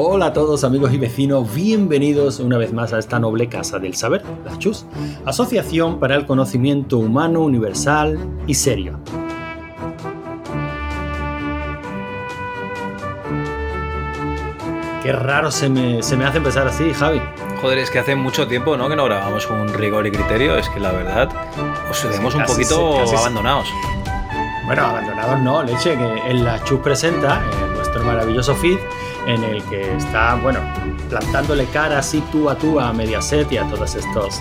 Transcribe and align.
Hola 0.00 0.26
a 0.26 0.32
todos 0.32 0.62
amigos 0.62 0.92
y 0.92 0.96
vecinos, 0.96 1.52
bienvenidos 1.52 2.38
una 2.38 2.56
vez 2.56 2.72
más 2.72 2.92
a 2.92 3.00
esta 3.00 3.18
noble 3.18 3.48
casa 3.48 3.80
del 3.80 3.96
saber, 3.96 4.22
la 4.44 4.56
CHUS, 4.56 4.86
Asociación 5.26 5.98
para 5.98 6.14
el 6.14 6.24
Conocimiento 6.24 6.98
Humano 6.98 7.40
Universal 7.40 8.16
y 8.46 8.54
Serio. 8.54 9.00
Qué 15.02 15.10
raro 15.10 15.50
se 15.50 15.68
me, 15.68 16.00
se 16.00 16.16
me 16.16 16.26
hace 16.26 16.38
empezar 16.38 16.68
así, 16.68 16.94
Javi. 16.94 17.20
Joder, 17.60 17.78
es 17.78 17.90
que 17.90 17.98
hace 17.98 18.14
mucho 18.14 18.46
tiempo 18.46 18.76
¿no? 18.76 18.88
que 18.88 18.94
no 18.94 19.04
grabamos 19.04 19.48
con 19.48 19.74
rigor 19.74 20.06
y 20.06 20.12
criterio. 20.12 20.56
Es 20.56 20.68
que 20.68 20.78
la 20.78 20.92
verdad 20.92 21.28
os 21.90 22.08
vemos 22.08 22.36
un 22.36 22.44
poquito 22.44 23.00
abandonados. 23.18 23.66
Bueno, 24.64 24.82
abandonados 24.84 25.40
no, 25.40 25.64
leche, 25.64 25.96
que 25.96 26.30
en 26.30 26.44
la 26.44 26.62
Chus 26.62 26.78
presenta, 26.80 27.42
en 27.64 27.74
nuestro 27.74 28.04
maravilloso 28.04 28.54
feed, 28.54 28.78
en 29.28 29.44
el 29.44 29.62
que 29.64 29.94
está, 29.94 30.36
bueno, 30.36 30.58
plantándole 31.10 31.66
cara 31.66 31.98
así 31.98 32.22
tú 32.32 32.48
a 32.48 32.56
tú 32.56 32.80
a 32.80 32.92
Mediaset 32.94 33.52
y 33.52 33.58
a 33.58 33.68
todos 33.68 33.94
estos 33.94 34.40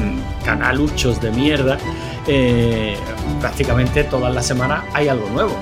mm, 0.00 0.44
canaluchos 0.44 1.20
de 1.20 1.30
mierda, 1.30 1.76
eh, 2.26 2.96
prácticamente 3.40 4.04
todas 4.04 4.34
las 4.34 4.46
semanas 4.46 4.84
hay 4.94 5.08
algo 5.08 5.28
nuevo. 5.28 5.54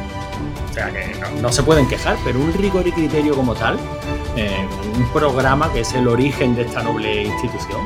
O 0.70 0.72
sea 0.72 0.88
que 0.88 1.16
no, 1.42 1.50
se 1.50 1.64
pueden 1.64 1.88
quejar, 1.88 2.16
pero 2.24 2.38
un 2.38 2.52
rigor 2.54 2.86
y 2.86 2.92
criterio 2.92 3.34
como 3.34 3.54
tal, 3.54 3.76
eh, 4.36 4.64
un 4.96 5.08
programa 5.12 5.72
que 5.72 5.80
es 5.80 5.92
el 5.94 6.06
origen 6.06 6.54
de 6.54 6.62
esta 6.62 6.80
noble 6.84 7.24
institución, 7.24 7.80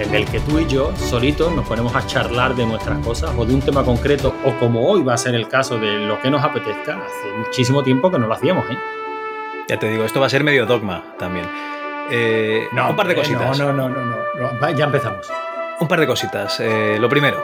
en 0.00 0.12
el 0.12 0.24
que 0.24 0.40
tú 0.40 0.58
y 0.58 0.66
yo 0.66 0.92
solitos 0.96 1.54
nos 1.54 1.68
ponemos 1.68 1.94
a 1.94 2.04
charlar 2.04 2.56
de 2.56 2.66
nuestras 2.66 2.98
cosas 3.06 3.30
o 3.38 3.46
de 3.46 3.54
un 3.54 3.60
tema 3.60 3.84
concreto, 3.84 4.34
o 4.44 4.58
como 4.58 4.88
hoy 4.88 5.04
va 5.04 5.14
a 5.14 5.18
ser 5.18 5.36
el 5.36 5.46
caso 5.46 5.78
de 5.78 5.98
lo 5.98 6.20
que 6.20 6.30
nos 6.30 6.42
apetezca, 6.42 6.94
hace 6.94 7.38
muchísimo 7.46 7.84
tiempo 7.84 8.10
que 8.10 8.18
no 8.18 8.26
lo 8.26 8.34
hacíamos, 8.34 8.68
¿eh? 8.70 8.78
Ya 9.70 9.78
te 9.78 9.88
digo, 9.88 10.04
esto 10.04 10.18
va 10.18 10.26
a 10.26 10.28
ser 10.28 10.42
medio 10.42 10.66
dogma 10.66 11.14
también. 11.16 11.46
Eh, 12.10 12.66
no, 12.72 12.90
un 12.90 12.96
par 12.96 13.06
de 13.06 13.14
cositas. 13.14 13.56
No, 13.56 13.72
no, 13.72 13.88
no, 13.88 14.04
no, 14.04 14.76
ya 14.76 14.86
empezamos. 14.86 15.30
Un 15.78 15.86
par 15.86 16.00
de 16.00 16.08
cositas. 16.08 16.58
Eh, 16.58 16.96
lo 16.98 17.08
primero, 17.08 17.40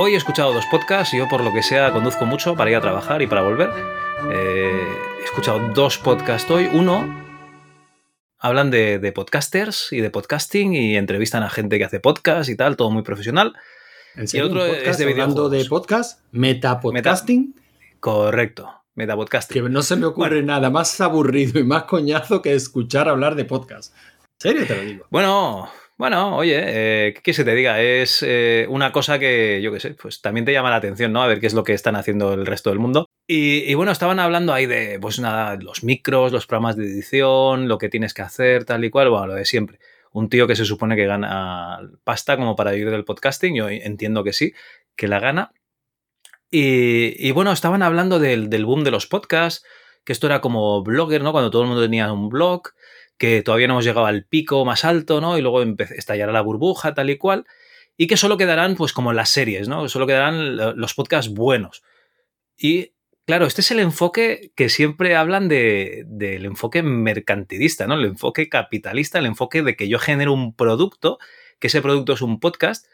hoy 0.00 0.14
he 0.14 0.16
escuchado 0.16 0.52
dos 0.52 0.66
podcasts 0.66 1.16
yo 1.16 1.28
por 1.28 1.44
lo 1.44 1.52
que 1.52 1.62
sea 1.62 1.92
conduzco 1.92 2.26
mucho 2.26 2.56
para 2.56 2.70
ir 2.70 2.76
a 2.76 2.80
trabajar 2.80 3.22
y 3.22 3.28
para 3.28 3.42
volver. 3.42 3.70
Eh, 4.32 4.84
he 5.20 5.24
escuchado 5.24 5.60
dos 5.72 5.96
podcasts 5.98 6.50
hoy. 6.50 6.68
Uno, 6.72 7.24
hablan 8.40 8.72
de, 8.72 9.12
podcasters 9.14 9.92
y 9.92 10.00
de 10.00 10.10
podcasting 10.10 10.74
y 10.74 10.96
entrevistan 10.96 11.44
a 11.44 11.50
gente 11.50 11.78
que 11.78 11.84
hace 11.84 12.00
podcast 12.00 12.50
y 12.50 12.56
tal, 12.56 12.76
todo 12.76 12.90
muy 12.90 13.04
profesional. 13.04 13.54
y 14.16 14.40
otro 14.40 14.66
es 14.66 14.98
de 14.98 15.08
hablando 15.08 15.48
de 15.48 15.66
podcast, 15.66 16.20
metapodcasting. 16.32 17.54
Correcto. 18.00 18.83
Metapodcast. 18.94 19.52
Que 19.52 19.62
no 19.62 19.82
se 19.82 19.96
me 19.96 20.06
ocurre 20.06 20.42
nada 20.42 20.70
más 20.70 21.00
aburrido 21.00 21.60
y 21.60 21.64
más 21.64 21.84
coñazo 21.84 22.42
que 22.42 22.54
escuchar 22.54 23.08
hablar 23.08 23.34
de 23.34 23.44
podcast. 23.44 23.94
¿En 24.20 24.50
serio 24.50 24.66
te 24.66 24.76
lo 24.76 24.82
digo? 24.82 25.06
Bueno, 25.10 25.70
bueno, 25.96 26.36
oye, 26.36 26.56
eh, 26.58 27.14
¿qué 27.22 27.32
se 27.32 27.44
te 27.44 27.54
diga? 27.54 27.80
Es 27.80 28.24
eh, 28.26 28.66
una 28.68 28.90
cosa 28.90 29.20
que, 29.20 29.60
yo 29.62 29.72
qué 29.72 29.78
sé, 29.78 29.90
pues 29.94 30.20
también 30.20 30.44
te 30.44 30.52
llama 30.52 30.70
la 30.70 30.76
atención, 30.76 31.12
¿no? 31.12 31.22
A 31.22 31.28
ver 31.28 31.38
qué 31.38 31.46
es 31.46 31.54
lo 31.54 31.62
que 31.62 31.72
están 31.72 31.94
haciendo 31.94 32.34
el 32.34 32.46
resto 32.46 32.70
del 32.70 32.80
mundo. 32.80 33.06
Y, 33.28 33.72
bueno, 33.74 33.92
estaban 33.92 34.18
hablando 34.18 34.52
ahí 34.52 34.66
de, 34.66 34.98
pues 35.00 35.20
nada, 35.20 35.56
los 35.56 35.84
micros, 35.84 36.32
los 36.32 36.46
programas 36.46 36.76
de 36.76 36.84
edición, 36.84 37.68
lo 37.68 37.78
que 37.78 37.88
tienes 37.88 38.12
que 38.12 38.22
hacer, 38.22 38.64
tal 38.64 38.84
y 38.84 38.90
cual, 38.90 39.08
bueno, 39.08 39.28
lo 39.28 39.34
de 39.34 39.44
siempre. 39.44 39.78
Un 40.12 40.28
tío 40.28 40.48
que 40.48 40.56
se 40.56 40.64
supone 40.64 40.96
que 40.96 41.06
gana 41.06 41.80
pasta 42.02 42.36
como 42.36 42.56
para 42.56 42.72
vivir 42.72 42.90
del 42.90 43.04
podcasting, 43.04 43.54
yo 43.54 43.68
entiendo 43.68 44.24
que 44.24 44.32
sí, 44.32 44.52
que 44.96 45.08
la 45.08 45.20
gana, 45.20 45.52
y, 46.56 47.32
bueno, 47.32 47.50
estaban 47.50 47.82
hablando 47.82 48.20
del, 48.20 48.48
boom 48.64 48.84
de 48.84 48.92
los 48.92 49.08
podcasts, 49.08 49.64
que 50.04 50.12
esto 50.12 50.28
era 50.28 50.40
como 50.40 50.84
blogger, 50.84 51.20
¿no? 51.20 51.32
Cuando 51.32 51.50
todo 51.50 51.62
el 51.62 51.68
mundo 51.68 51.82
tenía 51.82 52.12
un 52.12 52.28
blog, 52.28 52.68
que 53.18 53.42
todavía 53.42 53.66
no 53.66 53.74
hemos 53.74 53.84
llegado 53.84 54.06
al 54.06 54.24
pico 54.24 54.64
más 54.64 54.84
alto, 54.84 55.20
¿no? 55.20 55.36
Y 55.36 55.42
luego 55.42 55.62
estallará 55.62 56.30
la 56.30 56.42
burbuja, 56.42 56.94
tal 56.94 57.10
y 57.10 57.18
cual. 57.18 57.44
Y 57.96 58.06
que 58.06 58.16
solo 58.16 58.36
quedarán, 58.36 58.76
pues, 58.76 58.92
como 58.92 59.12
las 59.12 59.30
series, 59.30 59.66
¿no? 59.66 59.88
Solo 59.88 60.06
quedarán 60.06 60.56
los 60.56 60.94
podcasts 60.94 61.32
buenos. 61.34 61.82
Y 62.56 62.92
claro, 63.26 63.46
este 63.46 63.60
es 63.60 63.72
el 63.72 63.80
enfoque 63.80 64.52
que 64.54 64.68
siempre 64.68 65.16
hablan 65.16 65.48
de, 65.48 66.04
del 66.06 66.44
enfoque 66.44 66.84
mercantilista, 66.84 67.88
¿no? 67.88 67.94
El 67.94 68.04
enfoque 68.04 68.48
capitalista, 68.48 69.18
el 69.18 69.26
enfoque 69.26 69.62
de 69.62 69.74
que 69.74 69.88
yo 69.88 69.98
genero 69.98 70.32
un 70.32 70.54
producto, 70.54 71.18
que 71.58 71.66
ese 71.66 71.82
producto 71.82 72.12
es 72.12 72.22
un 72.22 72.38
podcast, 72.38 72.86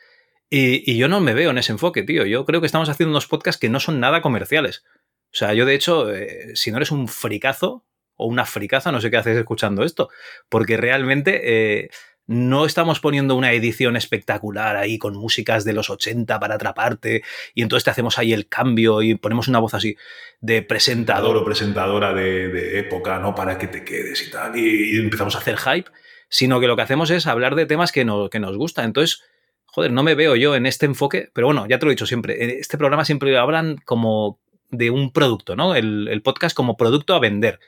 y, 0.50 0.96
yo 0.96 1.08
no 1.08 1.20
me 1.20 1.32
veo 1.32 1.50
en 1.50 1.58
ese 1.58 1.72
enfoque, 1.72 2.02
tío. 2.02 2.26
Yo 2.26 2.44
creo 2.44 2.60
que 2.60 2.66
estamos 2.66 2.88
haciendo 2.88 3.12
unos 3.12 3.28
podcasts 3.28 3.60
que 3.60 3.68
no 3.68 3.78
son 3.78 4.00
nada 4.00 4.20
comerciales. 4.20 4.84
O 5.32 5.36
sea, 5.36 5.54
yo 5.54 5.64
de 5.64 5.74
hecho, 5.74 6.12
eh, 6.12 6.50
si 6.54 6.72
no 6.72 6.78
eres 6.78 6.90
un 6.90 7.06
fricazo 7.06 7.84
o 8.16 8.26
una 8.26 8.44
fricaza, 8.44 8.90
no 8.90 9.00
sé 9.00 9.10
qué 9.10 9.16
haces 9.16 9.36
escuchando 9.36 9.84
esto, 9.84 10.10
porque 10.48 10.76
realmente 10.76 11.82
eh, 11.82 11.90
no 12.26 12.66
estamos 12.66 13.00
poniendo 13.00 13.36
una 13.36 13.52
edición 13.52 13.96
espectacular 13.96 14.76
ahí 14.76 14.98
con 14.98 15.16
músicas 15.16 15.64
de 15.64 15.72
los 15.72 15.88
80 15.88 16.38
para 16.38 16.56
atraparte 16.56 17.22
y 17.54 17.62
entonces 17.62 17.84
te 17.84 17.90
hacemos 17.90 18.18
ahí 18.18 18.32
el 18.32 18.48
cambio 18.48 19.02
y 19.02 19.14
ponemos 19.14 19.48
una 19.48 19.60
voz 19.60 19.74
así 19.74 19.96
de 20.40 20.62
presentador 20.62 21.36
o 21.36 21.44
presentadora 21.44 22.12
de, 22.12 22.78
época, 22.78 23.18
¿no? 23.18 23.34
Para 23.34 23.56
que 23.56 23.68
te 23.68 23.84
quedes 23.84 24.26
y 24.26 24.30
tal, 24.30 24.56
y, 24.56 24.98
empezamos 24.98 25.34
a 25.36 25.38
hacer 25.38 25.56
hype, 25.58 25.90
sino 26.28 26.60
que 26.60 26.66
lo 26.66 26.76
que 26.76 26.82
hacemos 26.82 27.10
es 27.10 27.26
hablar 27.26 27.54
de 27.54 27.66
temas 27.66 27.92
que, 27.92 28.06
que 28.30 28.40
nos 28.40 28.56
gustan. 28.56 28.86
Entonces, 28.86 29.24
joder, 29.72 29.92
no 29.92 30.02
me 30.02 30.14
veo 30.14 30.36
yo 30.36 30.54
en 30.54 30.66
este 30.66 30.86
enfoque, 30.86 31.30
pero 31.32 31.46
bueno, 31.46 31.66
ya 31.68 31.78
te 31.78 31.86
lo 31.86 31.90
he 31.90 31.94
dicho 31.94 32.06
siempre, 32.06 32.44
en 32.44 32.50
este 32.50 32.78
programa 32.78 33.04
siempre 33.04 33.36
hablan 33.38 33.76
como 33.84 34.38
de 34.70 34.90
un 34.90 35.12
producto, 35.12 35.56
¿no? 35.56 35.74
El, 35.74 36.20
podcast 36.22 36.56
como 36.56 36.76
producto 36.76 37.14
a 37.14 37.20
vender. 37.20 37.58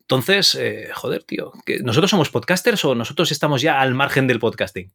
Entonces, 0.00 0.54
eh, 0.56 0.90
joder, 0.92 1.24
tío, 1.24 1.52
¿nosotros 1.82 2.10
somos 2.10 2.30
podcasters 2.30 2.84
o 2.84 2.94
nosotros 2.94 3.30
estamos 3.30 3.62
ya 3.62 3.80
al 3.80 3.94
margen 3.94 4.26
del 4.26 4.40
podcasting? 4.40 4.90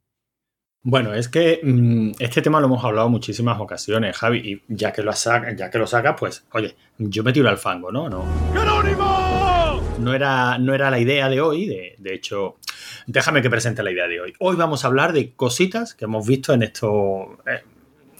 Bueno, 0.81 1.13
es 1.13 1.29
que 1.29 1.61
mm, 1.63 2.11
este 2.19 2.41
tema 2.41 2.59
lo 2.59 2.67
hemos 2.67 2.83
hablado 2.83 3.09
muchísimas 3.09 3.59
ocasiones, 3.59 4.15
Javi, 4.17 4.37
y 4.37 4.61
ya 4.67 4.93
que 4.93 5.01
lo 5.01 5.13
saca, 5.13 5.55
ya 5.55 5.71
que 5.71 5.79
lo 5.79 5.87
sacas, 5.87 6.15
pues, 6.19 6.45
oye, 6.51 6.75
yo 6.97 7.23
me 7.23 7.33
tiro 7.33 7.49
al 7.49 7.57
fango, 7.57 7.91
¿no? 7.91 8.07
No, 8.07 8.23
no 9.99 10.13
era, 10.13 10.57
no 10.57 10.73
era 10.73 10.89
la 10.89 10.99
idea 10.99 11.29
de 11.29 11.41
hoy, 11.41 11.65
de, 11.65 11.95
de 11.97 12.13
hecho, 12.13 12.57
déjame 13.07 13.41
que 13.41 13.49
presente 13.49 13.83
la 13.83 13.91
idea 13.91 14.07
de 14.07 14.21
hoy. 14.21 14.33
Hoy 14.39 14.55
vamos 14.55 14.83
a 14.83 14.87
hablar 14.87 15.13
de 15.13 15.33
cositas 15.33 15.93
que 15.93 16.05
hemos 16.05 16.25
visto 16.27 16.53
en 16.53 16.63
esto. 16.63 17.37
Eh, 17.47 17.63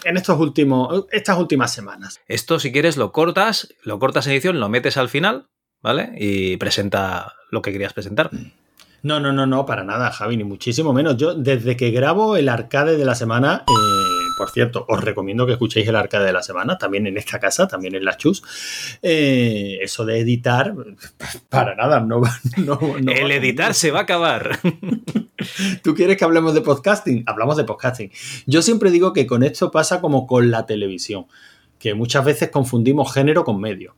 en 0.04 0.18
estos 0.18 0.40
últimos, 0.40 1.06
estas 1.12 1.38
últimas 1.38 1.74
semanas. 1.74 2.20
Esto, 2.28 2.60
si 2.60 2.72
quieres, 2.72 2.96
lo 2.96 3.12
cortas, 3.12 3.74
lo 3.84 3.98
cortas 3.98 4.28
en 4.28 4.34
edición, 4.34 4.60
lo 4.60 4.70
metes 4.70 4.98
al 4.98 5.10
final, 5.10 5.48
¿vale? 5.82 6.12
Y 6.18 6.58
presenta 6.58 7.34
lo 7.50 7.62
que 7.62 7.72
querías 7.72 7.94
presentar. 7.94 8.30
No, 9.02 9.20
no, 9.20 9.34
no, 9.34 9.46
no, 9.46 9.66
para 9.66 9.84
nada, 9.84 10.12
Javi, 10.12 10.38
ni 10.38 10.44
muchísimo 10.44 10.94
menos. 10.94 11.18
Yo, 11.18 11.34
desde 11.34 11.76
que 11.76 11.92
grabo 11.92 12.38
el 12.38 12.50
arcade 12.50 12.98
de 12.98 13.06
la 13.06 13.16
semana, 13.16 13.64
eh, 13.68 14.15
por 14.38 14.50
cierto, 14.50 14.86
os 14.88 15.04
recomiendo 15.04 15.46
que 15.46 15.54
escuchéis 15.54 15.88
el 15.88 15.96
arcade 15.96 16.26
de 16.26 16.34
la 16.34 16.44
semana, 16.44 16.78
también 16.78 17.08
en 17.08 17.18
esta 17.18 17.40
casa, 17.40 17.68
también 17.68 17.96
en 17.96 18.06
la 18.06 18.18
Chus. 18.18 18.44
Eh, 19.02 19.80
eso 19.82 20.06
de 20.06 20.20
editar, 20.20 20.74
para 21.50 21.76
nada, 21.76 22.00
no 22.00 22.22
va. 22.22 22.40
el 22.58 23.32
editar 23.32 23.74
se 23.74 23.92
va 23.92 24.00
a 24.00 24.04
acabar. 24.04 24.60
¿Tú 25.84 25.94
quieres 25.96 26.18
que 26.18 26.26
hablemos 26.26 26.54
de 26.54 26.62
podcasting? 26.62 27.24
Hablamos 27.28 27.58
de 27.58 27.64
podcasting. 27.64 28.12
Yo 28.46 28.62
siempre 28.62 28.92
digo 28.92 29.14
que 29.14 29.28
con 29.28 29.44
esto 29.44 29.72
pasa 29.72 30.02
como 30.02 30.28
con 30.28 30.52
la 30.52 30.66
televisión, 30.66 31.28
que 31.80 31.94
muchas 31.94 32.26
veces 32.26 32.50
confundimos 32.50 33.14
género 33.14 33.44
con 33.44 33.60
medio. 33.60 33.96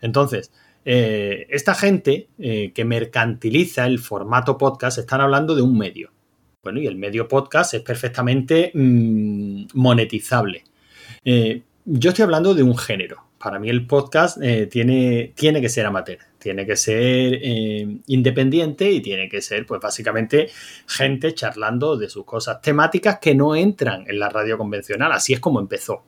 Entonces, 0.00 0.52
eh, 0.84 1.46
esta 1.50 1.74
gente 1.74 2.28
eh, 2.38 2.72
que 2.74 2.84
mercantiliza 2.84 3.86
el 3.86 3.98
formato 3.98 4.58
podcast 4.58 4.98
están 4.98 5.20
hablando 5.20 5.54
de 5.54 5.62
un 5.62 5.78
medio. 5.78 6.10
Bueno, 6.62 6.78
y 6.78 6.86
el 6.86 6.96
medio 6.96 7.26
podcast 7.26 7.74
es 7.74 7.82
perfectamente 7.82 8.70
mm, 8.72 9.64
monetizable. 9.74 10.62
Eh, 11.24 11.62
yo 11.84 12.10
estoy 12.10 12.22
hablando 12.22 12.54
de 12.54 12.62
un 12.62 12.78
género. 12.78 13.24
Para 13.36 13.58
mí 13.58 13.68
el 13.68 13.84
podcast 13.88 14.38
eh, 14.40 14.68
tiene, 14.68 15.32
tiene 15.34 15.60
que 15.60 15.68
ser 15.68 15.86
amateur, 15.86 16.18
tiene 16.38 16.64
que 16.64 16.76
ser 16.76 17.40
eh, 17.42 17.98
independiente 18.06 18.88
y 18.92 19.00
tiene 19.00 19.28
que 19.28 19.42
ser, 19.42 19.66
pues 19.66 19.80
básicamente, 19.80 20.50
gente 20.86 21.34
charlando 21.34 21.96
de 21.96 22.08
sus 22.08 22.24
cosas 22.24 22.62
temáticas 22.62 23.18
que 23.20 23.34
no 23.34 23.56
entran 23.56 24.04
en 24.06 24.20
la 24.20 24.28
radio 24.28 24.56
convencional. 24.56 25.10
Así 25.10 25.32
es 25.32 25.40
como 25.40 25.58
empezó. 25.58 26.04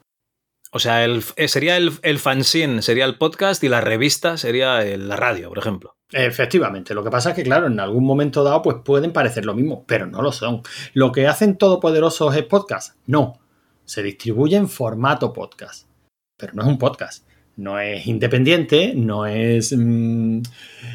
O 0.71 0.79
sea, 0.79 1.05
el, 1.05 1.25
sería 1.49 1.77
el, 1.77 1.91
el 2.03 2.21
fanzine, 2.21 2.81
sería 2.83 3.07
el 3.07 3.19
podcast 3.19 3.65
y 3.65 3.69
la 3.69 3.81
revista 3.81 4.37
sería 4.37 4.85
la 4.85 5.17
radio, 5.17 5.49
por 5.49 5.59
ejemplo. 5.59 5.97
Efectivamente, 6.17 6.95
lo 6.95 7.03
que 7.03 7.11
pasa 7.11 7.31
es 7.31 7.35
que, 7.35 7.43
claro, 7.43 7.67
en 7.67 7.81
algún 7.81 8.05
momento 8.05 8.45
dado, 8.45 8.63
pues 8.63 8.77
pueden 8.85 9.13
parecer 9.13 9.45
lo 9.45 9.53
mismo, 9.53 9.85
pero 9.85 10.07
no 10.07 10.23
lo 10.23 10.31
son. 10.31 10.63
¿Lo 10.93 11.11
que 11.11 11.27
hacen 11.27 11.57
todopoderosos 11.59 12.37
es 12.37 12.45
podcast? 12.45 12.97
No. 13.07 13.41
Se 13.85 14.01
distribuye 14.01 14.57
en 14.57 14.69
formato 14.69 15.33
podcast, 15.33 15.89
pero 16.37 16.53
no 16.55 16.63
es 16.63 16.69
un 16.69 16.79
podcast. 16.79 17.29
No 17.57 17.81
es 17.81 18.07
independiente, 18.07 18.95
no 18.95 19.27
es. 19.27 19.75
Mm, 19.77 20.39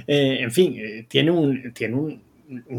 eh, 0.07 0.37
en 0.39 0.51
fin, 0.51 0.75
eh, 0.77 1.05
tiene 1.09 1.31
un. 1.31 1.73
Tiene 1.73 1.95
un, 1.95 2.29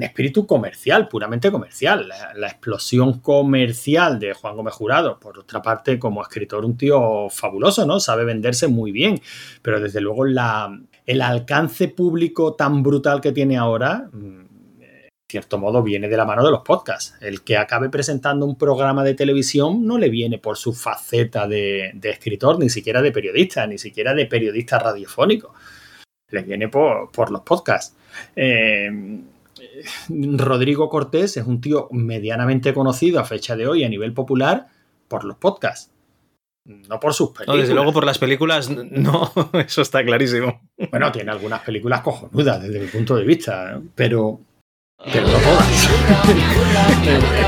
espíritu 0.00 0.46
comercial, 0.46 1.06
puramente 1.06 1.52
comercial. 1.52 2.10
La, 2.34 2.48
explosión 2.48 3.20
comercial 3.20 4.18
de 4.18 4.32
Juan 4.32 4.56
Gómez 4.56 4.74
Jurado, 4.74 5.20
por 5.20 5.38
otra 5.38 5.62
parte, 5.62 5.96
como 5.96 6.22
escritor, 6.22 6.64
un 6.64 6.76
tío 6.76 7.28
fabuloso, 7.30 7.86
¿no? 7.86 8.00
Sabe 8.00 8.24
venderse 8.24 8.66
muy 8.66 8.90
bien, 8.90 9.20
pero 9.62 9.78
desde 9.78 10.00
luego 10.00 10.24
la, 10.24 10.76
el 11.10 11.22
alcance 11.22 11.88
público 11.88 12.54
tan 12.54 12.84
brutal 12.84 13.20
que 13.20 13.32
tiene 13.32 13.58
ahora, 13.58 14.08
mm, 14.12 14.80
en 14.80 15.10
cierto 15.28 15.58
modo, 15.58 15.82
viene 15.82 16.08
de 16.08 16.16
la 16.16 16.24
mano 16.24 16.44
de 16.44 16.52
los 16.52 16.62
podcasts. 16.62 17.16
El 17.20 17.42
que 17.42 17.56
acabe 17.56 17.88
presentando 17.88 18.46
un 18.46 18.56
programa 18.56 19.02
de 19.02 19.14
televisión 19.14 19.84
no 19.84 19.98
le 19.98 20.08
viene 20.08 20.38
por 20.38 20.56
su 20.56 20.72
faceta 20.72 21.48
de, 21.48 21.98
escritor, 22.00 22.60
ni 22.60 22.70
siquiera 22.70 23.02
de 23.02 23.10
periodista, 23.10 23.66
ni 23.66 23.76
siquiera 23.76 24.14
de 24.14 24.26
periodista 24.26 24.78
radiofónico. 24.78 25.52
Le 26.28 26.42
viene 26.42 26.68
por, 26.68 27.30
los 27.32 27.40
podcasts. 27.40 27.96
Eh, 28.36 28.88
Rodrigo 30.08 30.88
Cortés 30.88 31.38
es 31.38 31.44
un 31.44 31.60
tío 31.60 31.88
medianamente 31.90 32.72
conocido 32.72 33.18
a 33.18 33.24
fecha 33.24 33.56
de 33.56 33.66
hoy 33.66 33.82
a 33.82 33.88
nivel 33.88 34.12
popular 34.12 34.68
por 35.08 35.24
los 35.24 35.36
podcasts. 35.38 35.92
No 36.88 37.00
por 37.00 37.14
sus 37.14 37.30
películas. 37.30 37.56
No, 37.56 37.60
desde 37.60 37.74
luego 37.74 37.92
por 37.92 38.04
las 38.04 38.18
películas, 38.18 38.70
no, 38.70 39.32
eso 39.54 39.82
está 39.82 40.04
clarísimo. 40.04 40.60
Bueno, 40.90 41.10
tiene 41.10 41.32
algunas 41.32 41.62
películas 41.62 42.00
cojonudas 42.00 42.62
desde 42.62 42.78
mi 42.78 42.86
punto 42.86 43.16
de 43.16 43.24
vista, 43.24 43.80
pero, 43.94 44.40
pero 45.12 45.26
no 45.26 45.38
todas. 45.38 45.88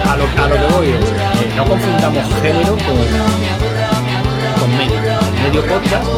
a, 0.07 0.17
lo, 0.17 0.25
que 0.25 0.75
voy 0.75 0.89
es, 0.89 1.11
eh, 1.11 1.53
no 1.57 1.65
confundamos 1.65 2.43
género 2.43 2.77
con, 2.77 2.97
con 4.61 4.77
medio. 4.77 5.01
Medio 5.43 5.63
podcast, 5.67 6.09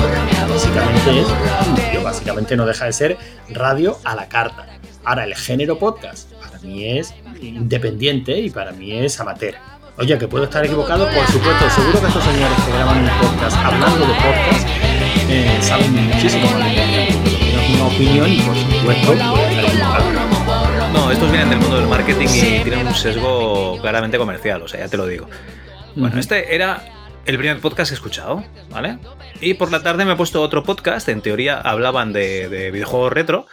básicamente 0.48 1.20
es, 1.20 2.02
básicamente 2.02 2.56
no 2.56 2.64
deja 2.66 2.86
de 2.86 2.92
ser 2.92 3.18
radio 3.50 3.98
a 4.04 4.14
la 4.14 4.28
carta. 4.28 4.66
Ahora, 5.04 5.24
el 5.24 5.34
género 5.34 5.78
podcast 5.78 6.32
para 6.32 6.58
mí 6.60 6.98
es 6.98 7.14
independiente 7.40 8.38
y 8.40 8.48
para 8.48 8.72
mí 8.72 8.92
es 8.92 9.20
amateur. 9.20 9.54
Oye, 9.96 10.18
que 10.18 10.26
puedo 10.26 10.44
estar 10.44 10.64
equivocado, 10.64 11.06
por 11.06 11.26
supuesto. 11.28 11.70
Seguro 11.70 12.00
que 12.00 12.06
estos 12.08 12.24
señores 12.24 12.58
que 12.66 12.72
graban 12.72 12.98
un 12.98 13.10
podcast 13.20 13.56
hablando 13.58 14.00
de 14.00 14.14
podcast 14.14 14.68
eh, 15.30 15.58
saben 15.60 15.92
muchísimo 15.92 16.50
más 16.50 16.74
de 16.74 17.74
una 17.74 17.86
opinión 17.86 18.32
y, 18.32 18.40
por 18.40 18.56
supuesto, 18.56 19.14
No, 20.92 21.12
estos 21.12 21.30
vienen 21.30 21.50
del 21.50 21.60
mundo 21.60 21.76
del 21.76 21.86
marketing 21.86 22.26
y 22.26 22.60
tienen 22.64 22.88
un 22.88 22.94
sesgo 22.94 23.78
claramente 23.80 24.18
comercial, 24.18 24.62
o 24.62 24.68
sea, 24.68 24.80
ya 24.80 24.88
te 24.88 24.96
lo 24.96 25.06
digo. 25.06 25.30
Bueno, 25.94 26.18
este 26.18 26.56
era 26.56 26.82
el 27.24 27.38
primer 27.38 27.60
podcast 27.60 27.90
que 27.90 27.94
he 27.94 27.96
escuchado, 27.96 28.44
¿vale? 28.70 28.98
Y 29.40 29.54
por 29.54 29.70
la 29.70 29.84
tarde 29.84 30.04
me 30.04 30.14
he 30.14 30.16
puesto 30.16 30.42
otro 30.42 30.64
podcast, 30.64 31.08
en 31.08 31.20
teoría 31.20 31.60
hablaban 31.60 32.12
de, 32.12 32.48
de 32.48 32.72
videojuegos 32.72 33.12
retro, 33.12 33.46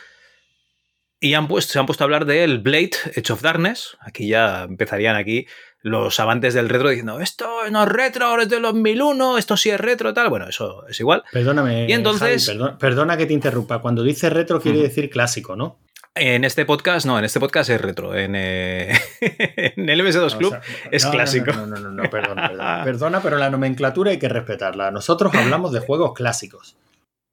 y 1.24 1.36
han 1.36 1.48
puesto, 1.48 1.74
se 1.74 1.80
han 1.80 1.86
puesto 1.86 2.04
a 2.04 2.06
hablar 2.06 2.26
del 2.26 2.58
Blade 2.58 2.92
Edge 3.14 3.32
of 3.32 3.44
Darkness. 3.44 3.96
Aquí 4.00 4.28
ya 4.28 4.64
empezarían 4.64 5.16
aquí 5.16 5.46
los 5.82 6.20
amantes 6.20 6.54
del 6.54 6.70
retro 6.70 6.90
diciendo, 6.90 7.20
esto 7.20 7.48
no 7.72 7.84
es 7.84 7.90
retro, 7.90 8.40
es 8.40 8.50
de 8.50 8.60
los 8.60 8.74
2001, 8.74 9.38
esto 9.38 9.58
sí 9.58 9.70
es 9.70 9.80
retro, 9.80 10.14
tal. 10.14 10.30
Bueno, 10.30 10.48
eso 10.48 10.86
es 10.88 11.00
igual. 11.00 11.24
Perdóname. 11.32 11.88
Y 11.90 11.94
entonces... 11.94 12.52
perdona, 12.80 13.18
que 13.18 13.26
te 13.26 13.34
interrumpa. 13.34 13.80
Cuando 13.80 14.04
dice 14.04 14.30
retro 14.30 14.62
quiere 14.62 14.80
decir 14.80 15.10
clásico, 15.10 15.56
¿no? 15.56 15.80
En 16.14 16.44
este 16.44 16.66
podcast, 16.66 17.06
no, 17.06 17.18
en 17.18 17.24
este 17.24 17.40
podcast 17.40 17.70
es 17.70 17.80
retro. 17.80 18.14
En, 18.14 18.36
eh, 18.36 18.92
el 19.22 20.02
MS2 20.02 20.38
Club 20.38 20.58
es 20.92 21.06
clásico. 21.06 21.54
No, 21.54 21.66
no, 21.66 21.78
no, 21.78 21.90
no, 21.90 22.10
perdona, 22.10 22.50
perdona. 22.50 22.84
Perdona, 22.84 23.22
pero 23.22 23.38
la 23.38 23.50
nomenclatura 23.50 24.12
hay 24.12 24.20
que 24.20 24.28
respetarla. 24.28 24.92
Nosotros 24.92 25.34
hablamos 25.34 25.72
de 25.72 25.80
juegos 25.80 26.14
clásicos. 26.14 26.76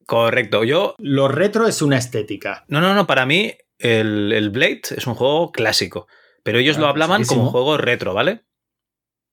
Correcto, 0.07 0.65
yo... 0.65 0.95
Lo 0.99 1.29
retro 1.29 1.67
es 1.67 1.83
una 1.83 1.99
estética. 1.99 2.65
No, 2.69 2.81
no, 2.81 2.95
no, 2.95 3.07
para 3.07 3.27
mí 3.27 3.53
el, 3.79 4.51
Blade 4.51 4.81
es 4.97 5.07
un 5.07 5.15
juego 5.15 5.53
clásico, 5.53 6.07
pero 6.43 6.59
ellos 6.59 6.79
lo 6.79 6.87
ah, 6.87 6.91
hablaban 6.91 7.25
como 7.25 7.51
juego 7.51 7.77
retro, 7.77 8.15
¿vale? 8.15 8.45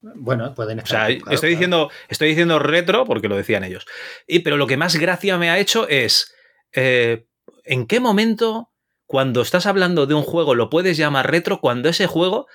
Bueno, 0.02 0.54
pueden 0.54 0.80
estar. 0.80 1.04
O 1.04 1.08
sea, 1.08 1.34
estoy, 1.34 1.52
Diciendo, 1.52 1.90
estoy 2.10 2.30
diciendo 2.30 2.60
retro 2.60 3.06
porque 3.06 3.28
lo 3.28 3.36
decían 3.36 3.64
ellos. 3.64 3.86
Y, 4.28 4.40
pero 4.40 4.58
lo 4.58 4.68
que 4.68 4.78
más 4.78 4.96
gracia 4.98 5.38
me 5.38 5.50
ha 5.50 5.60
hecho 5.60 5.88
es. 5.88 6.34
Eh, 6.74 7.26
¿En 7.64 7.88
qué 7.88 8.00
momento, 8.00 8.70
cuando 9.08 9.42
estás 9.42 9.66
hablando 9.66 10.06
de 10.06 10.14
un 10.14 10.22
juego, 10.22 10.54
lo 10.54 10.70
puedes 10.70 10.98
llamar 10.98 11.32
retro 11.32 11.60
cuando 11.60 11.90
ese 11.90 12.06
juego 12.06 12.48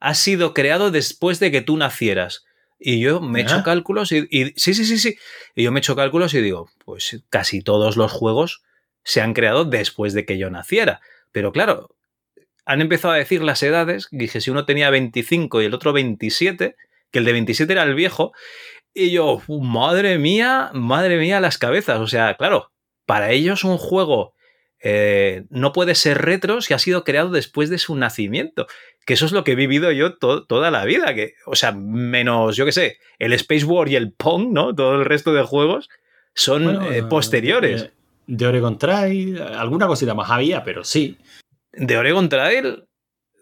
ha 0.00 0.14
sido 0.14 0.52
creado 0.52 0.90
después 0.90 1.40
de 1.40 1.50
que 1.50 1.62
tú 1.62 1.76
nacieras? 1.76 2.44
Y 2.78 3.00
yo 3.00 3.20
me 3.20 3.40
he 3.40 3.42
hecho 3.42 3.62
cálculos 3.64 4.12
y, 4.12 4.28
y, 4.30 4.52
Sí, 4.56 4.74
sí, 4.74 4.84
sí, 4.84 4.98
sí. 4.98 5.16
Y 5.54 5.64
yo 5.64 5.72
me 5.72 5.78
he 5.78 5.80
hecho 5.80 5.96
cálculos 5.96 6.34
y 6.34 6.42
digo, 6.42 6.70
pues 6.84 7.22
casi 7.30 7.62
todos 7.62 7.96
los 7.96 8.12
juegos 8.12 8.62
se 9.02 9.20
han 9.20 9.32
creado 9.32 9.64
después 9.64 10.12
de 10.12 10.26
que 10.26 10.38
yo 10.38 10.50
naciera. 10.50 11.00
Pero 11.32 11.50
claro, 11.52 11.96
han 12.68 12.82
empezado 12.82 13.14
a 13.14 13.16
decir 13.16 13.42
las 13.42 13.62
edades, 13.62 14.08
dije, 14.10 14.42
si 14.42 14.50
uno 14.50 14.66
tenía 14.66 14.90
25 14.90 15.62
y 15.62 15.64
el 15.64 15.72
otro 15.72 15.94
27, 15.94 16.76
que 17.10 17.18
el 17.18 17.24
de 17.24 17.32
27 17.32 17.72
era 17.72 17.82
el 17.82 17.94
viejo, 17.94 18.32
y 18.92 19.10
yo, 19.10 19.40
madre 19.48 20.18
mía, 20.18 20.70
madre 20.74 21.18
mía 21.18 21.40
las 21.40 21.56
cabezas, 21.56 21.98
o 21.98 22.06
sea, 22.06 22.34
claro, 22.34 22.70
para 23.06 23.30
ellos 23.30 23.64
un 23.64 23.78
juego 23.78 24.34
eh, 24.80 25.44
no 25.48 25.72
puede 25.72 25.94
ser 25.94 26.18
retro 26.18 26.60
si 26.60 26.74
ha 26.74 26.78
sido 26.78 27.04
creado 27.04 27.30
después 27.30 27.70
de 27.70 27.78
su 27.78 27.96
nacimiento. 27.96 28.66
Que 29.06 29.14
eso 29.14 29.24
es 29.24 29.32
lo 29.32 29.44
que 29.44 29.52
he 29.52 29.56
vivido 29.56 29.90
yo 29.90 30.18
toda 30.18 30.70
la 30.70 30.84
vida. 30.84 31.14
Que, 31.14 31.32
o 31.46 31.56
sea, 31.56 31.72
menos, 31.72 32.54
yo 32.54 32.66
qué 32.66 32.72
sé, 32.72 32.98
el 33.18 33.32
Space 33.32 33.64
War 33.64 33.88
y 33.88 33.96
el 33.96 34.12
Pong, 34.12 34.52
¿no? 34.52 34.74
Todo 34.74 34.96
el 34.96 35.06
resto 35.06 35.32
de 35.32 35.42
juegos 35.42 35.88
son 36.34 36.92
eh, 36.92 37.02
posteriores. 37.02 37.84
Eh, 37.84 37.90
de 38.26 38.46
Oregon 38.46 38.76
Trail, 38.76 39.40
alguna 39.40 39.86
cosita 39.86 40.12
más 40.14 40.30
había, 40.30 40.62
pero 40.62 40.84
sí. 40.84 41.16
¿De 41.72 41.96
Oregon 41.96 42.28
Trail? 42.28 42.84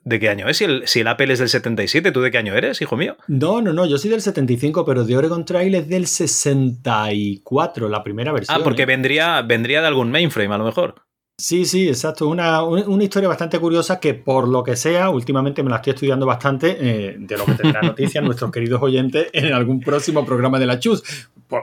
¿De 0.04 0.20
qué 0.20 0.28
año 0.28 0.48
es? 0.48 0.58
Si 0.58 0.64
el, 0.64 0.86
si 0.86 1.00
el, 1.00 1.08
Apple 1.08 1.32
es 1.32 1.40
del 1.40 1.48
77, 1.48 2.12
¿tú 2.12 2.20
de 2.20 2.30
qué 2.30 2.38
año 2.38 2.54
eres, 2.54 2.80
hijo 2.80 2.96
mío? 2.96 3.16
No, 3.26 3.60
no, 3.60 3.72
no, 3.72 3.86
yo 3.86 3.98
soy 3.98 4.10
del 4.10 4.22
75, 4.22 4.84
pero 4.84 5.04
de 5.04 5.16
Oregon 5.16 5.44
Trail 5.44 5.74
es 5.74 5.88
del 5.88 6.06
64, 6.06 7.88
la 7.88 8.04
primera 8.04 8.32
versión. 8.32 8.60
Ah, 8.60 8.62
porque 8.62 8.82
¿eh? 8.82 8.86
vendría, 8.86 9.42
vendría 9.42 9.80
de 9.80 9.88
algún 9.88 10.12
mainframe, 10.12 10.54
a 10.54 10.58
lo 10.58 10.64
mejor. 10.64 11.06
Sí, 11.38 11.66
sí, 11.66 11.88
exacto. 11.88 12.28
Una, 12.28 12.62
una, 12.62 13.04
historia 13.04 13.28
bastante 13.28 13.58
curiosa 13.58 14.00
que, 14.00 14.14
por 14.14 14.48
lo 14.48 14.62
que 14.62 14.74
sea, 14.74 15.10
últimamente 15.10 15.62
me 15.62 15.68
la 15.68 15.76
estoy 15.76 15.92
estudiando 15.92 16.24
bastante, 16.24 16.76
eh, 16.80 17.16
de 17.18 17.36
lo 17.36 17.44
que 17.44 17.54
tendrá 17.54 17.82
noticias 17.82 18.24
nuestros 18.24 18.50
queridos 18.50 18.80
oyentes 18.80 19.28
en 19.32 19.52
algún 19.52 19.80
próximo 19.80 20.24
programa 20.24 20.58
de 20.58 20.66
la 20.66 20.78
Chus. 20.78 21.02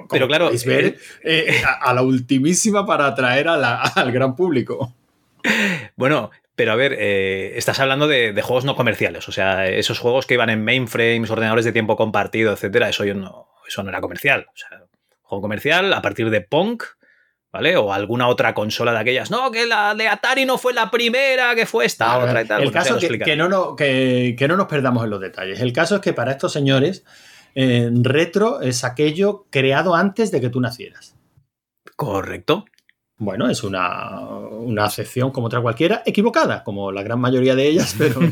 Pero 0.10 0.27
claro, 0.27 0.51
ver, 0.65 0.86
eh, 0.86 0.95
eh, 1.24 1.62
a, 1.81 1.94
la 1.94 2.04
ultimísima 2.04 2.86
para 2.86 3.07
atraer 3.07 3.48
al 3.48 4.12
gran 4.12 4.36
público. 4.36 4.94
Bueno, 5.98 6.31
pero 6.56 6.72
a 6.72 6.76
ver, 6.76 6.94
estás 6.94 7.80
hablando 7.80 8.08
de, 8.08 8.40
juegos 8.42 8.66
no 8.66 8.76
comerciales, 8.76 9.28
o 9.28 9.32
sea, 9.32 9.68
esos 9.68 10.00
juegos 10.00 10.25
que 10.25 10.36
iban 10.36 10.50
en 10.50 10.63
mainframes, 10.63 11.30
ordenadores 11.30 11.66
de 11.66 11.72
tiempo 11.72 11.96
compartido, 11.96 12.54
etcétera, 12.54 12.89
eso 12.89 13.06
yo 13.06 13.16
no, 13.16 13.48
eso 13.68 13.84
no 13.84 13.89
era 13.89 14.01
comercial. 14.01 14.48
O 14.54 14.58
sea, 14.58 14.84
juego 15.22 15.42
comercial 15.42 15.94
a 15.94 16.01
partir 16.01 16.30
de 16.30 16.42
Punk 16.42 16.84
¿vale? 17.54 17.77
O 17.77 17.94
alguna 17.94 18.27
otra 18.27 18.54
consola 18.54 18.92
de 18.92 19.00
aquellas. 19.00 19.32
No, 19.32 19.51
que 19.51 19.66
la 19.66 19.94
de 19.96 20.08
Atari 20.08 20.46
no 20.46 20.58
fue 20.58 20.74
la 20.74 20.92
primera, 20.92 21.56
que 21.56 21.66
fue 21.66 21.86
esta, 21.86 22.18
otra 22.18 22.42
y 22.42 22.48
tal. 22.48 22.63
El 22.63 22.72
caso 22.72 22.98
es 22.98 23.08
que, 23.08 23.36
no, 23.38 23.75
que, 23.75 24.46
no 24.50 24.58
nos 24.58 24.68
perdamos 24.68 25.04
en 25.04 25.12
los 25.12 25.22
detalles. 25.22 25.62
El 25.62 25.72
caso 25.72 25.96
es 25.96 26.01
que 26.01 26.13
para 26.13 26.32
estos 26.32 26.51
señores, 26.51 27.06
eh, 27.54 27.89
retro 27.94 28.62
es 28.62 28.84
aquello 28.84 29.46
creado 29.51 29.94
antes 29.94 30.32
de 30.32 30.42
que 30.42 30.50
tú 30.50 30.60
nacieras. 30.60 31.16
Correcto. 31.96 32.66
Bueno, 33.24 33.50
es 33.50 33.63
una, 33.63 34.20
una 34.20 34.84
acepción 34.84 35.32
como 35.32 35.48
otra 35.48 35.62
cualquiera, 35.62 36.03
equivocada, 36.06 36.62
como 36.62 36.92
la 36.92 37.03
gran 37.03 37.22
mayoría 37.22 37.56
de 37.56 37.68
ellas, 37.68 37.96
pero, 37.98 38.20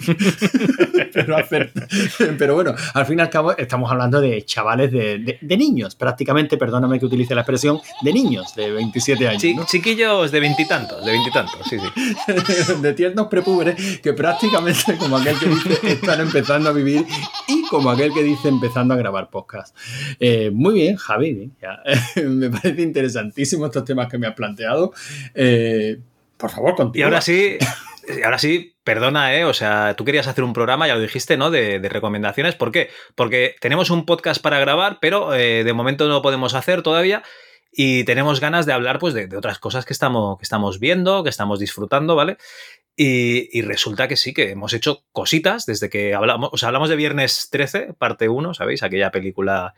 pero, 2.38 2.56
bueno, 2.56 2.76
al 2.94 3.06
fin 3.06 3.20
y 3.20 3.22
al 3.22 3.30
cabo 3.30 3.56
estamos 3.56 3.90
hablando 3.90 4.20
de 4.20 4.44
chavales 4.44 4.92
de, 4.92 5.58
niños, 5.58 5.96
prácticamente, 5.96 6.58
perdóname 6.58 7.00
que 7.00 7.06
utilice 7.06 7.34
la 7.34 7.42
expresión, 7.42 7.80
de 8.02 8.12
niños 8.12 8.54
de 8.54 8.72
27 8.72 9.28
años. 9.30 9.68
Chiquillos 9.68 10.30
de 10.30 10.40
veintitantos, 10.42 11.06
de 11.06 11.12
veintitantos, 11.14 11.62
sí, 11.70 11.78
sí. 11.80 12.74
de 12.82 12.94
tiernos 12.94 13.28
prepúberes 13.28 14.00
que 14.00 14.12
prácticamente, 14.12 14.98
como 14.98 15.18
aquel 15.18 15.40
que 15.40 15.48
dice, 15.48 15.80
están 15.84 16.20
empezando 16.20 16.70
a 16.70 16.74
vivir 16.74 17.06
y 17.48 17.66
como 17.70 17.92
aquel 17.92 18.14
que 18.14 18.24
dice, 18.24 18.50
empezando 18.50 18.94
a 18.94 18.98
grabar 18.98 19.30
podcast. 19.30 19.74
Eh, 20.20 20.52
muy 20.54 20.74
bien, 20.74 20.98
Javi, 20.98 21.50
me 22.26 22.50
parece 22.50 22.82
interesantísimo 22.82 23.68
estos 23.68 23.86
temas 23.86 24.10
que 24.10 24.18
me 24.18 24.28
has 24.28 24.34
planteado 24.34 24.81
eh, 25.36 25.98
por 26.38 26.50
favor, 26.50 26.76
continúa. 26.76 27.00
Y 27.00 27.04
ahora 27.04 27.22
sí, 27.22 27.58
ahora 28.24 28.40
sí, 28.40 28.76
perdona, 28.84 29.36
¿eh? 29.36 29.46
O 29.46 29.54
sea, 29.54 29.96
tú 29.96 30.06
querías 30.06 30.28
hacer 30.28 30.44
un 30.44 30.54
programa, 30.54 30.88
ya 30.88 30.96
lo 30.96 31.02
dijiste, 31.02 31.38
¿no? 31.38 31.52
De, 31.52 31.80
recomendaciones. 31.90 32.56
¿Por 32.56 32.72
qué? 32.72 32.90
Porque 33.16 33.56
tenemos 33.60 33.90
un 33.90 34.06
podcast 34.06 34.42
para 34.42 34.60
grabar, 34.60 34.98
pero 35.00 35.34
eh, 35.34 35.64
de 35.64 35.74
momento 35.74 36.08
no 36.08 36.16
lo 36.16 36.22
podemos 36.22 36.54
hacer 36.54 36.82
todavía. 36.82 37.24
Y 37.74 38.04
tenemos 38.04 38.42
ganas 38.42 38.66
de 38.66 38.74
hablar, 38.74 39.00
pues, 39.00 39.14
de, 39.14 39.30
otras 39.36 39.60
cosas 39.60 39.86
que 39.86 39.94
estamos, 39.94 40.38
que 40.38 40.44
estamos 40.44 40.80
viendo, 40.80 41.24
que 41.24 41.30
estamos 41.30 41.60
disfrutando, 41.60 42.16
¿vale? 42.16 42.38
Y, 42.98 43.62
resulta 43.62 44.08
que 44.08 44.18
sí, 44.18 44.34
que 44.34 44.52
hemos 44.52 44.74
hecho 44.74 45.06
cositas 45.12 45.66
desde 45.66 45.90
que 45.90 46.14
hablamos, 46.14 46.50
o 46.52 46.58
sea, 46.58 46.68
hablamos 46.68 46.90
de 46.90 46.98
Viernes 46.98 47.48
13, 47.50 47.94
parte 47.98 48.30
1, 48.30 48.54
¿sabéis? 48.54 48.84
Aquella 48.84 49.12
película 49.12 49.74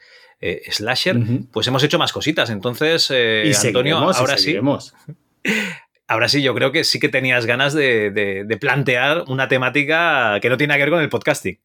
eh, 0.45 0.61
slasher, 0.69 1.17
pues 1.53 1.67
hemos 1.67 1.81
hecho 1.83 1.97
más 1.97 2.11
cositas. 2.11 2.49
Entonces, 2.49 3.07
eh, 3.11 3.49
Antonio, 3.63 3.97
ahora 3.97 4.37
sí. 4.37 4.57
Ahora 6.05 6.27
sí, 6.27 6.43
yo 6.43 6.53
creo 6.53 6.73
que 6.73 6.83
sí 6.83 6.99
que 6.99 7.07
tenías 7.07 7.45
ganas 7.45 7.73
de, 7.73 8.57
plantear 8.59 9.23
una 9.27 9.47
temática 9.47 10.37
que 10.41 10.49
no 10.49 10.57
tiene 10.57 10.73
que 10.73 10.81
ver 10.81 10.89
con 10.89 11.01
el 11.01 11.07
podcasting. 11.07 11.59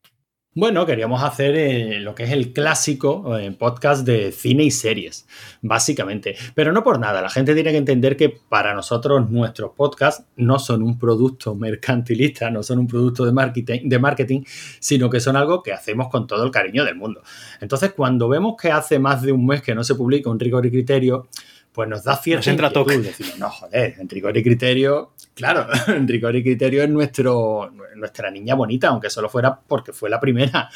Bueno, 0.60 0.86
queríamos 0.86 1.22
hacer 1.22 1.54
eh, 1.54 2.00
lo 2.00 2.16
que 2.16 2.24
es 2.24 2.32
el 2.32 2.52
clásico 2.52 3.38
eh, 3.38 3.52
podcast 3.52 4.04
de 4.04 4.32
cine 4.32 4.64
y 4.64 4.72
series, 4.72 5.28
básicamente. 5.62 6.34
Pero 6.56 6.72
no 6.72 6.82
por 6.82 6.98
nada, 6.98 7.22
la 7.22 7.30
gente 7.30 7.54
tiene 7.54 7.70
que 7.70 7.76
entender 7.76 8.16
que 8.16 8.28
para 8.30 8.74
nosotros 8.74 9.30
nuestros 9.30 9.70
podcasts 9.76 10.24
no 10.34 10.58
son 10.58 10.82
un 10.82 10.98
producto 10.98 11.54
mercantilista, 11.54 12.50
no 12.50 12.64
son 12.64 12.80
un 12.80 12.88
producto 12.88 13.24
de 13.24 13.30
marketing, 13.30 13.88
de 13.88 13.98
marketing, 14.00 14.42
sino 14.80 15.08
que 15.08 15.20
son 15.20 15.36
algo 15.36 15.62
que 15.62 15.72
hacemos 15.72 16.08
con 16.08 16.26
todo 16.26 16.42
el 16.42 16.50
cariño 16.50 16.84
del 16.84 16.96
mundo. 16.96 17.22
Entonces, 17.60 17.92
cuando 17.92 18.28
vemos 18.28 18.56
que 18.60 18.72
hace 18.72 18.98
más 18.98 19.22
de 19.22 19.30
un 19.30 19.46
mes 19.46 19.62
que 19.62 19.76
no 19.76 19.84
se 19.84 19.94
publica 19.94 20.28
un 20.28 20.40
rigor 20.40 20.66
y 20.66 20.72
criterio, 20.72 21.28
pues 21.72 21.88
nos 21.88 22.04
da 22.04 22.16
cierta 22.16 22.52
nos 22.52 22.70
inquietud. 22.76 23.04
Decimos, 23.04 23.38
no, 23.38 23.50
joder, 23.50 23.94
en 23.98 24.08
rigor 24.08 24.36
y 24.36 24.42
criterio, 24.42 25.12
claro, 25.34 25.66
en 25.88 26.08
rigor 26.08 26.34
y 26.36 26.42
criterio 26.42 26.82
es 26.82 26.90
nuestro, 26.90 27.72
nuestra 27.96 28.30
niña 28.30 28.54
bonita, 28.54 28.88
aunque 28.88 29.10
solo 29.10 29.28
fuera 29.28 29.60
porque 29.60 29.92
fue 29.92 30.10
la 30.10 30.20
primera. 30.20 30.70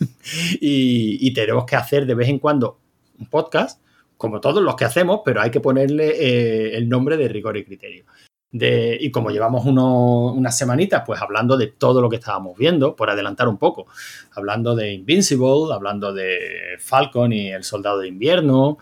y, 0.60 1.26
y, 1.26 1.34
tenemos 1.34 1.64
que 1.64 1.76
hacer 1.76 2.06
de 2.06 2.14
vez 2.14 2.28
en 2.28 2.38
cuando 2.38 2.78
un 3.18 3.26
podcast, 3.26 3.80
como 4.16 4.40
todos 4.40 4.62
los 4.62 4.76
que 4.76 4.84
hacemos, 4.84 5.20
pero 5.24 5.40
hay 5.40 5.50
que 5.50 5.60
ponerle 5.60 6.08
eh, 6.18 6.76
el 6.76 6.88
nombre 6.88 7.16
de 7.16 7.28
rigor 7.28 7.56
y 7.56 7.64
criterio. 7.64 8.04
De, 8.50 8.96
y 9.00 9.10
como 9.10 9.30
llevamos 9.30 9.66
uno, 9.66 10.32
unas 10.32 10.56
semanitas, 10.56 11.02
pues 11.04 11.20
hablando 11.20 11.56
de 11.56 11.66
todo 11.66 12.00
lo 12.00 12.08
que 12.08 12.16
estábamos 12.16 12.56
viendo, 12.56 12.94
por 12.94 13.10
adelantar 13.10 13.48
un 13.48 13.58
poco, 13.58 13.88
hablando 14.32 14.76
de 14.76 14.92
Invincible, 14.92 15.74
hablando 15.74 16.12
de 16.12 16.76
Falcon 16.78 17.32
y 17.32 17.50
el 17.50 17.64
Soldado 17.64 17.98
de 17.98 18.08
Invierno, 18.08 18.78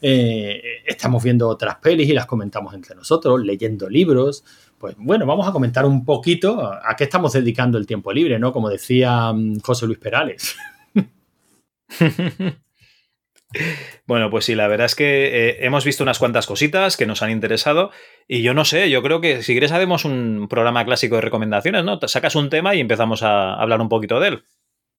eh, 0.00 0.82
estamos 0.86 1.22
viendo 1.22 1.48
otras 1.48 1.76
pelis 1.76 2.08
y 2.08 2.12
las 2.12 2.26
comentamos 2.26 2.74
entre 2.74 2.94
nosotros, 2.94 3.40
leyendo 3.44 3.88
libros. 3.88 4.44
Pues 4.78 4.94
bueno, 4.98 5.26
vamos 5.26 5.48
a 5.48 5.52
comentar 5.52 5.84
un 5.84 6.04
poquito 6.04 6.62
a 6.62 6.94
qué 6.96 7.04
estamos 7.04 7.32
dedicando 7.32 7.78
el 7.78 7.86
tiempo 7.86 8.12
libre, 8.12 8.38
¿no? 8.38 8.52
Como 8.52 8.68
decía 8.68 9.32
mm, 9.32 9.60
José 9.60 9.86
Luis 9.86 9.98
Perales. 9.98 10.56
Bueno, 14.06 14.28
pues 14.30 14.44
sí, 14.44 14.54
la 14.54 14.68
verdad 14.68 14.86
es 14.86 14.94
que 14.94 15.48
eh, 15.48 15.56
hemos 15.60 15.84
visto 15.84 16.02
unas 16.02 16.18
cuantas 16.18 16.46
cositas 16.46 16.96
que 16.96 17.06
nos 17.06 17.22
han 17.22 17.30
interesado 17.30 17.90
y 18.26 18.42
yo 18.42 18.52
no 18.52 18.64
sé, 18.64 18.90
yo 18.90 19.02
creo 19.02 19.20
que 19.22 19.42
si 19.42 19.52
quieres 19.52 19.72
hacemos 19.72 20.04
un 20.04 20.48
programa 20.50 20.84
clásico 20.84 21.14
de 21.14 21.22
recomendaciones, 21.22 21.84
¿no? 21.84 21.98
Sacas 22.06 22.34
un 22.34 22.50
tema 22.50 22.74
y 22.74 22.80
empezamos 22.80 23.22
a 23.22 23.54
hablar 23.54 23.80
un 23.80 23.88
poquito 23.88 24.20
de 24.20 24.28
él. 24.28 24.44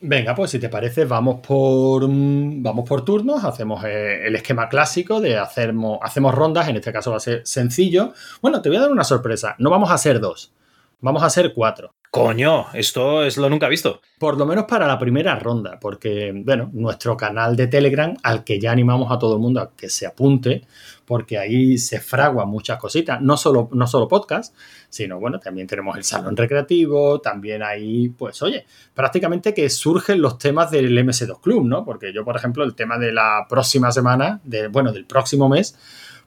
Venga, 0.01 0.33
pues 0.33 0.51
si 0.51 0.59
te 0.59 0.69
parece, 0.69 1.03
vamos 1.03 1.41
por, 1.45 2.07
mm, 2.07 2.63
vamos 2.63 2.87
por 2.87 3.03
turnos, 3.03 3.43
hacemos 3.43 3.83
eh, 3.83 4.27
el 4.27 4.35
esquema 4.35 4.69
clásico 4.69 5.19
de 5.19 5.37
hacemos, 5.37 5.99
hacemos 6.01 6.33
rondas, 6.33 6.69
en 6.69 6.77
este 6.77 6.93
caso 6.93 7.11
va 7.11 7.17
a 7.17 7.19
ser 7.19 7.45
sencillo. 7.45 8.13
Bueno, 8.41 8.61
te 8.61 8.69
voy 8.69 8.77
a 8.77 8.81
dar 8.81 8.91
una 8.91 9.03
sorpresa, 9.03 9.55
no 9.59 9.69
vamos 9.69 9.91
a 9.91 9.95
hacer 9.95 10.21
dos, 10.21 10.53
vamos 11.01 11.21
a 11.21 11.25
hacer 11.25 11.53
cuatro. 11.53 11.93
Coño, 12.11 12.65
esto 12.73 13.23
es 13.23 13.37
lo 13.37 13.51
nunca 13.51 13.67
visto. 13.67 14.01
Por 14.17 14.35
lo 14.35 14.47
menos 14.47 14.65
para 14.65 14.87
la 14.87 14.97
primera 14.97 15.37
ronda, 15.37 15.79
porque, 15.79 16.33
bueno, 16.43 16.71
nuestro 16.73 17.15
canal 17.15 17.55
de 17.55 17.67
Telegram, 17.67 18.17
al 18.23 18.43
que 18.43 18.59
ya 18.59 18.71
animamos 18.71 19.11
a 19.11 19.19
todo 19.19 19.35
el 19.35 19.39
mundo 19.39 19.61
a 19.61 19.75
que 19.75 19.91
se 19.91 20.07
apunte, 20.07 20.65
porque 21.05 21.37
ahí 21.37 21.77
se 21.77 21.99
fraguan 21.99 22.49
muchas 22.49 22.79
cositas, 22.79 23.21
no 23.21 23.37
solo, 23.37 23.69
no 23.73 23.85
solo 23.85 24.07
podcast, 24.07 24.55
sino, 24.89 25.19
bueno, 25.19 25.39
también 25.39 25.67
tenemos 25.67 25.95
el 25.97 26.03
salón 26.03 26.35
recreativo, 26.35 27.21
también 27.21 27.61
ahí, 27.61 28.09
pues, 28.09 28.41
oye, 28.41 28.65
prácticamente 28.95 29.53
que 29.53 29.69
surgen 29.69 30.19
los 30.19 30.39
temas 30.39 30.71
del 30.71 30.97
MS2 30.97 31.39
Club, 31.39 31.63
¿no? 31.65 31.85
Porque 31.85 32.11
yo, 32.11 32.25
por 32.25 32.35
ejemplo, 32.35 32.63
el 32.63 32.73
tema 32.73 32.97
de 32.97 33.11
la 33.11 33.45
próxima 33.47 33.91
semana, 33.91 34.41
de, 34.43 34.67
bueno, 34.67 34.91
del 34.91 35.05
próximo 35.05 35.47
mes, 35.47 35.77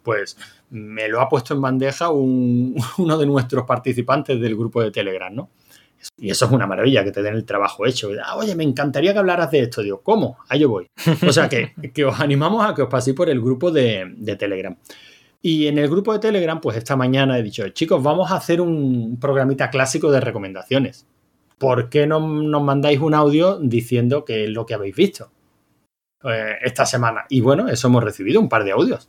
pues 0.05 0.37
me 0.71 1.09
lo 1.09 1.21
ha 1.21 1.29
puesto 1.29 1.55
en 1.55 1.61
bandeja 1.61 2.11
uno 2.11 3.19
de 3.19 3.27
nuestros 3.27 3.65
participantes 3.65 4.41
del 4.41 4.57
grupo 4.57 4.81
de 4.81 4.93
Telegram, 4.93 5.35
¿no? 5.35 5.51
Y 6.17 6.31
eso 6.31 6.47
es 6.47 6.53
una 6.53 6.67
maravilla, 6.67 7.05
que 7.05 7.13
te 7.13 7.23
den 7.23 7.35
el 7.35 7.45
trabajo 7.45 7.87
hecho. 7.87 8.11
Ah, 8.25 8.37
oye, 8.37 8.55
me 8.55 8.65
encantaría 8.65 9.13
que 9.13 9.19
hablaras 9.19 9.51
de 9.51 9.61
esto. 9.61 9.83
Digo, 9.83 10.03
¿cómo? 10.03 10.39
Ahí 10.49 10.61
yo 10.61 10.69
voy. 10.69 10.87
O 11.27 11.33
sea, 11.33 11.49
que, 11.49 11.73
que 11.95 12.05
os 12.05 12.21
animamos 12.21 12.65
a 12.65 12.75
que 12.75 12.83
os 12.83 12.89
paséis 12.89 13.17
por 13.17 13.29
el 13.29 13.41
grupo 13.41 13.71
de, 13.71 14.13
de, 14.17 14.37
Telegram. 14.37 14.77
Y 15.41 15.67
en 15.67 15.79
el 15.79 15.89
grupo 15.89 16.13
de 16.13 16.19
Telegram, 16.19 16.61
pues 16.61 16.77
esta 16.77 16.97
mañana 16.97 17.39
he 17.39 17.43
dicho, 17.43 17.69
chicos, 17.71 18.03
vamos 18.03 18.31
a 18.31 18.37
hacer 18.37 18.61
un 18.61 19.19
programita 19.21 19.71
clásico 19.71 20.11
de 20.11 20.21
recomendaciones. 20.21 21.07
¿Por 21.59 21.89
qué 21.89 22.07
no 22.07 22.21
nos 22.21 22.63
mandáis 22.63 23.01
un 23.01 23.15
audio 23.15 23.59
diciendo 23.59 24.25
qué 24.25 24.45
es 24.45 24.51
lo 24.51 24.67
que 24.67 24.75
habéis 24.75 24.97
visto 24.97 25.31
eh, 26.25 26.57
esta 26.63 26.87
semana? 26.87 27.25
Y 27.29 27.41
bueno, 27.41 27.69
eso 27.69 27.89
hemos 27.89 28.05
recibido 28.05 28.41
un 28.41 28.49
par 28.49 28.65
de 28.65 28.73
audios. 28.73 29.09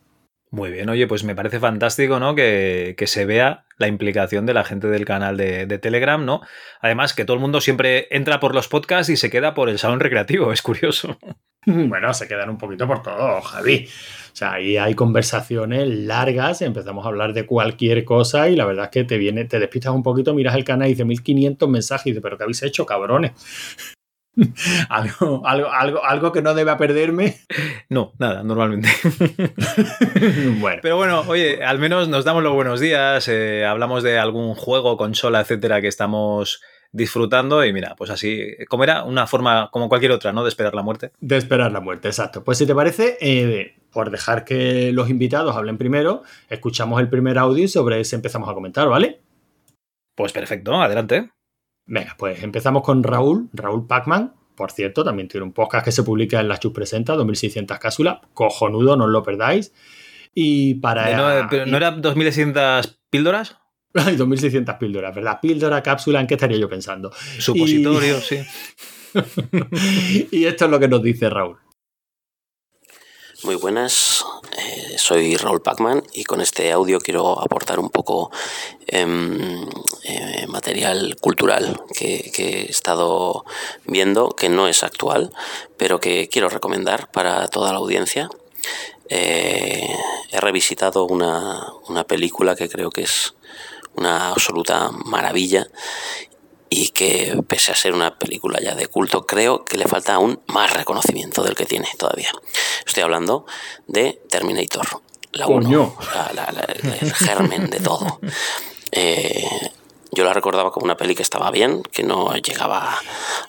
Muy 0.53 0.69
bien, 0.69 0.87
oye, 0.87 1.07
pues 1.07 1.23
me 1.23 1.33
parece 1.33 1.59
fantástico, 1.59 2.19
¿no? 2.19 2.35
Que, 2.35 2.93
que 2.95 3.07
se 3.07 3.25
vea 3.25 3.65
la 3.79 3.87
implicación 3.87 4.45
de 4.45 4.53
la 4.53 4.63
gente 4.63 4.85
del 4.87 5.03
canal 5.03 5.35
de, 5.35 5.65
de, 5.65 5.79
Telegram, 5.79 6.23
¿no? 6.23 6.41
Además, 6.79 7.15
que 7.15 7.25
todo 7.25 7.33
el 7.33 7.41
mundo 7.41 7.59
siempre 7.59 8.07
entra 8.11 8.39
por 8.39 8.53
los 8.53 8.67
podcasts 8.67 9.09
y 9.09 9.17
se 9.17 9.31
queda 9.31 9.55
por 9.55 9.67
el 9.67 9.79
salón 9.79 9.99
recreativo, 9.99 10.53
es 10.53 10.61
curioso. 10.61 11.17
Bueno, 11.65 12.13
se 12.13 12.27
quedan 12.27 12.49
un 12.49 12.57
poquito 12.57 12.85
por 12.85 13.01
todo, 13.01 13.39
Javi. 13.39 13.87
O 13.87 14.35
sea, 14.35 14.51
ahí 14.51 14.75
hay 14.75 14.95
conversaciones 14.95 15.87
largas, 15.87 16.61
empezamos 16.61 17.05
a 17.05 17.07
hablar 17.07 17.31
de 17.31 17.45
cualquier 17.45 18.03
cosa 18.03 18.49
y 18.49 18.57
la 18.57 18.65
verdad 18.65 18.85
es 18.85 18.91
que 18.91 19.05
te 19.05 19.17
viene, 19.17 19.45
te 19.45 19.59
despistas 19.59 19.93
un 19.93 20.03
poquito, 20.03 20.33
miras 20.33 20.55
el 20.55 20.65
canal 20.65 20.89
y 20.89 20.91
dice 20.91 21.05
1500 21.05 21.69
mensajes 21.69 22.07
y 22.07 22.09
dices, 22.09 22.21
pero 22.21 22.37
¿qué 22.37 22.43
habéis 22.43 22.63
hecho, 22.63 22.85
cabrones? 22.85 23.31
¿Algo, 24.89 25.45
algo, 25.45 25.69
algo, 25.71 26.03
algo 26.03 26.31
que 26.31 26.41
no 26.41 26.53
deba 26.53 26.77
perderme. 26.77 27.37
No, 27.89 28.13
nada, 28.17 28.43
normalmente. 28.43 28.89
bueno. 30.59 30.79
Pero 30.81 30.97
bueno, 30.97 31.23
oye, 31.27 31.63
al 31.63 31.79
menos 31.79 32.07
nos 32.07 32.25
damos 32.25 32.43
los 32.43 32.53
buenos 32.53 32.79
días, 32.79 33.27
eh, 33.27 33.65
hablamos 33.65 34.03
de 34.03 34.17
algún 34.17 34.55
juego, 34.55 34.97
consola, 34.97 35.41
etcétera, 35.41 35.81
que 35.81 35.87
estamos 35.87 36.61
disfrutando 36.91 37.65
y 37.65 37.73
mira, 37.73 37.95
pues 37.95 38.11
así, 38.11 38.55
como 38.69 38.83
era 38.83 39.03
una 39.03 39.27
forma 39.27 39.69
como 39.71 39.89
cualquier 39.89 40.11
otra, 40.11 40.31
¿no? 40.31 40.43
De 40.43 40.49
esperar 40.49 40.73
la 40.73 40.83
muerte. 40.83 41.11
De 41.19 41.37
esperar 41.37 41.71
la 41.71 41.79
muerte, 41.79 42.07
exacto. 42.07 42.43
Pues 42.43 42.57
si 42.57 42.65
te 42.65 42.75
parece, 42.75 43.17
eh, 43.19 43.75
por 43.91 44.11
dejar 44.11 44.45
que 44.45 44.91
los 44.91 45.09
invitados 45.09 45.55
hablen 45.55 45.77
primero, 45.77 46.23
escuchamos 46.49 46.99
el 47.01 47.09
primer 47.09 47.37
audio 47.37 47.63
y 47.63 47.67
sobre 47.67 47.99
ese 47.99 48.15
empezamos 48.15 48.47
a 48.49 48.53
comentar, 48.53 48.87
¿vale? 48.87 49.21
Pues 50.15 50.31
perfecto, 50.31 50.79
adelante. 50.81 51.31
Venga, 51.85 52.15
pues 52.17 52.41
empezamos 52.43 52.83
con 52.83 53.03
Raúl, 53.03 53.49
Raúl 53.53 53.87
Pacman. 53.87 54.33
Por 54.55 54.71
cierto, 54.71 55.03
también 55.03 55.27
tiene 55.27 55.45
un 55.45 55.53
podcast 55.53 55.85
que 55.85 55.91
se 55.91 56.03
publica 56.03 56.39
en 56.39 56.47
la 56.47 56.59
Chus 56.59 56.71
Presenta, 56.71 57.13
2600 57.15 57.79
cápsulas. 57.79 58.19
Cojonudo, 58.33 58.95
no 58.95 59.05
os 59.05 59.09
lo 59.09 59.23
perdáis. 59.23 59.73
Y 60.33 60.75
para. 60.75 61.41
No, 61.41 61.47
pero 61.49 61.65
¿No 61.65 61.77
era 61.77 61.91
2600 61.91 62.99
píldoras? 63.09 63.57
Ay, 63.95 64.15
2600 64.15 64.75
píldoras, 64.75 65.13
¿verdad? 65.13 65.39
Píldora, 65.41 65.83
cápsula, 65.83 66.19
¿en 66.19 66.27
qué 66.27 66.33
estaría 66.33 66.57
yo 66.57 66.67
pensando? 66.67 67.11
Supositorio, 67.37 68.19
sí. 68.19 68.39
y 70.31 70.45
esto 70.45 70.65
es 70.65 70.71
lo 70.71 70.79
que 70.79 70.87
nos 70.87 71.03
dice 71.03 71.29
Raúl. 71.29 71.57
Muy 73.43 73.55
buenas, 73.55 74.25
eh, 74.65 74.95
soy 74.97 75.35
Raúl 75.37 75.61
Pacman 75.61 76.03
y 76.13 76.23
con 76.23 76.41
este 76.41 76.71
audio 76.71 76.99
quiero 76.99 77.39
aportar 77.39 77.79
un 77.79 77.89
poco 77.89 78.31
eh, 78.87 79.05
eh, 80.03 80.47
material 80.47 81.15
cultural 81.19 81.81
que, 81.93 82.31
que, 82.33 82.61
he 82.61 82.69
estado 82.69 83.45
viendo, 83.85 84.29
que 84.29 84.49
no 84.49 84.67
es 84.67 84.83
actual, 84.83 85.31
pero 85.77 85.99
que 85.99 86.29
quiero 86.29 86.49
recomendar 86.49 87.11
para 87.11 87.47
toda 87.47 87.71
la 87.71 87.79
audiencia. 87.79 88.29
Eh, 89.09 89.95
he 90.31 90.39
revisitado 90.39 91.05
una, 91.05 91.67
una 91.87 92.03
película 92.05 92.55
que 92.55 92.69
creo 92.69 92.89
que 92.89 93.03
es 93.03 93.35
una 93.95 94.29
absoluta 94.29 94.89
maravilla 94.91 95.67
y 96.75 96.89
que 96.89 97.39
pese 97.47 97.71
a 97.71 97.75
ser 97.75 97.93
una 97.93 98.17
película 98.17 98.59
ya 98.59 98.73
de 98.73 98.87
culto, 98.87 99.27
creo 99.27 99.63
que 99.63 99.77
le 99.77 99.85
falta 99.85 100.15
aún 100.15 100.41
más 100.47 100.73
reconocimiento 100.73 101.43
del 101.43 101.55
que 101.55 101.65
tiene 101.65 101.87
todavía. 101.97 102.31
Estoy 102.85 103.03
hablando 103.03 103.45
de 103.87 104.21
Terminator, 104.29 104.87
la 105.33 105.47
1, 105.47 105.97
el 106.99 107.13
germen 107.13 107.69
de 107.69 107.79
todo. 107.79 108.19
Eh, 108.91 109.47
yo 110.11 110.23
la 110.23 110.33
recordaba 110.33 110.71
como 110.71 110.85
una 110.85 110.97
peli 110.97 111.15
que 111.15 111.23
estaba 111.23 111.49
bien, 111.51 111.81
que 111.83 112.03
no 112.03 112.35
llegaba 112.35 112.99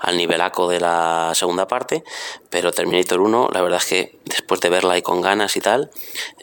al 0.00 0.16
nivelaco 0.16 0.68
de 0.68 0.80
la 0.80 1.32
segunda 1.34 1.66
parte, 1.66 2.04
pero 2.50 2.72
Terminator 2.72 3.20
1, 3.20 3.48
la 3.52 3.60
verdad 3.62 3.80
es 3.80 3.86
que 3.86 4.18
después 4.24 4.60
de 4.60 4.70
verla 4.70 4.96
y 4.96 5.02
con 5.02 5.20
ganas 5.20 5.56
y 5.56 5.60
tal, 5.60 5.90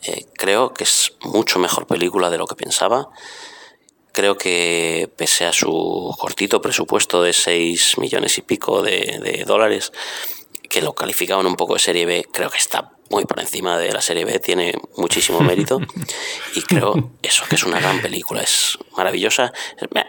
eh, 0.03 0.25
creo 0.35 0.73
que 0.73 0.83
es 0.83 1.13
mucho 1.21 1.59
mejor 1.59 1.87
película 1.87 2.29
de 2.29 2.37
lo 2.37 2.45
que 2.45 2.55
pensaba. 2.55 3.09
Creo 4.11 4.37
que 4.37 5.09
pese 5.15 5.45
a 5.45 5.53
su 5.53 6.13
cortito 6.19 6.61
presupuesto 6.61 7.23
de 7.23 7.33
6 7.33 7.97
millones 7.97 8.37
y 8.37 8.41
pico 8.41 8.81
de, 8.81 9.43
dólares, 9.45 9.91
que 10.69 10.81
lo 10.81 10.93
calificaban 10.93 11.45
un 11.45 11.55
poco 11.55 11.73
de 11.73 11.79
serie 11.79 12.05
B, 12.05 12.27
creo 12.31 12.49
que 12.49 12.57
está 12.57 12.91
muy 13.09 13.25
por 13.25 13.39
encima 13.39 13.77
de 13.77 13.91
la 13.91 14.01
serie 14.01 14.25
B, 14.25 14.39
tiene 14.39 14.73
muchísimo 14.97 15.39
mérito 15.41 15.79
y 16.55 16.61
creo 16.61 17.11
eso, 17.21 17.43
que 17.49 17.55
es 17.55 17.63
una 17.63 17.79
gran 17.79 18.01
película, 18.01 18.41
es 18.41 18.77
maravillosa. 18.97 19.53
Me, 19.91 20.05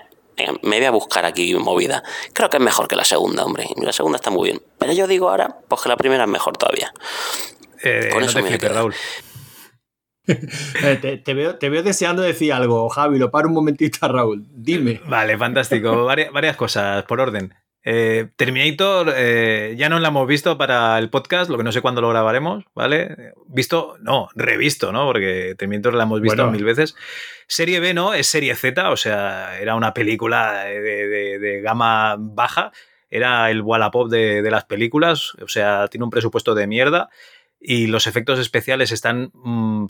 voy 0.63 0.85
a 0.85 0.91
buscar 0.91 1.25
aquí 1.25 1.55
movida. 1.55 2.03
Creo 2.33 2.51
que 2.51 2.57
es 2.57 2.63
mejor 2.63 2.89
que 2.89 2.97
la 2.97 3.05
segunda, 3.05 3.45
hombre. 3.45 3.69
La 3.77 3.93
segunda 3.93 4.17
está 4.17 4.31
muy 4.31 4.51
bien. 4.51 4.63
Pero 4.79 4.93
yo 4.93 5.07
digo 5.07 5.29
ahora, 5.31 5.59
pues 5.69 5.83
que 5.83 5.89
la 5.89 5.97
primera 5.97 6.25
es 6.25 6.31
mejor 6.31 6.57
todavía. 6.57 6.93
Eh, 7.83 8.09
Con 8.13 8.25
eso 8.25 8.41
me 8.43 8.57
Raúl. 8.57 8.95
Eh, 10.27 11.21
te, 11.25 11.35
veo, 11.35 11.57
te 11.57 11.69
veo 11.69 11.83
deseando 11.83 12.23
decir 12.23 12.53
algo, 12.53 12.89
Javi, 12.89 13.19
lo 13.19 13.31
paro 13.31 13.49
un 13.49 13.55
momentito 13.55 13.99
a 14.03 14.09
Raúl. 14.09 14.47
Dime. 14.51 15.01
Vale, 15.07 15.37
fantástico. 15.37 16.05
varias, 16.05 16.57
cosas 16.57 17.05
por 17.05 17.21
orden. 17.21 17.55
Eh, 17.85 18.29
Terminator 18.37 19.13
eh, 19.17 19.75
ya 19.77 19.89
no 19.89 19.99
la 19.99 20.09
hemos 20.09 20.29
visto 20.29 20.57
para 20.57 20.97
el 20.99 21.11
podcast, 21.11 21.51
lo 21.51 21.59
que 21.59 21.65
no 21.65 21.73
sé 21.73 21.81
cuándo 21.81 22.01
lo 22.01 22.11
grabaremos, 22.11 22.65
¿vale? 22.75 23.33
Visto, 23.49 23.97
no, 24.01 24.29
revisto, 24.37 24.93
¿no? 24.93 25.07
Porque 25.07 25.57
Terminator 25.59 25.95
la 25.95 26.05
hemos 26.05 26.21
visto 26.21 26.49
mil 26.49 26.65
veces. 26.65 26.95
Serie 27.49 27.81
B 27.81 27.93
no, 27.93 28.15
es 28.15 28.29
serie 28.29 28.55
Z, 28.55 28.91
o 28.91 28.97
sea, 28.97 29.59
era 29.61 29.75
una 29.75 29.93
película 29.93 30.65
de, 30.65 31.61
gama 31.65 32.15
baja, 32.19 32.71
era 33.11 33.51
el 33.51 33.63
Wallapop 33.63 34.09
de, 34.09 34.43
de 34.43 34.51
las 34.51 34.65
películas, 34.65 35.33
o 35.43 35.49
sea, 35.49 35.89
tiene 35.89 36.05
un 36.05 36.11
presupuesto 36.11 36.55
de 36.55 36.69
mierda 36.69 37.11
y 37.63 37.87
los 37.87 38.07
efectos 38.07 38.39
especiales 38.41 38.91
están 38.91 39.31
mm, 39.35 39.87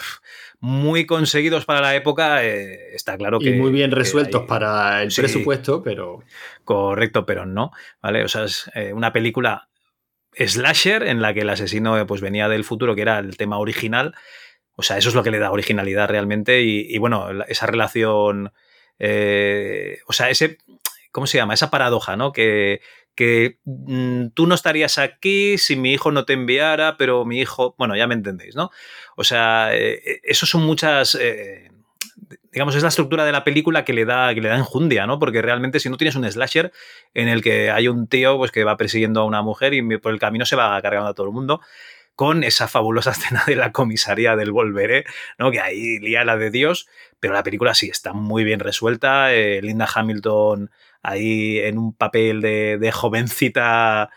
muy 0.60 1.06
conseguidos 1.06 1.64
para 1.64 1.80
la 1.80 1.96
época, 1.96 2.44
eh, 2.44 2.94
está 2.94 3.16
claro 3.16 3.38
que... 3.38 3.50
Y 3.50 3.54
muy 3.54 3.72
bien 3.72 3.90
resueltos 3.90 4.44
para 4.46 5.02
el 5.02 5.12
presupuesto, 5.14 5.82
pero... 5.82 6.22
Correcto, 6.64 7.24
pero 7.24 7.46
no, 7.46 7.72
¿vale? 8.02 8.24
O 8.24 8.28
sea, 8.28 8.44
es 8.44 8.70
eh, 8.74 8.92
una 8.92 9.12
película 9.12 9.68
slasher 10.36 11.02
en 11.04 11.22
la 11.22 11.32
que 11.32 11.40
el 11.40 11.50
asesino 11.50 12.06
pues 12.06 12.20
venía 12.20 12.48
del 12.48 12.64
futuro, 12.64 12.94
que 12.94 13.02
era 13.02 13.18
el 13.18 13.36
tema 13.36 13.58
original. 13.58 14.14
O 14.74 14.82
sea, 14.82 14.98
eso 14.98 15.08
es 15.08 15.14
lo 15.14 15.22
que 15.22 15.30
le 15.30 15.38
da 15.38 15.50
originalidad 15.50 16.08
realmente 16.08 16.62
y, 16.62 16.98
bueno, 16.98 17.28
esa 17.48 17.66
relación... 17.66 18.52
Eh, 18.98 19.98
o 20.06 20.12
sea, 20.12 20.28
ese... 20.28 20.58
¿Cómo 21.10 21.26
se 21.26 21.36
llama? 21.36 21.54
Esa 21.54 21.70
paradoja, 21.70 22.16
¿no? 22.16 22.32
Que 22.32 22.80
que 23.14 23.58
mm, 23.64 24.28
tú 24.34 24.46
no 24.46 24.54
estarías 24.54 24.98
aquí 24.98 25.58
si 25.58 25.76
mi 25.76 25.92
hijo 25.92 26.12
no 26.12 26.24
te 26.24 26.32
enviara, 26.32 26.96
pero 26.96 27.24
mi 27.24 27.40
hijo, 27.40 27.74
bueno, 27.78 27.96
ya 27.96 28.06
me 28.06 28.14
entendéis, 28.14 28.56
¿no? 28.56 28.70
O 29.16 29.24
sea, 29.24 29.74
eh, 29.74 30.00
eh, 30.04 30.20
eso 30.24 30.46
son 30.46 30.62
muchas... 30.62 31.14
Eh, 31.20 31.70
digamos, 32.52 32.74
es 32.74 32.82
la 32.82 32.90
estructura 32.90 33.24
de 33.24 33.32
la 33.32 33.44
película 33.44 33.84
que 33.84 33.94
le 33.94 34.04
da, 34.04 34.34
que 34.34 34.42
le 34.42 34.50
da 34.50 34.58
enjundia, 34.58 35.06
¿no? 35.06 35.18
Porque 35.18 35.40
realmente 35.40 35.80
si 35.80 35.88
no 35.88 35.96
tienes 35.96 36.16
un 36.16 36.30
slasher 36.30 36.70
en 37.14 37.28
el 37.28 37.42
que 37.42 37.70
hay 37.70 37.88
un 37.88 38.08
tío 38.08 38.36
pues, 38.36 38.50
que 38.50 38.64
va 38.64 38.76
persiguiendo 38.76 39.22
a 39.22 39.24
una 39.24 39.40
mujer 39.40 39.72
y 39.72 39.96
por 39.98 40.12
el 40.12 40.18
camino 40.18 40.44
se 40.44 40.54
va 40.54 40.80
cargando 40.82 41.08
a 41.08 41.14
todo 41.14 41.26
el 41.26 41.32
mundo, 41.32 41.62
con 42.14 42.44
esa 42.44 42.68
fabulosa 42.68 43.10
escena 43.12 43.44
de 43.46 43.56
la 43.56 43.72
comisaría 43.72 44.36
del 44.36 44.52
Volveré, 44.52 45.04
¿no? 45.38 45.50
Que 45.50 45.60
ahí 45.60 45.98
lía 45.98 46.24
la 46.24 46.36
de 46.36 46.50
Dios, 46.50 46.88
pero 47.20 47.32
la 47.32 47.42
película 47.42 47.72
sí 47.72 47.88
está 47.88 48.12
muy 48.12 48.44
bien 48.44 48.60
resuelta. 48.60 49.30
Linda 49.32 49.88
Hamilton 49.92 50.70
ahí 51.02 51.58
en 51.58 51.78
un 51.78 51.92
papel 51.92 52.40
de, 52.40 52.90
jovencita 52.92 54.10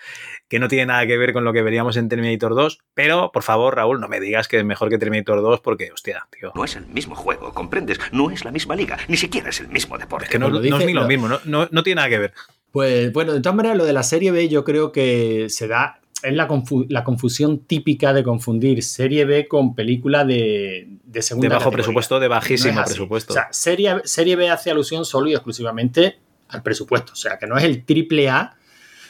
que 0.48 0.60
no 0.60 0.68
tiene 0.68 0.88
nada 0.88 1.08
que 1.08 1.18
ver 1.18 1.34
con 1.34 1.44
lo 1.44 1.54
que 1.54 1.64
veríamos 1.64 1.98
en 1.98 2.08
Terminator 2.08 2.54
2, 2.56 2.80
pero 2.94 3.32
por 3.32 3.44
favor, 3.44 3.76
Raúl, 3.76 4.00
no 4.00 4.08
me 4.08 4.20
digas 4.20 4.48
que 4.48 4.60
es 4.60 4.66
mejor 4.66 4.90
que 4.90 4.98
Terminator 4.98 5.42
2 5.42 5.62
porque, 5.62 5.92
hostia, 5.92 6.28
tío. 6.30 6.52
No 6.56 6.64
es 6.64 6.76
el 6.76 6.86
mismo 6.88 7.16
juego, 7.16 7.52
¿comprendes? 7.54 8.00
No 8.12 8.30
es 8.30 8.46
la 8.46 8.52
misma 8.52 8.76
liga, 8.76 8.98
ni 9.08 9.18
siquiera 9.18 9.50
es 9.50 9.60
el 9.60 9.70
mismo 9.70 9.98
deporte. 9.98 10.26
Es 10.26 10.32
que 10.32 10.40
no, 10.40 10.48
es 10.48 10.86
ni 10.86 10.94
lo 10.94 11.08
mismo, 11.08 11.28
no, 11.28 11.68
no, 11.70 11.84
tiene 11.84 11.96
nada 11.96 12.10
que 12.10 12.20
ver. 12.20 12.34
Pues 12.72 13.12
bueno, 13.12 13.34
de 13.34 13.42
todas 13.42 13.56
maneras, 13.56 13.78
lo 13.78 13.86
de 13.86 13.94
la 13.94 14.04
serie 14.04 14.32
B 14.32 14.48
yo 14.50 14.64
creo 14.64 14.92
que 14.92 15.48
se 15.50 15.68
da 15.68 16.02
es 16.22 16.34
la, 16.34 17.04
confusión 17.04 17.60
típica 17.60 18.14
de 18.14 18.24
confundir 18.24 18.84
serie 18.84 19.26
B 19.26 19.48
con 19.48 19.76
película 19.76 20.26
de, 20.26 20.88
de 21.04 21.22
segunda 21.22 21.50
De 21.50 21.56
bajo 21.56 21.72
presupuesto, 21.72 22.20
de 22.20 22.28
bajísimo 22.28 22.84
presupuesto. 22.84 23.34
O 23.34 23.36
sea, 23.36 23.48
serie, 23.52 24.02
serie 24.06 24.36
B 24.36 24.50
hace 24.50 24.72
alusión 24.72 25.06
solo 25.06 25.30
y 25.30 25.34
exclusivamente 25.34 26.18
al 26.50 26.64
presupuesto. 26.64 27.14
O 27.14 27.16
sea, 27.16 27.38
que 27.38 27.48
no 27.48 27.58
es 27.58 27.64
el 27.64 27.86
triple 27.86 28.30
A 28.30 28.56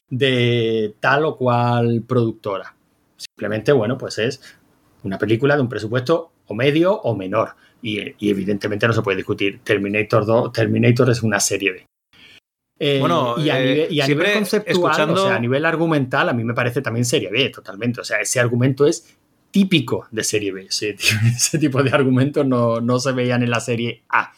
de 0.09 0.93
tal 0.99 1.25
o 1.25 1.37
cual 1.37 2.03
productora. 2.07 2.75
Simplemente, 3.17 3.71
bueno, 3.71 3.97
pues 3.97 4.17
es 4.19 4.41
una 5.03 5.17
película 5.17 5.55
de 5.55 5.61
un 5.61 5.69
presupuesto 5.69 6.31
o 6.47 6.53
medio 6.53 6.93
o 6.93 7.15
menor. 7.15 7.55
Y, 7.81 7.99
evidentemente 8.27 8.87
no 8.87 8.93
se 8.93 9.01
puede 9.01 9.17
discutir. 9.17 9.59
Terminator 9.63 10.25
2, 10.25 10.51
Terminator 10.51 11.09
es 11.09 11.21
una 11.21 11.39
serie 11.39 11.71
B. 11.71 11.85
Eh, 12.77 12.97
bueno, 12.99 13.35
y 13.37 13.49
a, 13.49 13.61
eh, 13.61 13.87
nivel, 14.07 14.33
conceptual, 14.33 15.09
o 15.11 15.17
sea, 15.17 15.35
a 15.35 15.39
nivel 15.39 15.63
argumental, 15.65 16.27
a 16.27 16.33
mí 16.33 16.43
me 16.43 16.53
parece 16.53 16.81
también 16.81 17.05
serie 17.05 17.29
B, 17.29 17.49
totalmente. 17.49 18.01
O 18.01 18.03
sea, 18.03 18.19
ese 18.19 18.39
argumento 18.39 18.85
es 18.85 19.15
típico 19.51 20.07
de 20.11 20.23
serie 20.23 20.51
B. 20.51 20.65
Ese, 20.65 20.95
tipo 21.59 21.81
de 21.83 21.91
argumentos 21.91 22.45
no, 22.45 22.81
no 22.81 22.99
se 22.99 23.11
veían 23.11 23.43
en 23.43 23.51
la 23.51 23.59
serie 23.59 24.03
A. 24.09 24.33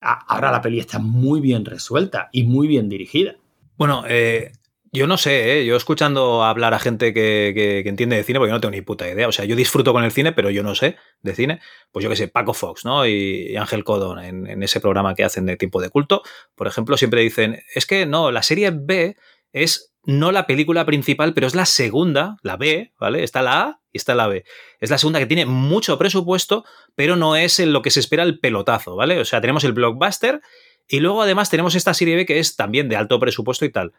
Ahora 0.00 0.52
la 0.52 0.62
peli 0.62 0.78
está 0.78 0.98
muy 0.98 1.40
bien 1.40 1.64
resuelta 1.64 2.28
y 2.32 2.44
muy 2.44 2.68
bien 2.68 2.88
dirigida. 2.88 3.36
Bueno, 3.76 4.04
eh, 4.08 4.52
yo 4.92 5.06
no 5.06 5.16
sé, 5.16 5.60
¿eh? 5.60 5.66
yo 5.66 5.76
escuchando 5.76 6.44
hablar 6.44 6.72
a 6.72 6.78
gente 6.78 7.12
que, 7.12 7.82
entiende 7.84 8.16
de 8.16 8.22
cine, 8.22 8.38
porque 8.38 8.50
yo 8.50 8.54
no 8.54 8.60
tengo 8.60 8.72
ni 8.72 8.80
puta 8.80 9.08
idea. 9.08 9.28
O 9.28 9.32
sea, 9.32 9.44
yo 9.44 9.56
disfruto 9.56 9.92
con 9.92 10.04
el 10.04 10.12
cine, 10.12 10.32
pero 10.32 10.50
yo 10.50 10.62
no 10.62 10.74
sé 10.74 10.96
de 11.22 11.34
cine. 11.34 11.60
Pues 11.92 12.04
yo 12.04 12.10
qué 12.10 12.16
sé, 12.16 12.28
Paco 12.28 12.54
Fox, 12.54 12.84
¿no? 12.84 13.06
Y, 13.06 13.56
Ángel 13.56 13.84
Codon 13.84 14.18
en, 14.20 14.46
en, 14.46 14.62
ese 14.62 14.80
programa 14.80 15.14
que 15.14 15.24
hacen 15.24 15.46
de 15.46 15.56
tiempo 15.56 15.80
de 15.80 15.90
culto, 15.90 16.22
por 16.54 16.66
ejemplo, 16.66 16.96
siempre 16.96 17.20
dicen, 17.20 17.60
es 17.74 17.86
que 17.86 18.06
no, 18.06 18.30
la 18.30 18.42
serie 18.42 18.70
B 18.70 19.16
es 19.52 19.94
no 20.08 20.32
la 20.32 20.46
película 20.46 20.86
principal, 20.86 21.34
pero 21.34 21.46
es 21.46 21.54
la 21.54 21.66
segunda, 21.66 22.38
la 22.42 22.56
B, 22.56 22.94
¿vale? 22.98 23.22
Está 23.22 23.42
la 23.42 23.60
A 23.60 23.80
y 23.92 23.98
está 23.98 24.14
la 24.14 24.26
B. 24.26 24.42
Es 24.80 24.88
la 24.88 24.96
segunda 24.96 25.18
que 25.18 25.26
tiene 25.26 25.44
mucho 25.44 25.98
presupuesto, 25.98 26.64
pero 26.94 27.14
no 27.14 27.36
es 27.36 27.60
en 27.60 27.74
lo 27.74 27.82
que 27.82 27.90
se 27.90 28.00
espera 28.00 28.22
el 28.22 28.40
pelotazo, 28.40 28.96
¿vale? 28.96 29.20
O 29.20 29.26
sea, 29.26 29.42
tenemos 29.42 29.64
el 29.64 29.74
blockbuster 29.74 30.40
y 30.88 31.00
luego 31.00 31.20
además 31.20 31.50
tenemos 31.50 31.74
esta 31.74 31.92
serie 31.92 32.16
B 32.16 32.24
que 32.24 32.38
es 32.38 32.56
también 32.56 32.88
de 32.88 32.96
alto 32.96 33.20
presupuesto 33.20 33.66
y 33.66 33.70
tal. 33.70 33.92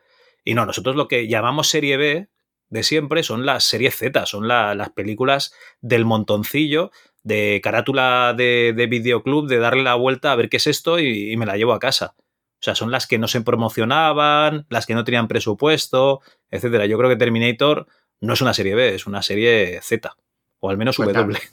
Y 0.44 0.56
no, 0.56 0.66
nosotros 0.66 0.96
lo 0.96 1.08
que 1.08 1.28
llamamos 1.28 1.70
serie 1.70 1.96
B 1.98 2.28
de 2.70 2.84
siempre 2.84 3.22
son 3.22 3.46
las 3.46 3.66
series 3.66 3.96
Z, 3.96 4.26
son 4.26 4.48
las 4.48 4.90
películas 4.90 5.54
del 5.80 6.06
montoncillo, 6.06 6.90
de 7.22 7.62
carátula 7.64 8.34
de, 8.36 8.88
videoclub, 8.90 9.48
de 9.48 9.60
darle 9.60 9.84
la 9.84 9.94
vuelta 9.94 10.32
a 10.32 10.36
ver 10.36 10.50
qué 10.50 10.58
es 10.58 10.66
esto 10.66 10.98
y 10.98 11.38
me 11.38 11.46
la 11.46 11.56
llevo 11.56 11.74
a 11.74 11.80
casa. 11.80 12.16
O 12.60 12.62
sea, 12.62 12.76
son 12.76 12.92
las 12.92 13.08
que 13.08 13.18
no 13.18 13.30
se 13.30 13.40
promocionaban, 13.40 14.66
las 14.70 14.86
que 14.86 14.94
no 14.94 15.06
tenían 15.06 15.30
presupuesto, 15.30 16.22
etcétera. 16.52 16.86
Yo 16.88 16.98
creo 16.98 17.10
que 17.10 17.16
Terminator 17.16 17.88
no 18.20 18.34
es 18.34 18.42
una 18.42 18.54
serie 18.54 18.76
B, 18.76 18.96
es 18.96 19.08
una 19.08 19.22
serie 19.22 19.80
Z. 19.82 20.14
O 20.60 20.70
al 20.70 20.78
menos 20.78 20.98
pues 20.98 21.14
W. 21.14 21.40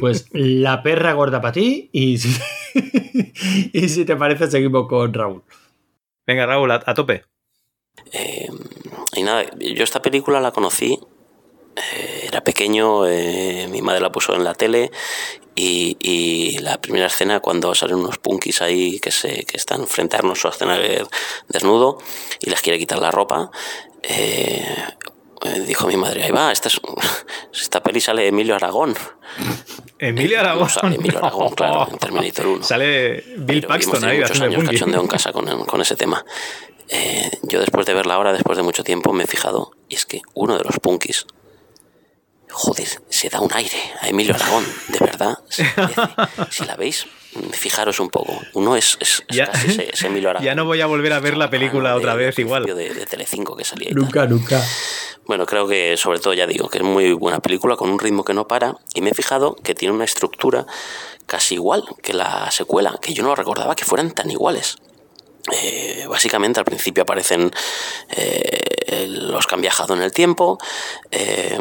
Pues 0.00 0.28
la 0.32 0.82
perra 0.82 1.12
gorda 1.12 1.40
para 1.40 1.52
ti 1.52 1.90
y 1.92 2.16
si, 2.18 2.40
y 3.72 3.88
si 3.88 4.04
te 4.04 4.16
parece 4.16 4.50
seguimos 4.50 4.88
con 4.88 5.12
Raúl. 5.12 5.42
Venga, 6.26 6.46
Raúl, 6.46 6.70
a, 6.70 6.94
tope. 6.94 7.24
Eh, 8.12 8.48
y 9.16 9.22
nada, 9.24 9.44
yo 9.58 9.84
esta 9.84 10.00
película 10.00 10.40
la 10.40 10.52
conocí 10.52 10.98
era 11.76 12.42
pequeño, 12.42 13.06
eh, 13.06 13.68
mi 13.70 13.82
madre 13.82 14.00
la 14.00 14.10
puso 14.10 14.34
en 14.34 14.44
la 14.44 14.54
tele 14.54 14.90
y, 15.54 16.58
la 16.60 16.80
primera 16.80 17.06
escena 17.06 17.40
cuando 17.40 17.74
salen 17.74 17.96
unos 17.96 18.18
punkis 18.18 18.62
ahí 18.62 18.98
que, 18.98 19.10
se, 19.10 19.44
que 19.44 19.56
están 19.56 19.86
frente 19.86 20.16
a 20.16 20.18
Arnold 20.18 20.36
Schwarzenegger 20.36 21.06
desnudo 21.48 21.98
y 22.40 22.50
les 22.50 22.60
quiere 22.60 22.78
quitar 22.78 22.98
la 22.98 23.10
ropa, 23.10 23.50
eh, 24.02 24.66
dijo 25.66 25.86
mi 25.86 25.96
madre, 25.96 26.24
ahí 26.24 26.30
va, 26.30 26.50
esta, 26.50 26.68
es, 26.68 26.80
esta 27.52 27.82
peli 27.82 28.00
sale 28.00 28.26
Emilio 28.26 28.54
Aragón. 28.56 28.94
Emilio 29.98 30.40
Aragón. 30.40 30.68
sale 30.68 30.96
Emilio 30.96 31.18
Aragón, 31.18 31.50
claro, 31.54 31.88
en 31.90 31.98
Terminator 31.98 32.46
1. 32.46 32.64
Sale 32.64 33.24
Bill 33.36 33.66
Paxton 33.66 34.04
ahí. 34.04 34.20
muchos 34.20 34.40
años 34.40 34.64
cachondeo 34.64 35.00
en 35.00 35.08
casa 35.08 35.32
con, 35.32 35.64
con 35.64 35.80
ese 35.80 35.94
tema. 35.94 36.24
yo 37.42 37.60
después 37.60 37.86
de 37.86 37.94
verla 37.94 38.14
ahora, 38.14 38.32
después 38.32 38.56
de 38.56 38.62
mucho 38.62 38.82
tiempo, 38.82 39.12
me 39.12 39.24
he 39.24 39.26
fijado, 39.26 39.72
y 39.88 39.94
es 39.94 40.06
que 40.06 40.22
uno 40.34 40.58
de 40.58 40.64
los 40.64 40.78
punkis 40.80 41.26
joder, 42.56 42.88
se 43.10 43.28
da 43.28 43.40
un 43.40 43.52
aire 43.52 43.78
a 44.00 44.08
Emilio 44.08 44.34
Aragón, 44.34 44.64
de 44.88 44.98
verdad. 44.98 45.38
Si 46.50 46.64
la 46.64 46.76
veis, 46.76 47.06
fijaros 47.52 48.00
un 48.00 48.08
poco. 48.08 48.40
Uno 48.54 48.76
es, 48.76 48.98
ya, 49.28 49.50
casi 49.50 49.82
ese, 49.92 50.06
Emilio 50.06 50.30
Aragón. 50.30 50.46
Ya 50.46 50.54
no 50.54 50.64
voy 50.64 50.80
a 50.80 50.86
volver 50.86 51.12
a 51.12 51.20
ver 51.20 51.36
la 51.36 51.50
película 51.50 51.94
otra 51.94 52.14
vez 52.14 52.38
igual. 52.38 52.64
De, 52.64 52.74
de 52.74 53.06
Telecinco 53.06 53.56
que 53.56 53.64
salía. 53.64 53.90
nunca, 53.92 54.26
nunca. 54.26 54.62
Bueno, 55.26 55.44
creo 55.44 55.66
que 55.68 55.96
sobre 55.96 56.18
todo 56.18 56.34
ya 56.34 56.46
digo 56.46 56.68
que 56.68 56.78
es 56.78 56.84
muy 56.84 57.12
buena 57.12 57.40
película 57.40 57.76
con 57.76 57.90
un 57.90 57.98
ritmo 57.98 58.24
que 58.24 58.32
no 58.32 58.46
para 58.46 58.76
y 58.94 59.00
me 59.02 59.10
he 59.10 59.14
fijado 59.14 59.56
que 59.56 59.74
tiene 59.74 59.94
una 59.94 60.04
estructura 60.04 60.66
casi 61.26 61.56
igual 61.56 61.84
que 62.02 62.14
la 62.14 62.50
secuela, 62.50 62.96
que 63.02 63.12
yo 63.12 63.22
no 63.22 63.34
recordaba 63.34 63.74
que 63.74 63.84
fueran 63.84 64.12
tan 64.12 64.30
iguales. 64.30 64.76
Eh, 65.52 66.06
básicamente 66.08 66.58
al 66.58 66.64
principio 66.64 67.02
aparecen 67.02 67.52
eh, 68.10 69.06
los 69.08 69.46
que 69.46 69.54
han 69.54 69.60
viajado 69.60 69.94
en 69.94 70.02
el 70.02 70.12
tiempo, 70.12 70.58
eh, 71.10 71.58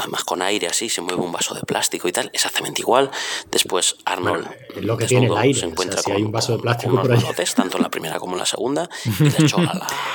además 0.00 0.24
con 0.24 0.42
aire 0.42 0.66
así, 0.66 0.88
se 0.88 1.00
mueve 1.00 1.22
un 1.22 1.32
vaso 1.32 1.54
de 1.54 1.62
plástico 1.62 2.08
y 2.08 2.12
tal, 2.12 2.30
exactamente 2.32 2.80
igual. 2.82 3.10
Después 3.50 3.96
Arnold 4.04 4.48
lo 4.80 4.96
que 4.96 5.06
tiene 5.06 5.26
el 5.26 5.36
aire, 5.36 5.60
se 5.60 5.66
encuentra 5.66 6.02
con, 6.02 6.16
un 6.16 6.32
vaso 6.32 6.52
de 6.52 6.58
plástico 6.58 6.96
por 6.96 7.08
tanto 7.54 7.76
en 7.76 7.82
la 7.82 7.90
primera 7.90 8.18
como 8.18 8.32
en 8.32 8.38
la 8.38 8.46
segunda, 8.46 8.88
y 9.20 9.24
le 9.24 9.46
chola 9.46 9.72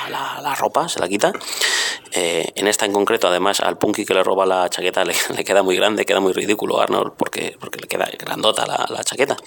la, 0.09 0.39
la, 0.41 0.55
ropa, 0.55 0.87
se 0.89 0.99
la 0.99 1.07
quita. 1.07 1.31
Eh, 2.11 2.51
en 2.55 2.67
esta 2.67 2.85
en 2.85 2.93
concreto, 2.93 3.27
además, 3.27 3.59
al 3.59 3.77
punky 3.77 4.05
que 4.05 4.13
le 4.13 4.23
roba 4.23 4.45
la 4.45 4.69
chaqueta 4.69 5.03
le, 5.03 5.13
queda 5.45 5.63
muy 5.63 5.75
grande, 5.75 6.05
queda 6.05 6.19
muy 6.19 6.33
ridículo 6.33 6.79
Arnold 6.79 7.13
porque, 7.17 7.55
porque 7.59 7.79
le 7.79 7.87
queda 7.87 8.09
grandota 8.17 8.65
la, 8.65 8.85
la 8.89 9.03
chaqueta. 9.03 9.37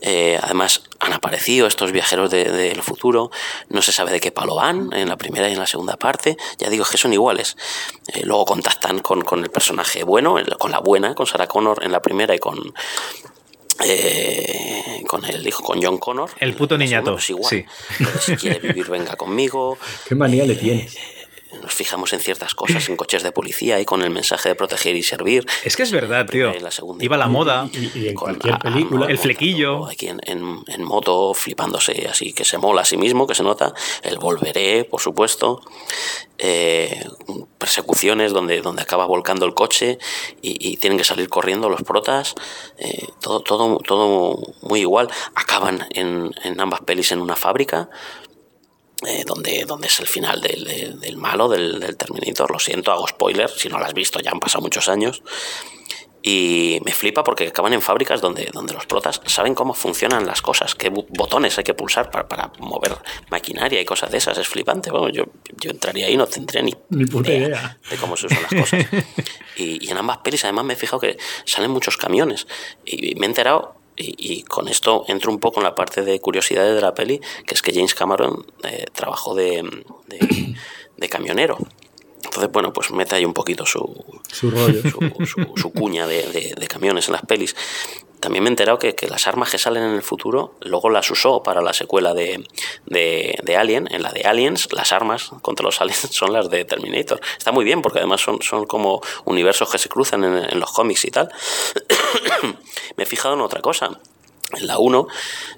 Eh, 0.00 0.38
además, 0.40 0.82
han 1.00 1.12
aparecido 1.12 1.66
estos 1.66 1.92
viajeros 1.92 2.30
del 2.30 2.82
futuro. 2.82 3.30
No 3.68 3.82
se 3.82 3.92
sabe 3.92 4.12
de 4.12 4.20
qué 4.20 4.30
palo 4.30 4.54
van 4.54 4.90
en 4.92 5.08
la 5.08 5.16
primera 5.16 5.48
y 5.48 5.52
en 5.52 5.58
la 5.58 5.66
segunda 5.66 5.96
parte. 5.96 6.36
Ya 6.58 6.68
digo 6.70 6.84
que 6.84 6.96
son 6.96 7.12
iguales. 7.12 7.56
Eh, 8.08 8.22
luego 8.24 8.44
contactan 8.44 9.00
con, 9.00 9.22
con, 9.22 9.42
el 9.42 9.50
personaje 9.50 10.04
bueno, 10.04 10.36
con 10.58 10.70
la 10.70 10.80
buena, 10.80 11.14
con 11.14 11.26
Sarah 11.26 11.46
Connor 11.46 11.82
en 11.82 11.92
la 11.92 12.00
primera 12.00 12.34
y 12.34 12.38
con, 12.38 12.74
eh, 13.84 15.02
con 15.06 15.24
el 15.24 15.46
hijo, 15.46 15.62
con 15.62 15.82
John 15.82 15.98
Connor. 15.98 16.30
El 16.38 16.54
puto 16.54 16.76
niñato. 16.76 17.16
Es 17.16 17.30
igual. 17.30 17.50
Sí. 17.50 17.64
Si 18.20 18.36
quiere 18.36 18.60
vivir, 18.60 18.88
venga 18.88 19.16
conmigo. 19.16 19.78
¿Qué 20.06 20.14
manía 20.14 20.44
le 20.44 20.54
tienes? 20.54 20.96
Nos 21.62 21.72
fijamos 21.74 22.12
en 22.12 22.20
ciertas 22.20 22.54
cosas, 22.54 22.88
en 22.88 22.96
coches 22.96 23.22
de 23.22 23.32
policía 23.32 23.80
y 23.80 23.84
con 23.84 24.02
el 24.02 24.10
mensaje 24.10 24.50
de 24.50 24.54
proteger 24.54 24.94
y 24.96 25.02
servir. 25.02 25.46
Es 25.64 25.76
que 25.76 25.82
es 25.82 25.90
verdad, 25.92 26.26
tío. 26.26 26.52
En 26.52 26.62
la 26.62 26.70
segunda 26.70 27.04
Iba 27.04 27.16
la 27.16 27.26
moda. 27.28 27.68
Y, 27.72 27.98
y 27.98 28.08
en 28.08 28.14
con 28.14 28.26
cualquier 28.34 28.54
a- 28.54 28.56
a- 28.56 28.60
película. 28.60 29.06
El 29.06 29.18
flequillo. 29.18 29.86
Aquí 29.86 30.08
en, 30.08 30.20
en- 30.24 30.62
en 30.66 30.82
moto, 30.84 31.32
flipándose 31.34 32.06
así, 32.08 32.32
que 32.32 32.44
se 32.44 32.58
mola 32.58 32.82
a 32.82 32.84
sí 32.84 32.96
mismo, 32.96 33.26
que 33.26 33.34
se 33.34 33.42
nota. 33.42 33.72
El 34.02 34.18
volveré, 34.18 34.84
por 34.84 35.00
supuesto. 35.00 35.62
Eh, 36.40 37.04
persecuciones 37.58 38.32
donde, 38.32 38.60
donde 38.60 38.82
acaba 38.82 39.06
volcando 39.06 39.44
el 39.44 39.54
coche 39.54 39.98
y, 40.40 40.56
y 40.72 40.76
tienen 40.76 40.96
que 40.98 41.04
salir 41.04 41.28
corriendo 41.28 41.68
los 41.68 41.82
protas. 41.82 42.34
Eh, 42.78 43.06
todo, 43.20 43.40
todo, 43.40 43.78
todo 43.78 44.38
muy 44.62 44.80
igual. 44.80 45.08
Acaban 45.34 45.86
en, 45.90 46.32
en 46.44 46.60
ambas 46.60 46.80
pelis 46.82 47.10
en 47.12 47.20
una 47.20 47.34
fábrica. 47.36 47.88
Eh, 49.06 49.24
donde, 49.26 49.64
donde 49.64 49.86
es 49.88 50.00
el 50.00 50.06
final 50.06 50.40
del, 50.40 50.64
del- 50.64 51.00
del 51.00 51.16
malo, 51.16 51.48
del, 51.48 51.78
del 51.80 51.96
Terminator. 51.96 52.50
Lo 52.50 52.58
siento, 52.58 52.92
hago 52.92 53.06
spoiler. 53.08 53.48
Si 53.50 53.68
no 53.68 53.78
lo 53.78 53.84
has 53.86 53.94
visto, 53.94 54.20
ya 54.20 54.30
han 54.30 54.40
pasado 54.40 54.62
muchos 54.62 54.88
años. 54.88 55.22
Y 56.20 56.80
me 56.84 56.92
flipa 56.92 57.22
porque 57.22 57.46
acaban 57.46 57.72
en 57.72 57.80
fábricas 57.80 58.20
donde, 58.20 58.50
donde 58.52 58.74
los 58.74 58.86
protas 58.86 59.20
saben 59.26 59.54
cómo 59.54 59.72
funcionan 59.72 60.26
las 60.26 60.42
cosas, 60.42 60.74
qué 60.74 60.88
botones 60.90 61.56
hay 61.58 61.64
que 61.64 61.74
pulsar 61.74 62.10
para, 62.10 62.26
para 62.26 62.52
mover 62.58 62.96
maquinaria 63.30 63.80
y 63.80 63.84
cosas 63.84 64.10
de 64.10 64.18
esas. 64.18 64.36
Es 64.36 64.48
flipante. 64.48 64.90
Bueno, 64.90 65.08
yo, 65.10 65.24
yo 65.56 65.70
entraría 65.70 66.06
ahí 66.06 66.14
y 66.14 66.16
no 66.16 66.26
tendría 66.26 66.60
ni, 66.60 66.74
Ni 66.90 67.06
puta 67.06 67.32
idea. 67.32 67.78
de 67.88 67.96
cómo 67.96 68.16
se 68.16 68.26
usan 68.26 68.42
las 68.42 68.54
cosas. 68.62 68.86
Y, 69.56 69.84
y 69.84 69.90
en 69.90 69.96
ambas 69.96 70.18
pelis, 70.18 70.44
además, 70.44 70.64
me 70.66 70.74
he 70.74 70.76
fijado 70.76 71.00
que 71.00 71.18
salen 71.44 71.72
muchos 71.72 71.96
camiones. 71.96 72.46
Y 72.84 73.16
me 73.16 73.26
he 73.26 73.28
enterado, 73.28 73.74
y, 73.98 74.14
y 74.18 74.42
con 74.42 74.68
esto 74.68 75.04
entro 75.08 75.30
un 75.32 75.38
poco 75.40 75.60
en 75.60 75.64
la 75.64 75.74
parte 75.74 76.02
de 76.02 76.20
curiosidades 76.20 76.74
de 76.74 76.80
la 76.80 76.94
peli, 76.94 77.20
que 77.46 77.54
es 77.54 77.62
que 77.62 77.72
James 77.74 77.94
Cameron 77.94 78.46
eh, 78.64 78.86
trabajó 78.92 79.34
de, 79.34 79.62
de- 80.06 80.54
de 80.96 81.08
camionero. 81.08 81.58
Entonces, 82.24 82.50
bueno, 82.52 82.72
pues 82.72 82.90
mete 82.90 83.14
ahí 83.16 83.24
un 83.24 83.32
poquito 83.34 83.64
su, 83.64 84.04
Su 84.30 84.50
rollo. 84.50 84.82
su, 84.82 85.26
su- 85.26 85.52
su 85.56 85.72
cuña 85.72 86.06
de, 86.06 86.22
de- 86.30 86.54
de 86.58 86.66
camiones 86.66 87.06
en 87.08 87.12
las 87.12 87.22
pelis. 87.22 87.54
También 88.20 88.42
me 88.42 88.48
he 88.48 88.52
enterado 88.52 88.78
que, 88.78 88.94
que 88.94 89.06
las 89.06 89.26
armas 89.26 89.50
que 89.50 89.58
salen 89.58 89.84
en 89.84 89.94
el 89.94 90.02
futuro 90.02 90.54
luego 90.60 90.90
las 90.90 91.10
usó 91.10 91.42
para 91.42 91.60
la 91.60 91.72
secuela 91.72 92.14
de, 92.14 92.44
de, 92.86 93.56
Alien. 93.56 93.88
En 93.90 94.02
la 94.02 94.10
de 94.10 94.22
Aliens, 94.22 94.72
las 94.72 94.92
armas 94.92 95.30
contra 95.42 95.64
los 95.64 95.80
aliens 95.80 96.08
son 96.10 96.32
las 96.32 96.50
de 96.50 96.64
Terminator. 96.64 97.20
Está 97.36 97.52
muy 97.52 97.64
bien 97.64 97.82
porque 97.82 97.98
además 97.98 98.20
son, 98.20 98.42
son 98.42 98.66
como 98.66 99.00
universos 99.24 99.70
que 99.70 99.78
se 99.78 99.88
cruzan 99.88 100.24
en, 100.24 100.58
los 100.58 100.72
cómics 100.72 101.04
y 101.04 101.10
tal. 101.10 101.30
me 102.96 103.04
he 103.04 103.06
fijado 103.06 103.34
en 103.34 103.40
otra 103.40 103.60
cosa. 103.60 103.98
En 104.52 104.66
la 104.66 104.78
1, 104.78 105.06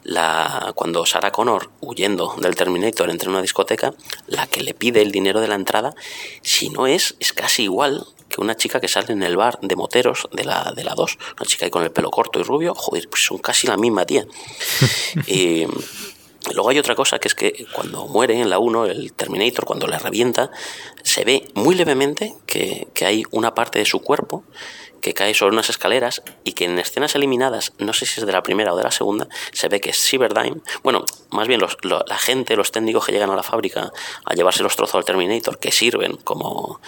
la, 0.03 0.73
cuando 0.75 1.07
Sarah 1.07 1.31
Connor, 1.31 1.71
huyendo 1.81 2.35
del 2.39 2.57
Terminator, 2.57 3.09
entra 3.09 3.27
en 3.27 3.31
una 3.31 3.43
discoteca, 3.43 3.95
la 4.27 4.49
que 4.49 4.65
le 4.65 4.75
pide 4.75 5.01
el 5.01 5.13
dinero 5.13 5.41
de 5.41 5.47
la 5.47 5.55
entrada, 5.55 5.95
si 6.43 6.71
no 6.71 6.89
es, 6.89 7.15
es 7.21 7.33
casi 7.33 7.63
igual 7.63 8.05
que 8.31 8.41
una 8.41 8.57
chica 8.57 8.81
que 8.81 8.89
sale 8.89 9.13
en 9.13 9.23
el 9.23 9.37
bar 9.37 9.59
de 9.61 9.77
moteros 9.77 10.29
de 10.33 10.45
la, 10.45 10.73
de 10.75 10.85
la 10.85 10.95
2. 10.95 11.19
Una 11.39 11.47
chica 11.47 11.67
ahí 11.67 11.71
con 11.71 11.83
el 11.83 11.91
pelo 11.91 12.11
corto 12.11 12.41
y 12.41 12.43
rubio, 12.43 12.75
joder, 12.75 13.09
pues 13.11 13.23
son 13.25 13.37
casi 13.39 13.67
la 13.67 13.77
misma 13.77 14.07
tía. 14.07 14.25
y 15.27 15.67
luego 16.55 16.71
hay 16.71 16.79
otra 16.79 16.95
cosa 16.95 17.19
que 17.19 17.29
es 17.29 17.35
que 17.35 17.67
cuando 17.73 18.07
muere 18.07 18.41
en 18.41 18.49
la 18.49 18.59
1, 18.59 18.87
el 18.87 19.13
Terminator, 19.13 19.65
cuando 19.67 19.87
le 19.87 19.99
revienta, 19.99 20.51
se 21.03 21.25
ve 21.25 21.49
muy 21.55 21.75
levemente 21.75 22.35
que, 22.47 22.89
que 22.95 23.05
hay 23.05 23.25
una 23.31 23.55
parte 23.55 23.79
de 23.79 23.85
su 23.85 24.01
cuerpo 24.01 24.45
que 25.01 25.15
cae 25.15 25.33
sobre 25.33 25.55
unas 25.55 25.71
escaleras 25.71 26.21
y 26.45 26.53
que 26.53 26.67
en 26.67 26.79
escenas 26.79 27.15
eliminadas, 27.15 27.73
no 27.79 27.95
sé 27.95 28.05
si 28.05 28.21
es 28.21 28.27
de 28.27 28.33
la 28.33 28.43
primera 28.43 28.75
o 28.75 28.77
de 28.77 28.83
la 28.85 28.91
segunda, 28.91 29.29
se 29.51 29.69
ve 29.69 29.81
que 29.81 29.91
es 29.91 29.97
Cyberdyne. 29.99 30.61
Bueno, 30.83 31.07
más 31.31 31.49
bien 31.49 31.59
los- 31.59 31.79
lo- 31.83 32.05
la 32.07 32.19
gente, 32.19 32.55
los 32.55 32.71
técnicos 32.71 33.07
que 33.07 33.13
llegan 33.13 33.31
a 33.31 33.35
la 33.37 33.43
fábrica 33.43 33.91
a 34.27 34.35
llevarse 34.35 34.63
los 34.63 34.77
trozos 34.77 34.97
al 34.97 35.07
Terminator, 35.07 35.59
que 35.59 35.73
sirven 35.73 36.17
como 36.17 36.83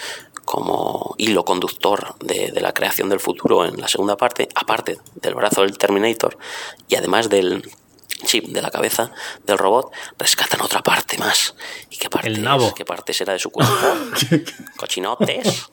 hilo 1.23 1.45
conductor 1.45 2.15
de, 2.21 2.51
de 2.51 2.61
la 2.61 2.73
creación 2.73 3.09
del 3.09 3.21
futuro 3.21 3.65
en 3.65 3.81
la 3.81 3.89
segunda 3.89 4.17
parte, 4.17 4.49
aparte 4.55 4.99
del 5.15 5.35
brazo 5.35 5.63
del 5.63 5.79
Terminator 5.79 6.37
y 6.89 6.97
además 6.97 7.29
del 7.29 7.63
chip 8.25 8.47
de 8.49 8.63
la 8.63 8.71
cabeza 8.71 9.13
del 9.47 9.59
robot, 9.59 9.93
rescatan 10.19 10.61
otra 10.61 10.83
parte 10.83 11.19
más. 11.19 11.55
¿Y 11.91 11.97
qué 11.97 12.09
parte, 12.09 12.29
El 12.29 12.43
nabo. 12.43 12.69
es? 12.69 12.75
¿Qué 12.75 12.85
parte 12.85 13.13
será 13.13 13.33
de 13.33 13.39
su 13.39 13.51
cuerpo? 13.51 13.73
Cochinotes. 14.77 15.71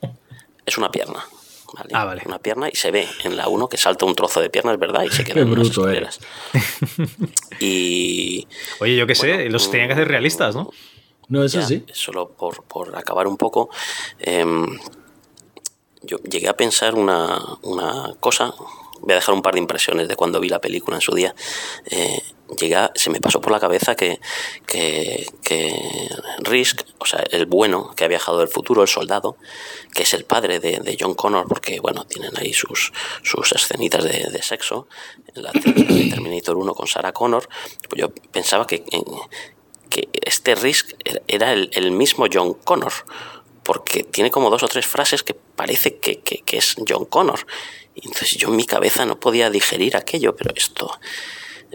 Es 0.66 0.78
una 0.78 0.90
pierna. 0.92 1.26
¿vale? 1.74 1.90
Ah, 1.94 2.06
vale. 2.06 2.24
Una 2.26 2.40
pierna 2.40 2.70
y 2.72 2.76
se 2.76 2.92
ve 2.92 3.08
en 3.24 3.38
la 3.38 3.48
1 3.48 3.68
que 3.70 3.78
salta 3.78 4.06
un 4.06 4.16
trozo 4.16 4.42
de 4.42 4.50
pierna, 4.50 4.72
es 4.74 4.80
verdad, 4.80 5.04
y 5.04 5.10
se 5.10 5.24
queda 5.26 5.42
en 5.42 5.48
unas 5.50 5.70
bruto 5.70 5.82
escaleras. 5.90 6.20
Y 7.60 8.48
Oye, 8.80 8.96
yo 8.96 9.06
qué 9.06 9.16
sé, 9.16 9.50
los 9.50 9.70
tenían 9.70 9.90
que 9.90 9.94
hacer 9.94 10.08
realistas, 10.08 10.56
¿no? 10.56 10.72
No, 11.28 11.44
eso 11.44 11.60
ya, 11.60 11.68
sí. 11.68 11.86
Solo 11.94 12.30
por, 12.30 12.64
por 12.64 12.96
acabar 12.96 13.28
un 13.28 13.38
poco, 13.38 13.70
em, 14.20 14.80
yo 16.02 16.18
llegué 16.20 16.48
a 16.48 16.56
pensar 16.56 16.96
una, 16.96 17.40
una 17.64 18.16
cosa, 18.20 18.54
voy 19.02 19.14
a 19.14 19.16
dejar 19.16 19.36
un 19.36 19.42
par 19.42 19.54
de 19.54 19.60
impresiones 19.60 20.08
de 20.08 20.16
cuando 20.16 20.40
vi 20.40 20.50
la 20.50 20.60
película 20.60 20.98
en 20.98 21.02
su 21.02 21.14
día. 21.14 21.36
Eh, 21.90 22.22
se 22.96 23.10
me 23.10 23.22
pasó 23.22 23.42
por 23.42 23.52
la 23.52 23.60
cabeza 23.60 23.96
que, 23.96 24.20
que, 24.66 25.28
que 25.44 26.10
Risk, 26.40 26.82
o 26.98 27.06
sea, 27.06 27.24
el 27.32 27.46
bueno 27.46 27.94
que 27.96 28.06
ha 28.06 28.08
viajado 28.08 28.40
del 28.40 28.48
futuro, 28.48 28.82
el 28.82 28.88
soldado, 28.88 29.38
que 29.94 30.04
es 30.04 30.14
el 30.14 30.26
padre 30.26 30.60
de, 30.60 30.80
de 30.80 30.98
John 31.00 31.14
Connor, 31.14 31.48
porque 31.48 31.80
bueno, 31.80 32.06
tienen 32.06 32.32
ahí 32.38 32.54
sus, 32.54 32.92
sus 33.24 33.52
escenitas 33.52 34.04
de, 34.04 34.30
de 34.32 34.42
sexo, 34.42 34.88
en 35.36 35.44
la 35.44 35.52
de 35.52 36.10
Terminator 36.10 36.58
1 36.58 36.74
con 36.74 36.88
Sarah 36.88 37.14
Connor, 37.14 37.48
pues 37.88 38.02
yo 38.02 38.10
pensaba 38.32 38.66
que, 38.66 38.84
que 39.90 40.10
este 40.26 40.56
Risk 40.56 40.94
era 41.28 41.54
el, 41.54 41.70
el 41.74 41.92
mismo 41.92 42.26
John 42.32 42.56
Connor, 42.56 42.94
porque 43.70 44.02
tiene 44.04 44.32
como 44.32 44.50
dos 44.50 44.64
o 44.64 44.68
tres 44.68 44.88
frases 44.88 45.22
que 45.22 45.36
parece 45.36 46.00
que, 46.00 46.22
que- 46.22 46.42
que 46.44 46.58
es 46.58 46.76
John 46.88 47.06
Connor. 47.06 47.46
Y 47.94 48.08
entonces 48.08 48.32
yo 48.36 48.48
en 48.50 48.56
mi 48.56 48.66
cabeza 48.66 49.06
no 49.06 49.20
podía 49.20 49.52
digerir 49.52 49.96
aquello, 49.96 50.36
pero 50.36 50.52
esto 50.56 50.90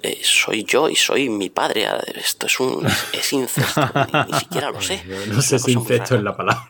eh, 0.02 0.18
soy 0.24 0.64
yo 0.64 0.88
y 0.88 0.96
soy 0.96 1.28
mi 1.28 1.50
padre. 1.50 1.86
ah, 1.86 2.02
Esto 2.16 2.48
es 2.48 2.58
un 2.58 2.84
es 3.12 3.32
incesto, 3.32 3.80
ni, 4.12 4.32
ni 4.32 4.38
siquiera 4.40 4.72
lo 4.72 4.80
sé. 4.82 5.04
No 5.28 5.40
sé 5.40 5.60
si 5.60 5.70
incesto 5.70 6.16
es 6.16 6.22
la 6.24 6.36
palabra. 6.36 6.66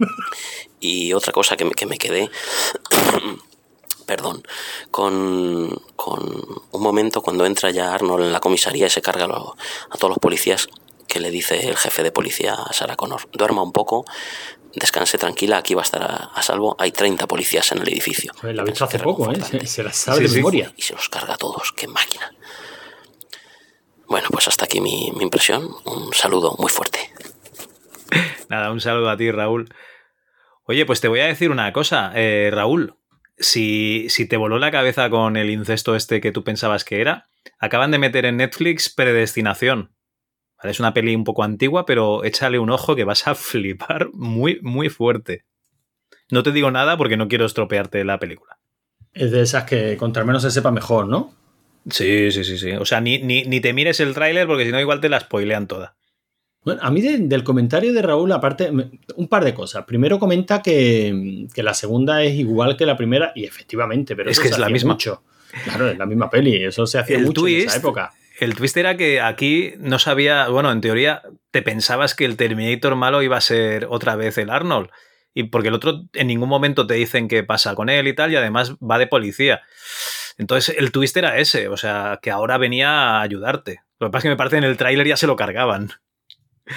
Y 0.78 1.14
otra 1.14 1.32
cosa 1.32 1.56
que 1.56 1.64
me, 1.64 1.70
que 1.70 1.87
me 1.87 1.96
quedé, 1.96 2.30
perdón, 4.06 4.42
con, 4.90 5.70
con 5.96 6.20
un 6.70 6.82
momento 6.82 7.22
cuando 7.22 7.46
entra 7.46 7.70
ya 7.70 7.94
Arnold 7.94 8.26
en 8.26 8.32
la 8.32 8.40
comisaría 8.40 8.88
y 8.88 8.90
se 8.90 9.00
carga 9.00 9.24
a, 9.24 9.28
lo- 9.28 9.56
a 9.90 9.96
todos 9.96 10.10
los 10.10 10.18
policías, 10.18 10.68
que 11.08 11.20
le 11.20 11.30
dice 11.30 11.68
el 11.68 11.76
jefe 11.76 12.02
de 12.02 12.10
policía 12.10 12.54
a 12.54 12.72
Sarah 12.72 12.96
Connor, 12.96 13.28
duerma 13.32 13.62
un 13.62 13.72
poco, 13.72 14.04
descanse 14.76 15.18
tranquila, 15.18 15.58
aquí 15.58 15.74
va 15.74 15.82
a 15.82 15.84
estar 15.84 16.02
a, 16.02 16.14
a 16.34 16.42
salvo, 16.42 16.76
hay 16.78 16.92
30 16.92 17.26
policías 17.26 17.70
en 17.72 17.78
el 17.78 17.88
edificio. 17.88 18.32
Joder, 18.40 18.56
la 18.56 18.62
ha 18.62 18.66
hace 18.84 18.98
que 18.98 19.02
poco, 19.02 19.30
¿eh? 19.32 19.40
Se, 19.42 19.66
se 19.66 19.82
la 19.82 19.92
sabe 19.92 20.18
Sí, 20.18 20.22
de 20.24 20.28
sí. 20.30 20.37
memoria. 20.37 20.72
Y 20.76 20.82
se 20.82 20.94
los 20.94 21.08
carga 21.08 21.34
a 21.34 21.37
todos, 21.37 21.72
qué 21.72 21.87
máquina. 21.88 22.32
Bueno, 24.06 24.28
pues 24.30 24.48
hasta 24.48 24.66
aquí 24.66 24.80
mi, 24.80 25.10
mi 25.16 25.24
impresión. 25.24 25.68
Un 25.87 26.12
saludo 26.12 26.54
muy 26.58 26.68
fuerte. 26.70 26.98
Nada, 28.48 28.70
un 28.70 28.80
saludo 28.80 29.10
a 29.10 29.16
ti, 29.16 29.30
Raúl. 29.30 29.68
Oye, 30.66 30.87
pues 30.87 31.00
te 31.00 31.08
voy 31.08 31.20
a 31.20 31.26
decir 31.26 31.50
una 31.50 31.72
cosa, 31.72 32.12
eh, 32.14 32.50
Raúl. 32.52 32.96
Si, 33.38 34.06
si 34.10 34.26
te 34.28 34.37
voló 34.37 34.58
la 34.58 34.70
cabeza 34.70 35.10
con 35.10 35.37
el 35.37 35.50
incesto 35.50 35.96
este 35.96 36.20
que 36.20 36.30
tú 36.32 36.44
pensabas 36.44 36.84
que 36.84 37.00
era, 37.00 37.28
acaban 37.58 37.90
de 37.90 37.98
meter 37.98 38.24
en 38.26 38.37
Netflix 38.37 38.88
Predestinación. 38.88 39.93
¿Vale? 40.64 40.72
Es 40.72 40.81
una 40.81 40.94
peli 40.94 41.14
un 41.14 41.24
poco 41.24 41.44
antigua, 41.44 41.85
pero 41.85 42.24
échale 42.24 42.59
un 42.59 42.70
ojo 42.70 42.96
que 42.96 43.05
vas 43.05 43.27
a 43.29 43.35
flipar 43.35 44.09
muy, 44.14 44.59
muy 44.62 44.88
fuerte. 44.88 45.44
No 46.31 46.42
te 46.42 46.53
digo 46.53 46.70
nada 46.70 46.96
porque 46.96 47.18
no 47.18 47.29
quiero 47.29 47.44
estropearte 47.44 48.03
la 48.03 48.18
película. 48.18 48.57
Es 49.12 49.31
de 49.31 49.42
esas 49.42 49.64
que 49.64 49.96
contra 49.98 50.24
menos 50.24 50.42
se 50.42 50.50
sepa 50.50 50.70
mejor, 50.70 51.07
¿no? 51.07 51.35
Sí, 51.90 52.33
sí, 52.33 52.44
sí, 52.44 52.57
sí. 52.57 52.72
O 52.72 52.87
sea, 52.87 53.03
ni, 53.03 53.18
ni, 53.18 53.42
ni 53.44 53.61
te 53.61 53.74
mires 53.74 54.00
el 54.00 54.14
tráiler 54.14 54.46
porque 54.46 54.64
si 54.64 54.72
no 54.72 54.81
igual 54.81 55.00
te 55.03 55.11
la 55.11 55.20
spoilean 55.20 55.66
toda. 55.68 55.96
Bueno, 56.64 56.81
a 56.83 56.90
mí 56.90 57.03
de- 57.03 57.18
del 57.18 57.44
comentario 57.44 57.92
de 57.92 58.00
Raúl, 58.00 58.33
aparte, 58.33 58.70
un 58.70 59.29
par 59.29 59.44
de 59.44 59.53
cosas. 59.53 59.85
Primero 59.85 60.18
comenta 60.18 60.62
que, 60.62 61.46
que 61.55 61.62
la 61.62 61.74
segunda 61.74 62.22
es 62.24 62.33
igual 62.37 62.79
que 62.79 62.87
la 62.87 62.96
primera, 62.96 63.33
y 63.35 63.44
efectivamente, 63.44 64.16
pero 64.16 64.31
Es 64.31 64.38
eso 64.38 64.42
que 64.44 64.48
se 64.48 64.55
es 64.55 64.61
la 64.61 64.70
misma. 64.70 64.94
Mucho. 64.94 65.22
Claro, 65.62 65.90
es 65.90 65.98
la 65.98 66.07
misma 66.07 66.31
peli, 66.31 66.64
eso 66.64 66.87
se 66.87 66.98
hacía 66.98 67.18
mucho 67.18 67.46
en 67.46 67.55
esa 67.68 67.77
época. 67.77 68.12
El 68.38 68.54
twist 68.54 68.76
era 68.76 68.96
que 68.96 69.20
aquí 69.20 69.74
no 69.78 69.98
sabía, 69.98 70.48
bueno, 70.48 70.72
en 70.72 70.80
teoría 70.80 71.22
te 71.50 71.62
pensabas 71.62 72.14
que 72.14 72.24
el 72.24 72.36
Terminator 72.36 72.96
malo 72.96 73.22
iba 73.22 73.36
a 73.36 73.40
ser 73.40 73.86
otra 73.88 74.16
vez 74.16 74.38
el 74.38 74.50
Arnold. 74.50 74.90
Y 75.34 75.44
porque 75.44 75.68
el 75.68 75.74
otro 75.74 76.04
en 76.12 76.26
ningún 76.26 76.48
momento 76.48 76.86
te 76.86 76.94
dicen 76.94 77.28
qué 77.28 77.42
pasa 77.42 77.74
con 77.74 77.88
él 77.88 78.06
y 78.06 78.14
tal, 78.14 78.32
y 78.32 78.36
además 78.36 78.74
va 78.76 78.98
de 78.98 79.06
policía. 79.06 79.62
Entonces 80.38 80.76
el 80.78 80.92
twist 80.92 81.16
era 81.16 81.38
ese, 81.38 81.68
o 81.68 81.76
sea, 81.76 82.18
que 82.22 82.30
ahora 82.30 82.58
venía 82.58 82.90
a 82.90 83.22
ayudarte. 83.22 83.82
Lo 83.98 84.08
que 84.08 84.12
pasa 84.12 84.18
es 84.18 84.22
que 84.24 84.28
me 84.30 84.36
parece 84.36 84.54
que 84.54 84.58
en 84.58 84.70
el 84.70 84.76
tráiler 84.76 85.06
ya 85.06 85.16
se 85.16 85.26
lo 85.26 85.36
cargaban. 85.36 85.92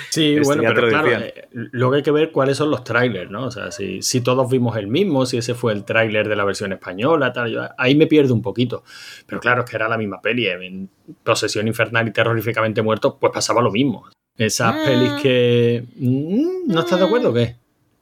Sí, 0.09 0.33
Este, 0.35 0.41
bueno, 0.45 0.63
pero 0.75 0.89
claro, 0.89 1.09
eh, 1.11 1.47
luego 1.51 1.95
hay 1.95 2.03
que 2.03 2.11
ver 2.11 2.31
cuáles 2.33 2.57
son 2.57 2.69
los 2.69 2.83
trailers, 2.83 3.31
¿no? 3.31 3.45
O 3.45 3.51
sea, 3.51 3.71
si, 3.71 4.01
si 4.01 4.19
todos 4.21 4.49
vimos 4.51 4.75
el 4.75 4.87
mismo, 4.87 5.25
si 5.25 5.37
ese 5.37 5.53
fue 5.53 5.71
el 5.71 5.85
tráiler 5.85 6.27
de 6.27 6.35
la 6.35 6.43
versión 6.43 6.73
española, 6.73 7.31
tal, 7.31 7.49
yo- 7.51 7.69
ahí 7.77 7.95
me 7.95 8.05
pierdo 8.07 8.33
un 8.33 8.41
poquito. 8.41 8.83
Pero 9.25 9.39
claro, 9.39 9.63
es 9.63 9.69
que 9.69 9.77
era 9.77 9.87
la 9.87 9.97
misma 9.97 10.21
peli. 10.21 10.47
En 10.47 10.89
Posesión 11.23 11.67
Infernal 11.67 12.05
y 12.07 12.11
Terroríficamente 12.11 12.81
Muerto, 12.81 13.17
pues 13.17 13.31
pasaba 13.33 13.61
lo 13.61 13.71
mismo. 13.71 14.05
Esas 14.37 14.75
Mm. 14.75 14.85
pelis 14.85 15.11
que... 15.21 15.85
Mm, 15.95 16.67
¿No 16.73 16.81
estás 16.81 16.99
de 16.99 17.05
acuerdo 17.05 17.29
o 17.29 17.33
qué? 17.33 17.55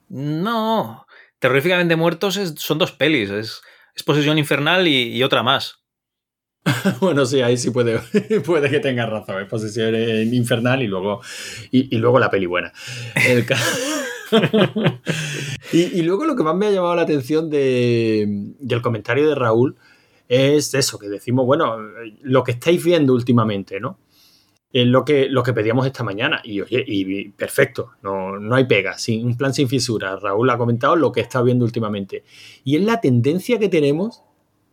No. 0.09 1.05
Terroríficamente 1.39 1.95
Muertos 1.95 2.37
es- 2.37 2.55
son 2.57 2.77
dos 2.79 2.91
pelis. 2.93 3.29
Es, 3.29 3.61
es 3.95 4.03
Posesión 4.03 4.37
Infernal 4.37 4.87
y, 4.87 5.15
y 5.15 5.23
otra 5.23 5.43
más. 5.43 5.84
Bueno, 6.99 7.25
sí, 7.25 7.41
ahí 7.41 7.57
sí 7.57 7.71
puede, 7.71 7.99
puede 8.45 8.69
que 8.69 8.79
tengas 8.79 9.09
razón. 9.09 9.41
Es 9.41 9.47
Posesión 9.47 9.95
Infernal 10.33 10.81
y 10.81 10.87
luego, 10.87 11.21
y, 11.71 11.95
luego 11.97 12.19
la 12.19 12.29
peli 12.29 12.45
buena. 12.45 12.71
Y 15.71 16.01
luego 16.01 16.25
lo 16.25 16.35
que 16.35 16.43
más 16.43 16.55
me 16.55 16.65
ha 16.67 16.71
llamado 16.71 16.95
la 16.95 17.03
atención 17.03 17.49
de, 17.49 18.25
del 18.59 18.81
comentario 18.81 19.27
de 19.29 19.35
Raúl 19.35 19.75
es 20.27 20.73
eso, 20.73 20.97
que 20.97 21.07
decimos, 21.07 21.45
bueno, 21.45 21.77
lo 22.21 22.43
que 22.43 22.53
estáis 22.53 22.83
viendo 22.83 23.13
últimamente, 23.13 23.79
¿no? 23.79 23.99
Es 24.73 24.87
lo 24.87 25.05
que, 25.05 25.29
lo 25.29 25.43
que 25.43 25.53
pedíamos 25.53 25.85
esta 25.85 26.03
mañana. 26.03 26.41
Y 26.43 26.61
oye, 26.61 26.83
y 26.87 27.29
perfecto, 27.29 27.91
no, 28.01 28.39
no 28.39 28.55
hay 28.55 28.65
pega, 28.65 28.97
sin, 28.97 29.25
un 29.25 29.37
plan 29.37 29.53
sin 29.53 29.69
fisuras. 29.69 30.21
Raúl 30.21 30.49
ha 30.49 30.57
comentado 30.57 30.95
lo 30.95 31.11
que 31.11 31.21
está 31.21 31.41
viendo 31.41 31.63
últimamente. 31.63 32.23
Y 32.63 32.75
es 32.77 32.83
la 32.83 32.99
tendencia 32.99 33.59
que 33.59 33.69
tenemos 33.69 34.24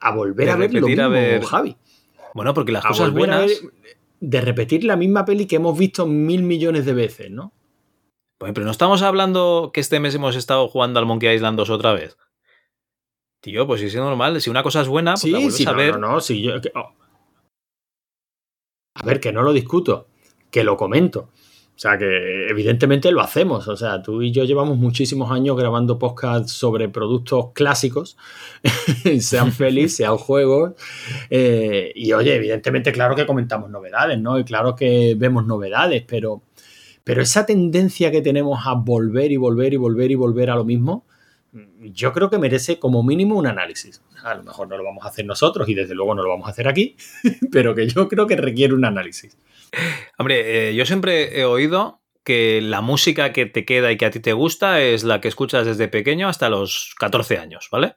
a 0.03 0.15
volver 0.15 0.47
De 0.47 0.53
a 0.53 0.57
ver 0.57 0.73
lo 0.73 0.81
repetir, 0.81 1.01
a 1.01 1.09
mismo, 1.09 1.23
ver- 1.23 1.45
Javi. 1.45 1.77
Bueno, 2.35 2.55
porque 2.55 2.73
las 2.73 2.85
A 2.85 2.89
cosas 2.89 3.13
buenas. 3.13 3.47
ver- 3.47 3.73
de 4.21 4.41
repetir 4.41 4.85
la 4.85 4.97
misma 4.97 5.25
peli 5.25 5.47
que 5.47 5.57
hemos 5.57 5.77
visto 5.77 6.07
mil 6.07 6.43
millones 6.43 6.85
de 6.87 6.93
veces, 6.95 7.31
¿no? 7.31 7.53
Pues, 8.39 8.53
pero 8.53 8.65
no 8.65 8.71
estamos 8.73 9.03
hablando 9.03 9.71
que 9.73 9.81
este 9.81 10.01
mes 10.01 10.15
hemos 10.15 10.37
estado 10.37 10.69
jugando 10.69 10.99
al 11.01 11.07
Monkey 11.07 11.35
Island 11.35 11.57
2 11.57 11.71
otra 11.71 11.93
vez. 11.93 12.17
Tío, 13.41 13.67
pues 13.67 13.81
si 13.81 13.89
es 13.89 13.95
normal. 13.97 14.41
Si 14.41 14.51
una 14.51 14.63
cosa 14.63 14.81
es 14.83 14.89
buena, 14.89 15.15
pues 15.15 15.25
la 15.25 15.39
Sí, 15.39 15.45
vuelves 15.45 15.57
sí, 15.57 15.65
a 15.67 15.71
no, 15.73 15.77
ver. 15.77 15.99
no, 15.99 16.13
no, 16.13 16.21
sí, 16.21 16.43
yo- 16.43 16.61
que- 16.61 16.71
oh. 16.75 16.95
A 18.95 19.05
ver, 19.07 19.21
que 19.21 19.33
no 19.33 19.43
lo 19.43 19.53
discuto, 19.53 20.07
que 20.51 20.65
lo 20.65 20.77
comento. 20.77 21.31
O 21.83 21.89
sea, 21.89 21.99
que 21.99 22.47
evidentemente 22.49 23.11
lo 23.11 23.21
hacemos. 23.21 23.67
O 23.67 23.77
sea, 23.77 24.01
tú 24.05 24.23
y 24.23 24.31
yo 24.31 24.45
llevamos 24.45 24.79
muchísimos 24.79 25.33
años 25.33 25.57
grabando 25.57 25.99
podcasts 25.99 26.53
sobre 26.53 26.89
productos 26.89 27.47
clásicos, 27.55 28.17
sean 29.19 29.51
pelis, 29.51 29.97
sean 29.97 30.17
juegos. 30.17 30.75
eh, 31.29 31.91
y 31.97 32.13
oye, 32.13 32.37
evidentemente, 32.37 32.93
claro 32.93 33.17
que 33.17 33.27
comentamos 33.27 33.69
novedades, 33.69 34.17
¿no? 34.21 34.39
Y 34.39 34.45
claro 34.45 34.77
que 34.77 35.17
vemos 35.19 35.45
novedades, 35.45 36.05
pero, 36.07 36.43
pero 37.03 37.21
esa 37.21 37.47
tendencia 37.47 38.13
que 38.13 38.23
tenemos 38.23 38.65
a 38.65 38.75
volver 38.75 39.33
y 39.33 39.37
volver 39.37 39.73
y 39.73 39.77
volver 39.77 40.13
y 40.13 40.15
volver 40.15 40.51
a 40.51 40.55
lo 40.55 40.65
mismo, 40.65 41.05
yo 41.81 42.13
creo 42.13 42.31
que 42.31 42.39
merece 42.39 42.79
como 42.79 43.03
mínimo 43.03 43.37
un 43.37 43.49
análisis. 43.49 44.03
A 44.23 44.37
lo 44.37 44.45
mejor 44.45 44.69
no 44.69 44.77
lo 44.77 44.85
vamos 44.85 45.05
a 45.05 45.09
hacer 45.09 45.27
nosotros 45.27 45.69
y 45.69 45.75
desde 45.75 45.97
luego 45.97 46.15
no 46.15 46.23
lo 46.23 46.29
vamos 46.29 46.47
a 46.47 46.53
hacer 46.53 46.69
aquí, 46.69 46.95
pero 47.51 47.75
que 47.75 47.89
yo 47.89 48.07
creo 48.09 48.29
que 48.29 48.37
requiere 48.37 48.73
un 48.73 48.85
análisis. 48.85 49.37
Hombre, 50.19 50.69
eh, 50.71 50.75
yo 50.75 50.87
siempre 50.87 51.39
he 51.41 51.45
oído 51.45 52.03
que 52.25 52.61
la 52.63 52.81
música 52.81 53.33
que 53.33 53.47
te 53.47 53.65
queda 53.65 53.91
y 53.91 53.97
que 53.97 54.07
a 54.07 54.11
ti 54.11 54.21
te 54.21 54.33
gusta 54.33 54.81
es 54.81 55.03
la 55.05 55.21
que 55.21 55.29
escuchas 55.29 55.67
desde 55.67 55.89
pequeño 55.89 56.29
hasta 56.29 56.49
los 56.49 56.95
14 56.99 57.39
años, 57.39 57.69
¿vale? 57.73 57.97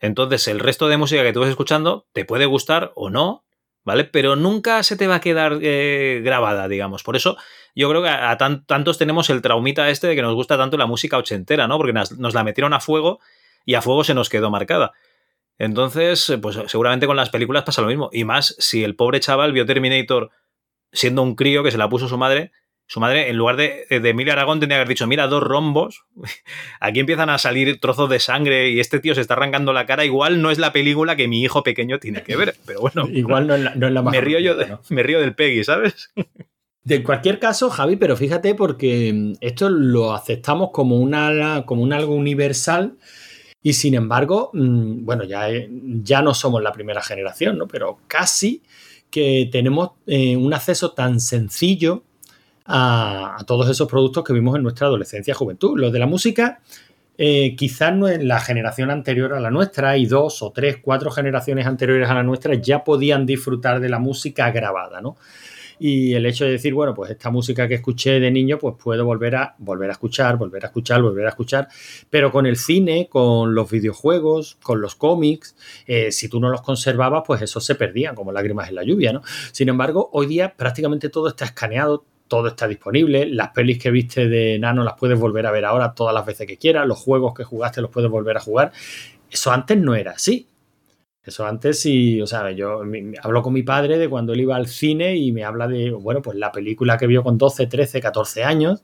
Entonces, 0.00 0.48
el 0.48 0.60
resto 0.60 0.88
de 0.88 0.96
música 0.96 1.22
que 1.22 1.32
tú 1.32 1.40
vas 1.40 1.50
escuchando 1.50 2.06
te 2.12 2.24
puede 2.24 2.46
gustar 2.46 2.92
o 2.94 3.10
no, 3.10 3.44
¿vale? 3.84 4.04
Pero 4.04 4.36
nunca 4.36 4.82
se 4.82 4.96
te 4.96 5.06
va 5.06 5.16
a 5.16 5.20
quedar 5.20 5.58
eh, 5.62 6.22
grabada, 6.24 6.66
digamos. 6.68 7.02
Por 7.02 7.14
eso 7.16 7.36
yo 7.74 7.88
creo 7.90 8.02
que 8.02 8.08
a, 8.08 8.30
a 8.30 8.38
tan- 8.38 8.64
tantos 8.64 8.98
tenemos 8.98 9.28
el 9.30 9.42
traumita 9.42 9.90
este 9.90 10.06
de 10.08 10.16
que 10.16 10.22
nos 10.22 10.34
gusta 10.34 10.56
tanto 10.56 10.76
la 10.76 10.86
música 10.86 11.18
ochentera, 11.18 11.68
¿no? 11.68 11.76
Porque 11.76 11.92
nos, 11.92 12.18
nos 12.18 12.34
la 12.34 12.44
metieron 12.44 12.72
a 12.74 12.80
fuego 12.80 13.20
y 13.64 13.74
a 13.74 13.82
fuego 13.82 14.02
se 14.04 14.14
nos 14.14 14.28
quedó 14.28 14.50
marcada. 14.50 14.92
Entonces, 15.58 16.32
pues 16.40 16.58
seguramente 16.66 17.06
con 17.06 17.16
las 17.16 17.30
películas 17.30 17.64
pasa 17.64 17.82
lo 17.82 17.88
mismo. 17.88 18.10
Y 18.12 18.24
más 18.24 18.56
si 18.58 18.82
el 18.82 18.96
pobre 18.96 19.20
chaval 19.20 19.52
vio 19.52 19.66
Terminator 19.66 20.30
siendo 20.92 21.22
un 21.22 21.34
crío 21.34 21.62
que 21.62 21.70
se 21.70 21.78
la 21.78 21.88
puso 21.88 22.08
su 22.08 22.18
madre. 22.18 22.52
Su 22.86 23.00
madre, 23.00 23.30
en 23.30 23.36
lugar 23.36 23.56
de, 23.56 23.86
de 23.88 24.08
Emilia 24.10 24.34
Aragón, 24.34 24.60
tendría 24.60 24.76
que 24.76 24.80
haber 24.80 24.88
dicho: 24.88 25.06
Mira, 25.06 25.26
dos 25.26 25.42
rombos. 25.42 26.04
Aquí 26.80 27.00
empiezan 27.00 27.30
a 27.30 27.38
salir 27.38 27.80
trozos 27.80 28.10
de 28.10 28.18
sangre 28.18 28.70
y 28.70 28.80
este 28.80 28.98
tío 29.00 29.14
se 29.14 29.20
está 29.22 29.34
arrancando 29.34 29.72
la 29.72 29.86
cara. 29.86 30.04
Igual 30.04 30.42
no 30.42 30.50
es 30.50 30.58
la 30.58 30.72
película 30.72 31.16
que 31.16 31.28
mi 31.28 31.40
hijo 31.42 31.62
pequeño 31.62 31.98
tiene 31.98 32.22
que 32.22 32.36
ver. 32.36 32.54
Pero 32.66 32.80
bueno, 32.80 33.08
Igual 33.12 33.46
no 33.46 33.54
es 33.54 33.62
la, 33.62 33.74
no 33.76 33.86
es 33.86 33.92
la 33.92 34.02
más 34.02 34.12
me 34.12 34.20
río 34.20 34.40
yo 34.40 34.56
de- 34.56 34.66
¿no? 34.66 34.80
me 34.90 35.02
río 35.02 35.20
del 35.20 35.34
Peggy, 35.34 35.64
¿sabes? 35.64 36.12
De 36.84 37.04
cualquier 37.04 37.38
caso, 37.38 37.70
Javi, 37.70 37.94
pero 37.94 38.16
fíjate 38.16 38.56
porque 38.56 39.12
mm, 39.14 39.34
esto 39.40 39.70
lo 39.70 40.12
aceptamos 40.14 40.70
como, 40.72 40.96
una, 40.96 41.62
como 41.64 41.80
un 41.80 41.92
algo 41.92 42.12
universal 42.16 42.96
y 43.62 43.74
sin 43.74 43.94
embargo, 43.94 44.50
mm, 44.52 45.04
bueno, 45.04 45.22
ya, 45.22 45.48
eh, 45.48 45.68
ya 45.70 46.22
no 46.22 46.34
somos 46.34 46.60
la 46.60 46.72
primera 46.72 47.00
generación, 47.00 47.56
¿no? 47.56 47.68
Pero 47.68 48.00
casi 48.08 48.64
que 49.12 49.48
tenemos 49.52 49.90
eh, 50.06 50.36
un 50.36 50.52
acceso 50.54 50.92
tan 50.92 51.20
sencillo 51.20 52.02
a, 52.64 53.36
todos 53.46 53.68
esos 53.68 53.86
productos 53.86 54.24
que 54.24 54.32
vimos 54.32 54.56
en 54.56 54.62
nuestra 54.62 54.86
adolescencia 54.86 55.34
juventud. 55.34 55.78
Lo 55.78 55.90
de 55.90 55.98
la 55.98 56.06
música, 56.06 56.60
eh, 57.18 57.54
quizás 57.54 57.94
no 57.94 58.08
en 58.08 58.26
la 58.26 58.40
generación 58.40 58.90
anterior 58.90 59.34
a 59.34 59.40
la 59.40 59.50
nuestra 59.50 59.98
y 59.98 60.06
dos 60.06 60.42
o 60.42 60.50
tres, 60.50 60.78
cuatro 60.80 61.10
generaciones 61.10 61.66
anteriores 61.66 62.08
a 62.08 62.14
la 62.14 62.22
nuestra 62.22 62.54
ya 62.54 62.84
podían 62.84 63.26
disfrutar 63.26 63.80
de 63.80 63.90
la 63.90 63.98
música 63.98 64.50
grabada, 64.50 65.02
¿no? 65.02 65.16
Y 65.78 66.14
el 66.14 66.26
hecho 66.26 66.44
de 66.44 66.52
decir, 66.52 66.74
bueno, 66.74 66.94
pues 66.94 67.10
esta 67.10 67.30
música 67.30 67.68
que 67.68 67.74
escuché 67.74 68.20
de 68.20 68.30
niño, 68.30 68.58
pues 68.58 68.76
puedo 68.82 69.04
volver 69.04 69.36
a, 69.36 69.54
volver 69.58 69.90
a 69.90 69.92
escuchar, 69.92 70.36
volver 70.36 70.64
a 70.64 70.66
escuchar, 70.66 71.02
volver 71.02 71.26
a 71.26 71.30
escuchar. 71.30 71.68
Pero 72.10 72.30
con 72.30 72.46
el 72.46 72.56
cine, 72.56 73.08
con 73.10 73.54
los 73.54 73.70
videojuegos, 73.70 74.58
con 74.62 74.80
los 74.80 74.94
cómics, 74.94 75.56
eh, 75.86 76.12
si 76.12 76.28
tú 76.28 76.40
no 76.40 76.48
los 76.48 76.62
conservabas, 76.62 77.22
pues 77.26 77.42
esos 77.42 77.64
se 77.64 77.74
perdían, 77.74 78.14
como 78.14 78.32
lágrimas 78.32 78.68
en 78.68 78.76
la 78.76 78.84
lluvia, 78.84 79.12
¿no? 79.12 79.22
Sin 79.52 79.68
embargo, 79.68 80.10
hoy 80.12 80.26
día 80.26 80.54
prácticamente 80.56 81.08
todo 81.08 81.28
está 81.28 81.44
escaneado, 81.44 82.04
todo 82.28 82.48
está 82.48 82.66
disponible. 82.66 83.26
Las 83.26 83.50
pelis 83.50 83.78
que 83.78 83.90
viste 83.90 84.26
de 84.28 84.58
Nano 84.58 84.84
las 84.84 84.94
puedes 84.98 85.18
volver 85.18 85.46
a 85.46 85.50
ver 85.50 85.66
ahora 85.66 85.94
todas 85.94 86.14
las 86.14 86.24
veces 86.24 86.46
que 86.46 86.56
quieras. 86.56 86.86
Los 86.86 86.98
juegos 86.98 87.34
que 87.34 87.44
jugaste 87.44 87.82
los 87.82 87.90
puedes 87.90 88.10
volver 88.10 88.36
a 88.36 88.40
jugar. 88.40 88.72
Eso 89.30 89.52
antes 89.52 89.76
no 89.76 89.94
era 89.94 90.12
así. 90.12 90.48
Eso 91.24 91.46
antes 91.46 91.78
sí, 91.80 92.20
o 92.20 92.26
sea, 92.26 92.50
yo 92.50 92.80
mi- 92.84 93.12
hablo 93.22 93.42
con 93.42 93.52
mi 93.52 93.62
padre 93.62 93.96
de 93.98 94.08
cuando 94.08 94.32
él 94.32 94.40
iba 94.40 94.56
al 94.56 94.66
cine 94.66 95.14
y 95.16 95.30
me 95.32 95.44
habla 95.44 95.68
de, 95.68 95.90
bueno, 95.92 96.20
pues 96.20 96.36
la 96.36 96.50
película 96.50 96.98
que 96.98 97.06
vio 97.06 97.22
con 97.22 97.38
12, 97.38 97.66
13, 97.68 98.00
14 98.00 98.42
años. 98.42 98.82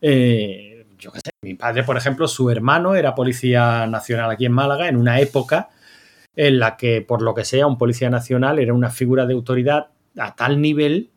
Eh, 0.00 0.86
yo 0.98 1.12
qué 1.12 1.20
sé, 1.20 1.30
mi 1.42 1.54
padre, 1.54 1.84
por 1.84 1.96
ejemplo, 1.96 2.28
su 2.28 2.50
hermano 2.50 2.94
era 2.96 3.14
policía 3.14 3.86
nacional 3.86 4.30
aquí 4.30 4.46
en 4.46 4.52
Málaga 4.52 4.88
en 4.88 4.96
una 4.96 5.20
época 5.20 5.70
en 6.36 6.58
la 6.58 6.76
que, 6.76 7.02
por 7.02 7.22
lo 7.22 7.34
que 7.34 7.44
sea, 7.44 7.66
un 7.66 7.78
policía 7.78 8.10
nacional 8.10 8.58
era 8.58 8.74
una 8.74 8.90
figura 8.90 9.26
de 9.26 9.34
autoridad 9.34 9.88
a 10.18 10.34
tal 10.36 10.60
nivel 10.60 11.10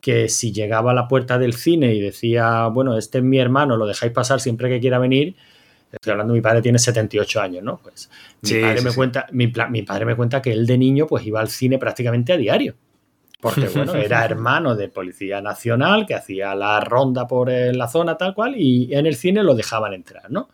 que 0.00 0.28
si 0.28 0.52
llegaba 0.52 0.92
a 0.92 0.94
la 0.94 1.08
puerta 1.08 1.38
del 1.38 1.54
cine 1.54 1.94
y 1.94 2.00
decía, 2.00 2.66
bueno, 2.68 2.98
este 2.98 3.18
es 3.18 3.24
mi 3.24 3.38
hermano, 3.38 3.76
lo 3.76 3.86
dejáis 3.86 4.12
pasar 4.12 4.40
siempre 4.40 4.68
que 4.68 4.80
quiera 4.80 4.98
venir, 4.98 5.36
estoy 5.94 6.12
hablando, 6.12 6.34
mi 6.34 6.40
padre 6.40 6.62
tiene 6.62 6.78
78 6.78 7.40
años, 7.40 7.62
¿no? 7.62 7.78
Pues 7.82 8.10
mi, 8.42 8.48
Sí, 8.48 8.60
padre, 8.60 8.78
sí, 8.78 8.84
me 8.84 8.90
sí. 8.90 8.96
Cuenta, 8.96 9.26
mi 9.32 9.82
padre 9.82 10.04
me 10.04 10.16
cuenta 10.16 10.40
que 10.42 10.52
él 10.52 10.66
de 10.66 10.78
niño 10.78 11.06
pues 11.06 11.26
iba 11.26 11.40
al 11.40 11.48
cine 11.48 11.78
prácticamente 11.78 12.32
a 12.32 12.36
diario. 12.36 12.74
Porque, 13.44 13.68
bueno, 13.68 13.94
era 13.94 14.24
hermano 14.24 14.74
de 14.74 14.88
Policía 14.88 15.42
Nacional 15.42 16.06
que 16.06 16.14
hacía 16.14 16.54
la 16.54 16.80
ronda 16.80 17.26
por 17.26 17.50
eh, 17.50 17.74
la 17.74 17.88
zona 17.88 18.16
tal 18.16 18.34
cual 18.34 18.54
y 18.56 18.94
en 18.94 19.04
el 19.04 19.16
cine 19.16 19.42
lo 19.42 19.54
dejaban 19.54 19.92
entrar, 19.92 20.30
¿no? 20.30 20.48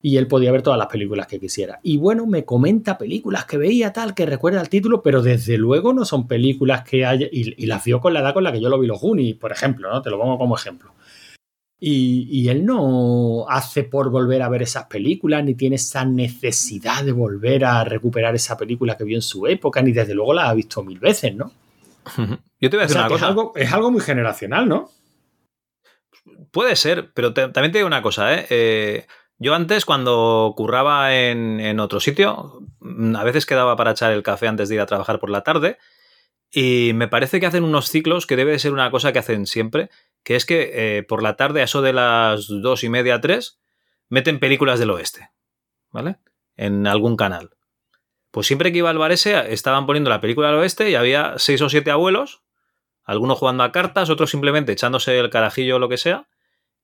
Y 0.00 0.16
él 0.16 0.26
podía 0.26 0.50
ver 0.50 0.62
todas 0.62 0.78
las 0.78 0.86
películas 0.86 1.26
que 1.26 1.38
quisiera. 1.38 1.78
Y 1.82 1.98
bueno, 1.98 2.26
me 2.26 2.46
comenta 2.46 2.96
películas 2.96 3.44
que 3.44 3.58
veía 3.58 3.92
tal, 3.92 4.14
que 4.14 4.24
recuerda 4.24 4.62
el 4.62 4.70
título, 4.70 5.02
pero 5.02 5.20
desde 5.20 5.58
luego 5.58 5.92
no 5.92 6.06
son 6.06 6.26
películas 6.26 6.84
que 6.84 7.04
haya. 7.04 7.26
Y, 7.30 7.62
y 7.62 7.66
las 7.66 7.84
vio 7.84 8.00
con 8.00 8.14
la 8.14 8.20
edad 8.20 8.32
con 8.32 8.44
la 8.44 8.52
que 8.52 8.62
yo 8.62 8.70
lo 8.70 8.78
vi 8.78 8.86
los 8.86 8.98
Goonies, 8.98 9.36
por 9.36 9.52
ejemplo, 9.52 9.90
¿no? 9.92 10.00
Te 10.00 10.08
lo 10.08 10.18
pongo 10.18 10.38
como 10.38 10.56
ejemplo. 10.56 10.94
Y, 11.78 12.26
y 12.30 12.48
él 12.48 12.64
no 12.64 13.46
hace 13.48 13.84
por 13.84 14.10
volver 14.10 14.40
a 14.42 14.48
ver 14.48 14.62
esas 14.62 14.86
películas, 14.86 15.44
ni 15.44 15.54
tiene 15.54 15.76
esa 15.76 16.04
necesidad 16.06 17.04
de 17.04 17.12
volver 17.12 17.64
a 17.66 17.84
recuperar 17.84 18.34
esa 18.34 18.56
película 18.56 18.96
que 18.96 19.04
vio 19.04 19.16
en 19.18 19.22
su 19.22 19.46
época, 19.46 19.82
ni 19.82 19.92
desde 19.92 20.14
luego 20.14 20.32
la 20.34 20.48
ha 20.48 20.54
visto 20.54 20.82
mil 20.82 20.98
veces, 20.98 21.34
¿no? 21.34 21.52
Yo 22.60 22.70
te 22.70 22.76
voy 22.76 22.84
a 22.84 22.86
O 22.86 22.88
decir 22.88 22.92
sea, 22.92 23.02
una 23.02 23.08
es 23.08 23.12
cosa. 23.12 23.26
algo, 23.28 23.52
es 23.56 23.72
algo 23.72 23.90
muy 23.90 24.00
generacional, 24.00 24.68
¿no? 24.68 24.90
Puede 26.50 26.76
ser, 26.76 27.12
pero 27.14 27.32
te- 27.32 27.48
también 27.48 27.72
te 27.72 27.78
digo 27.78 27.86
una 27.86 28.02
cosa, 28.02 28.34
¿eh? 28.34 28.46
Eh, 28.50 29.06
yo 29.38 29.54
antes, 29.54 29.84
cuando 29.84 30.54
curraba 30.56 31.14
en, 31.14 31.60
en 31.60 31.78
otro 31.80 32.00
sitio, 32.00 32.60
mm, 32.80 33.16
a 33.16 33.24
veces 33.24 33.46
quedaba 33.46 33.76
para 33.76 33.92
echar 33.92 34.12
el 34.12 34.22
café 34.22 34.48
antes 34.48 34.68
de 34.68 34.76
ir 34.76 34.80
a 34.80 34.86
trabajar 34.86 35.18
por 35.20 35.30
la 35.30 35.42
tarde. 35.42 35.78
Y 36.52 36.92
me 36.94 37.08
parece 37.08 37.40
que 37.40 37.46
hacen 37.46 37.64
unos 37.64 37.88
ciclos 37.90 38.26
que 38.26 38.36
debe 38.36 38.52
de 38.52 38.58
ser 38.58 38.72
una 38.72 38.90
cosa 38.90 39.12
que 39.12 39.18
hacen 39.20 39.46
siempre, 39.46 39.90
que 40.26 40.34
es 40.34 40.44
que 40.44 40.72
eh, 40.74 41.02
por 41.04 41.22
la 41.22 41.36
tarde, 41.36 41.60
a 41.60 41.64
eso 41.64 41.82
de 41.82 41.92
las 41.92 42.48
dos 42.48 42.82
y 42.82 42.88
media, 42.88 43.20
tres, 43.20 43.60
meten 44.08 44.40
películas 44.40 44.80
del 44.80 44.90
oeste, 44.90 45.30
¿vale? 45.92 46.16
En 46.56 46.88
algún 46.88 47.16
canal. 47.16 47.50
Pues 48.32 48.48
siempre 48.48 48.72
que 48.72 48.78
iba 48.78 48.90
al 48.90 48.98
bar 48.98 49.12
ese, 49.12 49.52
estaban 49.52 49.86
poniendo 49.86 50.10
la 50.10 50.20
película 50.20 50.48
del 50.48 50.56
oeste 50.56 50.90
y 50.90 50.96
había 50.96 51.34
seis 51.36 51.62
o 51.62 51.68
siete 51.68 51.92
abuelos 51.92 52.42
algunos 53.04 53.38
jugando 53.38 53.62
a 53.62 53.70
cartas, 53.70 54.10
otros 54.10 54.32
simplemente 54.32 54.72
echándose 54.72 55.16
el 55.16 55.30
carajillo 55.30 55.76
o 55.76 55.78
lo 55.78 55.88
que 55.88 55.96
sea, 55.96 56.26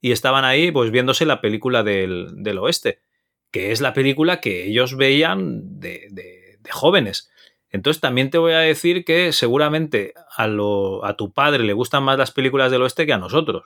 y 0.01 0.13
estaban 0.13 0.45
ahí 0.45 0.71
pues 0.71 0.93
viéndose 0.93 1.27
la 1.27 1.41
película 1.41 1.83
del, 1.83 2.29
del 2.45 2.59
oeste, 2.59 3.03
que 3.51 3.73
es 3.73 3.81
la 3.81 3.93
película 3.93 4.41
que 4.41 4.67
ellos 4.67 4.97
veían 4.97 5.81
de, 5.81 6.07
de, 6.13 6.59
de 6.61 6.71
jóvenes. 6.71 7.32
Entonces 7.73 8.01
también 8.01 8.31
te 8.31 8.39
voy 8.39 8.53
a 8.53 8.59
decir 8.59 9.05
que 9.05 9.33
seguramente 9.33 10.13
a, 10.37 10.47
lo, 10.47 11.05
a 11.05 11.17
tu 11.17 11.33
padre 11.33 11.65
le 11.65 11.73
gustan 11.73 12.05
más 12.05 12.19
las 12.19 12.31
películas 12.31 12.71
del 12.71 12.83
oeste 12.83 13.07
que 13.07 13.15
a 13.15 13.19
nosotros. 13.19 13.65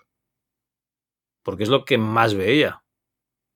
Porque 1.43 1.65
es 1.65 1.69
lo 1.69 1.85
que 1.85 1.99
más 1.99 2.35
veía. 2.35 2.83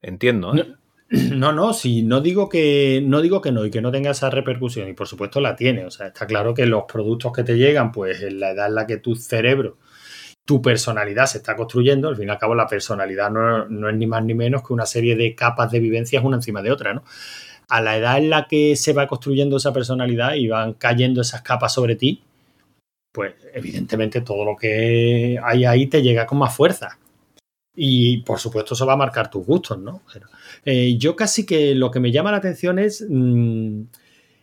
Entiendo. 0.03 0.55
¿eh? 0.57 0.75
No, 1.11 1.53
no, 1.53 1.73
sí, 1.73 2.03
no 2.03 2.21
digo 2.21 2.49
que 2.49 3.01
no 3.05 3.21
digo 3.21 3.41
que 3.41 3.53
no 3.53 3.65
y 3.65 3.71
que 3.71 3.81
no 3.81 3.93
tenga 3.93 4.11
esa 4.11 4.29
repercusión 4.29 4.89
y 4.89 4.93
por 4.93 5.07
supuesto 5.07 5.41
la 5.41 5.55
tiene, 5.55 5.85
o 5.85 5.91
sea, 5.91 6.09
está 6.09 6.27
claro 6.27 6.55
que 6.55 6.67
los 6.67 6.85
productos 6.85 7.33
que 7.33 7.45
te 7.45 7.57
llegan, 7.57 7.93
pues 7.93 8.23
en 8.23 8.41
la 8.41 8.51
edad 8.51 8.69
en 8.69 8.75
la 8.77 8.87
que 8.87 8.97
tu 8.97 9.15
cerebro, 9.17 9.79
tu 10.45 10.63
personalidad 10.63 11.27
se 11.27 11.39
está 11.39 11.57
construyendo, 11.57 12.09
al 12.09 12.17
fin 12.17 12.29
y 12.29 12.31
al 12.31 12.39
cabo 12.39 12.55
la 12.55 12.67
personalidad 12.67 13.31
no, 13.31 13.67
no 13.67 13.89
es 13.89 13.97
ni 13.97 14.07
más 14.07 14.25
ni 14.25 14.35
menos 14.35 14.63
que 14.67 14.73
una 14.73 14.87
serie 14.87 15.17
de 15.17 15.35
capas 15.35 15.71
de 15.71 15.81
vivencias 15.81 16.25
una 16.25 16.37
encima 16.37 16.63
de 16.63 16.73
otra, 16.73 16.95
¿no? 16.95 17.05
A 17.71 17.81
la 17.81 17.97
edad 17.97 18.19
en 18.19 18.31
la 18.31 18.47
que 18.49 18.77
se 18.77 18.93
va 18.93 19.07
construyendo 19.07 19.57
esa 19.57 19.73
personalidad 19.73 20.35
y 20.35 20.49
van 20.49 20.75
cayendo 20.75 21.23
esas 21.23 21.43
capas 21.43 21.73
sobre 21.73 21.97
ti, 21.97 22.23
pues 23.13 23.35
evidentemente 23.55 24.21
todo 24.21 24.45
lo 24.45 24.57
que 24.57 25.39
hay 25.43 25.65
ahí 25.65 25.87
te 25.87 26.03
llega 26.03 26.27
con 26.27 26.39
más 26.39 26.55
fuerza. 26.55 26.99
Y 27.75 28.19
por 28.19 28.39
supuesto 28.39 28.75
eso 28.75 28.85
va 28.85 28.95
a 28.95 28.97
marcar 28.97 29.31
tus 29.31 29.47
gustos, 29.47 29.79
¿no? 29.79 30.03
Eh, 30.65 30.97
yo 30.99 31.17
casi 31.17 31.47
que 31.47 31.75
lo 31.75 31.91
que 31.91 32.01
me 32.01 32.13
llama 32.13 32.33
la 32.33 32.39
atención 32.39 32.79
es 32.79 33.07
mmm, 33.09 33.83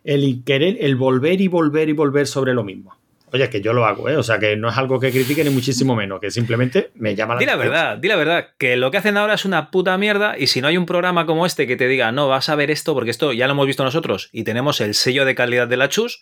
el 0.04 0.44
querer, 0.44 0.78
el 0.80 0.96
volver 0.96 1.42
y 1.42 1.48
volver 1.48 1.90
y 1.90 1.94
volver 1.94 2.28
sobre 2.28 2.54
lo 2.54 2.64
mismo. 2.64 2.96
Oye, 3.32 3.50
que 3.50 3.60
yo 3.62 3.74
lo 3.74 3.86
hago, 3.86 4.08
¿eh? 4.08 4.16
O 4.16 4.24
sea, 4.24 4.40
que 4.40 4.56
no 4.56 4.70
es 4.70 4.78
algo 4.78 5.00
que 5.00 5.12
critique 5.12 5.44
ni 5.44 5.50
muchísimo 5.50 5.96
menos, 5.96 6.22
que 6.22 6.32
simplemente 6.32 6.92
me 6.96 7.14
llama 7.14 7.34
la 7.34 7.40
di 7.40 7.46
la 7.46 7.54
atención. 7.54 7.74
verdad, 7.74 7.98
di 7.98 8.08
la 8.08 8.16
verdad, 8.16 8.48
que 8.58 8.78
lo 8.78 8.90
que 8.90 8.98
hacen 8.98 9.18
ahora 9.18 9.34
es 9.34 9.44
una 9.44 9.70
puta 9.70 9.98
mierda 9.98 10.38
y 10.38 10.48
si 10.48 10.62
no 10.62 10.68
hay 10.70 10.78
un 10.78 10.86
programa 10.86 11.26
como 11.26 11.46
este 11.46 11.68
que 11.68 11.76
te 11.76 11.88
diga, 11.88 12.12
no, 12.14 12.30
vas 12.30 12.48
a 12.48 12.56
ver 12.56 12.72
esto 12.72 12.94
porque 12.94 13.12
esto 13.12 13.34
ya 13.34 13.48
lo 13.48 13.52
hemos 13.52 13.68
visto 13.68 13.84
nosotros 13.84 14.30
y 14.32 14.46
tenemos 14.46 14.80
el 14.80 14.94
sello 14.94 15.26
de 15.26 15.36
calidad 15.36 15.68
de 15.68 15.76
la 15.76 15.90
chus, 15.90 16.22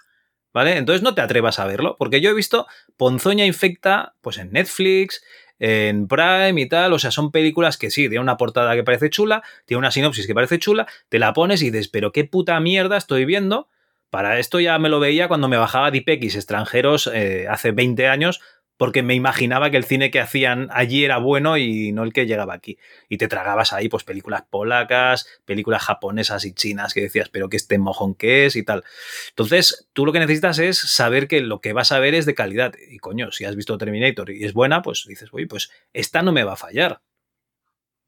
¿vale? 0.52 0.78
Entonces 0.78 1.04
no 1.04 1.14
te 1.14 1.22
atrevas 1.22 1.60
a 1.60 1.66
verlo, 1.66 1.96
porque 2.00 2.22
yo 2.22 2.32
he 2.32 2.34
visto 2.34 2.66
Ponzoña 2.98 3.46
Infecta, 3.46 4.16
pues 4.22 4.40
en 4.40 4.52
Netflix, 4.52 5.22
en 5.60 6.08
Prime 6.08 6.60
y 6.60 6.68
tal, 6.68 6.94
o 6.94 7.00
sea, 7.00 7.12
son 7.12 7.32
películas 7.32 7.78
que 7.78 7.92
sí, 7.92 8.10
tiene 8.10 8.20
una 8.20 8.38
portada 8.38 8.76
que 8.76 8.84
parece 8.84 9.10
chula, 9.10 9.44
tiene 9.66 9.80
una 9.80 9.92
sinopsis 9.92 10.26
que 10.26 10.34
parece 10.34 10.60
chula, 10.60 10.88
te 11.10 11.20
la 11.20 11.34
pones 11.34 11.62
y 11.62 11.70
dices, 11.70 11.88
pero 11.88 12.12
qué 12.12 12.26
puta 12.26 12.60
mierda 12.60 12.98
estoy 12.98 13.26
viendo. 13.26 13.70
Para 14.16 14.40
esto 14.40 14.62
ya 14.62 14.80
me 14.80 14.88
lo 14.88 15.02
veía 15.02 15.28
cuando 15.28 15.50
me 15.50 15.58
bajaba 15.58 15.92
DPX 15.92 16.36
extranjeros 16.36 17.12
eh, 17.14 17.48
hace 17.50 17.74
20 17.74 18.08
años, 18.08 18.40
porque 18.78 19.04
me 19.04 19.14
imaginaba 19.14 19.72
que 19.72 19.76
el 19.76 19.84
cine 19.84 20.10
que 20.10 20.22
hacían 20.22 20.70
allí 20.72 21.04
era 21.04 21.18
bueno 21.18 21.58
y 21.58 21.92
no 21.92 22.04
el 22.04 22.14
que 22.14 22.26
llegaba 22.26 22.54
aquí. 22.54 22.78
Y 23.10 23.18
te 23.18 23.28
tragabas 23.28 23.74
ahí, 23.74 23.90
pues, 23.90 24.06
películas 24.06 24.44
polacas, 24.50 25.28
películas 25.44 25.84
japonesas 25.84 26.46
y 26.46 26.54
chinas 26.54 26.94
que 26.94 27.02
decías, 27.02 27.28
pero 27.28 27.50
que 27.50 27.58
este 27.58 27.78
mojón 27.78 28.16
que 28.16 28.46
es 28.46 28.56
y 28.56 28.64
tal. 28.64 28.86
Entonces, 29.32 29.90
tú 29.92 30.06
lo 30.06 30.14
que 30.14 30.20
necesitas 30.20 30.60
es 30.60 30.78
saber 30.78 31.28
que 31.28 31.42
lo 31.42 31.60
que 31.60 31.74
vas 31.74 31.92
a 31.92 32.00
ver 32.00 32.16
es 32.16 32.26
de 32.26 32.36
calidad. 32.36 32.74
Y 32.90 33.00
coño, 33.00 33.34
si 33.34 33.44
has 33.44 33.58
visto 33.58 33.78
Terminator 33.78 34.30
y 34.30 34.46
es 34.46 34.54
buena, 34.54 34.82
pues 34.82 35.04
dices, 35.06 35.28
oye, 35.34 35.48
pues 35.48 35.72
esta 35.92 36.22
no 36.22 36.32
me 36.32 36.46
va 36.46 36.54
a 36.54 36.56
fallar. 36.56 37.02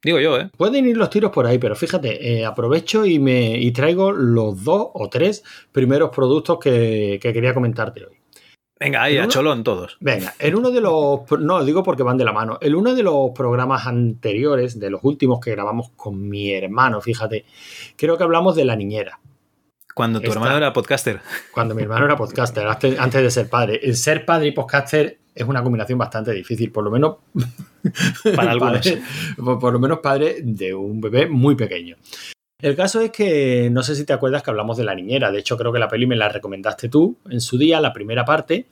Digo 0.08 0.22
yo, 0.22 0.38
¿eh? 0.40 0.50
Pueden 0.56 0.86
ir 0.88 0.96
los 0.96 1.10
tiros 1.10 1.32
por 1.32 1.46
ahí, 1.46 1.58
pero 1.60 1.76
fíjate, 1.76 2.40
eh, 2.40 2.46
aprovecho 2.46 3.06
y, 3.06 3.20
me, 3.20 3.60
y 3.60 3.72
traigo 3.72 4.14
los 4.14 4.64
dos 4.64 4.88
o 4.94 5.10
tres 5.10 5.44
primeros 5.74 6.12
productos 6.16 6.60
que, 6.60 7.20
que 7.22 7.34
quería 7.34 7.54
comentarte 7.54 8.06
hoy. 8.06 8.16
Venga, 8.80 9.04
ahí, 9.04 9.16
¿En 9.16 9.20
a 9.20 9.24
uno? 9.26 9.32
cholón 9.34 9.64
todos. 9.66 9.98
Venga, 10.00 10.34
en 10.40 10.56
uno 10.56 10.72
de 10.72 10.80
los. 10.80 11.20
No, 11.42 11.62
digo 11.66 11.84
porque 11.84 12.04
van 12.04 12.18
de 12.18 12.24
la 12.24 12.32
mano. 12.32 12.58
En 12.62 12.74
uno 12.74 12.96
de 12.96 13.04
los 13.04 13.32
programas 13.36 13.86
anteriores, 13.86 14.80
de 14.80 14.90
los 14.90 15.02
últimos 15.04 15.42
que 15.42 15.52
grabamos 15.52 15.90
con 15.98 16.30
mi 16.30 16.54
hermano, 16.54 17.02
fíjate, 17.02 17.44
creo 17.98 18.18
que 18.18 18.24
hablamos 18.24 18.56
de 18.56 18.64
la 18.64 18.78
niñera. 18.78 19.20
Cuando 19.94 20.22
tu 20.22 20.28
Esta- 20.28 20.40
hermano 20.40 20.56
era 20.56 20.72
podcaster. 20.72 21.20
Cuando 21.54 21.76
mi 21.76 21.82
hermano 21.82 22.06
era 22.06 22.16
podcaster, 22.16 22.66
antes 22.66 22.98
antes 22.98 23.22
de 23.24 23.30
ser 23.32 23.50
padre. 23.50 23.82
El 23.84 23.98
ser 23.98 24.24
padre 24.26 24.48
y 24.48 24.52
podcaster 24.52 25.18
es 25.38 25.48
una 25.48 25.62
combinación 25.64 25.98
bastante 26.00 26.32
difícil, 26.34 26.72
por 26.72 26.84
lo 26.84 26.92
menos. 26.92 27.16
Para 28.36 28.52
algunos. 28.52 28.80
padre- 28.80 29.02
por, 29.38 29.60
por 29.60 29.74
lo 29.74 29.80
menos 29.80 30.00
padre 30.00 30.38
de 30.44 30.74
un 30.74 31.00
bebé 31.02 31.28
muy 31.28 31.56
pequeño. 31.56 31.96
El 32.60 32.76
caso 32.76 33.02
es 33.02 33.12
que 33.12 33.70
no 33.72 33.84
sé 33.84 33.94
si 33.94 34.04
te 34.04 34.14
acuerdas 34.14 34.42
que 34.42 34.50
hablamos 34.50 34.78
de 34.78 34.84
la 34.84 34.96
niñera. 34.96 35.32
De 35.32 35.38
hecho, 35.38 35.56
creo 35.60 35.72
que 35.72 35.78
la 35.78 35.88
peli 35.88 36.08
me 36.08 36.16
la 36.16 36.28
recomendaste 36.28 36.90
tú 36.90 37.16
en 37.30 37.40
su 37.40 37.56
día, 37.56 37.80
la 37.80 37.94
primera 37.94 38.26
parte. 38.26 38.66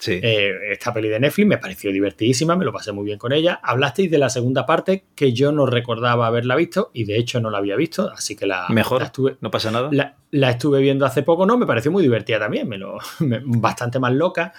Sí. 0.00 0.18
Eh, 0.22 0.52
esta 0.72 0.94
peli 0.94 1.08
de 1.10 1.20
Netflix 1.20 1.46
me 1.46 1.58
pareció 1.58 1.92
divertidísima, 1.92 2.56
me 2.56 2.64
lo 2.64 2.72
pasé 2.72 2.92
muy 2.92 3.04
bien 3.04 3.18
con 3.18 3.32
ella. 3.34 3.60
Hablasteis 3.62 4.10
de 4.10 4.16
la 4.16 4.30
segunda 4.30 4.64
parte 4.64 5.04
que 5.14 5.34
yo 5.34 5.52
no 5.52 5.66
recordaba 5.66 6.26
haberla 6.28 6.56
visto 6.56 6.90
y 6.94 7.04
de 7.04 7.18
hecho 7.18 7.42
no 7.42 7.50
la 7.50 7.58
había 7.58 7.76
visto, 7.76 8.10
así 8.10 8.36
que 8.36 8.46
la, 8.46 8.66
Mejor. 8.70 9.00
la 9.00 9.06
estuve, 9.08 9.36
No 9.42 9.50
pasa 9.50 9.70
nada. 9.70 9.90
la, 9.92 10.16
la 10.30 10.50
estuve 10.52 10.80
viendo 10.80 11.04
hace 11.04 11.22
poco, 11.22 11.44
no, 11.44 11.58
me 11.58 11.66
pareció 11.66 11.92
muy 11.92 12.02
divertida 12.02 12.38
también, 12.38 12.66
me 12.70 12.78
lo, 12.78 12.96
me- 13.20 13.42
bastante 13.44 13.98
más 13.98 14.14
loca. 14.14 14.54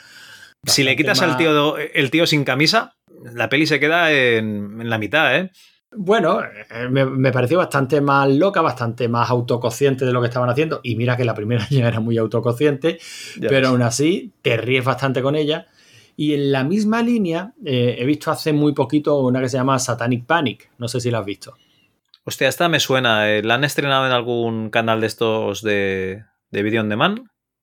Si 0.66 0.84
le 0.84 0.96
quitas 0.96 1.20
más- 1.22 1.32
al 1.32 1.38
tío, 1.38 1.78
el 1.78 2.12
tío 2.12 2.26
sin 2.28 2.44
camisa, 2.44 2.96
la 3.34 3.50
peli 3.50 3.66
se 3.66 3.80
queda 3.80 4.12
en, 4.12 4.80
en 4.82 4.90
la 4.90 4.98
mitad, 4.98 5.36
¿eh? 5.36 5.52
Bueno, 5.94 6.42
eh, 6.42 6.88
me, 6.90 7.06
me 7.06 7.32
pareció 7.34 7.58
bastante 7.58 8.00
más 8.00 8.30
loca, 8.30 8.62
bastante 8.62 9.10
más 9.10 9.30
autoconsciente 9.30 10.06
de 10.06 10.14
lo 10.14 10.22
que 10.22 10.28
estaban 10.28 10.50
haciendo. 10.50 10.80
Y 10.84 10.96
mira 10.96 11.18
que 11.18 11.26
la 11.26 11.34
primera 11.36 11.68
ya 11.70 11.88
era 11.88 12.00
muy 12.00 12.18
autoconsciente, 12.18 12.98
Ya 13.38 13.50
pero 13.50 13.62
ves. 13.62 13.70
aún 13.70 13.82
así 13.82 14.34
te 14.42 14.56
ríes 14.56 14.86
bastante 14.86 15.22
con 15.22 15.36
ella. 15.36 15.68
Y 16.16 16.34
en 16.34 16.52
la 16.52 16.64
misma 16.64 17.02
línea 17.02 17.54
eh, 17.66 17.96
he 18.00 18.06
visto 18.06 18.32
hace 18.32 18.54
muy 18.54 18.74
poquito 18.74 19.20
una 19.20 19.42
que 19.42 19.50
se 19.50 19.58
llama 19.58 19.80
Satanic 19.80 20.26
Panic. 20.26 20.70
No 20.78 20.88
sé 20.88 21.00
si 21.02 21.10
la 21.12 21.20
has 21.20 21.26
visto. 21.26 21.56
Hostia, 22.24 22.48
esta 22.48 22.70
me 22.70 22.80
suena. 22.80 23.30
¿eh? 23.30 23.42
¿La 23.44 23.56
han 23.56 23.64
estrenado 23.64 24.06
en 24.06 24.12
algún 24.14 24.70
canal 24.70 25.02
de 25.02 25.08
estos 25.08 25.62
de, 25.62 26.24
de 26.52 26.64
Video 26.64 26.82
on 26.82 26.90
Demand? 26.90 27.22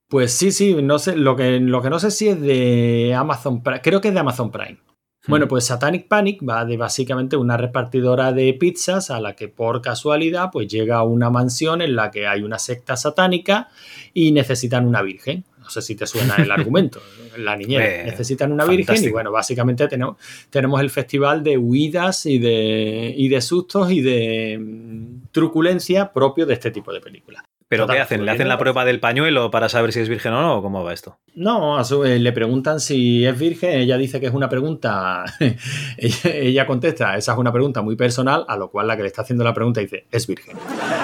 Pues 0.09 0.33
sí, 0.33 0.53
sí, 0.53 0.75
no 0.83 0.99
sé, 0.99 1.17
lo 1.17 1.37
que, 1.37 1.61
lo 1.61 1.83
que 1.83 1.91
no 1.91 1.99
sé 1.99 2.11
si 2.11 2.29
es 2.29 2.41
de 2.41 3.15
Amazon 3.15 3.63
Prime, 3.63 3.81
creo 3.83 4.01
que 4.01 4.09
es 4.09 4.15
de 4.15 4.21
Amazon 4.21 4.51
Prime. 4.51 4.79
Bueno, 5.27 5.47
pues 5.47 5.67
Satanic 5.67 6.09
Panic 6.09 6.41
va 6.49 6.65
de 6.65 6.79
básicamente 6.79 7.37
una 7.37 7.59
repartidora 7.59 8.33
de 8.33 8.55
pizzas 8.55 9.11
a 9.11 9.21
la 9.21 9.37
que 9.37 9.49
por 9.49 9.83
casualidad 9.83 10.49
pues 10.51 10.69
llega 10.69 10.97
a 10.97 11.03
una 11.03 11.29
mansión 11.29 11.83
en 11.83 11.97
la 11.97 12.11
que 12.11 12.27
hay 12.27 12.43
una 12.43 12.59
secta 12.59 12.97
satánica 12.97 13.69
y 14.15 14.33
necesitan 14.33 14.87
una 14.87 15.03
virgen. 15.03 15.45
No 15.59 15.69
sé 15.69 15.83
si 15.83 15.95
te 15.95 16.07
suena 16.07 16.37
el 16.37 16.51
argumento, 16.51 17.03
la 17.37 17.57
niñera. 17.57 17.85
Eh, 17.85 18.05
necesitan 18.07 18.53
una 18.53 18.65
virgen 18.65 19.05
y 19.05 19.11
bueno, 19.11 19.31
básicamente 19.31 19.87
tenemos, 19.87 20.17
tenemos 20.49 20.81
el 20.81 20.89
festival 20.89 21.45
de 21.45 21.59
huidas 21.59 22.25
y 22.25 22.39
de, 22.39 23.13
y 23.15 23.29
de 23.29 23.41
sustos 23.43 23.93
y 23.93 24.01
de 24.01 24.59
mm, 24.59 25.29
truculencia 25.31 26.11
propio 26.11 26.47
de 26.47 26.55
este 26.55 26.71
tipo 26.71 26.91
de 26.91 27.01
películas. 27.03 27.45
¿Pero 27.69 27.85
Total, 27.85 27.97
qué 27.97 28.03
hacen? 28.03 28.25
¿Le 28.25 28.31
hacen 28.31 28.49
la 28.49 28.57
prueba 28.57 28.87
del 28.87 28.99
pañuelo 28.99 29.51
para 29.51 29.69
saber 29.69 29.93
si 29.93 30.01
es 30.01 30.09
virgen 30.09 30.33
o 30.33 30.41
no? 30.41 30.57
¿O 30.57 30.63
¿Cómo 30.63 30.83
va 30.83 30.95
esto? 30.95 31.19
No, 31.35 31.77
a 31.77 31.85
su 31.85 32.01
vez 32.01 32.19
le 32.19 32.33
preguntan 32.33 32.81
si 32.81 33.27
es 33.27 33.39
virgen, 33.39 33.79
ella 33.79 33.99
dice 33.99 34.21
que 34.21 34.27
es 34.27 34.33
una 34.33 34.49
pregunta, 34.49 35.25
ella, 35.99 36.31
ella 36.35 36.67
contesta, 36.67 37.17
esa 37.17 37.33
es 37.33 37.39
una 37.39 37.53
pregunta 37.53 37.83
muy 37.83 37.95
personal, 37.95 38.47
a 38.49 38.57
lo 38.57 38.71
cual 38.71 38.87
la 38.87 38.97
que 38.97 39.03
le 39.03 39.09
está 39.09 39.23
haciendo 39.23 39.45
la 39.45 39.53
pregunta 39.53 39.81
dice, 39.81 40.07
es 40.11 40.27
virgen. 40.27 40.57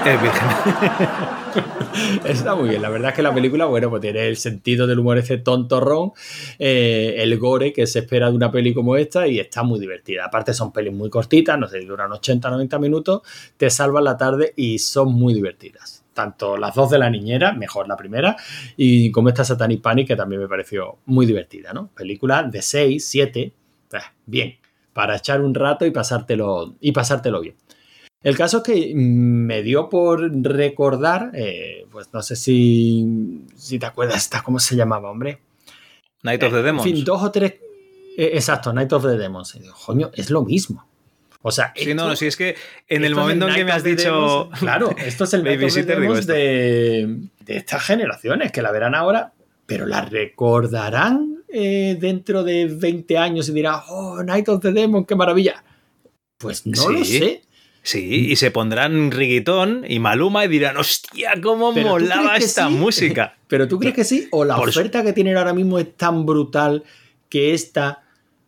Es 0.06 0.22
virgen. 0.22 0.48
Está 2.24 2.56
muy 2.56 2.70
bien, 2.70 2.82
la 2.82 2.88
verdad 2.88 3.10
es 3.10 3.16
que 3.16 3.22
la 3.22 3.32
película, 3.32 3.66
bueno, 3.66 3.88
pues 3.88 4.02
tiene 4.02 4.26
el 4.26 4.36
sentido 4.36 4.88
del 4.88 4.98
humor 4.98 5.18
ese 5.18 5.38
tontorrón, 5.38 6.10
eh, 6.58 7.14
el 7.18 7.38
gore 7.38 7.72
que 7.72 7.86
se 7.86 8.00
espera 8.00 8.30
de 8.30 8.34
una 8.34 8.50
peli 8.50 8.74
como 8.74 8.96
esta 8.96 9.28
y 9.28 9.38
está 9.38 9.62
muy 9.62 9.78
divertida. 9.78 10.24
Aparte 10.24 10.52
son 10.52 10.72
pelis 10.72 10.92
muy 10.92 11.08
cortitas, 11.08 11.56
no 11.56 11.68
sé, 11.68 11.80
duran 11.82 12.10
80-90 12.10 12.80
minutos, 12.80 13.22
te 13.56 13.70
salvan 13.70 14.02
la 14.02 14.16
tarde 14.16 14.52
y 14.56 14.80
son 14.80 15.12
muy 15.12 15.34
divertidas. 15.34 15.93
Tanto 16.14 16.56
las 16.56 16.74
dos 16.74 16.90
de 16.90 16.98
la 16.98 17.10
niñera, 17.10 17.52
mejor 17.52 17.88
la 17.88 17.96
primera, 17.96 18.36
y 18.76 19.10
como 19.10 19.28
esta 19.28 19.44
Satanic 19.44 19.82
Panic, 19.82 20.06
que 20.08 20.16
también 20.16 20.40
me 20.40 20.48
pareció 20.48 20.98
muy 21.06 21.26
divertida, 21.26 21.72
¿no? 21.72 21.88
Película 21.88 22.44
de 22.44 22.62
6, 22.62 23.04
7, 23.06 23.40
eh, 23.42 23.52
bien, 24.24 24.56
para 24.92 25.16
echar 25.16 25.40
un 25.42 25.54
rato 25.54 25.84
y 25.84 25.90
pasártelo, 25.90 26.74
y 26.80 26.92
pasártelo 26.92 27.40
bien. 27.40 27.56
El 28.22 28.36
caso 28.38 28.58
es 28.58 28.62
que 28.62 28.94
mm, 28.94 28.98
me 28.98 29.62
dio 29.62 29.88
por 29.90 30.20
recordar, 30.42 31.30
eh, 31.34 31.84
pues 31.90 32.08
no 32.14 32.22
sé 32.22 32.36
si, 32.36 33.44
si 33.56 33.78
te 33.78 33.86
acuerdas, 33.86 34.16
esta, 34.16 34.42
¿cómo 34.42 34.58
se 34.60 34.76
llamaba, 34.76 35.10
hombre? 35.10 35.40
Night 36.22 36.42
of 36.44 36.52
the 36.52 36.58
En 36.60 36.64
Demons. 36.64 36.84
fin, 36.84 37.04
dos 37.04 37.22
o 37.22 37.30
tres. 37.30 37.54
eh, 38.16 38.30
exacto, 38.34 38.72
Night 38.72 38.92
of 38.92 39.02
the 39.02 39.18
Demons. 39.18 39.58
Coño, 39.84 40.10
es 40.14 40.30
lo 40.30 40.42
mismo. 40.42 40.86
O 41.46 41.50
sea, 41.52 41.74
Sí, 41.76 41.90
esto- 41.90 41.94
no, 42.08 42.16
si 42.16 42.26
es 42.26 42.36
que 42.38 42.56
en 42.88 43.04
el 43.04 43.14
momento 43.14 43.46
en 43.48 43.54
que 43.54 43.64
me 43.66 43.72
has 43.72 43.84
dicho. 43.84 44.48
Claro, 44.58 44.96
esto 44.96 45.24
es 45.24 45.34
el 45.34 45.42
Babysitter, 45.42 46.00
de, 46.24 47.18
de 47.40 47.56
estas 47.56 47.82
generaciones 47.82 48.50
que 48.50 48.62
la 48.62 48.72
verán 48.72 48.94
ahora, 48.94 49.34
pero 49.66 49.84
la 49.84 50.00
recordarán 50.06 51.42
eh, 51.48 51.98
dentro 52.00 52.44
de 52.44 52.66
20 52.66 53.18
años 53.18 53.48
y 53.50 53.52
dirán, 53.52 53.80
oh, 53.88 54.22
Night 54.22 54.48
of 54.48 54.62
the 54.62 54.72
Demons, 54.72 55.06
qué 55.06 55.14
maravilla. 55.16 55.62
Pues 56.38 56.66
no 56.66 56.88
lo 56.88 57.04
sé. 57.04 57.42
Sí, 57.82 58.28
y 58.30 58.36
se 58.36 58.50
pondrán 58.50 59.10
Riguitón 59.10 59.84
y 59.86 59.98
Maluma 59.98 60.46
y 60.46 60.48
dirán, 60.48 60.78
hostia, 60.78 61.32
cómo 61.42 61.74
Pero 61.74 61.88
¿tú 61.88 61.92
molaba 61.92 62.36
esta 62.38 62.68
sí? 62.68 62.72
música. 62.74 63.36
Pero 63.48 63.68
tú 63.68 63.78
crees 63.78 63.94
que 63.94 64.04
sí, 64.04 64.28
o 64.30 64.46
la 64.46 64.56
Por 64.56 64.70
oferta 64.70 65.02
que 65.02 65.12
tienen 65.12 65.36
ahora 65.36 65.52
mismo 65.52 65.78
es 65.78 65.94
tan 65.94 66.24
brutal 66.24 66.82
que 67.28 67.52
esta 67.52 68.03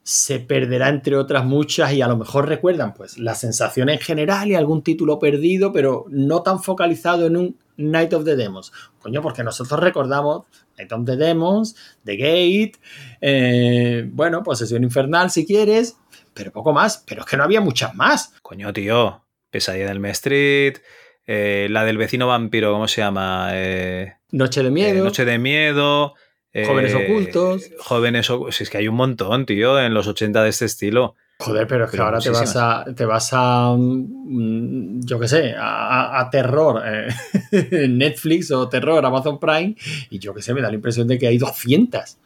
se 0.06 0.38
perderá 0.38 0.88
entre 0.88 1.16
otras 1.16 1.44
muchas 1.44 1.92
y 1.92 2.00
a 2.00 2.06
lo 2.06 2.16
mejor 2.16 2.48
recuerdan 2.48 2.94
pues 2.94 3.18
la 3.18 3.34
sensación 3.34 3.88
en 3.88 3.98
general 3.98 4.48
y 4.48 4.54
algún 4.54 4.82
título 4.82 5.18
perdido, 5.18 5.72
pero 5.72 6.04
no 6.10 6.44
tan 6.44 6.62
focalizado 6.62 7.26
en 7.26 7.36
un 7.36 7.58
Night 7.76 8.12
of 8.12 8.24
the 8.24 8.36
Demos. 8.36 8.72
Coño, 9.00 9.20
porque 9.20 9.42
nosotros 9.42 9.80
recordamos 9.80 10.44
Night 10.78 10.92
of 10.92 11.04
the 11.06 11.16
Demos, 11.16 11.74
The 12.04 12.16
Gate, 12.16 12.74
eh, 13.20 14.08
bueno, 14.12 14.44
Posesión 14.44 14.84
Infernal 14.84 15.32
si 15.32 15.44
quieres, 15.44 15.96
pero 16.34 16.52
poco 16.52 16.72
más. 16.72 17.02
Pero 17.04 17.22
es 17.22 17.26
que 17.26 17.36
no 17.36 17.42
había 17.42 17.60
muchas 17.60 17.92
más. 17.96 18.32
Coño, 18.42 18.72
tío, 18.72 19.24
Pesadilla 19.50 19.88
del 19.88 20.04
Street, 20.04 20.76
eh, 21.26 21.66
la 21.68 21.84
del 21.84 21.98
vecino 21.98 22.28
vampiro, 22.28 22.72
¿cómo 22.72 22.86
se 22.86 23.00
llama? 23.00 23.48
Eh, 23.54 24.14
Noche 24.30 24.62
de 24.62 24.70
Miedo. 24.70 25.02
Noche 25.02 25.24
de 25.24 25.40
Miedo. 25.40 26.14
Jóvenes 26.64 26.94
ocultos. 26.94 27.70
Jóvenes 27.78 28.30
ocultos. 28.30 28.60
Es 28.60 28.70
que 28.70 28.78
hay 28.78 28.88
un 28.88 28.94
montón, 28.94 29.46
tío, 29.46 29.80
en 29.80 29.92
los 29.92 30.06
80 30.06 30.42
de 30.42 30.48
este 30.48 30.64
estilo. 30.64 31.14
Joder, 31.38 31.66
pero 31.66 31.84
es 31.84 31.90
que 31.90 32.00
ahora 32.00 32.18
te 32.18 32.30
vas 32.30 32.56
a, 32.56 32.84
te 32.96 33.04
vas 33.04 33.28
a, 33.32 33.74
mm, 33.76 35.00
yo 35.04 35.20
qué 35.20 35.28
sé, 35.28 35.54
a, 35.58 36.28
terror, 36.32 36.82
eh, 36.86 37.08
Netflix 37.88 38.50
o 38.52 38.68
terror, 38.70 39.04
Amazon 39.04 39.38
Prime, 39.38 39.76
y 40.08 40.18
yo 40.18 40.32
qué 40.32 40.40
sé, 40.40 40.54
me 40.54 40.62
da 40.62 40.68
la 40.68 40.76
impresión 40.76 41.06
de 41.06 41.18
que 41.18 41.26
hay 41.26 41.36
200. 41.36 42.16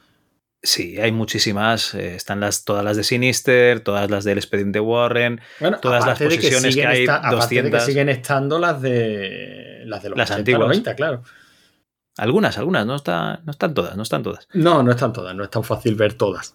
Sí, 0.62 1.00
hay 1.00 1.10
muchísimas. 1.10 1.94
Eh, 1.94 2.14
están 2.14 2.38
las, 2.38 2.64
todas 2.64 2.84
las 2.84 2.96
de 2.96 3.02
Sinister, 3.02 3.80
todas 3.80 4.10
las 4.10 4.24
del 4.24 4.38
expediente 4.38 4.78
Warren, 4.78 5.40
todas 5.80 6.06
las 6.06 6.18
posiciones 6.18 6.76
que, 6.76 6.86
hay. 6.86 7.06
200. 7.06 7.72
que 7.72 7.86
siguen 7.86 8.10
estando 8.10 8.58
las 8.58 8.80
de 8.80 9.82
las 9.86 10.02
de 10.02 10.10
los 10.10 10.18
las 10.18 10.30
antiguas. 10.30 10.68
90, 10.68 10.94
claro. 10.94 11.22
Algunas, 12.20 12.58
algunas, 12.58 12.84
no, 12.84 12.96
está, 12.96 13.40
no 13.46 13.50
están 13.50 13.72
todas, 13.72 13.96
no 13.96 14.02
están 14.02 14.22
todas. 14.22 14.46
No, 14.52 14.82
no 14.82 14.90
están 14.90 15.10
todas, 15.10 15.34
no 15.34 15.42
es 15.42 15.48
tan 15.48 15.64
fácil 15.64 15.94
ver 15.94 16.12
todas. 16.12 16.54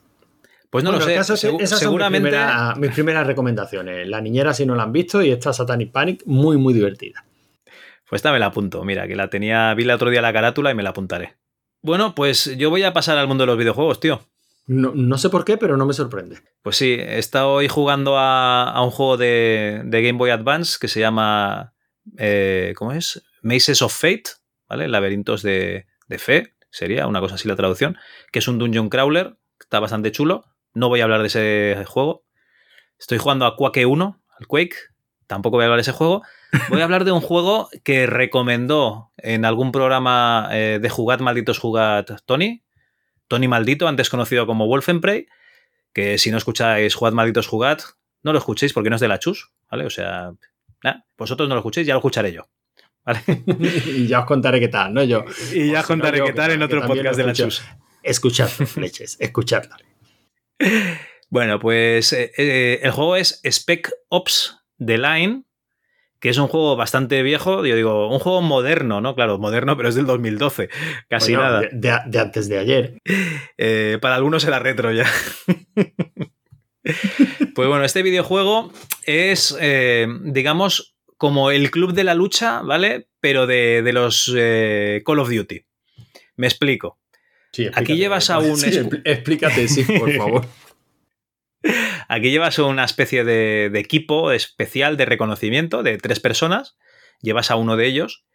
Pues 0.69 0.83
no 0.83 0.91
lo 0.91 1.01
sé. 1.01 1.15
esas 1.15 1.39
seguramente. 1.39 2.29
Son 2.31 2.79
mis, 2.79 2.91
primeras 2.91 3.25
recomendaciones. 3.25 4.07
La 4.07 4.21
niñera, 4.21 4.53
si 4.53 4.67
no 4.67 4.75
la 4.75 4.83
han 4.83 4.91
visto, 4.91 5.23
y 5.23 5.31
esta 5.31 5.53
Satanic 5.53 5.91
Panic, 5.91 6.21
muy, 6.27 6.57
muy 6.57 6.71
divertida. 6.71 7.25
Pues 8.07 8.19
esta 8.19 8.31
me 8.31 8.37
la 8.37 8.45
apunto. 8.45 8.83
Mira, 8.85 9.07
que 9.07 9.15
la 9.15 9.31
tenía, 9.31 9.73
vi 9.73 9.85
el 9.85 9.89
otro 9.89 10.11
día 10.11 10.21
la 10.21 10.31
carátula 10.31 10.69
y 10.69 10.75
me 10.75 10.83
la 10.83 10.91
apuntaré. 10.91 11.35
Bueno, 11.81 12.13
pues 12.13 12.55
yo 12.57 12.69
voy 12.69 12.83
a 12.83 12.93
pasar 12.93 13.17
al 13.17 13.27
mundo 13.27 13.41
de 13.41 13.47
los 13.47 13.57
videojuegos, 13.57 13.99
tío. 13.99 14.21
No, 14.67 15.17
sé 15.17 15.31
por 15.31 15.45
qué, 15.45 15.57
pero 15.57 15.77
no 15.77 15.87
me 15.87 15.93
sorprende. 15.93 16.37
Pues 16.61 16.77
sí, 16.77 16.93
he 16.93 17.17
estado 17.17 17.53
hoy 17.53 17.69
jugando 17.69 18.19
a, 18.19 18.79
un 18.83 18.91
juego 18.91 19.17
de, 19.17 19.81
Game 19.83 20.13
Boy 20.13 20.29
Advance 20.29 20.77
que 20.79 20.87
se 20.87 20.99
llama. 20.99 21.73
Eh, 22.19 22.75
¿Cómo 22.77 22.91
es? 22.91 23.23
Mazes 23.41 23.81
of 23.81 23.91
Fate, 23.91 24.25
¿vale? 24.67 24.87
Laberintos 24.87 25.41
de, 25.41 25.87
de 26.07 26.17
fe, 26.19 26.55
sería 26.69 27.07
una 27.07 27.21
cosa 27.21 27.35
así 27.35 27.47
la 27.47 27.55
traducción, 27.55 27.97
que 28.31 28.39
es 28.39 28.47
un 28.47 28.57
dungeon 28.57 28.89
crawler, 28.89 29.37
está 29.59 29.79
bastante 29.79 30.11
chulo. 30.11 30.45
No 30.73 30.89
voy 30.89 31.01
a 31.01 31.05
hablar 31.05 31.21
de 31.21 31.27
ese 31.27 31.85
juego. 31.85 32.25
Estoy 32.99 33.17
jugando 33.17 33.45
a 33.45 33.55
Quake 33.55 33.85
1, 33.85 34.21
al 34.37 34.47
Quake. 34.47 34.75
Tampoco 35.27 35.57
voy 35.57 35.63
a 35.63 35.65
hablar 35.67 35.77
de 35.77 35.83
ese 35.83 35.91
juego. 35.93 36.21
Voy 36.69 36.81
a 36.81 36.83
hablar 36.83 37.05
de 37.05 37.11
un 37.11 37.21
juego 37.21 37.69
que 37.83 38.07
recomendó 38.07 39.11
en 39.17 39.45
algún 39.45 39.71
programa 39.71 40.49
eh, 40.51 40.79
de 40.81 40.89
Jugad 40.89 41.19
Malditos 41.19 41.59
Jugad 41.59 42.05
Tony. 42.25 42.63
Tony 43.27 43.47
Maldito, 43.47 43.87
antes 43.87 44.09
conocido 44.09 44.45
como 44.45 44.67
Wolfenprey. 44.67 45.27
Que 45.93 46.17
si 46.17 46.29
no 46.29 46.37
escucháis 46.37 46.93
Jugad 46.93 47.13
Malditos 47.13 47.47
Jugad, 47.47 47.79
no 48.21 48.33
lo 48.33 48.39
escuchéis 48.39 48.73
porque 48.73 48.89
no 48.89 48.97
es 48.97 49.01
de 49.01 49.07
la 49.07 49.19
chus, 49.19 49.51
¿vale? 49.71 49.85
O 49.85 49.89
sea, 49.89 50.33
vosotros 51.17 51.47
no 51.47 51.55
lo 51.55 51.59
escuchéis, 51.59 51.87
ya 51.87 51.93
lo 51.93 51.99
escucharé 51.99 52.33
yo. 52.33 52.49
¿Vale? 53.05 53.21
y 53.85 54.07
ya 54.07 54.21
os 54.21 54.25
contaré 54.25 54.59
qué 54.59 54.67
tal, 54.67 54.93
¿no? 54.93 55.03
Yo. 55.03 55.25
Y 55.53 55.71
ya 55.71 55.81
os 55.81 55.85
contaré 55.85 56.23
qué 56.23 56.33
tal 56.33 56.51
en 56.51 56.63
otro 56.63 56.85
podcast 56.85 57.17
de 57.17 57.23
la 57.23 57.33
chus. 57.33 57.63
Escuchadlo, 58.01 58.67
leches, 58.75 59.17
escuchadlo. 59.19 59.75
Bueno, 61.29 61.59
pues 61.59 62.13
eh, 62.13 62.31
eh, 62.37 62.79
el 62.83 62.91
juego 62.91 63.15
es 63.15 63.41
Spec 63.43 63.91
Ops 64.09 64.59
The 64.83 64.97
Line, 64.97 65.43
que 66.19 66.29
es 66.29 66.37
un 66.37 66.47
juego 66.47 66.75
bastante 66.75 67.23
viejo, 67.23 67.65
yo 67.65 67.75
digo, 67.75 68.09
un 68.09 68.19
juego 68.19 68.41
moderno, 68.41 69.01
¿no? 69.01 69.15
Claro, 69.15 69.37
moderno, 69.37 69.75
pero 69.75 69.89
es 69.89 69.95
del 69.95 70.05
2012, 70.05 70.69
casi 71.09 71.33
nada. 71.33 71.61
De, 71.71 72.19
antes 72.19 72.47
de 72.47 72.59
ayer. 72.59 73.01
Eh, 73.57 73.97
para 74.01 74.15
algunos 74.15 74.43
era 74.45 74.59
retro 74.59 74.91
ya. 74.91 75.05
pues 77.55 77.67
bueno, 77.67 77.83
este 77.83 78.03
videojuego 78.03 78.71
es, 79.05 79.57
digamos, 80.21 80.94
como 81.17 81.51
el 81.51 81.71
club 81.71 81.93
de 81.93 82.03
la 82.03 82.13
lucha, 82.13 82.61
¿vale? 82.61 83.07
Pero 83.19 83.47
de, 83.47 83.81
de 83.81 83.93
los 83.93 84.31
Call 85.05 85.19
of 85.19 85.29
Duty. 85.29 85.65
Me 86.35 86.47
explico. 86.47 86.99
Aquí 87.73 87.95
llevas 87.95 88.29
a 88.29 88.39
un. 88.39 88.57
explícate, 89.05 89.67
sí, 89.67 89.83
por 89.83 90.11
favor. 90.17 90.45
Aquí 92.07 92.29
llevas 92.29 92.59
una 92.59 92.85
especie 92.85 93.23
de, 93.23 93.71
equipo 93.75 94.31
especial 94.31 94.97
de 94.97 95.05
reconocimiento 95.05 95.83
de 95.83 95.97
tres 95.97 96.19
personas. 96.19 96.77
Llevas 97.21 97.49
a 97.51 97.55
uno 97.55 97.75
de 97.75 97.87
ellos. 97.87 98.25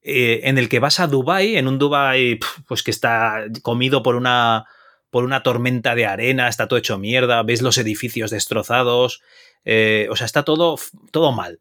Eh, 0.00 0.42
en 0.44 0.58
el 0.58 0.68
que 0.68 0.78
vas 0.78 1.00
a 1.00 1.08
Dubai, 1.08 1.56
en 1.56 1.66
un 1.66 1.78
Dubai 1.78 2.38
pues 2.68 2.82
que 2.84 2.92
está 2.92 3.44
comido 3.62 4.02
por 4.02 4.14
una, 4.14 4.64
por 5.10 5.24
una 5.24 5.42
tormenta 5.42 5.96
de 5.96 6.06
arena, 6.06 6.48
está 6.48 6.68
todo 6.68 6.78
hecho 6.78 6.98
mierda, 6.98 7.42
ves 7.42 7.62
los 7.62 7.78
edificios 7.78 8.30
destrozados, 8.30 9.20
eh, 9.64 10.06
o 10.08 10.14
sea, 10.14 10.24
está 10.24 10.44
todo, 10.44 10.76
todo 11.10 11.32
mal. 11.32 11.58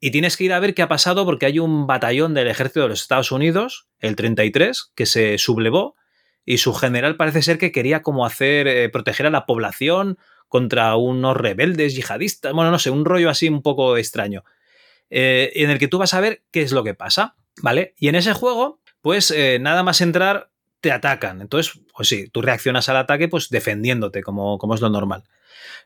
Y 0.00 0.10
tienes 0.10 0.38
que 0.38 0.44
ir 0.44 0.54
a 0.54 0.60
ver 0.60 0.74
qué 0.74 0.80
ha 0.80 0.88
pasado 0.88 1.26
porque 1.26 1.44
hay 1.44 1.58
un 1.58 1.86
batallón 1.86 2.32
del 2.32 2.48
ejército 2.48 2.80
de 2.80 2.88
los 2.88 3.02
Estados 3.02 3.30
Unidos, 3.32 3.86
el 3.98 4.16
33, 4.16 4.92
que 4.94 5.04
se 5.04 5.36
sublevó 5.36 5.94
y 6.46 6.58
su 6.58 6.72
general 6.72 7.16
parece 7.16 7.42
ser 7.42 7.58
que 7.58 7.70
quería 7.70 8.02
como 8.02 8.24
hacer, 8.24 8.66
eh, 8.66 8.88
proteger 8.88 9.26
a 9.26 9.30
la 9.30 9.44
población 9.44 10.18
contra 10.48 10.96
unos 10.96 11.36
rebeldes 11.36 11.94
yihadistas, 11.94 12.54
bueno, 12.54 12.70
no 12.70 12.78
sé, 12.78 12.90
un 12.90 13.04
rollo 13.04 13.28
así 13.28 13.48
un 13.48 13.62
poco 13.62 13.98
extraño, 13.98 14.42
eh, 15.10 15.52
en 15.54 15.70
el 15.70 15.78
que 15.78 15.86
tú 15.86 15.98
vas 15.98 16.14
a 16.14 16.20
ver 16.20 16.42
qué 16.50 16.62
es 16.62 16.72
lo 16.72 16.82
que 16.82 16.94
pasa, 16.94 17.36
¿vale? 17.62 17.94
Y 17.98 18.08
en 18.08 18.14
ese 18.14 18.32
juego, 18.32 18.80
pues 19.02 19.30
eh, 19.30 19.58
nada 19.60 19.82
más 19.82 20.00
entrar, 20.00 20.50
te 20.80 20.92
atacan. 20.92 21.42
Entonces, 21.42 21.78
pues 21.94 22.08
sí, 22.08 22.28
tú 22.28 22.40
reaccionas 22.40 22.88
al 22.88 22.96
ataque 22.96 23.28
pues 23.28 23.50
defendiéndote, 23.50 24.22
como, 24.22 24.56
como 24.56 24.74
es 24.74 24.80
lo 24.80 24.88
normal. 24.88 25.24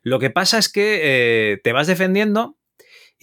Lo 0.02 0.20
que 0.20 0.30
pasa 0.30 0.56
es 0.56 0.68
que 0.68 1.60
te 1.64 1.72
vas 1.72 1.88
defendiendo 1.88 2.56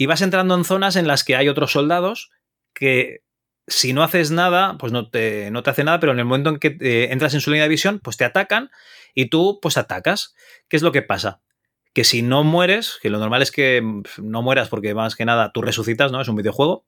y 0.02 0.08
vas 0.08 0.24
entrando 0.24 0.56
en 0.56 0.66
zonas 0.66 0.96
en 0.96 1.06
las 1.06 1.24
que 1.24 1.36
hay 1.36 1.48
otros 1.48 1.74
soldados 1.74 2.32
que 2.74 3.22
si 3.68 3.94
no 3.94 4.02
haces 4.02 4.32
nada, 4.32 4.76
pues 4.80 4.92
no 4.92 5.12
te, 5.12 5.52
no 5.52 5.62
te 5.62 5.70
hace 5.70 5.84
nada, 5.84 6.00
pero 6.00 6.12
en 6.12 6.18
el 6.18 6.26
momento 6.26 6.50
en 6.50 6.58
que 6.58 6.76
eh, 6.82 7.10
entras 7.12 7.36
en 7.36 7.40
su 7.40 7.52
línea 7.52 7.66
de 7.66 7.70
visión, 7.70 8.00
pues 8.00 8.18
te 8.18 8.26
atacan 8.26 8.72
y 9.14 9.28
tú 9.28 9.60
pues 9.62 9.78
atacas. 9.78 10.34
¿Qué 10.68 10.76
es 10.76 10.82
lo 10.82 10.92
que 10.92 11.04
pasa? 11.04 11.44
Que 11.94 12.04
si 12.04 12.24
no 12.24 12.44
mueres, 12.44 12.98
que 13.00 13.12
lo 13.12 13.20
normal 13.20 13.44
es 13.44 13.52
que 13.52 13.84
no 14.18 14.42
mueras 14.42 14.70
porque 14.70 14.96
más 14.96 15.16
que 15.16 15.24
nada 15.24 15.52
tú 15.54 15.62
resucitas, 15.62 16.12
¿no? 16.12 16.20
Es 16.20 16.28
un 16.28 16.36
videojuego. 16.36 16.88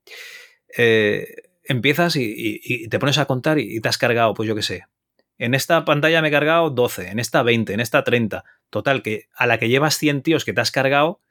Eh, 0.76 1.36
empiezas 1.66 2.16
y, 2.16 2.88
te 2.89 2.97
pones 2.97 3.20
a 3.20 3.26
contar 3.26 3.59
y, 3.59 3.80
te 3.80 3.89
has 3.89 3.99
cargado, 3.99 4.34
pues 4.34 4.49
yo 4.49 4.55
qué 4.55 4.64
sé. 4.64 4.88
En 5.38 5.53
esta 5.53 5.86
pantalla 5.86 6.24
me 6.24 6.30
he 6.30 6.32
cargado 6.32 6.72
12, 6.72 7.09
en 7.09 7.20
esta 7.20 7.43
20, 7.43 7.74
en 7.74 7.80
esta 7.80 8.03
30. 8.03 8.43
Total, 8.72 9.03
que 9.03 9.28
a 9.36 9.45
la 9.45 9.59
que 9.59 9.70
llevas 9.70 9.99
100 9.99 10.24
tíos 10.24 10.45
que 10.45 10.53
te 10.53 10.61
has 10.61 10.72
cargado, 10.72 11.22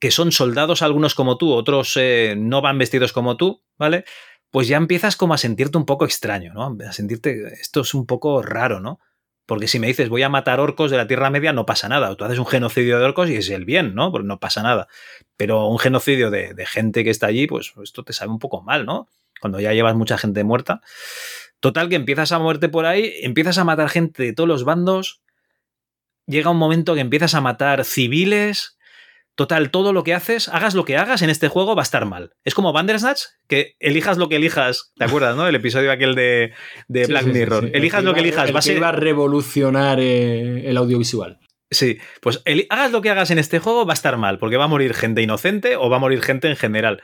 que 0.00 0.10
son 0.10 0.32
soldados 0.32 0.82
algunos 0.82 1.14
como 1.14 1.38
tú, 1.38 1.52
otros 1.52 1.96
eh, 1.96 2.34
no 2.36 2.60
van 2.60 2.78
vestidos 2.78 3.12
como 3.12 3.36
tú, 3.36 3.62
¿vale? 3.78 4.04
pues 4.50 4.68
ya 4.68 4.76
empiezas 4.76 5.16
como 5.16 5.34
a 5.34 5.38
sentirte 5.38 5.78
un 5.78 5.86
poco 5.86 6.04
extraño, 6.04 6.52
¿no? 6.54 6.76
A 6.86 6.92
sentirte, 6.92 7.52
esto 7.60 7.80
es 7.80 7.94
un 7.94 8.06
poco 8.06 8.42
raro, 8.42 8.80
¿no? 8.80 8.98
Porque 9.46 9.68
si 9.68 9.78
me 9.78 9.86
dices 9.86 10.08
voy 10.08 10.22
a 10.22 10.28
matar 10.28 10.60
orcos 10.60 10.90
de 10.90 10.96
la 10.96 11.06
Tierra 11.06 11.30
Media, 11.30 11.52
no 11.52 11.66
pasa 11.66 11.88
nada. 11.88 12.14
Tú 12.16 12.24
haces 12.24 12.38
un 12.38 12.46
genocidio 12.46 12.98
de 12.98 13.04
orcos 13.04 13.30
y 13.30 13.36
es 13.36 13.48
el 13.50 13.64
bien, 13.64 13.94
¿no? 13.94 14.10
Porque 14.12 14.26
no 14.26 14.40
pasa 14.40 14.62
nada. 14.62 14.88
Pero 15.36 15.66
un 15.66 15.78
genocidio 15.78 16.30
de, 16.30 16.54
gente 16.66 17.04
que 17.04 17.10
está 17.10 17.26
allí, 17.26 17.46
pues 17.46 17.72
esto 17.82 18.04
te 18.04 18.12
sabe 18.12 18.30
un 18.30 18.38
poco 18.38 18.62
mal, 18.62 18.84
¿no? 18.84 19.08
Cuando 19.40 19.60
ya 19.60 19.72
llevas 19.72 19.94
mucha 19.94 20.18
gente 20.18 20.44
muerta. 20.44 20.82
Total, 21.60 21.88
que 21.88 21.96
empiezas 21.96 22.32
a 22.32 22.38
muerte 22.38 22.68
por 22.68 22.86
ahí, 22.86 23.14
empiezas 23.22 23.58
a 23.58 23.64
matar 23.64 23.88
gente 23.88 24.22
de 24.22 24.32
todos 24.32 24.48
los 24.48 24.64
bandos. 24.64 25.22
Llega 26.26 26.50
un 26.50 26.58
momento 26.58 26.94
que 26.94 27.00
empiezas 27.00 27.34
a 27.34 27.40
matar 27.40 27.84
civiles, 27.84 28.77
Total, 29.38 29.70
todo 29.70 29.92
lo 29.92 30.02
que 30.02 30.14
haces, 30.14 30.48
hagas 30.48 30.74
lo 30.74 30.84
que 30.84 30.96
hagas 30.96 31.22
en 31.22 31.30
este 31.30 31.46
juego, 31.46 31.76
va 31.76 31.82
a 31.82 31.84
estar 31.84 32.04
mal. 32.06 32.32
Es 32.44 32.54
como 32.54 32.72
Bandersnatch, 32.72 33.20
que 33.46 33.76
elijas 33.78 34.18
lo 34.18 34.28
que 34.28 34.34
elijas. 34.34 34.92
¿Te 34.96 35.04
acuerdas, 35.04 35.36
no? 35.36 35.46
El 35.46 35.54
episodio 35.54 35.92
aquel 35.92 36.16
de, 36.16 36.54
Black 36.88 37.26
Mirror. 37.26 37.70
elijas 37.72 38.02
lo 38.02 38.14
que 38.14 38.20
elijas. 38.20 38.52
va 38.52 38.58
a 38.58 38.62
ser... 38.62 38.82
a 38.82 38.90
revolucionar 38.90 40.00
eh, 40.00 40.68
el 40.68 40.76
audiovisual. 40.76 41.38
Sí, 41.70 41.98
pues 42.20 42.42
hagas 42.68 42.90
lo 42.90 43.00
que 43.00 43.10
hagas 43.10 43.30
en 43.30 43.38
este 43.38 43.60
juego, 43.60 43.86
va 43.86 43.92
a 43.92 43.94
estar 43.94 44.16
mal, 44.16 44.40
porque 44.40 44.56
va 44.56 44.64
a 44.64 44.66
morir 44.66 44.92
gente 44.92 45.22
inocente 45.22 45.76
o 45.76 45.88
va 45.88 45.98
a 45.98 46.00
morir 46.00 46.20
gente 46.20 46.48
en 46.48 46.56
general. 46.56 47.00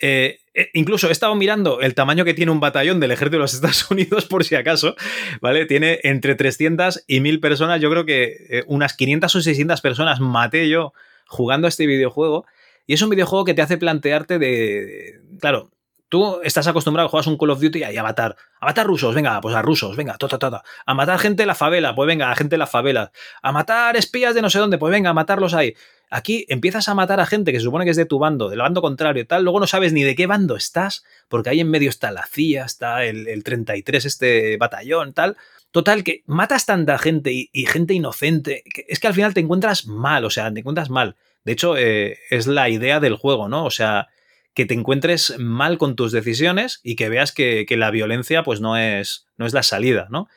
Eh, 0.00 0.40
eh, 0.52 0.68
incluso 0.74 1.08
he 1.08 1.12
estado 1.12 1.34
mirando 1.34 1.80
el 1.80 1.94
tamaño 1.94 2.26
que 2.26 2.34
tiene 2.34 2.52
un 2.52 2.60
batallón 2.60 3.00
del 3.00 3.12
ejército 3.12 3.38
de 3.38 3.42
los 3.42 3.54
Estados 3.54 3.90
Unidos, 3.90 4.26
por 4.26 4.44
si 4.44 4.54
acaso, 4.54 4.96
¿vale? 5.40 5.64
Tiene 5.64 6.00
entre 6.02 6.34
300 6.34 7.04
y 7.06 7.20
1000 7.20 7.40
personas, 7.40 7.80
yo 7.80 7.88
creo 7.88 8.04
que 8.04 8.64
unas 8.66 8.92
500 8.92 9.34
o 9.34 9.40
600 9.40 9.80
personas 9.80 10.20
maté 10.20 10.68
yo 10.68 10.92
jugando 11.26 11.66
a 11.66 11.70
este 11.70 11.86
videojuego. 11.86 12.46
Y 12.86 12.94
es 12.94 13.02
un 13.02 13.10
videojuego 13.10 13.44
que 13.44 13.54
te 13.54 13.62
hace 13.62 13.78
plantearte 13.78 14.38
de, 14.38 15.20
claro, 15.40 15.70
Tú 16.14 16.40
estás 16.44 16.68
acostumbrado, 16.68 17.08
juegas 17.08 17.26
un 17.26 17.36
Call 17.36 17.50
of 17.50 17.60
Duty 17.60 17.80
y 17.80 17.96
a 17.96 18.02
matar. 18.04 18.36
A 18.60 18.66
matar 18.66 18.86
rusos, 18.86 19.16
venga, 19.16 19.40
pues 19.40 19.52
a 19.56 19.62
rusos, 19.62 19.96
venga, 19.96 20.16
ta, 20.16 20.28
ta, 20.28 20.62
A 20.86 20.94
matar 20.94 21.18
gente 21.18 21.42
de 21.42 21.46
la 21.48 21.56
favela, 21.56 21.92
pues 21.96 22.06
venga, 22.06 22.30
a 22.30 22.36
gente 22.36 22.54
de 22.54 22.58
la 22.58 22.68
favela. 22.68 23.10
A 23.42 23.50
matar 23.50 23.96
espías 23.96 24.32
de 24.32 24.40
no 24.40 24.48
sé 24.48 24.60
dónde, 24.60 24.78
pues 24.78 24.92
venga, 24.92 25.10
a 25.10 25.12
matarlos 25.12 25.54
ahí. 25.54 25.74
Aquí 26.10 26.46
empiezas 26.48 26.88
a 26.88 26.94
matar 26.94 27.18
a 27.18 27.26
gente 27.26 27.50
que 27.50 27.58
se 27.58 27.64
supone 27.64 27.84
que 27.84 27.90
es 27.90 27.96
de 27.96 28.04
tu 28.04 28.20
bando, 28.20 28.48
del 28.48 28.60
bando 28.60 28.80
contrario 28.80 29.22
y 29.24 29.26
tal, 29.26 29.42
luego 29.42 29.58
no 29.58 29.66
sabes 29.66 29.92
ni 29.92 30.04
de 30.04 30.14
qué 30.14 30.28
bando 30.28 30.54
estás, 30.54 31.04
porque 31.28 31.50
ahí 31.50 31.58
en 31.58 31.68
medio 31.68 31.90
está 31.90 32.12
la 32.12 32.24
CIA, 32.26 32.64
está 32.64 33.04
el, 33.04 33.26
el 33.26 33.42
33, 33.42 34.04
este 34.04 34.56
batallón, 34.56 35.14
tal. 35.14 35.36
Total, 35.74 36.04
que 36.04 36.22
matas 36.26 36.66
tanta 36.66 36.98
gente 36.98 37.32
y, 37.32 37.66
gente 37.66 37.94
inocente, 37.94 38.62
que 38.72 38.84
es 38.86 39.00
que 39.00 39.08
al 39.08 39.14
final 39.14 39.34
te 39.34 39.40
encuentras 39.40 39.88
mal, 39.88 40.24
o 40.24 40.30
sea, 40.30 40.54
te 40.54 40.60
encuentras 40.60 40.88
mal. 40.88 41.16
De 41.44 41.50
hecho, 41.50 41.76
eh, 41.76 42.16
es 42.30 42.46
la 42.46 42.68
idea 42.68 43.00
del 43.00 43.16
juego, 43.16 43.48
¿no? 43.48 43.64
O 43.64 43.70
sea, 43.70 44.06
que 44.54 44.66
te 44.66 44.74
encuentres 44.74 45.36
mal 45.40 45.76
con 45.76 45.96
tus 45.96 46.12
decisiones 46.12 46.78
y 46.84 46.94
que 46.94 47.08
veas 47.08 47.32
que, 47.32 47.66
la 47.70 47.90
violencia 47.90 48.44
pues 48.44 48.60
no 48.60 48.76
es, 48.76 49.26
no 49.36 49.46
es 49.46 49.52
la 49.52 49.64
salida, 49.64 50.06
¿no? 50.10 50.28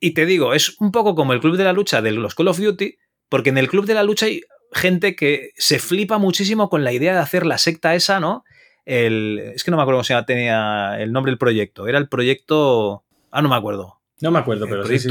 Y 0.00 0.12
te 0.12 0.24
digo, 0.24 0.54
es 0.54 0.80
un 0.80 0.90
poco 0.90 1.14
como 1.14 1.34
el 1.34 1.40
club 1.40 1.58
de 1.58 1.64
la 1.64 1.74
lucha 1.74 2.00
de 2.00 2.12
los 2.12 2.34
Call 2.34 2.48
of 2.48 2.58
Duty, 2.58 2.96
porque 3.28 3.50
en 3.50 3.58
el 3.58 3.68
club 3.68 3.84
de 3.84 3.92
la 3.92 4.04
lucha 4.04 4.24
hay 4.24 4.40
gente 4.72 5.16
que 5.16 5.50
se 5.56 5.78
flipa 5.78 6.16
muchísimo 6.16 6.70
con 6.70 6.82
la 6.82 6.94
idea 6.94 7.12
de 7.12 7.20
hacer 7.20 7.44
la 7.44 7.58
secta 7.58 7.94
esa, 7.94 8.20
¿no? 8.20 8.42
El, 8.86 9.52
es 9.54 9.64
que 9.64 9.70
no 9.70 9.76
me 9.76 9.82
acuerdo 9.82 9.98
cómo 9.98 10.04
se 10.04 10.22
tenía 10.22 10.96
el 10.98 11.12
nombre 11.12 11.30
del 11.30 11.38
proyecto. 11.38 11.88
Era 11.88 11.98
el 11.98 12.08
proyecto... 12.08 13.04
Ah, 13.30 13.42
no 13.42 13.50
me 13.50 13.56
acuerdo. 13.56 13.95
No 14.20 14.30
me 14.30 14.38
acuerdo, 14.38 14.66
pero 14.68 14.86
sí, 14.86 15.08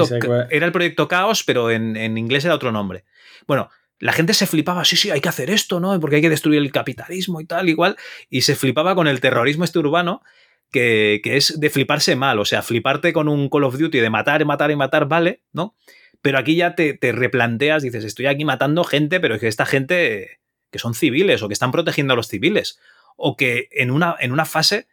Era 0.49 0.65
el 0.65 0.71
proyecto 0.71 1.07
Caos, 1.07 1.43
pero 1.43 1.69
en, 1.69 2.17
inglés 2.17 2.45
era 2.45 2.55
otro 2.55 2.71
nombre. 2.71 3.05
Bueno, 3.47 3.69
la 3.99 4.13
gente 4.13 4.33
se 4.33 4.47
flipaba, 4.47 4.83
sí, 4.83 4.95
sí, 4.97 5.11
hay 5.11 5.21
que 5.21 5.29
hacer 5.29 5.49
esto, 5.49 5.79
¿no? 5.79 5.99
Porque 5.99 6.17
hay 6.17 6.21
que 6.21 6.29
destruir 6.29 6.61
el 6.61 6.71
capitalismo 6.71 7.39
y 7.39 7.45
tal, 7.45 7.69
igual. 7.69 7.97
Y 8.29 8.41
se 8.41 8.55
flipaba 8.55 8.95
con 8.95 9.07
el 9.07 9.21
terrorismo 9.21 9.63
este 9.63 9.79
urbano, 9.79 10.23
que, 10.71 11.21
es 11.23 11.59
de 11.59 11.69
fliparse 11.69 12.15
mal. 12.15 12.39
O 12.39 12.45
sea, 12.45 12.61
fliparte 12.61 13.13
con 13.13 13.27
un 13.27 13.49
Call 13.49 13.63
of 13.63 13.77
Duty 13.77 13.99
de 13.99 14.09
matar, 14.09 14.43
matar 14.45 14.71
y 14.71 14.75
matar, 14.75 15.07
vale, 15.07 15.41
¿no? 15.53 15.75
Pero 16.21 16.39
aquí 16.39 16.55
ya 16.55 16.73
te, 16.75 16.95
te 16.95 17.11
replanteas, 17.11 17.83
dices, 17.83 18.03
estoy 18.03 18.25
aquí 18.25 18.43
matando 18.43 18.83
gente, 18.83 19.19
pero 19.19 19.35
es 19.35 19.41
que 19.41 19.47
esta 19.47 19.65
gente 19.65 20.39
que 20.71 20.79
son 20.79 20.93
civiles 20.93 21.41
o 21.41 21.47
que 21.47 21.53
están 21.53 21.71
protegiendo 21.71 22.13
a 22.13 22.15
los 22.17 22.27
civiles. 22.27 22.79
O 23.15 23.37
que 23.37 23.69
en 23.71 23.91
una, 23.91 24.15
en 24.19 24.33
una 24.33 24.43
fase 24.43 24.87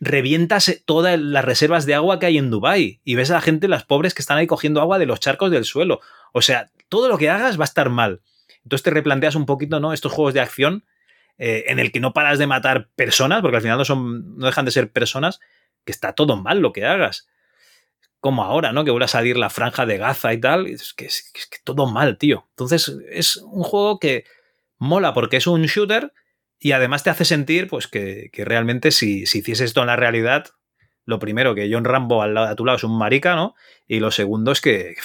revientas 0.00 0.80
todas 0.84 1.18
las 1.18 1.44
reservas 1.44 1.86
de 1.86 1.94
agua 1.94 2.18
que 2.18 2.26
hay 2.26 2.38
en 2.38 2.50
Dubai 2.50 3.00
y 3.04 3.14
ves 3.14 3.30
a 3.30 3.34
la 3.34 3.40
gente, 3.40 3.68
las 3.68 3.84
pobres 3.84 4.14
que 4.14 4.22
están 4.22 4.38
ahí 4.38 4.46
cogiendo 4.46 4.80
agua 4.80 4.98
de 4.98 5.06
los 5.06 5.20
charcos 5.20 5.50
del 5.50 5.64
suelo. 5.64 6.00
O 6.32 6.42
sea, 6.42 6.70
todo 6.88 7.08
lo 7.08 7.18
que 7.18 7.30
hagas 7.30 7.58
va 7.58 7.64
a 7.64 7.66
estar 7.66 7.90
mal. 7.90 8.20
Entonces 8.62 8.84
te 8.84 8.90
replanteas 8.90 9.34
un 9.34 9.46
poquito, 9.46 9.80
¿no? 9.80 9.92
Estos 9.92 10.12
juegos 10.12 10.34
de 10.34 10.40
acción 10.40 10.84
eh, 11.38 11.64
en 11.68 11.78
el 11.78 11.92
que 11.92 12.00
no 12.00 12.12
paras 12.12 12.38
de 12.38 12.46
matar 12.46 12.88
personas, 12.94 13.40
porque 13.40 13.56
al 13.56 13.62
final 13.62 13.78
no 13.78 13.84
son, 13.84 14.36
no 14.36 14.46
dejan 14.46 14.64
de 14.64 14.70
ser 14.70 14.90
personas, 14.90 15.40
que 15.84 15.92
está 15.92 16.12
todo 16.12 16.36
mal 16.36 16.60
lo 16.60 16.72
que 16.72 16.84
hagas. 16.84 17.28
Como 18.20 18.42
ahora, 18.42 18.72
¿no? 18.72 18.84
Que 18.84 18.90
vuelve 18.90 19.04
a 19.04 19.08
salir 19.08 19.36
la 19.36 19.48
franja 19.48 19.86
de 19.86 19.96
Gaza 19.96 20.32
y 20.32 20.40
tal. 20.40 20.66
Es 20.66 20.92
que, 20.92 21.06
es 21.06 21.30
que 21.32 21.58
todo 21.64 21.86
mal, 21.86 22.18
tío. 22.18 22.46
Entonces, 22.50 22.96
es 23.10 23.36
un 23.36 23.62
juego 23.62 23.98
que 23.98 24.24
mola 24.78 25.14
porque 25.14 25.36
es 25.36 25.46
un 25.46 25.62
shooter 25.62 26.12
y 26.60 26.72
además 26.72 27.04
te 27.04 27.10
hace 27.10 27.24
sentir 27.24 27.68
pues, 27.68 27.86
que, 27.86 28.30
realmente 28.36 28.90
si, 28.90 29.26
si 29.26 29.38
hiciese 29.38 29.64
esto 29.64 29.80
en 29.80 29.86
la 29.86 29.96
realidad, 29.96 30.46
lo 31.04 31.18
primero, 31.18 31.54
que 31.54 31.70
John 31.72 31.84
Rambo 31.84 32.22
al 32.22 32.34
lado, 32.34 32.48
a 32.48 32.56
tu 32.56 32.64
lado 32.64 32.76
es 32.76 32.84
un 32.84 32.98
marica, 32.98 33.36
¿no? 33.36 33.54
Y 33.86 34.00
lo 34.00 34.10
segundo 34.10 34.52
es 34.52 34.60
que, 34.60 34.96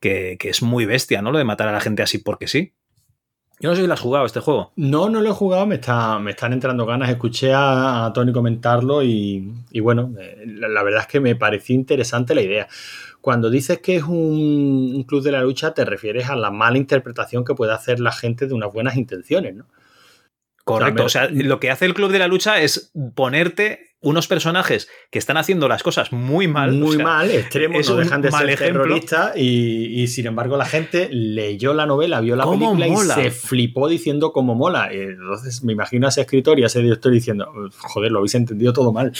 que, 0.00 0.36
es 0.40 0.62
muy 0.62 0.84
bestia, 0.84 1.22
¿no? 1.22 1.32
Lo 1.32 1.38
de 1.38 1.44
matar 1.44 1.68
a 1.68 1.72
la 1.72 1.80
gente 1.80 2.02
así 2.02 2.18
porque 2.18 2.48
sí. 2.48 2.74
Yo 3.60 3.70
no 3.70 3.76
sé 3.76 3.82
si 3.82 3.86
lo 3.86 3.94
has 3.94 4.00
jugado 4.00 4.26
este 4.26 4.40
juego. 4.40 4.72
No, 4.74 5.08
no 5.08 5.20
lo 5.20 5.30
he 5.30 5.32
jugado, 5.32 5.64
me, 5.64 5.76
está, 5.76 6.18
me 6.18 6.32
están 6.32 6.52
entrando 6.52 6.84
ganas. 6.84 7.08
Escuché 7.08 7.52
a, 7.54 8.10
Tony 8.12 8.32
comentarlo 8.32 9.02
y, 9.04 9.48
bueno, 9.80 10.12
eh, 10.18 10.42
la, 10.44 10.82
verdad 10.82 11.02
es 11.02 11.06
que 11.06 11.20
me 11.20 11.36
pareció 11.36 11.74
interesante 11.74 12.34
la 12.34 12.42
idea. 12.42 12.68
Cuando 13.20 13.48
dices 13.48 13.78
que 13.78 13.96
es 13.96 14.02
un, 14.02 14.92
un, 14.96 15.04
club 15.04 15.22
de 15.22 15.32
la 15.32 15.40
lucha, 15.40 15.72
te 15.72 15.84
refieres 15.84 16.28
a 16.28 16.36
la 16.36 16.50
mala 16.50 16.76
interpretación 16.76 17.44
que 17.44 17.54
puede 17.54 17.72
hacer 17.72 18.00
la 18.00 18.12
gente 18.12 18.48
de 18.48 18.54
unas 18.54 18.72
buenas 18.72 18.96
intenciones, 18.96 19.54
¿no? 19.54 19.66
Correcto. 20.64 21.04
O 21.04 21.08
sea, 21.08 21.28
lo 21.30 21.60
que 21.60 21.70
hace 21.70 21.84
el 21.84 21.94
Club 21.94 22.10
de 22.10 22.18
la 22.18 22.26
Lucha 22.26 22.60
es 22.60 22.90
ponerte 23.14 23.94
unos 24.00 24.28
personajes 24.28 24.88
que 25.10 25.18
están 25.18 25.36
haciendo 25.36 25.66
las 25.66 25.82
cosas 25.82 26.12
muy 26.12 26.46
mal. 26.46 26.72
Muy 26.72 26.98
mal, 26.98 27.30
extremos, 27.30 27.88
no 27.88 27.96
dejan 27.96 28.22
de 28.22 28.30
ser 28.30 28.58
terroristas 28.58 29.36
y, 29.36 30.06
sin 30.08 30.26
embargo 30.26 30.56
la 30.56 30.66
gente 30.66 31.08
leyó 31.10 31.74
la 31.74 31.86
novela, 31.86 32.20
vio 32.20 32.36
la 32.36 32.48
película 32.48 32.86
y 32.86 32.96
se 32.96 33.30
flipó 33.30 33.88
diciendo 33.88 34.32
cómo 34.32 34.54
mola. 34.54 34.90
Entonces 34.92 35.64
me 35.64 35.72
imagino 35.72 36.06
a 36.06 36.10
ese 36.10 36.20
escritor 36.20 36.58
y 36.60 36.64
a 36.64 36.66
ese 36.66 36.80
director 36.80 37.12
diciendo, 37.12 37.50
joder, 37.78 38.12
lo 38.12 38.18
habéis 38.18 38.34
entendido 38.34 38.72
todo 38.72 38.92
mal. 38.92 39.12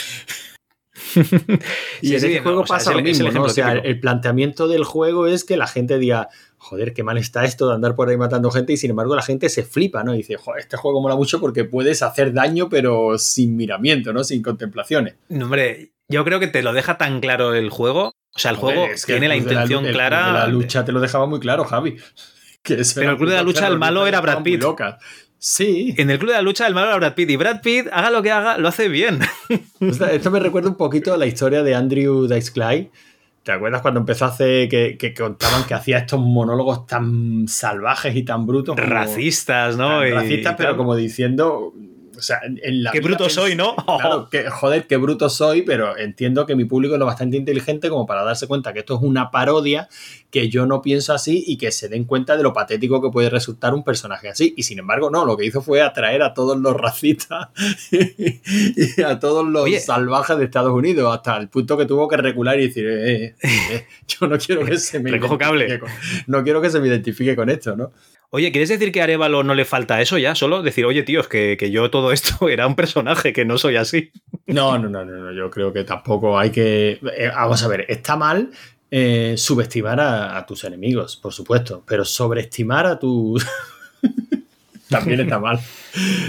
y 2.02 2.10
en 2.10 2.14
ese 2.14 2.40
juego 2.40 2.64
pasa 2.64 2.92
lo 2.92 3.02
mismo, 3.02 3.30
¿no? 3.30 3.44
O 3.44 3.48
sea, 3.48 3.72
el 3.72 3.98
planteamiento 4.00 4.68
del 4.68 4.84
juego 4.84 5.26
es 5.26 5.44
que 5.44 5.56
la 5.56 5.66
gente 5.66 5.98
diga, 5.98 6.28
joder, 6.64 6.94
qué 6.94 7.02
mal 7.02 7.18
está 7.18 7.44
esto 7.44 7.68
de 7.68 7.74
andar 7.74 7.94
por 7.94 8.08
ahí 8.08 8.16
matando 8.16 8.50
gente 8.50 8.72
y 8.72 8.76
sin 8.76 8.90
embargo 8.90 9.14
la 9.14 9.22
gente 9.22 9.48
se 9.50 9.64
flipa, 9.64 10.02
¿no? 10.02 10.14
Y 10.14 10.18
dice, 10.18 10.36
joder, 10.36 10.60
este 10.60 10.76
juego 10.76 11.00
mola 11.02 11.14
mucho 11.14 11.38
porque 11.38 11.64
puedes 11.64 12.02
hacer 12.02 12.32
daño 12.32 12.68
pero 12.70 13.18
sin 13.18 13.54
miramiento, 13.54 14.12
¿no? 14.12 14.24
Sin 14.24 14.42
contemplaciones. 14.42 15.16
No, 15.28 15.44
hombre, 15.44 15.92
yo 16.08 16.24
creo 16.24 16.40
que 16.40 16.46
te 16.46 16.62
lo 16.62 16.72
deja 16.72 16.96
tan 16.96 17.20
claro 17.20 17.54
el 17.54 17.68
juego. 17.68 18.14
O 18.34 18.38
sea, 18.38 18.50
el 18.50 18.56
juego 18.56 18.86
tiene 19.06 19.28
la 19.28 19.36
intención 19.36 19.84
clara. 19.84 20.32
la 20.32 20.48
lucha 20.48 20.84
te 20.84 20.92
lo 20.92 21.00
dejaba 21.00 21.26
muy 21.26 21.38
claro, 21.38 21.64
Javi. 21.64 21.96
pero 22.62 23.10
el 23.10 23.16
club 23.16 23.28
de 23.28 23.36
la 23.36 23.42
lucha 23.42 23.68
el 23.68 23.78
malo 23.78 24.06
era 24.06 24.20
Brad 24.20 24.42
Pitt. 24.42 24.64
Sí. 25.38 25.94
En 25.98 26.10
el 26.10 26.18
club 26.18 26.30
de 26.30 26.36
la 26.36 26.42
lucha 26.42 26.66
el 26.66 26.74
malo 26.74 26.88
era 26.88 26.96
Brad 26.96 27.14
Pitt 27.14 27.30
y 27.30 27.36
Brad 27.36 27.60
Pitt, 27.60 27.88
haga 27.92 28.10
lo 28.10 28.22
que 28.22 28.30
haga, 28.30 28.56
lo 28.56 28.68
hace 28.68 28.88
bien. 28.88 29.20
Esto 29.80 30.30
me 30.30 30.40
recuerda 30.40 30.70
un 30.70 30.76
poquito 30.76 31.12
a 31.12 31.18
la 31.18 31.26
historia 31.26 31.62
de 31.62 31.74
Andrew 31.74 32.26
Dice 32.26 32.50
Clay, 32.52 32.90
¿Te 33.44 33.52
acuerdas 33.52 33.82
cuando 33.82 34.00
empezó 34.00 34.24
a 34.24 34.28
hacer 34.28 34.70
que, 34.70 35.14
contaban 35.16 35.64
que 35.64 35.74
hacía 35.74 35.98
estos 35.98 36.18
monólogos 36.18 36.86
tan 36.86 37.46
salvajes 37.46 38.16
y 38.16 38.22
tan 38.22 38.46
brutos? 38.46 38.74
racistas, 38.76 39.76
¿no? 39.76 40.02
racistas, 40.02 40.54
pero 40.56 40.78
como 40.78 40.96
diciendo, 40.96 41.74
o 42.16 42.22
sea, 42.22 42.40
en 42.44 42.82
la 42.82 42.92
qué 42.92 43.00
bruto 43.00 43.28
soy, 43.28 43.54
¿no? 43.54 43.74
Claro, 44.04 44.28
que, 44.28 44.48
joder, 44.50 44.86
qué 44.86 44.96
bruto 44.96 45.28
soy, 45.30 45.62
pero 45.62 45.96
entiendo 45.96 46.46
que 46.46 46.56
mi 46.56 46.64
público 46.64 46.94
es 46.94 47.00
lo 47.00 47.06
bastante 47.06 47.36
inteligente 47.36 47.88
como 47.88 48.06
para 48.06 48.24
darse 48.24 48.46
cuenta 48.46 48.72
que 48.72 48.80
esto 48.80 48.96
es 48.96 49.02
una 49.02 49.30
parodia, 49.30 49.88
que 50.30 50.48
yo 50.48 50.66
no 50.66 50.82
pienso 50.82 51.14
así 51.14 51.44
y 51.46 51.56
que 51.58 51.70
se 51.70 51.88
den 51.88 52.04
cuenta 52.04 52.36
de 52.36 52.42
lo 52.42 52.52
patético 52.52 53.00
que 53.00 53.10
puede 53.10 53.30
resultar 53.30 53.72
un 53.72 53.84
personaje 53.84 54.28
así. 54.28 54.52
Y 54.56 54.64
sin 54.64 54.78
embargo, 54.78 55.10
no, 55.10 55.24
lo 55.24 55.36
que 55.36 55.44
hizo 55.44 55.62
fue 55.62 55.80
atraer 55.80 56.22
a 56.22 56.34
todos 56.34 56.58
los 56.58 56.76
racistas 56.76 57.48
y 57.92 59.02
a 59.02 59.18
todos 59.18 59.46
los 59.46 59.68
salvajes 59.82 60.36
de 60.38 60.44
Estados 60.44 60.72
Unidos, 60.72 61.14
hasta 61.14 61.36
el 61.36 61.48
punto 61.48 61.76
que 61.76 61.86
tuvo 61.86 62.08
que 62.08 62.16
recular 62.16 62.58
y 62.58 62.66
decir, 62.66 62.86
eh, 62.86 63.24
eh, 63.24 63.36
eh, 63.42 63.86
yo 64.08 64.26
no 64.26 64.38
quiero 64.38 64.64
que 64.64 64.76
se 64.78 64.98
me... 65.00 65.18
cable. 65.38 65.80
no 66.26 66.42
quiero 66.42 66.60
que 66.60 66.70
se 66.70 66.80
me 66.80 66.88
identifique 66.88 67.36
con 67.36 67.50
esto, 67.50 67.76
¿no? 67.76 67.92
Oye, 68.34 68.50
¿quieres 68.50 68.68
decir 68.68 68.90
que 68.90 69.00
a 69.00 69.04
Arevalo 69.04 69.44
no 69.44 69.54
le 69.54 69.64
falta 69.64 70.00
eso 70.00 70.18
ya? 70.18 70.34
Solo 70.34 70.60
decir, 70.64 70.84
oye, 70.86 71.04
tíos, 71.04 71.28
que, 71.28 71.56
que, 71.56 71.70
yo 71.70 71.88
todo 71.88 72.10
esto 72.10 72.48
era 72.48 72.66
un 72.66 72.74
personaje, 72.74 73.32
que 73.32 73.44
no 73.44 73.58
soy 73.58 73.76
así. 73.76 74.10
No, 74.48 74.76
no, 74.76 74.88
no, 74.88 75.04
no, 75.04 75.32
yo 75.32 75.48
creo 75.50 75.72
que 75.72 75.84
tampoco 75.84 76.36
hay 76.36 76.50
que. 76.50 76.98
Eh, 77.16 77.30
vamos 77.32 77.62
a 77.62 77.68
ver, 77.68 77.86
está 77.88 78.16
mal 78.16 78.50
eh, 78.90 79.34
subestimar 79.36 80.00
a, 80.00 80.44
tus 80.46 80.64
enemigos, 80.64 81.16
por 81.16 81.32
supuesto, 81.32 81.84
pero 81.86 82.04
sobreestimar 82.04 82.86
a 82.86 82.98
tus. 82.98 83.46
También 84.90 85.20
está 85.20 85.38
mal. 85.38 85.60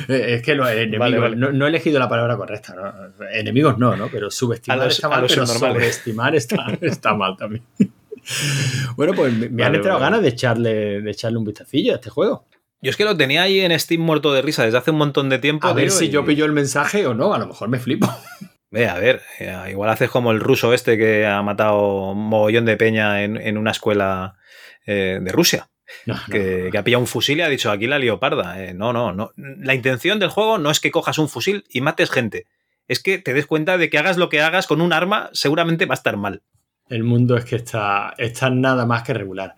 Eh, 0.07 0.35
es 0.35 0.41
que 0.43 0.55
no, 0.55 0.69
enemigos, 0.69 1.35
No, 1.35 1.65
he 1.65 1.69
elegido 1.69 1.97
la 1.97 2.07
palabra 2.07 2.37
correcta. 2.37 2.75
¿no? 2.75 3.25
Enemigos 3.31 3.79
no, 3.79 3.95
¿no? 3.95 4.09
Pero 4.09 4.29
subestimar 4.29 4.87
está 4.87 5.09
mal, 5.09 5.25
pero 5.27 5.47
sobreestimar 5.47 6.35
está, 6.35 6.67
está 6.81 7.15
mal 7.15 7.35
también. 7.35 7.63
Bueno, 8.95 9.13
pues 9.13 9.33
me, 9.51 9.63
han 9.63 9.75
entrado 9.75 9.99
ganas 9.99 10.21
de 10.21 10.29
echarle, 10.29 11.01
de 11.01 11.11
echarle 11.11 11.37
un 11.37 11.45
vistacillo 11.45 11.93
a 11.93 11.95
este 11.95 12.09
juego. 12.09 12.47
Yo 12.81 12.91
es 12.91 12.97
que 12.97 13.05
lo 13.05 13.17
tenía 13.17 13.43
ahí 13.43 13.61
en 13.61 13.77
Steam 13.79 14.01
muerto 14.01 14.33
de 14.33 14.41
risa 14.41 14.63
desde 14.63 14.77
hace 14.77 14.91
un 14.91 14.97
montón 14.97 15.29
de 15.29 15.39
tiempo. 15.39 15.67
A 15.67 15.73
ver 15.73 15.89
si 15.89 16.09
yo 16.09 16.25
pillo 16.25 16.45
el 16.45 16.51
mensaje 16.51 17.07
o 17.07 17.13
no, 17.13 17.33
a 17.33 17.39
lo 17.39 17.47
mejor 17.47 17.67
me 17.69 17.79
flipo. 17.79 18.07
Ve, 18.71 18.87
a 18.87 18.99
ver, 18.99 19.21
eh, 19.39 19.55
igual 19.69 19.89
haces 19.89 20.09
como 20.09 20.31
el 20.31 20.39
ruso 20.39 20.73
este 20.73 20.97
que 20.97 21.25
ha 21.25 21.41
matado 21.41 22.11
un 22.11 22.27
mogollón 22.27 22.65
de 22.65 22.77
peña 22.77 23.23
en, 23.23 23.57
una 23.57 23.71
escuela 23.71 24.35
eh, 24.85 25.19
de 25.21 25.31
Rusia. 25.31 25.69
que, 26.29 26.69
ha 26.77 26.83
pillado 26.83 27.01
un 27.01 27.07
fusil 27.07 27.37
y 27.37 27.41
ha 27.41 27.49
dicho 27.49 27.71
aquí 27.71 27.87
la 27.87 27.99
leoparda. 27.99 28.61
Eh, 28.63 28.73
no, 28.73 28.91
no, 28.91 29.13
no. 29.13 29.31
La 29.35 29.75
intención 29.75 30.19
del 30.19 30.29
juego 30.29 30.57
no 30.57 30.71
es 30.71 30.79
que 30.79 30.91
cojas 30.91 31.17
un 31.19 31.29
fusil 31.29 31.63
y 31.69 31.81
mates 31.81 32.11
gente. 32.11 32.47
Es 32.87 33.01
que 33.01 33.17
te 33.17 33.33
des 33.33 33.47
cuenta 33.47 33.77
de 33.77 33.89
que 33.89 33.97
hagas 33.97 34.17
lo 34.17 34.29
que 34.29 34.41
hagas 34.41 34.67
con 34.67 34.81
un 34.81 34.93
arma, 34.93 35.29
seguramente 35.31 35.85
va 35.85 35.93
a 35.93 35.95
estar 35.95 36.17
mal. 36.17 36.43
El 36.87 37.03
mundo 37.03 37.35
es 37.35 37.45
que 37.45 37.55
está, 37.55 38.13
está 38.17 38.49
nada 38.49 38.85
más 38.85 39.03
que 39.03 39.13
regular. 39.13 39.55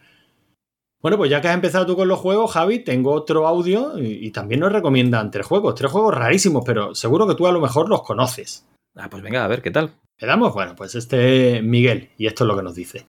Bueno, 1.01 1.17
pues 1.17 1.29
ya 1.29 1.41
que 1.41 1.47
has 1.47 1.53
empezado 1.53 1.85
tú 1.85 1.95
con 1.95 2.07
los 2.07 2.19
juegos, 2.19 2.51
Javi, 2.51 2.79
tengo 2.79 3.11
otro 3.11 3.47
audio 3.47 3.99
y, 3.99 4.31
también 4.31 4.61
nos 4.61 4.71
recomiendan 4.71 5.29
tres 5.29 5.45
juegos, 5.45 5.75
tres 5.75 5.91
juegos 5.91 6.13
rarísimos, 6.13 6.63
pero 6.65 6.95
seguro 6.95 7.27
que 7.27 7.35
tú 7.35 7.45
a 7.45 7.51
lo 7.51 7.61
mejor 7.61 7.87
los 7.87 8.01
conoces. 8.01 8.65
Ah, 8.95 9.09
pues 9.09 9.21
venga, 9.21 9.45
a 9.45 9.47
ver, 9.47 9.61
¿qué 9.61 9.69
tal? 9.69 9.93
¿Le 10.17 10.27
damos? 10.27 10.53
Bueno, 10.53 10.75
pues 10.75 10.95
este 10.95 11.61
Miguel, 11.61 12.09
y 12.17 12.25
esto 12.25 12.43
es 12.43 12.47
lo 12.47 12.57
que 12.57 12.63
nos 12.63 12.73
dice. 12.73 13.05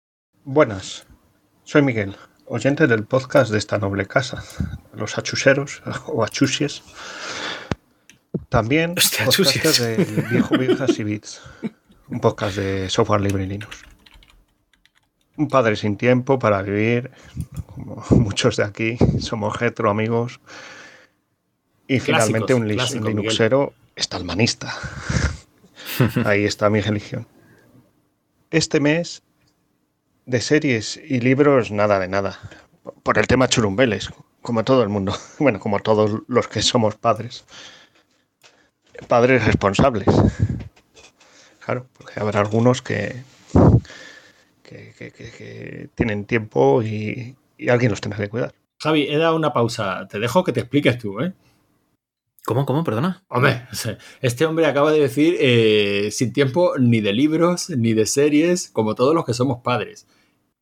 Buenas, 0.43 1.05
soy 1.63 1.84
Miguel, 1.84 2.16
oyente 2.47 2.88
del 2.88 3.05
podcast 3.05 3.51
de 3.51 3.59
esta 3.59 3.78
noble 3.78 4.07
casa, 4.07 4.43
los 4.93 5.18
achuseros 5.18 5.84
o 6.07 6.24
achusies. 6.24 6.82
También 8.49 8.95
Hostia, 8.97 9.26
podcasters 9.26 9.63
chusias. 9.63 9.97
del 9.97 10.22
viejo 10.24 10.57
Viejas 10.57 10.99
y 10.99 11.03
Bits. 11.03 11.41
Un 12.09 12.20
podcast 12.20 12.57
de 12.57 12.89
software 12.89 13.22
libre 13.22 13.43
y 13.43 13.47
Linux. 13.47 13.95
Un 15.38 15.48
padre 15.50 15.76
sin 15.76 15.98
tiempo 15.98 16.40
para 16.40 16.62
vivir, 16.62 17.12
como 17.68 18.04
muchos 18.12 18.58
de 18.58 18.64
aquí, 18.64 18.98
somos 19.20 19.60
retro 19.60 19.90
amigos. 19.90 20.40
Y 21.88 22.00
finalmente 22.00 22.54
un, 22.54 22.64
un 22.64 22.68
linuxero 22.68 23.74
estalmanista. 23.96 24.74
Ahí 26.26 26.46
está 26.46 26.70
mi 26.70 26.82
religión. 26.82 27.28
Este 28.52 28.80
mes 28.80 29.24
de 30.26 30.42
series 30.42 30.98
y 30.98 31.20
libros, 31.20 31.72
nada 31.72 32.00
de 32.00 32.08
nada. 32.08 32.40
Por 33.04 33.18
el 33.18 33.28
tema 33.28 33.48
churumbeles, 33.48 34.10
como 34.42 34.64
todo 34.64 34.84
el 34.84 34.90
mundo. 34.90 35.16
Bueno, 35.40 35.60
como 35.60 35.80
todos 35.80 36.22
los 36.28 36.48
que 36.48 36.62
somos 36.62 36.96
padres. 36.96 37.46
Padres 39.08 39.46
responsables. 39.46 40.08
Claro, 41.60 41.88
porque 41.98 42.20
habrá 42.20 42.40
algunos 42.40 42.82
que, 42.82 43.24
que, 44.68 44.93
que- 44.97 45.11
que- 45.11 45.32
que 45.32 45.89
tienen 45.95 46.26
tiempo 46.26 46.82
y, 46.84 47.36
y 47.57 47.70
alguien 47.70 47.91
los 47.91 48.01
tenga 48.01 48.18
que 48.18 48.30
cuidar. 48.30 48.53
Javi, 48.82 49.03
he 49.09 49.18
dado 49.18 49.36
una 49.36 49.53
pausa. 49.53 50.07
Te 50.09 50.20
dejo 50.20 50.43
que 50.43 50.51
te 50.51 50.59
expliques 50.61 50.97
tú, 50.97 51.20
¿eh? 51.22 51.34
¿Cómo, 52.45 52.66
cómo? 52.66 52.84
Perdona. 52.84 53.24
Hombre, 53.28 53.68
este 54.22 54.45
hombre 54.45 54.66
acaba 54.68 54.91
de 54.91 54.99
decir 54.99 55.36
eh, 55.39 56.09
sin 56.11 56.32
tiempo 56.34 56.74
ni 56.78 57.01
de 57.01 57.13
libros, 57.13 57.70
ni 57.72 57.93
de 57.93 58.05
series, 58.05 58.70
como 58.70 58.93
todos 58.95 59.16
los 59.16 59.26
que 59.26 59.34
somos 59.34 59.61
padres. 59.63 60.07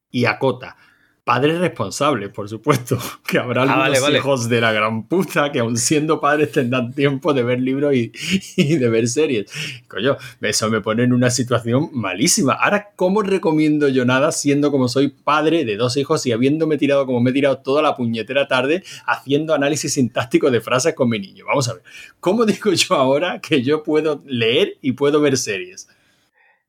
Y 0.09 0.25
acota, 0.25 0.77
padres 1.23 1.57
responsables, 1.59 2.29
por 2.29 2.49
supuesto, 2.49 2.97
que 3.27 3.37
habrá 3.37 3.61
Ah, 3.61 3.63
algunos 3.63 3.83
vale, 3.87 3.99
vale. 4.01 4.17
hijos 4.17 4.49
de 4.49 4.59
la 4.59 4.71
gran 4.73 5.07
puta 5.07 5.51
que 5.51 5.59
aun 5.59 5.77
siendo 5.77 6.19
padres 6.19 6.51
tendrán 6.51 6.93
tiempo 6.93 7.33
de 7.33 7.43
ver 7.43 7.61
libros 7.61 7.95
y, 7.95 8.11
y 8.57 8.75
de 8.75 8.89
ver 8.89 9.07
series. 9.07 9.51
Coño, 9.87 10.17
eso 10.41 10.69
me 10.69 10.81
pone 10.81 11.03
en 11.03 11.13
una 11.13 11.29
situación 11.29 11.89
malísima. 11.93 12.53
Ahora, 12.53 12.91
¿cómo 12.95 13.21
recomiendo 13.21 13.87
yo 13.87 14.03
nada 14.05 14.31
siendo 14.31 14.69
como 14.71 14.87
soy 14.89 15.07
padre 15.09 15.63
de 15.63 15.77
dos 15.77 15.95
hijos 15.97 16.25
y 16.25 16.31
habiéndome 16.33 16.77
tirado 16.77 17.05
como 17.05 17.21
me 17.21 17.29
he 17.29 17.33
tirado 17.33 17.59
toda 17.59 17.81
la 17.81 17.95
puñetera 17.95 18.47
tarde 18.47 18.83
haciendo 19.05 19.53
análisis 19.53 19.93
sintáctico 19.93 20.51
de 20.51 20.59
frases 20.59 20.93
con 20.93 21.09
mi 21.09 21.19
niño? 21.19 21.45
Vamos 21.45 21.69
a 21.69 21.75
ver. 21.75 21.83
¿Cómo 22.19 22.45
digo 22.45 22.71
yo 22.73 22.95
ahora 22.95 23.39
que 23.39 23.61
yo 23.63 23.83
puedo 23.83 24.21
leer 24.25 24.77
y 24.81 24.91
puedo 24.91 25.21
ver 25.21 25.37
series? 25.37 25.87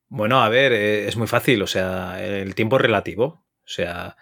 Bueno, 0.07 0.41
a 0.41 0.47
ver, 0.49 0.71
eh, 0.71 1.07
es 1.09 1.17
muy 1.17 1.27
fácil, 1.27 1.61
o 1.61 1.67
sea, 1.67 2.23
el 2.25 2.55
tiempo 2.55 2.77
es 2.77 2.81
relativo. 2.83 3.25
O 3.25 3.67
sea, 3.67 4.15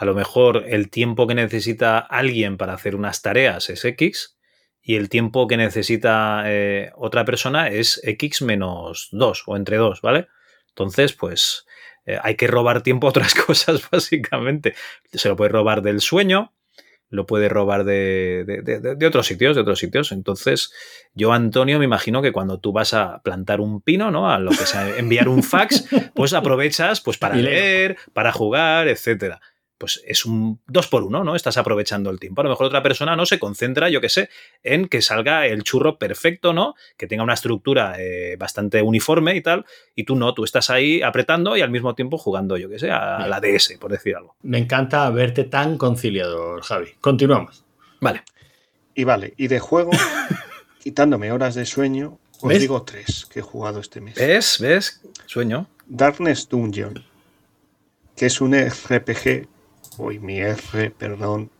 a 0.00 0.04
lo 0.06 0.14
mejor 0.14 0.64
el 0.66 0.88
tiempo 0.88 1.26
que 1.26 1.34
necesita 1.34 1.98
alguien 1.98 2.56
para 2.56 2.72
hacer 2.72 2.96
unas 2.96 3.20
tareas 3.20 3.68
es 3.68 3.84
X 3.84 4.38
y 4.82 4.96
el 4.96 5.08
tiempo 5.10 5.46
que 5.46 5.58
necesita 5.58 6.42
eh, 6.46 6.90
otra 6.96 7.24
persona 7.26 7.68
es 7.68 8.00
X 8.02 8.40
menos 8.42 9.08
2 9.12 9.42
o 9.46 9.56
entre 9.56 9.76
2, 9.76 10.00
¿vale? 10.00 10.28
Entonces, 10.70 11.12
pues 11.12 11.66
eh, 12.06 12.18
hay 12.22 12.34
que 12.36 12.46
robar 12.46 12.82
tiempo 12.82 13.06
a 13.06 13.10
otras 13.10 13.34
cosas, 13.46 13.82
básicamente. 13.90 14.74
Se 15.12 15.28
lo 15.28 15.36
puede 15.36 15.50
robar 15.50 15.82
del 15.82 16.00
sueño, 16.00 16.54
lo 17.10 17.26
puede 17.26 17.48
robar 17.50 17.84
de, 17.84 18.44
de- 18.46 18.62
de- 18.62 18.80
de- 18.80 18.94
de 18.94 19.06
otros 19.06 19.26
sitios, 19.26 19.54
de 19.56 19.60
otros 19.62 19.80
sitios. 19.80 20.12
Entonces, 20.12 20.72
yo, 21.12 21.32
Antonio, 21.34 21.78
me 21.78 21.84
imagino 21.84 22.22
que 22.22 22.32
cuando 22.32 22.58
tú 22.58 22.72
vas 22.72 22.94
a 22.94 23.20
plantar 23.22 23.60
un 23.60 23.82
pino, 23.82 24.10
¿no? 24.10 24.30
A 24.30 24.38
lo 24.38 24.50
que 24.50 24.64
sea, 24.64 24.96
enviar 24.96 25.28
un 25.28 25.42
fax, 25.42 25.86
pues 26.14 26.32
aprovechas 26.32 27.02
pues 27.02 27.18
para 27.18 27.34
leer, 27.50 27.98
para 28.14 28.32
jugar, 28.32 28.88
etcétera. 28.88 29.40
Pues 29.80 30.02
es 30.06 30.26
un 30.26 30.60
dos 30.66 30.88
por 30.88 31.04
uno, 31.04 31.24
¿no? 31.24 31.34
Estás 31.34 31.56
aprovechando 31.56 32.10
el 32.10 32.20
tiempo. 32.20 32.42
A 32.42 32.44
lo 32.44 32.50
mejor 32.50 32.66
otra 32.66 32.82
persona 32.82 33.16
no 33.16 33.24
se 33.24 33.38
concentra, 33.38 33.88
yo 33.88 34.02
qué 34.02 34.10
sé, 34.10 34.28
en 34.62 34.88
que 34.88 35.00
salga 35.00 35.46
el 35.46 35.62
churro 35.62 35.98
perfecto, 35.98 36.52
¿no? 36.52 36.74
Que 36.98 37.06
tenga 37.06 37.22
una 37.22 37.32
estructura 37.32 37.94
eh, 37.98 38.36
bastante 38.38 38.82
uniforme 38.82 39.34
y 39.36 39.40
tal. 39.40 39.64
Y 39.94 40.04
tú 40.04 40.16
no, 40.16 40.34
tú 40.34 40.44
estás 40.44 40.68
ahí 40.68 41.00
apretando 41.00 41.56
y 41.56 41.62
al 41.62 41.70
mismo 41.70 41.94
tiempo 41.94 42.18
jugando, 42.18 42.58
yo 42.58 42.68
qué 42.68 42.78
sé, 42.78 42.90
a 42.90 43.26
la 43.26 43.40
DS, 43.40 43.78
por 43.80 43.90
decir 43.90 44.16
algo. 44.16 44.36
Me 44.42 44.58
encanta 44.58 45.08
verte 45.08 45.44
tan 45.44 45.78
conciliador, 45.78 46.60
Javi. 46.60 46.90
Continuamos. 47.00 47.64
Vale. 48.02 48.22
Y 48.94 49.04
vale, 49.04 49.32
y 49.38 49.48
de 49.48 49.60
juego, 49.60 49.92
quitándome 50.82 51.32
horas 51.32 51.54
de 51.54 51.64
sueño, 51.64 52.18
os 52.42 52.50
¿Ves? 52.50 52.60
digo 52.60 52.82
tres 52.82 53.24
que 53.24 53.38
he 53.38 53.42
jugado 53.42 53.80
este 53.80 54.02
mes. 54.02 54.14
¿Ves? 54.16 54.58
¿Ves? 54.60 55.00
Sueño. 55.24 55.68
Darkness 55.86 56.50
Dungeon, 56.50 57.02
que 58.14 58.26
es 58.26 58.42
un 58.42 58.54
RPG, 58.54 59.48
uy, 60.00 60.18
mi 60.18 60.38
R, 60.40 60.90
perdón, 60.90 61.50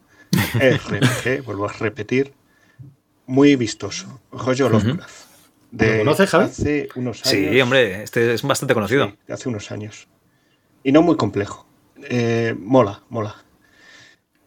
RPG, 0.54 1.42
vuelvo 1.44 1.68
a 1.68 1.72
repetir, 1.72 2.32
muy 3.26 3.56
vistoso, 3.56 4.20
Ujú. 4.32 4.68
Lovecraft. 4.68 5.30
De 5.70 5.92
¿Lo 5.92 5.98
conoces, 5.98 6.30
Javi? 6.30 6.44
Hace 6.46 6.88
unos 6.96 7.24
años. 7.24 7.50
Sí, 7.52 7.60
hombre, 7.60 8.02
este 8.02 8.34
es 8.34 8.42
bastante 8.42 8.74
conocido. 8.74 9.06
Sí, 9.06 9.18
de 9.28 9.34
hace 9.34 9.48
unos 9.48 9.70
años. 9.70 10.08
Y 10.82 10.90
no 10.90 11.02
muy 11.02 11.16
complejo. 11.16 11.66
Eh, 12.08 12.56
mola, 12.58 13.02
mola. 13.08 13.36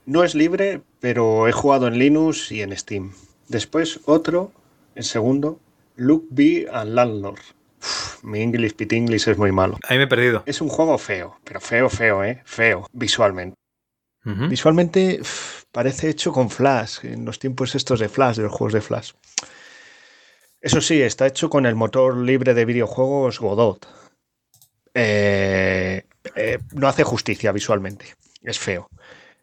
No 0.06 0.26
es 0.26 0.36
libre, 0.36 0.82
pero 1.00 1.48
he 1.48 1.54
jugado 1.54 1.88
en 1.88 1.98
Linux 1.98 2.52
y 2.52 2.62
en 2.62 2.76
Steam. 2.78 3.14
Después 3.48 4.02
otro, 4.06 4.52
el 4.96 5.06
segundo, 5.06 5.60
Look 5.96 6.28
B 6.30 6.68
and 6.72 6.94
Landlord. 6.94 7.40
Uf, 7.80 8.22
mi 8.24 8.42
English 8.42 8.74
Pit 8.76 8.92
English 8.92 9.30
es 9.30 9.38
muy 9.38 9.54
malo. 9.54 9.78
Ahí 9.88 9.98
me 9.98 10.04
he 10.04 10.08
perdido. 10.08 10.44
Es 10.46 10.60
un 10.60 10.68
juego 10.68 10.98
feo, 10.98 11.40
pero 11.46 11.62
feo, 11.62 11.90
feo, 11.90 12.24
¿eh? 12.24 12.42
Feo, 12.44 12.88
visualmente. 12.92 13.56
Visualmente 14.26 15.22
parece 15.72 16.10
hecho 16.10 16.32
con 16.32 16.50
Flash, 16.50 17.00
en 17.04 17.26
los 17.26 17.40
tiempos 17.40 17.76
estos 17.76 18.00
de 18.00 18.08
Flash, 18.08 18.38
de 18.38 18.44
los 18.44 18.52
juegos 18.54 18.74
de 18.74 18.82
Flash. 18.82 19.12
Eso 20.62 20.80
sí, 20.80 21.02
está 21.02 21.28
hecho 21.28 21.50
con 21.50 21.66
el 21.66 21.76
motor 21.76 22.16
libre 22.18 22.54
de 22.54 22.64
videojuegos 22.64 23.40
Godot. 23.40 23.86
Eh, 24.94 26.04
eh, 26.36 26.60
no 26.74 26.88
hace 26.88 27.04
justicia 27.04 27.52
visualmente, 27.52 28.16
es 28.42 28.60
feo. 28.60 28.88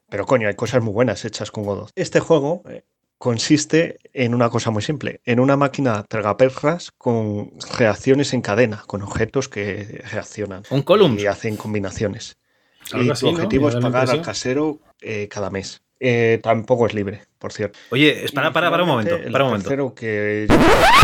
Pero 0.08 0.24
coño, 0.24 0.48
hay 0.48 0.54
cosas 0.54 0.82
muy 0.82 0.94
buenas 0.94 1.24
hechas 1.26 1.50
con 1.50 1.64
Godot. 1.64 1.90
Este 1.94 2.20
juego 2.20 2.62
eh, 2.70 2.84
consiste 3.18 3.98
en 4.14 4.34
una 4.34 4.48
cosa 4.48 4.70
muy 4.70 4.80
simple, 4.80 5.20
en 5.26 5.40
una 5.40 5.58
máquina 5.58 6.04
tragaperras 6.08 6.90
con 6.90 7.52
reacciones 7.76 8.32
en 8.32 8.40
cadena, 8.40 8.82
con 8.86 9.02
objetos 9.02 9.50
que 9.50 10.02
reaccionan 10.10 10.62
Un 10.70 10.82
column. 10.82 11.18
y 11.18 11.26
hacen 11.26 11.58
combinaciones. 11.58 12.38
Algo 12.92 13.12
y 13.12 13.18
tu 13.18 13.28
objetivo 13.28 13.68
es 13.68 13.76
pagar 13.76 14.10
al 14.10 14.22
casero 14.22 14.80
eh, 15.00 15.28
cada 15.28 15.50
mes. 15.50 15.82
Eh, 16.02 16.40
tampoco 16.42 16.86
es 16.86 16.94
libre, 16.94 17.24
por 17.38 17.52
cierto. 17.52 17.78
Oye, 17.90 18.24
espera, 18.24 18.48
Y 18.48 18.52
para, 18.52 18.70
para 18.70 18.82
un 18.82 18.88
momento. 18.88 19.18
Para 19.30 19.44
un 19.44 19.50
momento. 19.50 19.94
que 19.94 20.48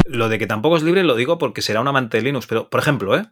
Lo 0.06 0.30
de 0.30 0.38
que 0.38 0.46
tampoco 0.46 0.78
es 0.78 0.82
libre 0.82 1.04
lo 1.04 1.16
digo 1.16 1.36
porque 1.36 1.60
será 1.60 1.82
un 1.82 1.88
amante 1.88 2.16
de 2.16 2.22
Linux, 2.22 2.46
pero, 2.46 2.70
por 2.70 2.80
ejemplo, 2.80 3.16
¿eh? 3.16 3.24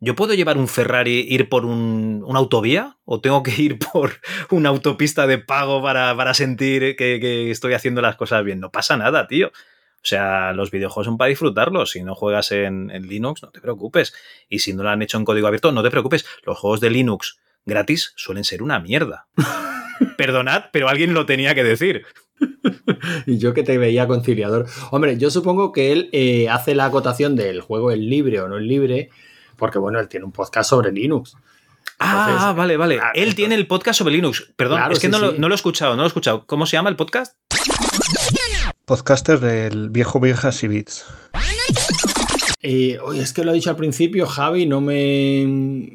¿Yo 0.00 0.14
puedo 0.14 0.34
llevar 0.34 0.58
un 0.58 0.68
Ferrari, 0.68 1.26
ir 1.28 1.48
por 1.48 1.64
un, 1.64 2.22
una 2.24 2.38
autovía? 2.38 2.98
¿O 3.04 3.20
tengo 3.20 3.42
que 3.42 3.50
ir 3.60 3.78
por 3.78 4.12
una 4.50 4.68
autopista 4.68 5.26
de 5.26 5.38
pago 5.38 5.82
para, 5.82 6.14
para 6.14 6.34
sentir 6.34 6.94
que, 6.94 7.18
que 7.20 7.50
estoy 7.50 7.72
haciendo 7.72 8.00
las 8.00 8.16
cosas 8.16 8.44
bien? 8.44 8.60
No 8.60 8.70
pasa 8.70 8.96
nada, 8.96 9.26
tío. 9.26 9.48
O 9.48 10.06
sea, 10.08 10.52
los 10.52 10.70
videojuegos 10.70 11.06
son 11.06 11.18
para 11.18 11.30
disfrutarlos. 11.30 11.90
Si 11.90 12.04
no 12.04 12.14
juegas 12.14 12.52
en, 12.52 12.90
en 12.90 13.08
Linux, 13.08 13.42
no 13.42 13.50
te 13.50 13.60
preocupes. 13.60 14.14
Y 14.48 14.60
si 14.60 14.72
no 14.72 14.84
lo 14.84 14.90
han 14.90 15.02
hecho 15.02 15.18
en 15.18 15.24
código 15.24 15.48
abierto, 15.48 15.72
no 15.72 15.82
te 15.82 15.90
preocupes. 15.90 16.24
Los 16.44 16.58
juegos 16.58 16.80
de 16.80 16.90
Linux 16.90 17.40
gratis 17.68 18.12
suelen 18.16 18.42
ser 18.44 18.62
una 18.62 18.80
mierda. 18.80 19.28
Perdonad, 20.16 20.64
pero 20.72 20.88
alguien 20.88 21.14
lo 21.14 21.26
tenía 21.26 21.54
que 21.54 21.62
decir. 21.64 22.04
Y 23.26 23.38
yo 23.38 23.52
que 23.54 23.62
te 23.64 23.78
veía 23.78 24.06
conciliador. 24.06 24.66
Hombre, 24.90 25.18
yo 25.18 25.30
supongo 25.30 25.72
que 25.72 25.92
él 25.92 26.08
eh, 26.12 26.48
hace 26.48 26.74
la 26.74 26.84
acotación 26.86 27.34
del 27.36 27.60
juego 27.60 27.90
es 27.90 27.98
libre 27.98 28.40
o 28.40 28.48
no 28.48 28.56
es 28.58 28.62
libre, 28.62 29.10
porque 29.56 29.78
bueno, 29.78 29.98
él 29.98 30.08
tiene 30.08 30.24
un 30.26 30.32
podcast 30.32 30.70
sobre 30.70 30.92
Linux. 30.92 31.34
Ah, 31.98 32.54
vale, 32.56 32.76
vale. 32.76 32.96
claro, 32.96 33.10
Él 33.14 33.18
entonces- 33.20 33.34
tiene 33.36 33.54
el 33.56 33.66
podcast 33.66 33.98
sobre 33.98 34.14
Linux. 34.14 34.52
Perdón, 34.56 34.78
Claro, 34.78 34.92
es 34.92 35.00
que 35.00 35.06
sí, 35.08 35.10
no, 35.10 35.18
lo, 35.18 35.32
sí. 35.32 35.36
no 35.38 35.48
lo 35.48 35.54
he 35.54 35.56
escuchado, 35.56 35.92
no 35.96 36.02
lo 36.02 36.04
he 36.04 36.08
escuchado. 36.08 36.46
¿Cómo 36.46 36.64
se 36.66 36.76
llama 36.76 36.90
el 36.90 36.96
podcast? 36.96 37.36
podcaster 38.84 39.40
del 39.40 39.90
viejo 39.90 40.20
Viejas 40.20 40.62
y 40.62 40.68
Bits. 40.68 41.04
Eh, 42.60 42.98
oye, 43.00 43.20
es 43.20 43.32
que 43.32 43.44
lo 43.44 43.52
he 43.52 43.54
dicho 43.54 43.70
al 43.70 43.76
principio, 43.76 44.26
Javi, 44.26 44.66
no 44.66 44.80
me. 44.80 45.44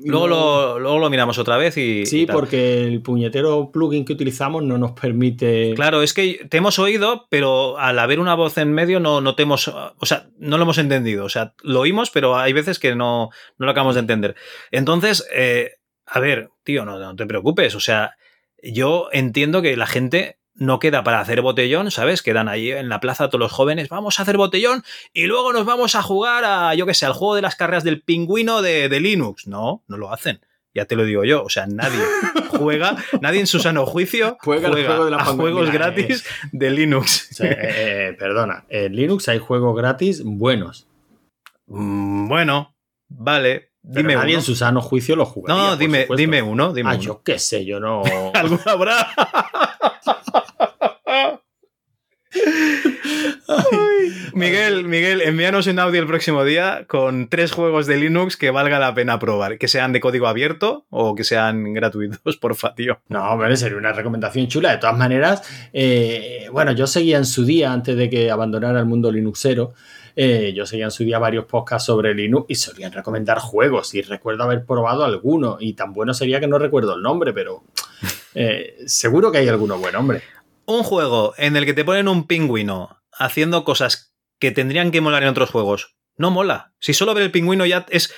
Luego, 0.05 0.27
no- 0.29 0.35
lo, 0.35 0.79
luego 0.79 0.99
lo 0.99 1.09
miramos 1.09 1.37
otra 1.37 1.57
vez 1.57 1.75
y. 1.77 2.05
Sí, 2.05 2.21
y 2.21 2.25
tal. 2.25 2.35
porque 2.37 2.83
el 2.85 3.01
puñetero 3.01 3.69
plugin 3.71 4.05
que 4.05 4.13
utilizamos 4.13 4.63
no 4.63 4.77
nos 4.77 4.91
permite. 4.93 5.73
Claro, 5.75 6.01
es 6.01 6.13
que 6.13 6.45
te 6.49 6.57
hemos 6.57 6.79
oído, 6.79 7.27
pero 7.29 7.77
al 7.77 7.99
haber 7.99 8.21
una 8.21 8.35
voz 8.35 8.57
en 8.57 8.71
medio 8.71 9.01
no, 9.01 9.19
no 9.19 9.35
te 9.35 9.43
hemos. 9.43 9.67
O 9.67 10.05
sea, 10.05 10.29
no 10.37 10.55
lo 10.57 10.63
hemos 10.63 10.77
entendido. 10.77 11.25
O 11.25 11.29
sea, 11.29 11.53
lo 11.63 11.81
oímos, 11.81 12.11
pero 12.11 12.37
hay 12.37 12.53
veces 12.53 12.79
que 12.79 12.95
no, 12.95 13.29
no 13.57 13.65
lo 13.65 13.71
acabamos 13.71 13.95
de 13.95 14.01
entender. 14.01 14.35
Entonces, 14.71 15.27
eh, 15.35 15.71
a 16.05 16.21
ver, 16.21 16.49
tío, 16.63 16.85
no, 16.85 16.97
no 16.97 17.13
te 17.15 17.25
preocupes. 17.25 17.75
O 17.75 17.81
sea, 17.81 18.15
yo 18.61 19.09
entiendo 19.11 19.61
que 19.61 19.75
la 19.75 19.85
gente 19.87 20.37
no 20.55 20.79
queda 20.79 21.03
para 21.03 21.19
hacer 21.19 21.41
botellón, 21.41 21.89
¿sabes? 21.91 22.21
Quedan 22.21 22.47
ahí 22.47 22.71
en 22.71 22.89
la 22.89 22.99
plaza 22.99 23.27
todos 23.29 23.39
los 23.39 23.51
jóvenes, 23.51 23.89
vamos 23.89 24.19
a 24.19 24.23
hacer 24.23 24.37
botellón 24.37 24.83
y 25.13 25.25
luego 25.25 25.51
nos 25.53 25.65
vamos 25.65 25.95
a 25.95 26.01
jugar 26.03 26.43
a, 26.45 26.75
yo 26.75 26.85
qué 26.85 26.93
sé, 26.93 27.05
al 27.05 27.13
juego 27.13 27.35
de 27.35 27.41
las 27.41 27.55
carreras 27.55 27.83
del 27.83 28.01
pingüino 28.01 28.61
de, 28.61 28.87
de 28.89 28.99
Linux. 28.99 29.47
No, 29.47 29.83
no 29.87 29.97
lo 29.97 30.13
hacen. 30.13 30.41
Ya 30.75 30.85
te 30.85 30.95
lo 30.95 31.05
digo 31.05 31.23
yo. 31.23 31.43
O 31.43 31.49
sea, 31.49 31.67
nadie 31.67 31.99
juega, 32.49 32.95
nadie 33.21 33.39
en 33.39 33.47
su 33.47 33.59
sano 33.59 33.85
juicio 33.85 34.37
Juega 34.41 34.69
juega, 34.69 34.87
juego 34.87 35.05
de 35.05 35.11
la 35.11 35.17
a 35.17 35.25
pandemia. 35.25 35.41
juegos 35.43 35.69
Mira, 35.71 35.73
gratis 35.91 36.25
de 36.51 36.69
Linux. 36.71 37.29
O 37.31 37.35
sea, 37.35 37.51
eh, 37.51 37.57
eh, 38.09 38.13
perdona, 38.17 38.65
en 38.69 38.95
Linux 38.95 39.27
hay 39.29 39.39
juegos 39.39 39.75
gratis 39.75 40.23
buenos. 40.23 40.87
Mm, 41.67 42.27
bueno, 42.27 42.75
vale. 43.07 43.69
Pero 43.85 43.97
Dime 44.01 44.15
nadie 44.15 44.29
uno. 44.31 44.39
en 44.39 44.45
su 44.45 44.55
sano 44.55 44.81
juicio 44.81 45.15
lo 45.17 45.25
jugaría. 45.25 45.61
No, 45.61 45.75
dime, 45.75 46.07
dime 46.15 46.41
uno. 46.41 46.71
Dime 46.73 46.89
Ah, 46.91 46.93
uno. 46.93 47.03
yo 47.03 47.21
qué 47.21 47.37
sé, 47.37 47.65
yo 47.65 47.79
no. 47.81 48.01
¿Alguno 48.33 48.61
habrá? 48.65 49.09
Ay, 53.57 54.13
Miguel, 54.33 54.85
Miguel, 54.85 55.21
envíanos 55.21 55.67
un 55.67 55.79
audio 55.79 56.01
el 56.01 56.07
próximo 56.07 56.43
día 56.43 56.85
con 56.87 57.29
tres 57.29 57.51
juegos 57.51 57.85
de 57.85 57.97
Linux 57.97 58.35
que 58.35 58.49
valga 58.49 58.79
la 58.79 58.93
pena 58.93 59.19
probar. 59.19 59.57
Que 59.57 59.67
sean 59.67 59.93
de 59.93 59.99
código 59.99 60.27
abierto 60.27 60.85
o 60.89 61.13
que 61.15 61.23
sean 61.23 61.73
gratuitos, 61.73 62.37
porfa, 62.41 62.73
tío. 62.73 62.99
No, 63.09 63.31
hombre, 63.31 63.55
sería 63.57 63.77
una 63.77 63.93
recomendación 63.93 64.47
chula. 64.47 64.71
De 64.71 64.77
todas 64.77 64.97
maneras, 64.97 65.43
eh, 65.71 66.47
bueno, 66.51 66.71
yo 66.71 66.87
seguía 66.87 67.17
en 67.17 67.25
su 67.25 67.45
día, 67.45 67.71
antes 67.71 67.95
de 67.95 68.09
que 68.09 68.31
abandonara 68.31 68.79
el 68.79 68.85
mundo 68.85 69.11
linuxero, 69.11 69.73
eh, 70.15 70.53
yo 70.55 70.65
seguía 70.65 70.85
en 70.85 70.91
su 70.91 71.03
día 71.03 71.19
varios 71.19 71.45
podcasts 71.45 71.85
sobre 71.85 72.13
Linux 72.13 72.45
y 72.49 72.55
solían 72.55 72.91
recomendar 72.91 73.39
juegos. 73.39 73.93
Y 73.93 74.01
recuerdo 74.01 74.43
haber 74.43 74.65
probado 74.65 75.03
alguno. 75.03 75.57
Y 75.59 75.73
tan 75.73 75.93
bueno 75.93 76.13
sería 76.13 76.39
que 76.39 76.47
no 76.47 76.57
recuerdo 76.57 76.95
el 76.95 77.01
nombre, 77.01 77.33
pero 77.33 77.63
eh, 78.35 78.77
seguro 78.85 79.31
que 79.31 79.39
hay 79.39 79.47
alguno 79.47 79.77
bueno, 79.77 79.99
hombre. 79.99 80.21
Un 80.65 80.83
juego 80.83 81.33
en 81.37 81.55
el 81.57 81.65
que 81.65 81.73
te 81.73 81.83
ponen 81.83 82.07
un 82.07 82.25
pingüino 82.25 83.02
haciendo 83.17 83.63
cosas 83.63 84.15
que 84.39 84.51
tendrían 84.51 84.91
que 84.91 85.01
molar 85.01 85.23
en 85.23 85.29
otros 85.29 85.49
juegos. 85.49 85.95
No 86.17 86.31
mola. 86.31 86.73
Si 86.79 86.93
solo 86.93 87.13
ver 87.13 87.23
el 87.23 87.31
pingüino 87.31 87.65
ya 87.65 87.85
es. 87.89 88.13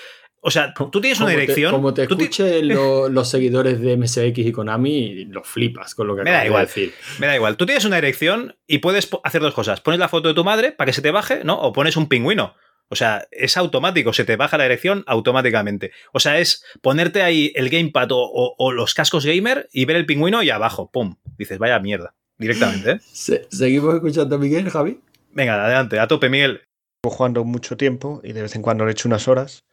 O 0.48 0.52
sea, 0.52 0.74
tú 0.76 1.02
tienes 1.02 1.20
una 1.20 1.28
Como 1.32 1.36
te- 1.38 1.42
dirección. 1.42 1.72
como 1.72 1.94
te 1.94 2.06
ti- 2.08 2.14
escuchen 2.24 2.68
lo- 2.76 3.10
los 3.10 3.30
seguidores 3.30 3.80
de 3.82 3.98
MSX 3.98 4.38
y 4.40 4.52
Konami, 4.52 5.26
los 5.26 5.48
flipas 5.48 5.96
con 5.96 6.06
lo 6.08 6.16
que 6.16 6.22
Me 6.24 6.30
da 6.32 6.42
acabas 6.42 6.44
de 6.44 6.48
igual. 6.50 6.66
decir. 6.68 6.94
Me 7.20 7.28
da 7.28 7.36
igual. 7.36 7.58
Tú 7.58 7.66
tienes 7.66 7.86
una 7.86 7.96
dirección 7.96 8.56
y 8.68 8.78
puedes 8.78 9.10
hacer 9.24 9.42
dos 9.42 9.54
cosas. 9.56 9.82
Pones 9.82 10.00
la 10.00 10.08
foto 10.10 10.28
de 10.28 10.34
tu 10.36 10.44
madre 10.44 10.72
para 10.72 10.86
que 10.88 10.94
se 10.94 11.02
te 11.02 11.10
baje, 11.12 11.44
¿no? 11.44 11.60
O 11.60 11.74
pones 11.74 11.98
un 11.98 12.08
pingüino. 12.08 12.54
O 12.90 12.96
sea, 12.96 13.28
es 13.32 13.58
automático, 13.58 14.14
se 14.14 14.26
te 14.26 14.36
baja 14.36 14.60
la 14.60 14.66
dirección 14.66 15.04
automáticamente. 15.08 15.92
O 16.14 16.20
sea, 16.20 16.38
es 16.38 16.64
ponerte 16.82 17.24
ahí 17.24 17.52
el 17.56 17.70
gamepad 17.72 18.12
o, 18.12 18.20
o- 18.20 18.56
o 18.60 18.72
los 18.72 18.94
cascos 18.94 19.26
gamer 19.26 19.68
y 19.74 19.86
ver 19.86 19.96
el 19.96 20.06
pingüino 20.06 20.44
y 20.44 20.52
abajo, 20.52 20.92
¡pum! 20.92 21.16
Dices, 21.40 21.58
vaya 21.58 21.80
mierda. 21.80 22.14
Directamente, 22.38 22.92
¿eh? 22.92 23.00
Se- 23.12 23.48
¿Seguimos 23.50 23.96
escuchando 23.96 24.36
a 24.36 24.40
Miguel, 24.40 24.70
Javi? 24.70 25.00
Venga, 25.32 25.66
adelante, 25.66 26.00
a 26.00 26.08
tope, 26.08 26.30
Miguel. 26.30 26.62
Llevo 27.04 27.16
jugando 27.16 27.44
mucho 27.44 27.78
tiempo 27.78 28.20
y 28.24 28.34
de 28.34 28.42
vez 28.42 28.56
en 28.56 28.62
cuando 28.62 28.86
le 28.86 28.92
echo 28.92 29.08
unas 29.08 29.28
horas. 29.28 29.64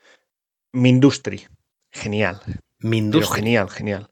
Mindustry. 0.72 1.46
Genial. 1.92 2.40
Pero 2.46 2.58
Mindustry. 2.80 3.36
genial, 3.36 3.70
genial. 3.70 4.10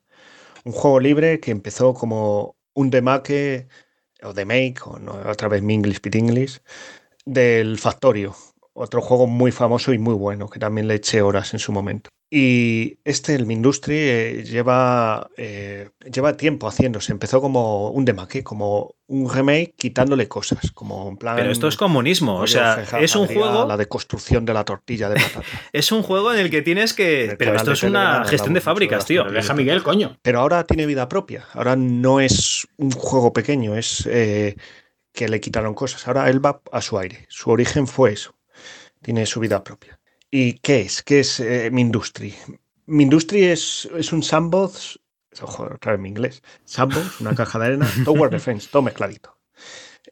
Un 0.64 0.72
juego 0.72 1.00
libre 1.00 1.40
que 1.40 1.50
empezó 1.50 1.94
como 1.94 2.56
un 2.74 2.90
demake 2.90 3.68
o 4.22 4.32
demake, 4.34 4.76
o 4.84 4.98
no, 4.98 5.12
otra 5.28 5.48
vez 5.48 5.62
mi 5.62 5.74
English 5.74 6.00
Pit 6.00 6.14
English, 6.16 6.60
del 7.24 7.78
Factorio. 7.78 8.34
Otro 8.80 9.02
juego 9.02 9.26
muy 9.26 9.52
famoso 9.52 9.92
y 9.92 9.98
muy 9.98 10.14
bueno, 10.14 10.48
que 10.48 10.58
también 10.58 10.88
le 10.88 10.94
eché 10.94 11.20
horas 11.20 11.52
en 11.52 11.60
su 11.60 11.70
momento. 11.70 12.08
Y 12.32 12.98
este, 13.04 13.34
el 13.34 13.44
Mindustry, 13.44 13.98
eh, 13.98 14.44
lleva, 14.44 15.28
eh, 15.36 15.90
lleva 16.10 16.36
tiempo 16.36 16.66
haciéndose. 16.66 17.12
Empezó 17.12 17.42
como 17.42 17.90
un 17.90 18.06
demake, 18.06 18.42
como 18.42 18.94
un 19.08 19.28
remake 19.28 19.74
quitándole 19.76 20.28
cosas. 20.28 20.70
Como 20.70 21.10
en 21.10 21.18
plan. 21.18 21.36
Pero 21.36 21.50
esto 21.50 21.68
es 21.68 21.76
comunismo. 21.76 22.36
O 22.36 22.46
sea, 22.46 22.76
Feja 22.76 23.00
es 23.00 23.16
un 23.16 23.26
juego. 23.26 23.66
La 23.66 23.76
deconstrucción 23.76 24.46
de 24.46 24.54
la 24.54 24.64
tortilla 24.64 25.10
de 25.10 25.16
patata. 25.16 25.42
Es 25.72 25.92
un 25.92 26.02
juego 26.02 26.32
en 26.32 26.38
el 26.38 26.50
que 26.50 26.62
tienes 26.62 26.94
que. 26.94 27.34
Pero 27.36 27.56
esto 27.56 27.72
es 27.72 27.82
una 27.82 28.24
gestión 28.24 28.54
de 28.54 28.62
fábricas, 28.62 29.04
tío. 29.04 29.24
Pero 29.24 29.34
deja 29.34 29.52
a 29.52 29.56
Miguel, 29.56 29.82
coño. 29.82 30.16
Pero 30.22 30.40
ahora 30.40 30.64
tiene 30.64 30.86
vida 30.86 31.06
propia. 31.06 31.44
Ahora 31.52 31.76
no 31.76 32.20
es 32.20 32.66
un 32.78 32.92
juego 32.92 33.34
pequeño, 33.34 33.76
es 33.76 34.06
eh, 34.10 34.56
que 35.12 35.28
le 35.28 35.40
quitaron 35.40 35.74
cosas. 35.74 36.06
Ahora 36.08 36.30
él 36.30 36.44
va 36.44 36.62
a 36.72 36.80
su 36.80 36.98
aire. 36.98 37.26
Su 37.28 37.50
origen 37.50 37.86
fue 37.86 38.12
eso. 38.12 38.39
Tiene 39.02 39.26
su 39.26 39.40
vida 39.40 39.62
propia. 39.64 39.98
¿Y 40.30 40.54
qué 40.54 40.82
es? 40.82 41.02
¿Qué 41.02 41.20
es 41.20 41.40
eh, 41.40 41.70
Mindustry? 41.72 42.34
Mindustry 42.86 43.44
es, 43.44 43.88
es 43.96 44.12
un 44.12 44.22
sandbox. 44.22 45.00
Ojo, 45.42 45.64
otra 45.74 45.92
vez 45.92 46.00
mi 46.00 46.08
inglés. 46.08 46.42
Sandbox, 46.64 47.20
una 47.20 47.34
caja 47.34 47.58
de 47.58 47.66
arena. 47.66 47.88
Tower 48.04 48.30
Defense, 48.30 48.68
todo 48.70 48.82
mezcladito. 48.82 49.38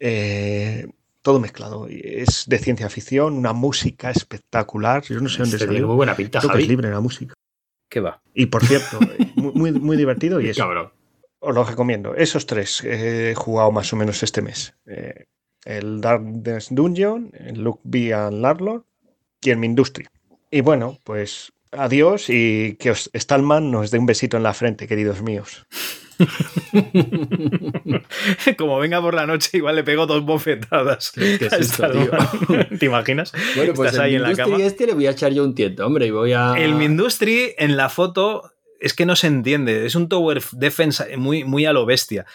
Eh, 0.01 0.87
todo 1.23 1.41
mezclado. 1.41 1.87
Es 1.91 2.45
de 2.47 2.59
ciencia 2.59 2.89
ficción, 2.89 3.35
una 3.35 3.53
música 3.53 4.11
espectacular. 4.11 5.03
Yo 5.03 5.21
no 5.21 5.29
sé 5.29 5.39
dónde 5.39 5.57
Este 5.57 5.67
tiene 5.67 5.73
muy 5.73 5.81
salió. 5.83 5.97
buena 5.97 6.17
pinta, 6.17 6.39
Creo 6.39 6.51
que 6.51 6.55
Javi. 6.55 6.63
es 6.63 6.69
libre 6.69 6.91
la 6.91 7.01
música. 7.01 7.35
¿Qué 7.91 8.01
va? 8.01 8.23
Y 8.35 8.47
por 8.47 8.65
cierto, 8.65 8.99
muy, 9.37 9.53
muy, 9.53 9.73
muy 9.73 9.97
divertido 9.97 10.41
y 10.41 10.49
eso. 10.51 10.63
Cabrón. 10.63 10.93
Os 11.41 11.55
lo 11.55 11.65
recomiendo. 11.65 12.15
Esos 12.17 12.47
tres 12.47 12.83
he 12.85 13.35
jugado 13.37 13.71
más 13.71 13.93
o 13.93 13.97
menos 13.97 14.23
este 14.23 14.43
mes. 14.43 14.75
Eh, 14.87 15.27
el 15.69 16.01
Darkness 16.01 16.69
Dungeon, 16.71 17.31
el 17.39 17.61
Look 17.61 17.81
B 17.85 18.13
and 18.15 18.41
Larlord 18.41 18.83
y 19.43 19.51
el 19.51 19.59
Mindustry. 19.59 20.07
Y 20.51 20.63
bueno, 20.63 20.99
pues 21.05 21.53
adiós 21.73 22.31
y 22.31 22.77
que 22.81 22.91
os 22.93 23.11
Stallman 23.15 23.71
nos 23.71 23.91
dé 23.91 23.99
un 23.99 24.07
besito 24.07 24.39
en 24.39 24.43
la 24.43 24.55
frente, 24.55 24.89
queridos 24.89 25.21
míos. 25.23 25.67
Como 28.57 28.79
venga 28.79 29.01
por 29.01 29.15
la 29.15 29.27
noche, 29.27 29.59
igual 29.59 29.77
le 29.77 29.85
pego 29.85 30.07
dos 30.07 30.25
bofetadas. 30.25 31.13
Qué- 31.13 31.49
a 31.51 31.63
susto, 31.63 31.87
Stallman. 31.87 32.69
¿Te 32.79 32.87
imaginas? 32.87 33.33
Bueno, 33.57 33.75
pues 33.75 33.91
Estás 33.93 34.01
el 34.01 34.07
ahí 34.11 34.15
en 34.17 34.23
la 34.23 34.29
Industry 34.31 34.53
cama. 34.53 34.65
este 34.65 34.87
le 34.87 34.95
voy 34.95 35.07
a 35.07 35.11
echar 35.11 35.33
yo 35.33 35.45
un 35.45 35.55
tiento, 35.55 35.87
hombre, 35.87 36.07
y 36.07 36.11
voy 36.11 36.33
a... 36.33 36.55
El 36.57 36.75
Mindustry 36.75 37.55
en 37.59 37.77
la 37.77 37.89
foto 37.89 38.53
es 38.81 38.95
que 38.95 39.07
no 39.07 39.17
se 39.17 39.27
entiende. 39.27 39.87
Es 39.87 39.95
un 39.95 40.09
tower 40.09 40.43
defense 40.53 41.17
muy, 41.17 41.45
muy 41.45 41.67
a 41.67 41.73
lo 41.73 41.85
bestia. 41.87 42.27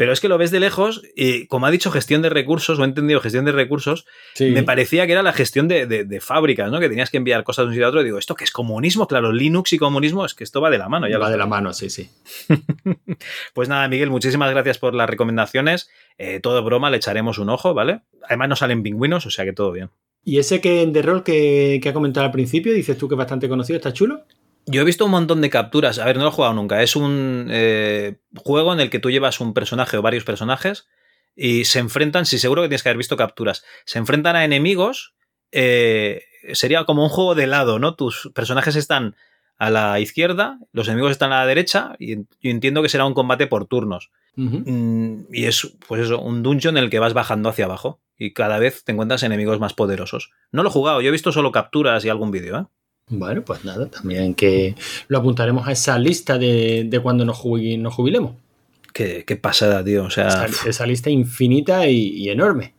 Pero 0.00 0.14
es 0.14 0.20
que 0.22 0.28
lo 0.30 0.38
ves 0.38 0.50
de 0.50 0.60
lejos 0.60 1.02
y, 1.14 1.46
como 1.46 1.66
ha 1.66 1.70
dicho, 1.70 1.90
gestión 1.90 2.22
de 2.22 2.30
recursos, 2.30 2.78
o 2.78 2.82
he 2.82 2.86
entendido 2.86 3.20
gestión 3.20 3.44
de 3.44 3.52
recursos, 3.52 4.06
Sí. 4.32 4.46
me 4.46 4.62
parecía 4.62 5.04
que 5.06 5.12
era 5.12 5.22
la 5.22 5.34
gestión 5.34 5.68
de, 5.68 5.84
de- 5.86 6.04
de 6.06 6.20
fábricas, 6.22 6.70
¿no? 6.70 6.80
Que 6.80 6.88
tenías 6.88 7.10
que 7.10 7.18
enviar 7.18 7.44
cosas 7.44 7.64
de 7.64 7.66
un 7.66 7.72
sitio 7.74 7.84
a 7.84 7.88
otro. 7.90 8.00
Y 8.00 8.04
digo, 8.04 8.16
¿esto 8.16 8.34
qué 8.34 8.44
es 8.44 8.50
comunismo? 8.50 9.06
Claro, 9.06 9.30
Linux 9.30 9.74
y 9.74 9.78
comunismo 9.78 10.24
es 10.24 10.32
que 10.32 10.42
esto 10.42 10.62
va 10.62 10.70
de 10.70 10.78
la 10.78 10.88
mano. 10.88 11.06
Ya 11.06 11.18
va 11.18 11.28
de 11.28 11.36
la 11.36 11.44
mano, 11.44 11.74
sí, 11.74 11.90
sí. 11.90 12.08
Pues 13.52 13.68
nada, 13.68 13.86
Miguel, 13.88 14.08
muchísimas 14.08 14.50
gracias 14.50 14.78
por 14.78 14.94
las 14.94 15.10
recomendaciones. 15.10 15.90
Eh, 16.16 16.40
todo 16.40 16.62
broma, 16.64 16.88
le 16.90 16.96
echaremos 16.96 17.36
un 17.38 17.50
ojo, 17.50 17.74
¿vale? 17.74 18.00
Además 18.26 18.48
no 18.48 18.56
salen 18.56 18.82
pingüinos, 18.82 19.26
o 19.26 19.30
sea 19.30 19.44
que 19.44 19.52
todo 19.52 19.70
bien. 19.70 19.90
Y 20.24 20.38
ese 20.38 20.62
que 20.62 20.80
en 20.82 20.94
The 20.94 21.02
Roll 21.02 21.22
que, 21.24 21.78
que 21.82 21.88
ha 21.90 21.92
comentado 21.92 22.24
al 22.24 22.32
principio, 22.32 22.72
dices 22.72 22.96
tú 22.96 23.06
que 23.06 23.16
es 23.16 23.18
bastante 23.18 23.50
conocido, 23.50 23.76
¿está 23.76 23.92
chulo? 23.92 24.24
Yo 24.70 24.82
he 24.82 24.84
visto 24.84 25.04
un 25.04 25.10
montón 25.10 25.40
de 25.40 25.50
capturas. 25.50 25.98
A 25.98 26.04
ver, 26.04 26.16
no 26.16 26.22
lo 26.22 26.28
he 26.28 26.32
jugado 26.32 26.54
nunca. 26.54 26.82
Es 26.82 26.96
un 26.96 27.48
eh, 27.50 28.20
juego 28.36 28.72
en 28.72 28.80
el 28.80 28.90
que 28.90 28.98
tú 28.98 29.10
llevas 29.10 29.40
un 29.40 29.54
personaje 29.54 29.96
o 29.96 30.02
varios 30.02 30.24
personajes 30.24 30.86
y 31.34 31.64
se 31.64 31.78
enfrentan. 31.78 32.26
Sí, 32.26 32.38
seguro 32.38 32.62
que 32.62 32.68
tienes 32.68 32.82
que 32.82 32.88
haber 32.88 32.98
visto 32.98 33.16
capturas. 33.16 33.64
Se 33.84 33.98
enfrentan 33.98 34.36
a 34.36 34.44
enemigos. 34.44 35.14
eh, 35.52 36.22
sería 36.52 36.84
como 36.84 37.02
un 37.02 37.08
juego 37.10 37.34
de 37.34 37.46
lado, 37.46 37.78
¿no? 37.78 37.94
Tus 37.94 38.30
personajes 38.34 38.76
están 38.76 39.16
a 39.58 39.68
la 39.68 40.00
izquierda, 40.00 40.58
los 40.72 40.88
enemigos 40.88 41.10
están 41.10 41.32
a 41.32 41.40
la 41.40 41.46
derecha 41.46 41.94
y 41.98 42.16
yo 42.16 42.24
entiendo 42.42 42.82
que 42.82 42.88
será 42.88 43.04
un 43.04 43.12
combate 43.12 43.46
por 43.46 43.66
turnos. 43.66 44.10
Mm, 44.36 45.24
y 45.32 45.44
es, 45.44 45.76
pues 45.86 46.02
eso, 46.02 46.18
un 46.18 46.42
dungeon 46.42 46.78
en 46.78 46.84
el 46.84 46.90
que 46.90 46.98
vas 46.98 47.12
bajando 47.12 47.50
hacia 47.50 47.66
abajo 47.66 48.00
y 48.16 48.32
cada 48.32 48.58
vez 48.58 48.84
te 48.84 48.92
encuentras 48.92 49.22
enemigos 49.22 49.60
más 49.60 49.74
poderosos. 49.74 50.30
No 50.50 50.62
lo 50.62 50.70
he 50.70 50.72
jugado, 50.72 51.02
yo 51.02 51.08
he 51.08 51.12
visto 51.12 51.30
solo 51.30 51.52
capturas 51.52 52.04
y 52.04 52.08
algún 52.08 52.30
vídeo, 52.30 52.58
¿eh? 52.58 52.64
Bueno, 53.10 53.42
pues 53.44 53.64
nada, 53.64 53.86
también 53.88 54.34
que 54.34 54.74
lo 55.08 55.18
apuntaremos 55.18 55.66
a 55.68 55.72
esa 55.72 55.98
lista 55.98 56.38
de, 56.38 56.84
de 56.84 57.00
cuando 57.00 57.24
nos, 57.24 57.44
nos 57.44 57.94
jubilemos. 57.94 58.32
Qué, 58.92 59.24
qué 59.26 59.36
pasada, 59.36 59.84
tío. 59.84 60.04
O 60.04 60.10
sea, 60.10 60.28
Esa, 60.46 60.68
esa 60.68 60.86
lista 60.86 61.10
infinita 61.10 61.88
y, 61.88 61.96
y 62.10 62.28
enorme. 62.30 62.74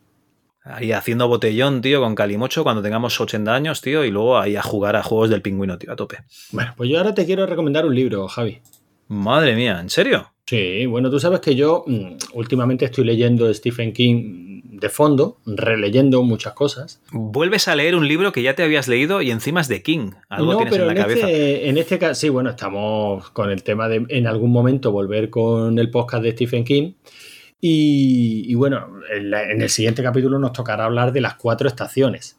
ahí 0.64 0.92
haciendo 0.94 1.28
botellón, 1.28 1.82
tío, 1.82 2.00
con 2.02 2.16
Calimocho 2.16 2.64
cuando 2.64 2.82
tengamos 2.82 3.20
80 3.20 3.54
años, 3.54 3.82
tío, 3.82 4.04
y 4.06 4.12
luego 4.12 4.38
ahí 4.40 4.56
a 4.56 4.62
jugar 4.62 4.96
a 4.96 5.04
juegos 5.04 5.30
del 5.30 5.42
pingüino, 5.42 5.78
tío, 5.78 5.92
a 5.92 5.96
tope. 5.96 6.18
Bueno, 6.52 6.74
pues 6.78 6.90
yo 6.90 6.98
ahora 6.98 7.14
te 7.14 7.26
quiero 7.26 7.46
recomendar 7.46 7.86
un 7.86 7.94
libro, 7.96 8.28
Javi. 8.28 8.60
Madre 9.08 9.56
mía, 9.56 9.80
¿en 9.82 9.90
serio? 9.90 10.32
Sí, 10.46 10.86
bueno, 10.86 11.10
tú 11.10 11.20
sabes 11.20 11.40
que 11.40 11.56
yo 11.56 11.84
mm, 11.88 12.14
últimamente 12.34 12.86
estoy 12.86 13.06
leyendo 13.06 13.54
Stephen 13.54 13.94
King 13.94 14.51
de 14.82 14.90
fondo, 14.90 15.38
releyendo 15.46 16.22
muchas 16.24 16.52
cosas. 16.54 17.02
Vuelves 17.14 17.70
a 17.70 17.76
leer 17.76 17.96
un 17.96 18.06
libro 18.08 18.34
que 18.34 18.42
ya 18.42 18.54
te 18.56 18.64
habías 18.64 18.90
leído 18.90 19.22
y 19.22 19.32
encima 19.32 19.62
es 19.62 19.70
de 19.70 19.82
King. 19.82 20.12
Algo 20.28 20.52
no, 20.52 20.58
tienes 20.58 20.74
pero 20.74 20.84
en 20.84 20.88
la 20.88 20.94
en 20.94 21.02
cabeza. 21.08 21.30
este, 21.30 21.70
en 21.70 21.78
este 21.78 21.98
caso, 21.98 22.16
sí, 22.20 22.28
bueno, 22.30 22.50
estamos 22.50 23.30
con 23.30 23.50
el 23.50 23.64
tema 23.64 23.88
de 23.88 24.06
en 24.10 24.28
algún 24.28 24.52
momento 24.52 24.92
volver 24.92 25.30
con 25.30 25.80
el 25.80 25.90
podcast 25.90 26.24
de 26.24 26.32
Stephen 26.34 26.66
King. 26.66 26.94
Y, 27.62 28.46
y 28.52 28.56
bueno, 28.56 28.88
en, 29.16 29.30
la- 29.32 29.50
en 29.52 29.62
el 29.62 29.70
siguiente 29.70 30.02
capítulo 30.04 30.40
nos 30.40 30.52
tocará 30.54 30.86
hablar 30.86 31.14
de 31.14 31.22
las 31.22 31.36
cuatro 31.36 31.68
estaciones. 31.68 32.38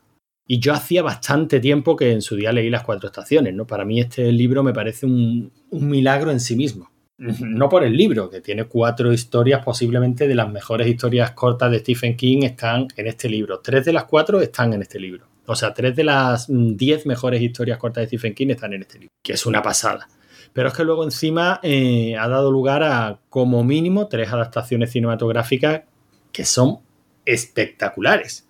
Y 0.48 0.58
yo 0.58 0.72
hacía 0.72 1.02
bastante 1.02 1.60
tiempo 1.60 1.94
que 1.96 2.10
en 2.10 2.20
su 2.20 2.34
día 2.34 2.52
leí 2.52 2.68
las 2.68 2.82
cuatro 2.82 3.06
estaciones, 3.06 3.54
¿no? 3.54 3.66
Para 3.66 3.84
mí 3.84 4.00
este 4.00 4.30
libro 4.32 4.62
me 4.64 4.72
parece 4.72 5.06
un, 5.06 5.52
un 5.70 5.88
milagro 5.88 6.32
en 6.32 6.40
sí 6.40 6.56
mismo. 6.56 6.90
No 7.40 7.68
por 7.68 7.84
el 7.84 7.96
libro, 7.96 8.30
que 8.30 8.40
tiene 8.40 8.64
cuatro 8.64 9.12
historias, 9.12 9.64
posiblemente 9.64 10.26
de 10.26 10.34
las 10.34 10.50
mejores 10.50 10.86
historias 10.86 11.32
cortas 11.32 11.70
de 11.70 11.78
Stephen 11.78 12.16
King 12.16 12.42
están 12.42 12.88
en 12.96 13.06
este 13.06 13.28
libro. 13.28 13.60
Tres 13.60 13.84
de 13.84 13.92
las 13.92 14.04
cuatro 14.04 14.40
están 14.40 14.72
en 14.72 14.82
este 14.82 14.98
libro. 14.98 15.26
O 15.46 15.56
sea, 15.56 15.74
tres 15.74 15.96
de 15.96 16.04
las 16.04 16.48
mm, 16.48 16.76
diez 16.76 17.06
mejores 17.06 17.42
historias 17.42 17.78
cortas 17.78 18.02
de 18.02 18.08
Stephen 18.08 18.34
King 18.34 18.48
están 18.50 18.72
en 18.72 18.82
este 18.82 18.98
libro, 18.98 19.14
que 19.22 19.32
es 19.34 19.46
una 19.46 19.62
pasada. 19.62 20.08
Pero 20.52 20.68
es 20.68 20.74
que 20.74 20.84
luego 20.84 21.04
encima 21.04 21.60
eh, 21.62 22.16
ha 22.16 22.28
dado 22.28 22.50
lugar 22.50 22.82
a 22.82 23.20
como 23.30 23.64
mínimo 23.64 24.08
tres 24.08 24.30
adaptaciones 24.32 24.90
cinematográficas 24.90 25.82
que 26.30 26.44
son 26.44 26.80
espectaculares. 27.24 28.48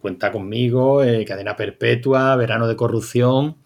Cuenta 0.00 0.32
conmigo, 0.32 1.02
eh, 1.02 1.24
Cadena 1.26 1.54
Perpetua, 1.54 2.34
Verano 2.36 2.66
de 2.66 2.76
Corrupción. 2.76 3.56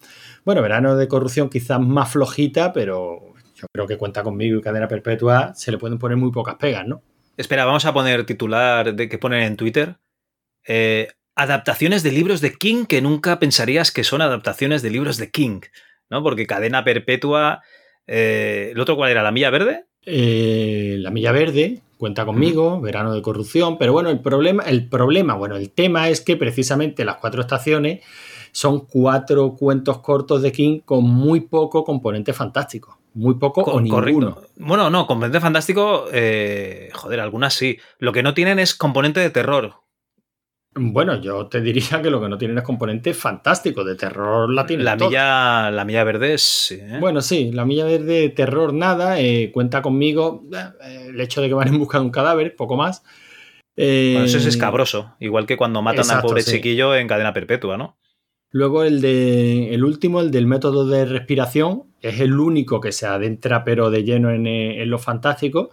Bueno, 0.43 0.61
Verano 0.61 0.97
de 0.97 1.07
Corrupción 1.07 1.49
quizás 1.49 1.79
más 1.79 2.11
flojita, 2.11 2.73
pero 2.73 3.30
yo 3.61 3.67
creo 3.71 3.87
que 3.87 3.97
Cuenta 3.97 4.23
conmigo 4.23 4.57
y 4.57 4.61
Cadena 4.61 4.87
Perpetua 4.87 5.53
se 5.53 5.71
le 5.71 5.77
pueden 5.77 5.99
poner 5.99 6.17
muy 6.17 6.31
pocas 6.31 6.55
pegas, 6.55 6.87
¿no? 6.87 7.01
Espera, 7.37 7.65
vamos 7.65 7.85
a 7.85 7.93
poner 7.93 8.25
titular 8.25 8.95
de 8.95 9.07
que 9.07 9.17
ponen 9.17 9.43
en 9.43 9.55
Twitter. 9.55 9.97
Eh, 10.67 11.09
adaptaciones 11.35 12.03
de 12.03 12.11
libros 12.11 12.41
de 12.41 12.53
King 12.53 12.85
que 12.85 13.01
nunca 13.01 13.39
pensarías 13.39 13.91
que 13.91 14.03
son 14.03 14.21
adaptaciones 14.21 14.81
de 14.81 14.89
libros 14.89 15.17
de 15.17 15.29
King, 15.29 15.61
¿no? 16.09 16.23
Porque 16.23 16.47
Cadena 16.47 16.83
Perpetua. 16.83 17.61
eh, 18.07 18.69
¿El 18.71 18.79
otro 18.79 18.95
cuál 18.95 19.11
era? 19.11 19.23
¿La 19.23 19.31
Milla 19.31 19.49
Verde? 19.49 19.85
Eh, 20.05 20.95
la 20.99 21.11
Milla 21.11 21.31
Verde, 21.31 21.81
Cuenta 21.97 22.25
conmigo, 22.25 22.81
Verano 22.81 23.13
de 23.13 23.21
Corrupción, 23.21 23.77
pero 23.77 23.93
bueno, 23.93 24.09
el 24.09 24.19
problema, 24.21 24.63
el 24.63 24.89
problema, 24.89 25.35
bueno, 25.35 25.55
el 25.55 25.69
tema 25.69 26.09
es 26.09 26.21
que 26.21 26.35
precisamente 26.35 27.05
las 27.05 27.17
cuatro 27.17 27.41
estaciones 27.41 28.01
son 28.51 28.87
cuatro 28.87 29.55
cuentos 29.55 29.99
cortos 29.99 30.41
de 30.41 30.51
King 30.51 30.79
con 30.83 31.03
muy 31.03 31.41
poco 31.41 31.83
componente 31.83 32.33
fantástico. 32.33 33.00
Muy 33.13 33.35
poco 33.35 33.61
o 33.61 33.65
Co- 33.65 33.81
ninguno. 33.81 34.35
Correcto. 34.35 34.53
Bueno, 34.57 34.89
no, 34.89 35.05
componente 35.07 35.39
fantástico. 35.39 36.05
eh, 36.13 36.89
joder, 36.93 37.19
algunas 37.19 37.53
sí. 37.53 37.77
Lo 37.99 38.13
que 38.13 38.23
no 38.23 38.33
tienen 38.33 38.59
es 38.59 38.73
componente 38.75 39.19
de 39.19 39.29
terror. 39.29 39.75
Bueno, 40.73 41.19
yo 41.19 41.47
te 41.47 41.59
diría 41.59 42.01
que 42.01 42.09
lo 42.09 42.21
que 42.21 42.29
no 42.29 42.37
tienen 42.37 42.57
es 42.57 42.63
componente 42.63 43.13
fantástico. 43.13 43.83
De 43.83 43.95
terror 43.95 44.49
la 44.49 44.65
tienen 44.65 44.85
La 44.85 44.95
milla, 44.95 45.69
la 45.69 45.83
milla 45.83 46.05
verde 46.05 46.35
es. 46.35 46.41
sí, 46.41 46.75
¿eh? 46.79 46.97
Bueno, 47.01 47.19
sí, 47.19 47.51
la 47.51 47.65
milla 47.65 47.83
verde, 47.83 48.29
terror, 48.29 48.73
nada. 48.73 49.19
eh, 49.19 49.51
cuenta 49.53 49.81
conmigo. 49.81 50.43
eh, 50.53 51.07
el 51.09 51.19
hecho 51.19 51.41
de 51.41 51.49
que 51.49 51.53
van 51.53 51.67
en 51.67 51.77
busca 51.79 51.99
de 51.99 52.05
un 52.05 52.11
cadáver, 52.11 52.55
poco 52.55 52.77
más. 52.77 53.03
Bueno, 53.75 54.23
eso 54.25 54.37
es 54.37 54.45
escabroso. 54.45 55.15
Igual 55.19 55.45
que 55.45 55.57
cuando 55.57 55.81
matan 55.81 56.09
al 56.09 56.21
pobre 56.21 56.41
sí. 56.43 56.51
chiquillo 56.51 56.95
en 56.95 57.07
cadena 57.07 57.33
perpetua, 57.33 57.77
¿no? 57.77 57.97
Luego 58.51 58.83
el 58.83 59.01
de 59.01 59.73
el 59.73 59.83
último, 59.83 60.19
el 60.19 60.29
del 60.31 60.45
método 60.45 60.85
de 60.85 61.05
respiración, 61.05 61.83
es 62.01 62.19
el 62.19 62.37
único 62.39 62.81
que 62.81 62.91
se 62.91 63.05
adentra 63.07 63.63
pero 63.63 63.89
de 63.89 64.03
lleno 64.03 64.31
en, 64.31 64.45
eh, 64.47 64.81
en 64.81 64.89
lo 64.89 64.99
fantástico 64.99 65.69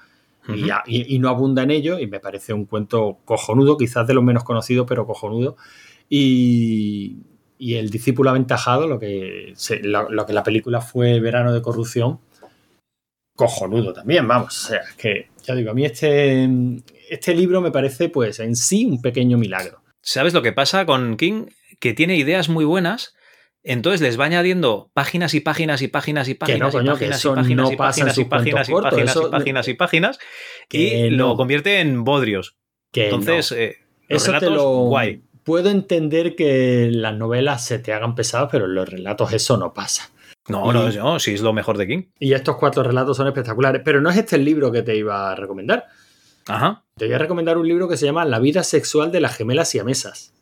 y, 0.86 1.18
no 1.18 1.28
abunda 1.28 1.62
en 1.62 1.70
ello 1.70 1.98
y 1.98 2.06
me 2.06 2.20
parece 2.20 2.52
un 2.54 2.64
cuento 2.64 3.18
cojonudo, 3.24 3.76
quizás 3.76 4.06
de 4.06 4.14
los 4.14 4.24
menos 4.24 4.44
conocidos, 4.44 4.86
pero 4.88 5.06
cojonudo. 5.06 5.56
Y, 6.08 7.16
y 7.58 7.74
el 7.74 7.90
discípulo 7.90 8.30
aventajado, 8.30 8.86
lo 8.86 8.98
que, 8.98 9.52
se- 9.56 9.82
lo, 9.82 10.08
lo 10.10 10.24
que 10.24 10.32
la 10.32 10.42
película 10.42 10.80
fue 10.80 11.20
Verano 11.20 11.52
de 11.52 11.60
Corrupción, 11.60 12.20
cojonudo 13.34 13.92
también, 13.92 14.26
vamos. 14.26 14.64
O 14.64 14.68
sea, 14.68 14.80
es 14.80 14.94
que 14.94 15.28
ya 15.44 15.54
digo, 15.54 15.70
a 15.70 15.74
mí 15.74 15.84
este, 15.84 16.48
este 17.10 17.34
libro 17.34 17.60
me 17.60 17.70
parece 17.70 18.08
pues 18.08 18.40
en 18.40 18.56
sí 18.56 18.86
un 18.86 19.00
pequeño 19.02 19.36
milagro. 19.38 19.82
¿Sabes 20.02 20.32
lo 20.32 20.42
que 20.42 20.52
pasa 20.52 20.86
con 20.86 21.16
King? 21.16 21.46
Que 21.78 21.94
tiene 21.94 22.16
ideas 22.16 22.48
muy 22.48 22.64
buenas. 22.64 23.14
Entonces 23.64 24.00
les 24.00 24.18
va 24.18 24.24
añadiendo 24.24 24.90
páginas 24.94 25.34
y 25.34 25.40
páginas 25.40 25.82
y 25.82 25.88
páginas 25.88 26.28
y 26.28 26.34
páginas 26.34 26.74
no, 26.74 26.80
y 26.80 26.84
páginas 26.84 27.24
y 27.24 27.28
páginas 27.28 27.66
no 27.66 27.72
y 27.72 27.76
páginas 27.76 28.18
y 28.18 28.24
páginas 28.24 28.68
y 28.68 28.72
páginas 28.72 29.16
y 29.16 29.30
páginas 29.34 29.68
y 29.68 29.74
páginas 29.74 30.18
y 30.70 31.10
no. 31.10 31.28
lo 31.28 31.36
convierte 31.36 31.80
en 31.80 32.04
bodrios. 32.04 32.56
Entonces, 32.92 33.52
no. 33.52 33.58
eh, 33.58 33.76
los 34.08 34.26
relatos, 34.26 34.62
guay. 34.88 35.22
Puedo 35.44 35.70
entender 35.70 36.36
que 36.36 36.88
las 36.90 37.16
novelas 37.16 37.64
se 37.64 37.78
te 37.78 37.92
hagan 37.92 38.14
pesadas, 38.14 38.48
pero 38.50 38.66
en 38.66 38.74
los 38.74 38.88
relatos 38.88 39.32
eso 39.32 39.56
no 39.56 39.72
pasa. 39.72 40.10
No, 40.48 40.72
no, 40.72 40.90
no, 40.90 41.18
sí 41.18 41.34
es 41.34 41.42
lo 41.42 41.52
mejor 41.52 41.76
de 41.76 41.86
King. 41.86 42.02
Y 42.18 42.32
estos 42.32 42.56
cuatro 42.56 42.82
relatos 42.82 43.16
son 43.16 43.26
espectaculares. 43.26 43.82
Pero 43.84 44.00
no 44.00 44.08
es 44.10 44.16
este 44.16 44.36
el 44.36 44.44
libro 44.44 44.72
que 44.72 44.82
te 44.82 44.96
iba 44.96 45.30
a 45.30 45.34
recomendar. 45.34 45.86
Ajá. 46.46 46.84
Te 46.96 47.04
voy 47.04 47.14
a 47.14 47.18
recomendar 47.18 47.58
un 47.58 47.68
libro 47.68 47.88
que 47.88 47.96
se 47.98 48.06
llama 48.06 48.24
La 48.24 48.38
vida 48.38 48.62
sexual 48.62 49.12
de 49.12 49.20
las 49.20 49.36
gemelas 49.36 49.68
siamesas. 49.68 50.32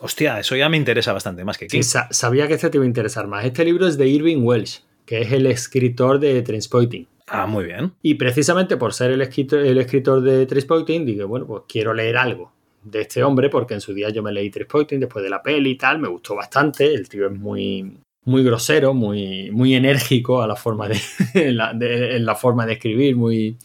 Hostia, 0.00 0.38
eso 0.40 0.56
ya 0.56 0.68
me 0.68 0.76
interesa 0.76 1.12
bastante 1.12 1.44
más 1.44 1.58
que 1.58 1.66
King. 1.66 1.78
Sí, 1.78 1.82
sa- 1.82 2.08
sabía 2.10 2.48
que 2.48 2.54
este 2.54 2.70
te 2.70 2.78
iba 2.78 2.84
a 2.84 2.88
interesar 2.88 3.26
más. 3.26 3.44
Este 3.44 3.64
libro 3.64 3.86
es 3.86 3.98
de 3.98 4.08
Irving 4.08 4.38
Welsh, 4.42 4.80
que 5.04 5.20
es 5.22 5.32
el 5.32 5.46
escritor 5.46 6.18
de 6.18 6.40
Trainspotting. 6.42 7.06
Ah, 7.28 7.46
muy 7.46 7.64
bien. 7.64 7.92
Y 8.02 8.14
precisamente 8.14 8.76
por 8.76 8.92
ser 8.94 9.10
el 9.12 9.22
escritor, 9.22 9.60
el 9.60 9.78
escritor 9.78 10.20
de 10.22 10.46
Trainspotting, 10.46 11.04
dije, 11.04 11.24
bueno, 11.24 11.46
pues 11.46 11.62
quiero 11.68 11.92
leer 11.94 12.16
algo 12.16 12.52
de 12.82 13.02
este 13.02 13.22
hombre, 13.22 13.50
porque 13.50 13.74
en 13.74 13.80
su 13.82 13.92
día 13.92 14.08
yo 14.08 14.22
me 14.22 14.32
leí 14.32 14.50
Trainspotting 14.50 15.00
después 15.00 15.22
de 15.22 15.30
la 15.30 15.42
peli 15.42 15.70
y 15.72 15.76
tal, 15.76 15.98
me 15.98 16.08
gustó 16.08 16.34
bastante. 16.34 16.92
El 16.94 17.08
tío 17.08 17.26
es 17.26 17.32
muy, 17.38 17.98
muy 18.24 18.42
grosero, 18.42 18.94
muy, 18.94 19.50
muy 19.50 19.74
enérgico 19.74 20.42
a 20.42 20.46
la 20.46 20.56
forma 20.56 20.88
de, 20.88 20.98
en, 21.34 21.56
la, 21.58 21.74
de- 21.74 22.16
en 22.16 22.24
la 22.24 22.34
forma 22.34 22.64
de 22.66 22.72
escribir, 22.72 23.14
muy, 23.16 23.56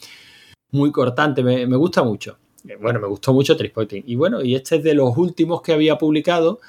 muy 0.72 0.92
cortante, 0.92 1.42
me, 1.44 1.66
me 1.66 1.78
gusta 1.78 2.04
mucho. 2.04 2.38
Eh, 2.68 2.78
Bueno, 2.80 3.00
me 3.00 3.08
gustó 3.08 3.34
mucho 3.34 3.56
Trainspotting. 3.56 4.04
Y 4.06 4.16
bueno, 4.16 4.42
y 4.44 4.56
este 4.56 4.78
es 4.78 4.84
de 4.84 4.94
los 4.94 5.16
últimos 5.18 5.62
que 5.62 5.74
había 5.74 5.98
publicado. 5.98 6.60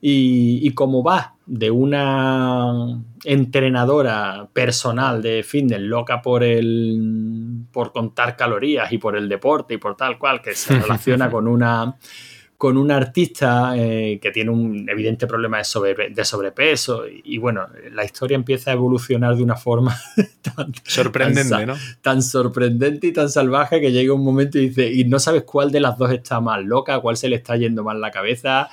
Y, 0.00 0.60
y 0.62 0.74
como 0.74 1.02
va 1.02 1.34
de 1.46 1.70
una 1.70 3.02
entrenadora 3.24 4.48
personal 4.52 5.22
de 5.22 5.42
fitness 5.42 5.80
loca 5.80 6.20
por 6.20 6.44
el 6.44 7.64
por 7.72 7.92
contar 7.92 8.36
calorías 8.36 8.92
y 8.92 8.98
por 8.98 9.16
el 9.16 9.28
deporte 9.28 9.74
y 9.74 9.78
por 9.78 9.96
tal 9.96 10.18
cual 10.18 10.42
que 10.42 10.54
se 10.54 10.78
relaciona 10.80 11.30
con 11.30 11.48
una 11.48 11.96
con 12.58 12.76
un 12.78 12.90
artista 12.90 13.74
eh, 13.76 14.18
que 14.20 14.30
tiene 14.30 14.50
un 14.50 14.88
evidente 14.88 15.26
problema 15.26 15.58
de, 15.58 15.64
sobre- 15.64 16.08
de 16.10 16.24
sobrepeso 16.24 17.06
y, 17.06 17.20
y 17.24 17.38
bueno 17.38 17.66
la 17.92 18.04
historia 18.04 18.34
empieza 18.34 18.70
a 18.70 18.74
evolucionar 18.74 19.36
de 19.36 19.42
una 19.42 19.56
forma 19.56 19.94
tan, 20.42 20.72
Sorprendente, 20.84 21.50
Tan 21.50 21.66
¿no? 21.66 21.74
tan 22.00 22.22
sorprendente 22.22 23.06
y 23.08 23.12
tan 23.12 23.28
salvaje 23.28 23.80
que 23.80 23.92
llega 23.92 24.12
un 24.14 24.24
momento 24.24 24.58
y 24.58 24.68
dice, 24.68 24.90
y 24.90 25.04
no 25.04 25.18
sabes 25.18 25.42
cuál 25.42 25.70
de 25.70 25.80
las 25.80 25.98
dos 25.98 26.10
está 26.12 26.40
más 26.40 26.64
loca, 26.64 27.00
cuál 27.00 27.16
se 27.16 27.28
le 27.28 27.36
está 27.36 27.56
yendo 27.56 27.84
más 27.84 27.96
la 27.96 28.10
cabeza. 28.10 28.68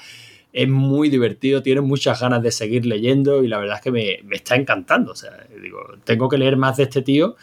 Es 0.54 0.70
muy 0.70 1.10
divertido, 1.10 1.64
tienes 1.64 1.84
muchas 1.84 2.22
ganas 2.22 2.44
de 2.44 2.52
seguir 2.52 2.86
leyendo 2.86 3.44
y 3.44 3.48
la 3.48 3.58
verdad 3.58 3.78
es 3.78 3.82
que 3.82 3.92
me, 3.92 4.20
me 4.24 4.36
está 4.36 4.56
encantando. 4.56 5.12
O 5.14 5.16
sea, 5.16 5.32
digo, 5.60 5.80
tengo 6.04 6.30
que 6.30 6.38
leer 6.38 6.58
más 6.58 6.78
de 6.78 6.84
este 6.84 7.02
tío. 7.02 7.36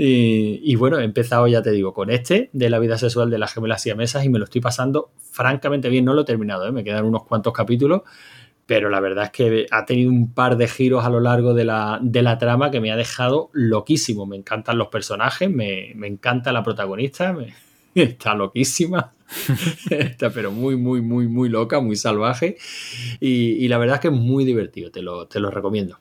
Y, 0.00 0.60
y 0.62 0.76
bueno, 0.76 1.00
he 1.00 1.04
empezado, 1.04 1.48
ya 1.48 1.60
te 1.60 1.72
digo, 1.72 1.92
con 1.92 2.10
este 2.10 2.50
de 2.52 2.70
la 2.70 2.78
vida 2.78 2.96
sexual 2.98 3.30
de 3.30 3.38
las 3.38 3.52
gemelas 3.52 3.82
siamesas 3.82 4.24
y 4.24 4.28
me 4.28 4.38
lo 4.38 4.44
estoy 4.44 4.60
pasando 4.60 5.10
francamente 5.32 5.88
bien. 5.88 6.04
No 6.04 6.14
lo 6.14 6.22
he 6.22 6.24
terminado, 6.24 6.68
¿eh? 6.68 6.72
me 6.72 6.84
quedan 6.84 7.04
unos 7.04 7.24
cuantos 7.24 7.52
capítulos, 7.52 8.02
pero 8.66 8.90
la 8.90 9.00
verdad 9.00 9.24
es 9.26 9.30
que 9.30 9.66
ha 9.70 9.86
tenido 9.86 10.10
un 10.10 10.34
par 10.34 10.56
de 10.56 10.68
giros 10.68 11.04
a 11.04 11.10
lo 11.10 11.20
largo 11.20 11.54
de 11.54 11.64
la, 11.64 11.98
de 12.02 12.22
la 12.22 12.38
trama 12.38 12.70
que 12.70 12.80
me 12.80 12.92
ha 12.92 12.96
dejado 12.96 13.50
loquísimo. 13.54 14.26
Me 14.26 14.36
encantan 14.36 14.78
los 14.78 14.88
personajes, 14.88 15.50
me, 15.50 15.92
me 15.96 16.06
encanta 16.06 16.52
la 16.52 16.62
protagonista, 16.62 17.32
me- 17.32 17.54
está 17.94 18.34
loquísima, 18.34 19.12
está 19.90 20.30
pero 20.30 20.52
muy, 20.52 20.76
muy, 20.76 21.00
muy, 21.02 21.28
muy 21.28 21.48
loca, 21.48 21.80
muy 21.80 21.96
salvaje 21.96 22.56
y, 23.20 23.52
y 23.64 23.68
la 23.68 23.78
verdad 23.78 23.96
es 23.96 24.00
que 24.02 24.08
es 24.08 24.14
muy 24.14 24.44
divertido, 24.44 24.90
te 24.90 25.02
lo, 25.02 25.26
te 25.28 25.40
lo 25.40 25.50
recomiendo. 25.50 25.98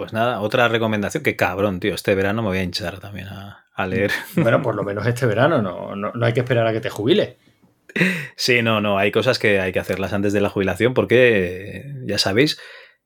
Pues 0.00 0.14
nada, 0.14 0.40
otra 0.40 0.66
recomendación. 0.68 1.22
Que 1.22 1.36
cabrón, 1.36 1.78
tío. 1.78 1.94
Este 1.94 2.14
verano 2.14 2.42
me 2.42 2.48
voy 2.48 2.58
a 2.58 2.62
hinchar 2.62 3.00
también 3.00 3.28
a, 3.28 3.66
a 3.74 3.86
leer. 3.86 4.10
Bueno, 4.36 4.62
por 4.62 4.74
lo 4.74 4.82
menos 4.82 5.06
este 5.06 5.26
verano, 5.26 5.60
no, 5.60 5.94
no, 5.94 6.12
no 6.14 6.26
hay 6.26 6.32
que 6.32 6.40
esperar 6.40 6.66
a 6.66 6.72
que 6.72 6.80
te 6.80 6.88
jubiles. 6.88 7.36
Sí, 8.36 8.62
no, 8.62 8.80
no. 8.80 8.98
Hay 8.98 9.12
cosas 9.12 9.38
que 9.38 9.60
hay 9.60 9.72
que 9.72 9.78
hacerlas 9.78 10.12
antes 10.12 10.32
de 10.32 10.40
la 10.40 10.48
jubilación 10.48 10.94
porque, 10.94 11.84
ya 12.06 12.18
sabéis, 12.18 12.58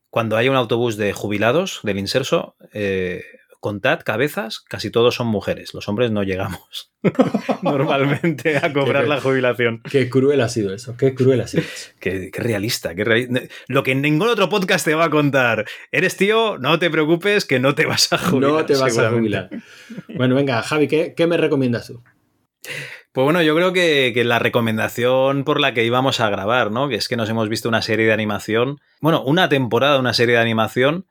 cuando 0.09 0.37
hay 0.37 0.49
un 0.49 0.55
autobús 0.55 0.97
de 0.97 1.13
jubilados 1.13 1.81
del 1.83 1.99
inserso, 1.99 2.55
eh, 2.73 3.25
contad 3.65 4.01
cabezas, 4.05 4.61
casi 4.61 4.91
todos 4.91 5.15
son 5.15 5.27
mujeres. 5.29 5.73
Los 5.73 5.89
hombres 5.89 6.11
no 6.11 6.23
llegamos 6.23 6.93
normalmente 7.63 8.59
a 8.59 8.71
cobrar 8.75 9.05
Qué 9.05 9.09
la 9.09 9.21
jubilación. 9.23 9.81
Qué 9.91 10.11
cruel 10.11 10.43
ha 10.43 10.51
sido 10.51 10.75
eso, 10.75 10.97
qué 10.99 11.15
cruel 11.15 11.41
ha 11.41 11.47
sido 11.47 11.63
eso. 11.63 11.91
Qué, 11.99 12.31
qué 12.31 12.41
realista, 12.43 12.95
qué 12.95 13.05
reali- 13.07 13.49
Lo 13.69 13.83
que 13.83 13.95
ningún 13.95 14.29
otro 14.29 14.51
podcast 14.51 14.85
te 14.85 14.95
va 14.95 15.07
a 15.07 15.11
contar. 15.11 15.65
Eres 15.91 16.17
tío, 16.19 16.59
no 16.59 16.79
te 16.79 16.91
preocupes 16.91 17.47
que 17.47 17.59
no 17.59 17.75
te 17.75 17.87
vas 17.87 18.13
a 18.13 18.19
jubilar. 18.19 18.51
No 18.51 18.67
te 18.67 18.77
vas 18.77 18.99
a 18.99 19.11
jubilar. 19.11 19.49
Bueno, 20.15 20.35
venga, 20.35 20.63
Javi, 20.63 20.87
¿qué, 20.87 21.15
qué 21.17 21.27
me 21.27 21.39
recomiendas 21.39 21.87
tú? 21.87 22.03
Pues 23.13 23.25
bueno, 23.25 23.41
yo 23.43 23.55
creo 23.55 23.73
que, 23.73 24.11
que 24.13 24.25
la 24.25 24.39
recomendación 24.41 25.45
por 25.45 25.59
la 25.61 25.73
que 25.73 25.85
íbamos 25.85 26.21
a 26.21 26.29
grabar, 26.29 26.71
¿no? 26.71 26.89
Que 26.89 26.97
es 26.97 27.09
que 27.09 27.17
nos 27.17 27.31
hemos 27.31 27.49
visto 27.49 27.69
una 27.69 27.81
serie 27.81 28.07
de 28.07 28.13
animación, 28.13 28.81
bueno, 29.01 29.23
una 29.25 29.49
temporada, 29.49 29.99
una 29.99 30.13
serie 30.13 30.35
de 30.35 30.41
animación 30.43 31.07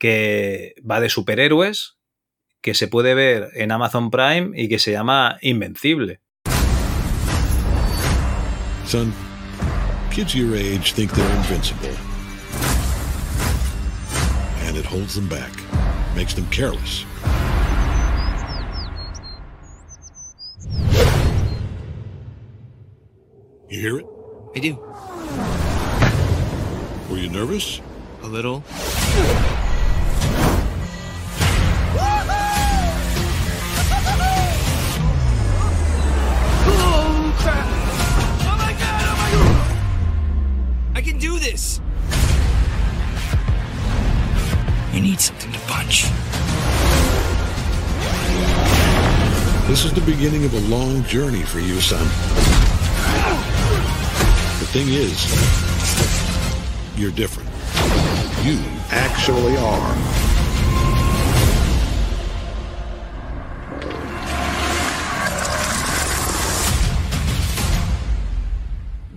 que 0.00 0.74
va 0.82 0.98
de 0.98 1.10
superhéroes, 1.10 1.98
que 2.62 2.74
se 2.74 2.88
puede 2.88 3.14
ver 3.14 3.50
en 3.54 3.70
Amazon 3.70 4.10
Prime 4.10 4.50
y 4.54 4.68
que 4.68 4.78
se 4.78 4.92
llama 4.92 5.38
Invencible. 5.42 6.20
Son, 8.86 9.12
kids 10.10 10.34
your 10.34 10.56
age 10.56 10.94
think 10.94 11.12
they're 11.12 11.36
invincible. 11.36 11.94
And 14.66 14.76
it 14.76 14.86
holds 14.86 15.14
them 15.14 15.28
back, 15.28 15.52
makes 16.16 16.34
them 16.34 16.46
careless. 16.50 17.04
You 23.68 23.80
hear 23.80 23.98
it? 23.98 24.06
I 24.56 24.60
do. 24.60 24.76
Were 27.08 27.18
you 27.18 27.28
nervous? 27.28 27.80
A 28.22 28.26
little. 28.26 28.64
This! 41.40 41.80
You 44.92 45.00
need 45.00 45.20
something 45.20 45.50
to 45.50 45.58
punch. 45.60 46.04
This 49.66 49.84
is 49.84 49.92
the 49.92 50.02
beginning 50.02 50.44
of 50.44 50.52
a 50.52 50.60
long 50.68 51.02
journey 51.04 51.42
for 51.42 51.60
you, 51.60 51.80
son. 51.80 52.04
The 54.58 54.66
thing 54.66 54.88
is, 54.88 55.26
you're 56.98 57.12
different. 57.12 57.48
You 58.44 58.58
actually 58.90 59.56
are. 59.56 59.96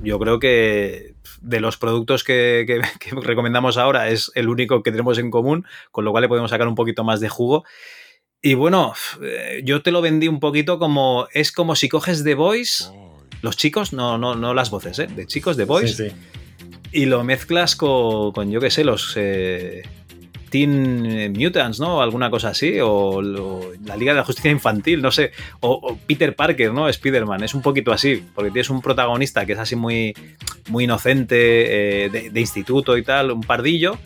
Yo 0.03 0.19
creo 0.19 0.39
que 0.39 1.12
de 1.43 1.59
los 1.59 1.77
productos 1.77 2.23
que, 2.23 2.63
que- 2.65 2.81
que 2.99 3.15
recomendamos 3.21 3.77
ahora 3.77 4.09
es 4.09 4.31
el 4.35 4.49
único 4.49 4.81
que 4.81 4.91
tenemos 4.91 5.17
en 5.19 5.29
común, 5.29 5.65
con 5.91 6.05
lo 6.05 6.11
cual 6.11 6.23
le 6.23 6.27
podemos 6.29 6.49
sacar 6.51 6.67
un 6.67 6.75
poquito 6.75 7.03
más 7.03 7.19
de 7.19 7.29
jugo. 7.29 7.63
Y 8.41 8.55
bueno, 8.55 8.93
eh, 9.21 9.61
yo 9.63 9.81
te 9.81 9.91
lo 9.91 10.01
vendí 10.01 10.27
un 10.27 10.39
poquito 10.39 10.79
como 10.79 11.27
es 11.33 11.51
como 11.51 11.75
si 11.75 11.87
coges 11.87 12.23
The 12.23 12.35
Voice, 12.35 12.85
los 13.41 13.55
chicos, 13.57 13.93
no, 13.93 14.17
no, 14.17 14.35
no 14.35 14.53
las 14.53 14.69
voces, 14.69 14.99
¿eh? 14.99 15.07
de 15.07 15.25
chicos 15.27 15.55
The 15.57 15.65
Voice, 15.65 15.93
Sí, 15.93 16.09
sí. 16.09 16.15
y 16.91 17.05
lo 17.05 17.23
mezclas 17.23 17.75
con, 17.77 18.31
con, 18.33 18.51
yo 18.51 18.59
qué 18.59 18.69
sé, 18.69 18.83
los 18.83 19.13
eh, 19.15 19.83
Teen 20.53 21.33
Mutants, 21.33 21.79
¿no? 21.79 21.99
Alguna 21.99 22.29
cosa 22.29 22.49
así, 22.49 22.77
o, 22.79 23.23
la 23.23 23.97
Liga 23.97 24.13
de 24.13 24.19
la 24.19 24.23
Justicia 24.23 24.51
Infantil, 24.51 25.01
no 25.01 25.09
sé, 25.09 25.31
o, 25.61 25.97
Peter 26.05 26.35
Parker, 26.35 26.71
¿no? 26.71 26.87
Spider-Man, 26.87 27.43
es 27.43 27.55
un 27.55 27.63
poquito 27.63 27.91
así, 27.91 28.23
porque 28.35 28.51
tienes 28.51 28.69
un 28.69 28.79
protagonista 28.79 29.47
que 29.47 29.53
es 29.53 29.57
así 29.57 29.75
muy, 29.75 30.13
muy 30.69 30.83
inocente, 30.83 32.05
eh, 32.05 32.09
de, 32.09 32.29
de 32.29 32.39
instituto 32.39 32.99
y 32.99 33.03
tal, 33.03 33.31
un 33.31 33.41
pardillo, 33.41 33.97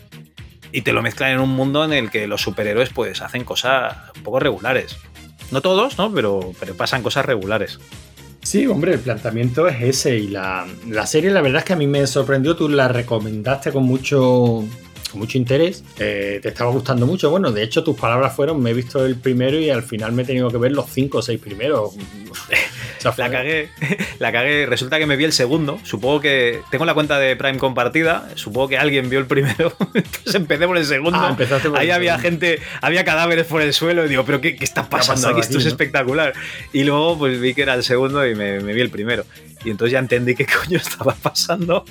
y 0.72 0.80
te 0.80 0.94
lo 0.94 1.02
mezclan 1.02 1.32
en 1.32 1.40
un 1.40 1.50
mundo 1.50 1.84
en 1.84 1.92
el 1.92 2.10
que 2.10 2.26
los 2.26 2.40
superhéroes 2.40 2.88
pues 2.94 3.20
hacen 3.20 3.44
cosas 3.44 3.94
un 4.16 4.22
poco 4.22 4.40
regulares. 4.40 4.96
No 5.50 5.60
todos, 5.60 5.98
¿no? 5.98 6.10
Pero, 6.14 6.54
pero 6.58 6.74
pasan 6.76 7.02
cosas 7.02 7.26
regulares. 7.26 7.78
Sí, 8.42 8.66
hombre, 8.66 8.94
el 8.94 9.00
planteamiento 9.00 9.68
es 9.68 9.82
ese. 9.82 10.16
Y 10.16 10.28
la, 10.28 10.66
la 10.88 11.06
serie, 11.06 11.30
la 11.30 11.42
verdad 11.42 11.58
es 11.58 11.64
que 11.66 11.74
a 11.74 11.76
mí 11.76 11.86
me 11.86 12.06
sorprendió. 12.06 12.56
Tú 12.56 12.70
la 12.70 12.88
recomendaste 12.88 13.70
con 13.70 13.84
mucho, 13.84 14.64
mucho 15.16 15.38
interés. 15.38 15.82
Eh, 15.98 16.40
te 16.42 16.48
estaba 16.48 16.70
gustando 16.70 17.06
mucho. 17.06 17.30
Bueno, 17.30 17.50
de 17.52 17.62
hecho, 17.62 17.82
tus 17.84 17.96
palabras 17.98 18.34
fueron: 18.36 18.62
me 18.62 18.70
he 18.70 18.74
visto 18.74 19.04
el 19.06 19.16
primero 19.16 19.58
y 19.58 19.70
al 19.70 19.82
final 19.82 20.12
me 20.12 20.22
he 20.22 20.26
tenido 20.26 20.50
que 20.50 20.58
ver 20.58 20.72
los 20.72 20.90
cinco 20.90 21.18
o 21.18 21.22
seis 21.22 21.40
primeros. 21.40 21.92
O 22.98 23.00
sea, 23.00 23.12
fue- 23.12 23.22
La 23.24 23.30
cagué, 23.30 23.68
la 24.18 24.32
cagué. 24.32 24.66
Resulta 24.66 24.98
que 24.98 25.06
me 25.06 25.14
vi 25.16 25.22
el 25.22 25.32
segundo. 25.32 25.78
Supongo 25.84 26.20
que 26.20 26.60
tengo 26.72 26.84
la 26.84 26.94
cuenta 26.94 27.16
de 27.20 27.36
Prime 27.36 27.56
compartida. 27.56 28.28
Supongo 28.34 28.66
que 28.68 28.76
alguien 28.78 29.08
vio 29.08 29.20
el 29.20 29.26
primero. 29.26 29.72
Entonces 29.94 30.34
empecé 30.34 30.66
por 30.66 30.76
el 30.76 30.84
segundo. 30.84 31.16
Ah, 31.16 31.36
por 31.36 31.78
Ahí 31.78 31.86
el 31.86 31.92
había 31.92 32.18
segundo. 32.18 32.40
gente, 32.46 32.58
había 32.82 33.04
cadáveres 33.04 33.46
por 33.46 33.62
el 33.62 33.72
suelo. 33.72 34.04
Y 34.04 34.08
digo, 34.08 34.24
¿pero 34.24 34.40
qué, 34.40 34.56
qué 34.56 34.64
está 34.64 34.88
pasando 34.90 35.28
aquí? 35.28 35.40
Esto 35.40 35.58
es 35.58 35.66
espectacular. 35.66 36.32
Y 36.72 36.82
luego 36.82 37.16
pues 37.16 37.40
vi 37.40 37.54
que 37.54 37.62
era 37.62 37.74
el 37.74 37.84
segundo 37.84 38.26
y 38.26 38.34
me, 38.34 38.58
me 38.60 38.72
vi 38.72 38.80
el 38.80 38.90
primero. 38.90 39.24
Y 39.64 39.70
entonces 39.70 39.92
ya 39.92 39.98
entendí 39.98 40.34
qué 40.34 40.46
coño 40.64 40.78
estaba 40.78 41.14
pasando. 41.14 41.84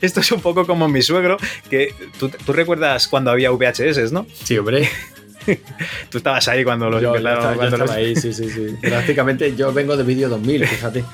Esto 0.00 0.20
es 0.20 0.32
un 0.32 0.40
poco 0.40 0.66
como 0.66 0.88
mi 0.88 1.02
suegro, 1.02 1.36
que 1.70 1.94
tú, 2.18 2.28
tú 2.28 2.52
recuerdas 2.52 3.08
cuando 3.08 3.30
había 3.30 3.50
VHS, 3.50 4.12
¿no? 4.12 4.26
Sí, 4.42 4.58
hombre. 4.58 4.88
Tú 6.08 6.16
estabas 6.18 6.48
ahí 6.48 6.64
cuando 6.64 6.88
los 6.88 7.02
Yo, 7.02 7.12
yo 7.12 7.16
estaba, 7.18 7.50
yo 7.52 7.56
cuando 7.58 7.76
los- 7.76 7.90
estaba 7.90 7.94
ahí, 8.00 8.16
sí, 8.16 8.32
sí, 8.32 8.48
sí. 8.48 8.76
Prácticamente 8.80 9.54
yo 9.54 9.74
vengo 9.74 9.94
de 9.94 10.02
vídeo 10.02 10.30
2000, 10.30 10.66
fíjate. 10.66 11.04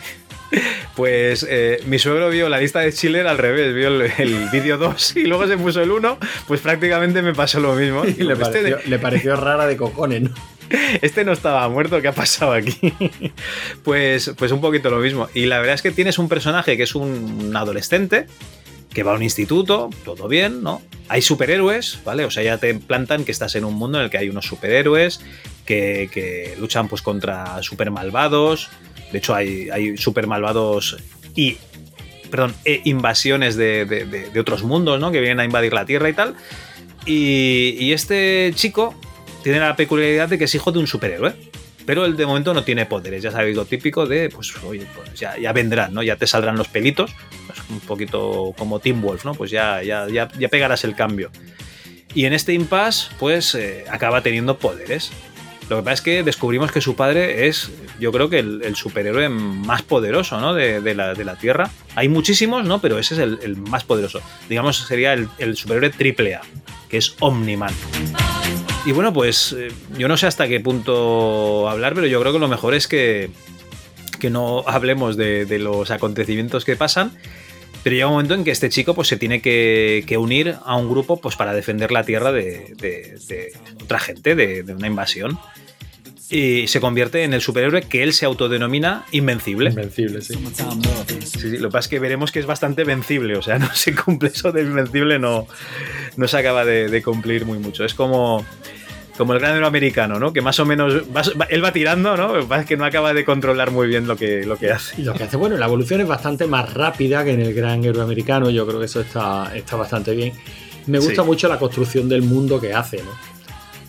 Pues 0.97 1.47
eh, 1.49 1.81
mi 1.87 1.99
suegro 1.99 2.29
vio 2.31 2.49
la 2.49 2.59
lista 2.59 2.81
de 2.81 2.93
Schiller 2.93 3.27
al 3.27 3.39
revés, 3.39 3.75
vio 3.75 3.89
el, 3.89 4.13
el 4.19 4.49
vídeo 4.51 4.77
2 4.79 5.17
y 5.17 5.25
luego 5.25 5.47
se 5.47 5.57
puso 5.57 5.83
el 5.83 5.91
1, 5.91 6.19
pues 6.47 6.61
prácticamente 6.61 7.23
me 7.23 7.35
pasó 7.35 7.61
lo 7.61 7.75
mismo. 7.75 8.05
Y 8.05 8.25
le 8.25 8.33
Este, 8.33 8.45
pareció, 8.45 8.79
le 8.85 8.99
pareció 8.99 9.37
rara 9.37 9.67
de 9.67 9.77
cojones, 9.77 10.23
¿no? 10.23 10.31
este 11.03 11.25
no 11.25 11.33
estaba 11.33 11.69
muerto, 11.69 12.01
¿qué 12.01 12.09
ha 12.09 12.13
pasado 12.13 12.53
aquí? 12.53 12.93
Pues, 13.85 14.33
pues 14.37 14.53
un 14.53 14.61
poquito 14.61 14.91
lo 14.91 14.99
mismo. 14.99 15.29
Y 15.35 15.47
la 15.47 15.59
verdad 15.59 15.75
es 15.75 15.83
que 15.83 15.91
tienes 15.91 16.19
un 16.19 16.29
personaje 16.29 16.77
que 16.77 16.83
es 16.85 16.95
un, 16.95 17.09
un 17.47 17.57
adolescente 17.57 18.27
que 18.93 19.03
va 19.05 19.13
a 19.13 19.15
un 19.15 19.23
instituto, 19.23 19.89
todo 20.05 20.27
bien, 20.27 20.63
¿no? 20.63 20.83
Hay 21.09 21.23
superhéroes, 21.23 22.01
¿vale? 22.05 22.25
O 22.25 22.31
sea, 22.31 22.43
ya 22.43 22.59
te 22.59 22.75
plantan 22.75 23.25
que 23.25 23.31
estás 23.31 23.55
en 23.55 23.65
un 23.65 23.75
mundo 23.75 23.99
en 23.99 24.05
el 24.05 24.11
que 24.11 24.19
hay 24.19 24.29
unos 24.29 24.47
superhéroes 24.47 25.21
que, 25.65 26.11
que 26.13 26.57
luchan 26.59 26.89
pues 26.89 27.01
contra 27.01 27.63
super 27.63 27.91
malvados. 27.91 28.69
De 29.13 29.19
hecho, 29.19 29.35
hay, 29.35 29.97
super 29.97 30.27
malvados 30.27 30.97
y, 31.35 31.57
perdón, 32.31 32.55
e 32.65 32.81
invasiones 32.85 33.57
de, 33.57 33.85
de- 33.85 34.41
otros 34.41 34.63
mundos, 34.63 35.01
¿no? 35.01 35.11
Que 35.11 35.21
vienen 35.21 35.41
a 35.41 35.45
invadir 35.45 35.73
la 35.73 35.85
Tierra 35.85 36.09
y 36.09 36.13
tal. 36.13 36.35
Y, 37.07 37.93
este 37.93 38.53
chico 38.55 38.95
tiene 39.43 39.59
la 39.59 39.75
peculiaridad 39.77 40.29
de 40.29 40.39
que 40.39 40.45
es 40.45 40.55
hijo 40.55 40.73
de 40.73 40.79
un 40.79 40.87
superhéroe. 40.87 41.35
Pero 41.87 42.05
él 42.05 42.15
de 42.17 42.27
momento 42.27 42.55
no 42.55 42.63
tiene 42.63 42.87
poderes. 42.87 43.23
Ya 43.23 43.33
sabéis 43.33 43.57
lo 43.57 43.65
típico 43.65 44.07
de, 44.07 44.29
pues, 44.29 44.55
oye, 44.63 44.87
pues 44.95 45.19
ya, 45.19 45.53
vendrán, 45.53 45.93
¿no? 45.95 46.03
Ya 46.03 46.15
te 46.17 46.27
saldrán 46.27 46.57
los 46.57 46.69
pelitos. 46.69 47.11
Un 47.69 47.81
poquito 47.81 48.55
como 48.57 48.79
Team 48.79 49.01
Wolf, 49.01 49.25
¿no? 49.25 49.35
Pues 49.35 49.51
ya, 49.51 49.83
ya, 49.83 50.07
ya, 50.09 50.29
ya 50.39 50.49
pegarás 50.49 50.85
el 50.85 50.95
cambio. 50.95 51.31
Y 52.15 52.27
en 52.27 52.33
este 52.33 52.53
impasse, 52.53 53.09
pues 53.19 53.55
eh, 53.55 53.85
acaba 53.89 54.21
teniendo 54.21 54.59
poderes. 54.59 55.11
Lo 55.71 55.77
que 55.77 55.83
pasa 55.85 55.95
es 55.95 56.01
que 56.01 56.23
descubrimos 56.25 56.73
que 56.73 56.81
su 56.81 56.97
padre 56.97 57.47
es, 57.47 57.71
yo 58.01 58.11
creo 58.11 58.29
que 58.29 58.41
el, 58.41 58.75
superhéroe 58.75 59.29
más 59.29 59.83
poderoso 59.83 60.41
¿no? 60.41 60.53
de, 60.53 60.81
de 60.81 60.97
la, 60.97 61.15
de 61.15 61.25
la 61.25 61.37
Tierra. 61.37 61.71
Hay 61.95 62.09
muchísimos, 62.09 62.65
¿no? 62.65 62.81
Pero 62.81 62.99
ese 62.99 63.15
es 63.15 63.21
el, 63.21 63.39
el 63.41 63.57
más 63.57 63.85
poderoso. 63.85 64.21
Digamos, 64.49 64.79
sería 64.79 65.13
el, 65.13 65.29
el 65.39 65.57
superhéroe 65.57 65.91
triple 65.91 66.35
A, 66.35 66.41
que 66.89 66.97
es 66.97 67.15
Omniman. 67.21 67.73
Y 68.85 68.91
bueno, 68.91 69.13
pues 69.13 69.55
eh, 69.57 69.69
yo 69.97 70.09
no 70.09 70.17
sé 70.17 70.27
hasta 70.27 70.49
qué 70.49 70.59
punto 70.59 71.69
hablar, 71.69 71.95
pero 71.95 72.09
yo 72.09 72.21
creo 72.21 72.33
que 72.33 72.41
lo 72.41 72.49
mejor 72.49 72.75
es 72.75 72.89
que, 72.89 73.31
que 74.19 74.29
no 74.29 74.65
hablemos 74.67 75.17
de, 75.17 75.47
de 75.47 75.61
los 75.61 75.93
acontecimientos 75.93 76.65
que 76.65 76.75
pasan. 76.75 77.13
Pero 77.83 77.95
llega 77.95 78.07
un 78.09 78.13
momento 78.15 78.35
en 78.35 78.45
que 78.45 78.51
este 78.51 78.69
chico 78.69 78.95
pues, 78.95 79.09
se 79.09 79.17
tiene 79.17 79.41
que, 79.41 80.05
que 80.07 80.19
unir 80.19 80.57
a 80.65 80.77
un 80.77 80.89
grupo 80.91 81.21
pues, 81.21 81.37
para 81.37 81.55
defender 81.55 81.91
la 81.93 82.05
tierra 82.05 82.31
de, 82.33 82.75
de- 82.77 83.19
de 83.29 83.53
otra 83.83 83.99
gente, 83.99 84.35
de, 84.35 84.63
de 84.63 84.75
una 84.75 84.87
invasión. 84.87 85.39
Y 86.33 86.69
se 86.69 86.81
convierte 86.81 87.25
en 87.25 87.35
el 87.35 87.41
superhéroe 87.41 87.83
que 87.83 88.05
él 88.05 88.13
se 88.13 88.25
autodenomina 88.25 89.05
invencible. 89.11 89.71
Invencible, 89.71 90.21
sí. 90.23 90.35
Sí, 91.25 91.39
sí, 91.41 91.59
lo 91.59 91.69
que 91.69 91.73
pasa 91.73 91.87
es 91.87 91.89
que 91.89 91.99
veremos 91.99 92.31
que 92.31 92.39
es 92.39 92.47
bastante 92.47 92.85
vencible, 92.85 93.37
o 93.37 93.43
sea, 93.43 93.59
no 93.59 93.75
se 93.75 93.95
cumple 93.97 94.29
eso 94.29 94.53
de 94.53 94.63
invencible, 94.63 95.19
no, 95.19 95.49
no 96.17 96.29
se 96.29 96.37
acaba 96.39 96.65
de, 96.65 96.89
de 96.89 97.03
cumplir 97.03 97.47
muy 97.47 97.59
mucho. 97.59 97.85
Es 97.85 97.95
como, 97.95 98.47
como 99.17 99.35
el 99.35 99.41
gran 99.41 99.63
americano, 99.63 100.19
¿no? 100.19 100.33
Que 100.33 100.41
más 100.41 100.59
o 100.61 100.65
menos 100.65 100.95
va- 101.15 101.47
él 101.51 101.63
va 101.63 101.73
tirando, 101.73 102.17
¿no? 102.17 102.39
Es 102.57 102.67
que 102.67 102.77
no 102.77 102.85
acaba 102.85 103.13
de 103.13 103.25
controlar 103.25 103.71
muy 103.71 103.87
bien 103.87 104.07
lo 104.07 104.17
que, 104.17 104.45
lo 104.47 104.57
que 104.57 104.71
hace. 104.73 105.01
Y 105.01 105.05
lo 105.05 105.13
que 105.15 105.25
hace, 105.25 105.37
bueno, 105.37 105.57
la 105.57 105.67
evolución 105.67 106.01
es 106.01 106.09
bastante 106.09 106.47
más 106.47 106.73
rápida 106.73 107.25
que 107.25 107.33
en 107.33 107.41
el 107.41 107.53
gran 107.55 107.85
héroe 107.85 108.03
americano. 108.03 108.49
Yo 108.51 108.67
creo 108.67 108.79
que 108.81 108.87
eso 108.87 109.01
está, 109.01 109.53
está 109.55 109.77
bastante 109.77 110.15
bien. 110.15 110.33
Me 110.87 110.99
gusta 110.99 111.23
Sí. 111.23 111.27
mucho 111.29 111.49
la 111.49 111.59
construcción 111.59 112.09
del 112.09 112.23
mundo 112.23 112.59
que 112.61 112.73
hace, 112.73 112.99
¿no? 113.03 113.11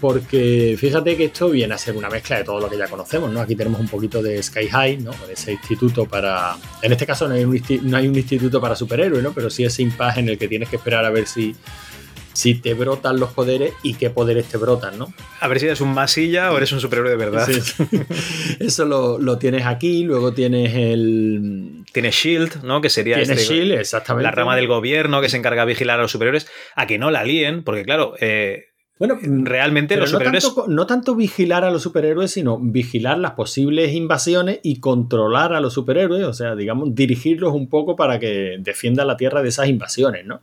Porque 0.01 0.75
fíjate 0.79 1.15
que 1.15 1.25
esto 1.25 1.49
viene 1.51 1.75
a 1.75 1.77
ser 1.77 1.95
una 1.95 2.09
mezcla 2.09 2.37
de 2.37 2.43
todo 2.43 2.59
lo 2.59 2.67
que 2.67 2.75
ya 2.77 2.87
conocemos, 2.87 3.31
¿no? 3.31 3.39
Aquí 3.39 3.55
tenemos 3.55 3.79
un 3.79 3.87
poquito 3.87 4.21
de 4.23 4.41
Sky 4.41 4.67
High, 4.67 4.97
¿no? 4.97 5.11
Ese 5.31 5.51
instituto 5.53 6.05
para. 6.05 6.55
En 6.81 6.91
este 6.91 7.05
caso 7.05 7.27
no 7.27 7.35
hay 7.35 7.45
un, 7.45 7.61
no 7.83 7.97
hay 7.97 8.07
un 8.07 8.15
instituto 8.15 8.59
para 8.59 8.75
superhéroes, 8.75 9.21
¿no? 9.21 9.31
Pero 9.31 9.51
sí 9.51 9.63
ese 9.63 9.83
impasse 9.83 10.21
en 10.21 10.29
el 10.29 10.37
que 10.39 10.47
tienes 10.47 10.69
que 10.69 10.77
esperar 10.77 11.05
a 11.05 11.11
ver 11.11 11.27
si, 11.27 11.55
si 12.33 12.55
te 12.55 12.73
brotan 12.73 13.19
los 13.19 13.31
poderes 13.31 13.73
y 13.83 13.95
qué 13.95 14.09
poderes 14.09 14.45
te 14.47 14.57
brotan, 14.57 14.97
¿no? 14.97 15.13
A 15.39 15.47
ver 15.47 15.59
si 15.59 15.65
eres 15.65 15.81
un 15.81 15.93
masilla 15.93 16.51
o 16.51 16.57
eres 16.57 16.71
un 16.71 16.79
superhéroe 16.79 17.11
de 17.11 17.17
verdad. 17.17 17.47
Sí. 17.47 17.59
Eso 18.59 18.85
lo, 18.85 19.17
lo 19.19 19.37
tienes 19.37 19.65
aquí, 19.65 20.03
luego 20.03 20.33
tienes 20.33 20.73
el. 20.75 21.83
Tiene 21.91 22.11
Shield, 22.11 22.63
¿no? 22.63 22.81
Que 22.81 22.89
sería 22.89 23.17
Tienes 23.17 23.41
este- 23.41 23.53
Shield, 23.53 23.71
exactamente. 23.73 24.23
la 24.23 24.31
rama 24.31 24.55
del 24.55 24.67
gobierno 24.67 25.21
que 25.21 25.29
se 25.29 25.37
encarga 25.37 25.63
de 25.65 25.73
vigilar 25.73 25.99
a 25.99 26.03
los 26.03 26.11
superhéroes, 26.11 26.47
a 26.75 26.87
que 26.87 26.97
no 26.97 27.11
la 27.11 27.23
líen, 27.23 27.63
porque 27.63 27.83
claro, 27.83 28.13
eh, 28.21 28.65
Bueno, 28.97 29.17
realmente 29.21 29.97
los 29.97 30.11
no 30.11 30.19
superhéroes... 30.19 30.43
tanto, 30.45 30.65
no 30.69 30.85
tanto 30.85 31.15
vigilar 31.15 31.65
a 31.65 31.71
los 31.71 31.81
superhéroes, 31.81 32.31
sino 32.31 32.59
vigilar 32.61 33.17
las 33.17 33.31
posibles 33.31 33.93
invasiones 33.93 34.59
y 34.63 34.79
controlar 34.79 35.53
a 35.53 35.59
los 35.59 35.73
superhéroes, 35.73 36.23
o 36.23 36.33
sea, 36.33 36.55
digamos, 36.55 36.93
dirigirlos 36.95 37.53
un 37.53 37.67
poco 37.67 37.95
para 37.95 38.19
que 38.19 38.57
defiendan 38.59 39.07
la 39.07 39.17
Tierra 39.17 39.41
de 39.41 39.49
esas 39.49 39.67
invasiones, 39.67 40.25
¿no? 40.25 40.41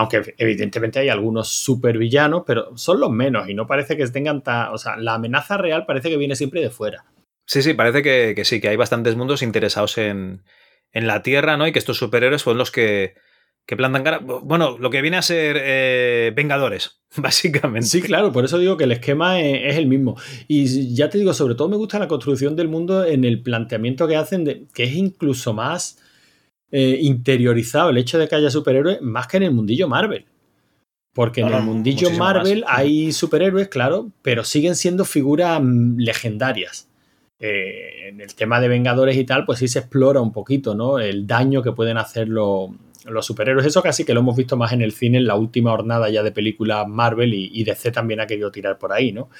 Aunque 0.00 0.34
evidentemente 0.38 0.98
hay 0.98 1.10
algunos 1.10 1.48
supervillanos, 1.48 2.42
pero 2.46 2.76
son 2.76 3.00
los 3.00 3.10
menos 3.10 3.48
y 3.50 3.54
no 3.54 3.66
parece 3.66 3.96
que 3.96 4.06
tengan 4.08 4.42
ta- 4.42 4.72
O 4.72 4.78
sea, 4.78 4.96
la 4.96 5.14
amenaza 5.14 5.58
real 5.58 5.84
parece 5.86 6.08
que 6.08 6.16
viene 6.16 6.36
siempre 6.36 6.62
de 6.62 6.70
fuera. 6.70 7.04
Sí, 7.46 7.62
sí, 7.62 7.74
parece 7.74 8.02
que, 8.02 8.32
que 8.34 8.44
sí, 8.44 8.60
que 8.60 8.68
hay 8.68 8.76
bastantes 8.76 9.16
mundos 9.16 9.42
interesados 9.42 9.98
en, 9.98 10.42
en 10.92 11.06
la 11.06 11.22
Tierra, 11.22 11.56
¿no? 11.56 11.66
Y 11.66 11.72
que 11.72 11.78
estos 11.78 11.98
superhéroes 11.98 12.42
son 12.42 12.56
los 12.56 12.70
que, 12.70 13.14
que 13.66 13.76
plantan 13.76 14.04
cara. 14.04 14.18
Bueno, 14.20 14.78
lo 14.78 14.88
que 14.88 15.02
viene 15.02 15.16
a 15.18 15.22
ser 15.22 15.56
eh, 15.60 16.32
Vengadores, 16.34 17.02
básicamente. 17.16 17.88
Sí, 17.88 18.00
claro, 18.02 18.32
por 18.32 18.44
eso 18.44 18.56
digo 18.58 18.76
que 18.76 18.84
el 18.84 18.92
esquema 18.92 19.40
es, 19.40 19.72
es 19.72 19.76
el 19.76 19.86
mismo. 19.86 20.16
Y 20.48 20.94
ya 20.94 21.10
te 21.10 21.18
digo, 21.18 21.34
sobre 21.34 21.56
todo 21.56 21.68
me 21.68 21.76
gusta 21.76 21.98
la 21.98 22.08
construcción 22.08 22.56
del 22.56 22.68
mundo 22.68 23.04
en 23.04 23.24
el 23.24 23.42
planteamiento 23.42 24.08
que 24.08 24.16
hacen, 24.16 24.44
de, 24.44 24.66
que 24.72 24.84
es 24.84 24.94
incluso 24.94 25.52
más, 25.52 25.98
eh, 26.72 26.98
interiorizado 27.00 27.90
el 27.90 27.98
hecho 27.98 28.18
de 28.18 28.28
que 28.28 28.36
haya 28.36 28.50
superhéroes 28.50 29.02
más 29.02 29.26
que 29.26 29.38
en 29.38 29.44
el 29.44 29.52
mundillo 29.52 29.88
Marvel. 29.88 30.26
Porque 31.12 31.40
en 31.40 31.48
el 31.48 31.62
mundillo 31.62 32.10
Marvel 32.12 32.60
más. 32.60 32.78
hay 32.78 33.10
superhéroes, 33.10 33.68
claro, 33.68 34.12
pero 34.22 34.44
siguen 34.44 34.76
siendo 34.76 35.04
figuras 35.04 35.60
mm, 35.60 35.98
legendarias. 35.98 36.88
Eh, 37.40 38.08
en 38.08 38.20
el 38.20 38.34
tema 38.34 38.60
de 38.60 38.68
Vengadores 38.68 39.16
y 39.16 39.24
tal, 39.24 39.44
pues 39.46 39.58
sí 39.58 39.66
se 39.66 39.80
explora 39.80 40.20
un 40.20 40.32
poquito, 40.32 40.74
¿no? 40.74 40.98
El 40.98 41.26
daño 41.26 41.62
que 41.62 41.72
pueden 41.72 41.96
hacer 41.96 42.28
los, 42.28 42.70
los 43.06 43.26
superhéroes. 43.26 43.66
Eso 43.66 43.82
casi 43.82 44.04
que 44.04 44.14
lo 44.14 44.20
hemos 44.20 44.36
visto 44.36 44.56
más 44.56 44.72
en 44.72 44.82
el 44.82 44.92
cine, 44.92 45.18
en 45.18 45.26
la 45.26 45.34
última 45.34 45.72
hornada 45.72 46.08
ya 46.10 46.22
de 46.22 46.32
películas 46.32 46.86
Marvel 46.86 47.34
y, 47.34 47.50
y 47.52 47.64
DC 47.64 47.90
también 47.90 48.20
ha 48.20 48.26
querido 48.26 48.52
tirar 48.52 48.78
por 48.78 48.92
ahí, 48.92 49.10
¿no? 49.10 49.30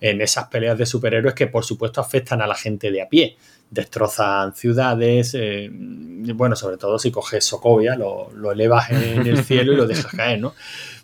En 0.00 0.20
esas 0.20 0.48
peleas 0.48 0.78
de 0.78 0.86
superhéroes 0.86 1.34
que 1.34 1.48
por 1.48 1.64
supuesto 1.64 2.00
afectan 2.00 2.40
a 2.40 2.46
la 2.46 2.54
gente 2.54 2.90
de 2.90 3.02
a 3.02 3.08
pie. 3.08 3.36
Destrozan 3.72 4.54
ciudades, 4.54 5.34
eh, 5.34 5.68
bueno, 5.72 6.54
sobre 6.54 6.76
todo 6.76 6.98
si 6.98 7.10
coges 7.10 7.44
Sokovia, 7.44 7.96
lo, 7.96 8.30
lo 8.34 8.52
elevas 8.52 8.90
en 8.90 9.26
el 9.26 9.42
cielo 9.44 9.72
y 9.72 9.76
lo 9.76 9.86
dejas 9.86 10.12
caer, 10.12 10.40
¿no? 10.40 10.54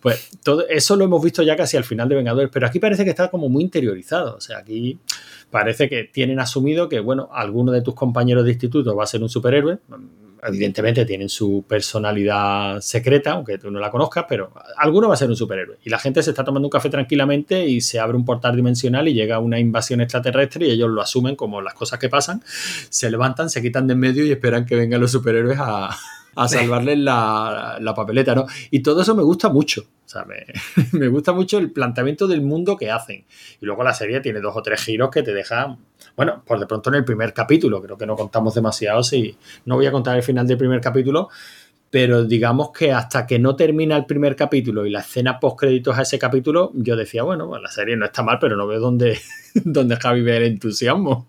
Pues 0.00 0.28
todo 0.44 0.66
eso 0.68 0.94
lo 0.96 1.04
hemos 1.04 1.22
visto 1.22 1.42
ya 1.42 1.56
casi 1.56 1.76
al 1.76 1.84
final 1.84 2.08
de 2.08 2.14
Vengadores, 2.14 2.50
pero 2.52 2.66
aquí 2.66 2.78
parece 2.78 3.04
que 3.04 3.10
está 3.10 3.28
como 3.30 3.48
muy 3.48 3.64
interiorizado. 3.64 4.36
O 4.36 4.40
sea, 4.40 4.58
aquí 4.58 4.98
parece 5.50 5.88
que 5.88 6.04
tienen 6.04 6.38
asumido 6.40 6.88
que, 6.88 7.00
bueno, 7.00 7.28
alguno 7.32 7.72
de 7.72 7.82
tus 7.82 7.94
compañeros 7.94 8.44
de 8.44 8.52
instituto 8.52 8.94
va 8.94 9.04
a 9.04 9.06
ser 9.06 9.22
un 9.22 9.28
superhéroe. 9.28 9.78
Evidentemente 10.42 11.04
tienen 11.04 11.28
su 11.28 11.64
personalidad 11.68 12.80
secreta, 12.80 13.32
aunque 13.32 13.58
tú 13.58 13.70
no 13.70 13.78
la 13.78 13.90
conozcas, 13.90 14.24
pero 14.28 14.52
alguno 14.76 15.08
va 15.08 15.14
a 15.14 15.16
ser 15.16 15.28
un 15.28 15.36
superhéroe. 15.36 15.78
Y 15.84 15.90
la 15.90 15.98
gente 15.98 16.22
se 16.22 16.30
está 16.30 16.44
tomando 16.44 16.66
un 16.66 16.70
café 16.70 16.88
tranquilamente 16.88 17.66
y 17.66 17.80
se 17.80 17.98
abre 17.98 18.16
un 18.16 18.24
portal 18.24 18.56
dimensional 18.56 19.08
y 19.08 19.14
llega 19.14 19.38
una 19.38 19.58
invasión 19.58 20.00
extraterrestre 20.00 20.66
y 20.66 20.70
ellos 20.70 20.88
lo 20.90 21.02
asumen 21.02 21.36
como 21.36 21.60
las 21.60 21.74
cosas 21.74 21.98
que 21.98 22.08
pasan, 22.08 22.42
se 22.88 23.10
levantan, 23.10 23.50
se 23.50 23.60
quitan 23.60 23.86
de 23.86 23.94
en 23.94 23.98
medio 23.98 24.24
y 24.24 24.30
esperan 24.30 24.64
que 24.64 24.76
vengan 24.76 25.00
los 25.00 25.12
superhéroes 25.12 25.58
a, 25.60 25.90
a 26.36 26.48
salvarles 26.48 26.98
la, 26.98 27.78
la 27.80 27.94
papeleta, 27.94 28.34
¿no? 28.34 28.46
Y 28.70 28.80
todo 28.80 29.02
eso 29.02 29.14
me 29.14 29.22
gusta 29.22 29.48
mucho. 29.48 29.82
O 29.82 30.08
sea, 30.08 30.24
me, 30.24 30.46
me, 30.98 31.08
gusta 31.08 31.32
mucho 31.32 31.58
el 31.58 31.70
planteamiento 31.70 32.26
del 32.26 32.42
mundo 32.42 32.76
que 32.76 32.90
hacen. 32.90 33.24
Y 33.60 33.66
luego 33.66 33.82
la 33.82 33.92
serie 33.92 34.20
tiene 34.20 34.40
dos 34.40 34.56
o 34.56 34.62
tres 34.62 34.80
giros 34.80 35.10
que 35.10 35.22
te 35.22 35.34
dejan. 35.34 35.78
Bueno, 36.18 36.42
por 36.44 36.58
de 36.58 36.66
pronto 36.66 36.90
en 36.90 36.96
el 36.96 37.04
primer 37.04 37.32
capítulo, 37.32 37.80
creo 37.80 37.96
que 37.96 38.04
no 38.04 38.16
contamos 38.16 38.52
demasiado. 38.52 39.04
Si 39.04 39.38
no 39.66 39.76
voy 39.76 39.86
a 39.86 39.92
contar 39.92 40.16
el 40.16 40.24
final 40.24 40.48
del 40.48 40.58
primer 40.58 40.80
capítulo, 40.80 41.28
pero 41.90 42.24
digamos 42.24 42.72
que 42.72 42.90
hasta 42.90 43.24
que 43.24 43.38
no 43.38 43.54
termina 43.54 43.96
el 43.96 44.04
primer 44.04 44.34
capítulo 44.34 44.84
y 44.84 44.90
la 44.90 44.98
escena 44.98 45.38
post 45.38 45.60
créditos 45.60 45.96
a 45.96 46.02
ese 46.02 46.18
capítulo, 46.18 46.72
yo 46.74 46.96
decía, 46.96 47.22
bueno, 47.22 47.46
pues 47.46 47.62
la 47.62 47.70
serie 47.70 47.96
no 47.96 48.04
está 48.04 48.24
mal, 48.24 48.40
pero 48.40 48.56
no 48.56 48.66
veo 48.66 48.80
dónde, 48.80 49.16
dónde 49.54 49.94
Javi 49.94 50.22
ve 50.22 50.38
el 50.38 50.42
entusiasmo. 50.42 51.28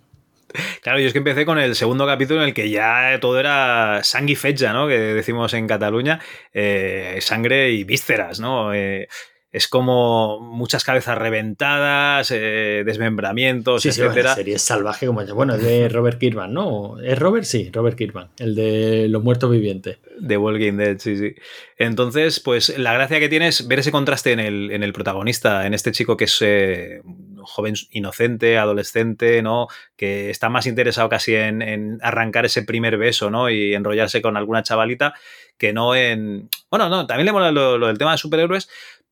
Claro, 0.82 1.00
yo 1.00 1.06
es 1.06 1.14
que 1.14 1.20
empecé 1.20 1.46
con 1.46 1.60
el 1.60 1.76
segundo 1.76 2.08
capítulo 2.08 2.42
en 2.42 2.48
el 2.48 2.54
que 2.56 2.72
ya 2.72 3.20
todo 3.22 3.40
era 3.40 4.00
sangre 4.04 4.34
y 4.34 4.36
fecha, 4.36 4.74
¿no? 4.74 4.88
Que 4.88 4.98
decimos 4.98 5.54
en 5.54 5.68
Cataluña, 5.68 6.20
eh, 6.52 7.20
sangre 7.22 7.70
y 7.74 7.84
vísceras, 7.84 8.40
¿no? 8.40 8.74
Eh, 8.74 9.08
es 9.52 9.68
como 9.68 10.40
muchas 10.40 10.84
cabezas 10.84 11.18
reventadas, 11.18 12.30
eh, 12.32 12.84
desmembramientos, 12.86 13.82
sí, 13.82 13.92
sí, 13.92 14.02
etcétera. 14.02 14.30
la 14.30 14.36
serie 14.36 14.56
es 14.56 14.62
salvaje 14.62 15.08
como 15.08 15.26
bueno, 15.34 15.56
es 15.56 15.64
de 15.64 15.90
Robert 15.90 16.20
Kirkman, 16.20 16.54
¿no? 16.54 17.00
¿Es 17.00 17.18
Robert? 17.18 17.46
Sí, 17.46 17.72
Robert 17.74 17.98
Kirkman, 17.98 18.30
el 18.38 18.54
de 18.54 19.08
los 19.10 19.24
muertos 19.24 19.50
vivientes. 19.50 19.98
De 20.20 20.38
Walking 20.38 20.74
Dead, 20.74 21.00
sí, 21.00 21.18
sí. 21.18 21.34
Entonces, 21.78 22.40
pues 22.40 22.78
la 22.78 22.94
gracia 22.94 23.20
que 23.20 23.30
tiene 23.30 23.48
es 23.48 23.68
ver 23.68 23.80
ese 23.80 23.92
contraste 23.92 24.34
en 24.34 24.40
el, 24.40 24.72
en 24.72 24.84
el 24.84 24.94
protagonista, 24.94 25.66
en 25.66 25.74
este 25.74 25.92
chico 25.92 26.16
que 26.16 26.26
es 26.26 26.38
eh, 26.42 27.02
joven 27.42 27.74
inocente, 27.90 28.60
adolescente, 28.60 29.42
¿no? 29.42 29.68
Que 29.96 30.30
está 30.30 30.50
más 30.50 30.68
interesado 30.68 31.10
casi 31.10 31.34
en, 31.34 31.64
en, 31.64 31.98
arrancar 32.04 32.46
ese 32.46 32.62
primer 32.62 32.98
beso, 32.98 33.32
¿no? 33.32 33.50
Y 33.50 33.74
enrollarse 33.74 34.22
con 34.22 34.38
alguna 34.38 34.62
chavalita 34.62 35.16
que 35.58 35.74
no 35.74 35.96
en. 35.96 36.50
Bueno, 36.70 36.90
no, 36.90 37.06
también 37.06 37.26
le 37.26 37.32
mola 37.32 37.52
lo, 37.52 37.78
lo 37.78 37.88
del 37.88 37.98
tema 37.98 38.14
de 38.14 38.18
superhéroes, 38.18 38.70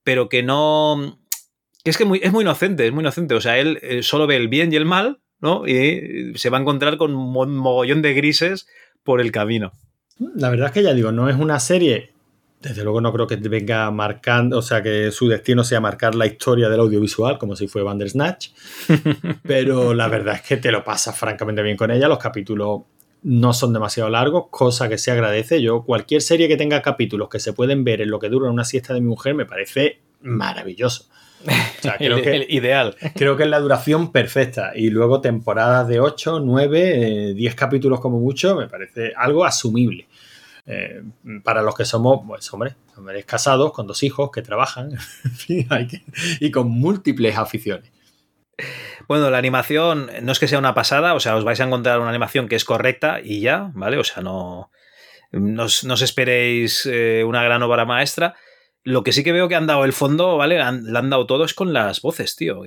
pero 0.07 0.29
que 0.29 0.41
no. 0.41 1.19
Que 1.83 1.89
es 1.89 1.97
que 1.97 2.05
muy, 2.05 2.21
es 2.23 2.31
muy 2.31 2.43
inocente, 2.45 2.87
es 2.87 2.93
muy 2.93 3.01
inocente. 3.01 3.35
O 3.35 3.41
sea, 3.41 3.57
él 3.57 3.77
eh, 3.81 4.03
solo 4.03 4.25
ve 4.25 4.37
el 4.37 4.47
bien 4.47 4.71
y 4.71 4.77
el 4.77 4.85
mal, 4.85 5.19
¿no? 5.41 5.67
Y 5.67 6.31
se 6.37 6.49
va 6.49 6.57
a 6.57 6.61
encontrar 6.61 6.95
con 6.95 7.13
un 7.13 7.57
mogollón 7.57 8.01
de 8.01 8.13
grises 8.13 8.69
por 9.03 9.19
el 9.19 9.33
camino. 9.33 9.73
La 10.33 10.49
verdad 10.49 10.67
es 10.67 10.71
que 10.71 10.83
ya 10.83 10.93
digo, 10.93 11.11
no 11.11 11.27
es 11.27 11.35
una 11.35 11.59
serie. 11.59 12.13
Desde 12.61 12.85
luego 12.85 13.01
no 13.01 13.11
creo 13.11 13.27
que 13.27 13.35
venga 13.35 13.91
marcando, 13.91 14.59
o 14.59 14.61
sea, 14.61 14.81
que 14.81 15.11
su 15.11 15.27
destino 15.27 15.65
sea 15.65 15.81
marcar 15.81 16.15
la 16.15 16.25
historia 16.25 16.69
del 16.69 16.79
audiovisual, 16.79 17.37
como 17.37 17.57
si 17.57 17.67
fue 17.67 17.83
Bandersnatch. 17.83 18.51
Pero 19.43 19.93
la 19.93 20.07
verdad 20.07 20.35
es 20.35 20.41
que 20.43 20.55
te 20.55 20.71
lo 20.71 20.85
pasas 20.85 21.19
francamente 21.19 21.61
bien 21.63 21.75
con 21.75 21.91
ella. 21.91 22.07
Los 22.07 22.19
capítulos 22.19 22.83
no 23.23 23.53
son 23.53 23.73
demasiado 23.73 24.09
largos, 24.09 24.45
cosa 24.49 24.89
que 24.89 24.97
se 24.97 25.11
agradece. 25.11 25.61
Yo, 25.61 25.83
cualquier 25.83 26.21
serie 26.21 26.47
que 26.47 26.57
tenga 26.57 26.81
capítulos 26.81 27.29
que 27.29 27.39
se 27.39 27.53
pueden 27.53 27.83
ver 27.83 28.01
en 28.01 28.09
lo 28.09 28.19
que 28.19 28.29
dura 28.29 28.49
una 28.49 28.63
siesta 28.63 28.93
de 28.93 29.01
mi 29.01 29.07
mujer, 29.07 29.35
me 29.35 29.45
parece 29.45 29.99
maravilloso. 30.21 31.05
O 31.45 31.81
sea, 31.81 31.95
creo 31.97 32.17
el, 32.17 32.23
que, 32.23 32.35
el 32.35 32.45
ideal. 32.49 32.95
Creo 33.15 33.37
que 33.37 33.43
es 33.43 33.49
la 33.49 33.59
duración 33.59 34.11
perfecta. 34.11 34.71
Y 34.75 34.89
luego 34.89 35.21
temporadas 35.21 35.87
de 35.87 35.99
8, 35.99 36.39
9, 36.39 37.29
eh, 37.29 37.33
10 37.33 37.55
capítulos 37.55 37.99
como 37.99 38.19
mucho, 38.19 38.55
me 38.55 38.67
parece 38.67 39.13
algo 39.15 39.45
asumible. 39.45 40.07
Eh, 40.65 41.01
para 41.43 41.61
los 41.61 41.75
que 41.75 41.85
somos, 41.85 42.21
pues, 42.27 42.53
hombre, 42.53 42.75
hombres 42.97 43.25
casados, 43.25 43.71
con 43.71 43.87
dos 43.87 44.03
hijos, 44.03 44.31
que 44.31 44.41
trabajan, 44.41 44.97
y 45.47 46.51
con 46.51 46.69
múltiples 46.69 47.37
aficiones. 47.37 47.89
Bueno, 49.07 49.29
la 49.29 49.37
animación 49.37 50.11
no 50.21 50.31
es 50.31 50.39
que 50.39 50.47
sea 50.47 50.59
una 50.59 50.73
pasada, 50.73 51.13
o 51.13 51.19
sea, 51.19 51.35
os 51.35 51.43
vais 51.43 51.59
a 51.59 51.63
encontrar 51.63 51.99
una 51.99 52.09
animación 52.09 52.47
que 52.47 52.55
es 52.55 52.65
correcta 52.65 53.19
y 53.23 53.41
ya, 53.41 53.71
¿vale? 53.73 53.97
O 53.97 54.03
sea, 54.03 54.21
no, 54.21 54.71
no, 55.31 55.63
os, 55.63 55.83
no 55.83 55.93
os 55.93 56.01
esperéis 56.01 56.85
eh, 56.85 57.23
una 57.25 57.43
gran 57.43 57.63
obra 57.63 57.85
maestra. 57.85 58.35
Lo 58.83 59.03
que 59.03 59.11
sí 59.11 59.23
que 59.23 59.31
veo 59.31 59.47
que 59.47 59.55
han 59.55 59.67
dado 59.67 59.85
el 59.85 59.93
fondo, 59.93 60.37
¿vale? 60.37 60.61
Han, 60.61 60.91
le 60.91 60.97
han 60.97 61.09
dado 61.09 61.25
todo 61.25 61.45
es 61.45 61.53
con 61.53 61.73
las 61.73 62.01
voces, 62.01 62.35
tío. 62.35 62.63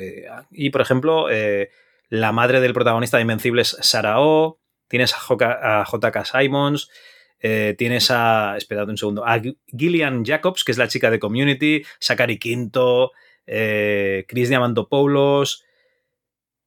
Y, 0.51 0.71
por 0.71 0.81
ejemplo, 0.81 1.31
eh, 1.31 1.71
la 2.09 2.33
madre 2.33 2.61
del 2.61 2.75
protagonista 2.75 3.17
de 3.17 3.23
Invencibles, 3.23 3.77
Sarah 3.81 4.21
O, 4.21 4.61
tienes 4.89 5.15
a 5.15 5.85
J.K. 5.85 6.25
Simons, 6.25 6.91
eh, 7.39 7.75
tienes 7.79 8.11
a, 8.11 8.57
esperad 8.57 8.89
un 8.89 8.99
segundo, 8.99 9.27
a 9.27 9.41
Gillian 9.67 10.25
Jacobs, 10.25 10.63
que 10.63 10.73
es 10.73 10.79
la 10.79 10.89
chica 10.89 11.11
de 11.11 11.19
Community, 11.19 11.83
Sakari 11.99 12.39
Quinto, 12.39 13.13
eh, 13.47 14.27
Chris 14.29 14.51
Diamantopoulos, 14.51 15.65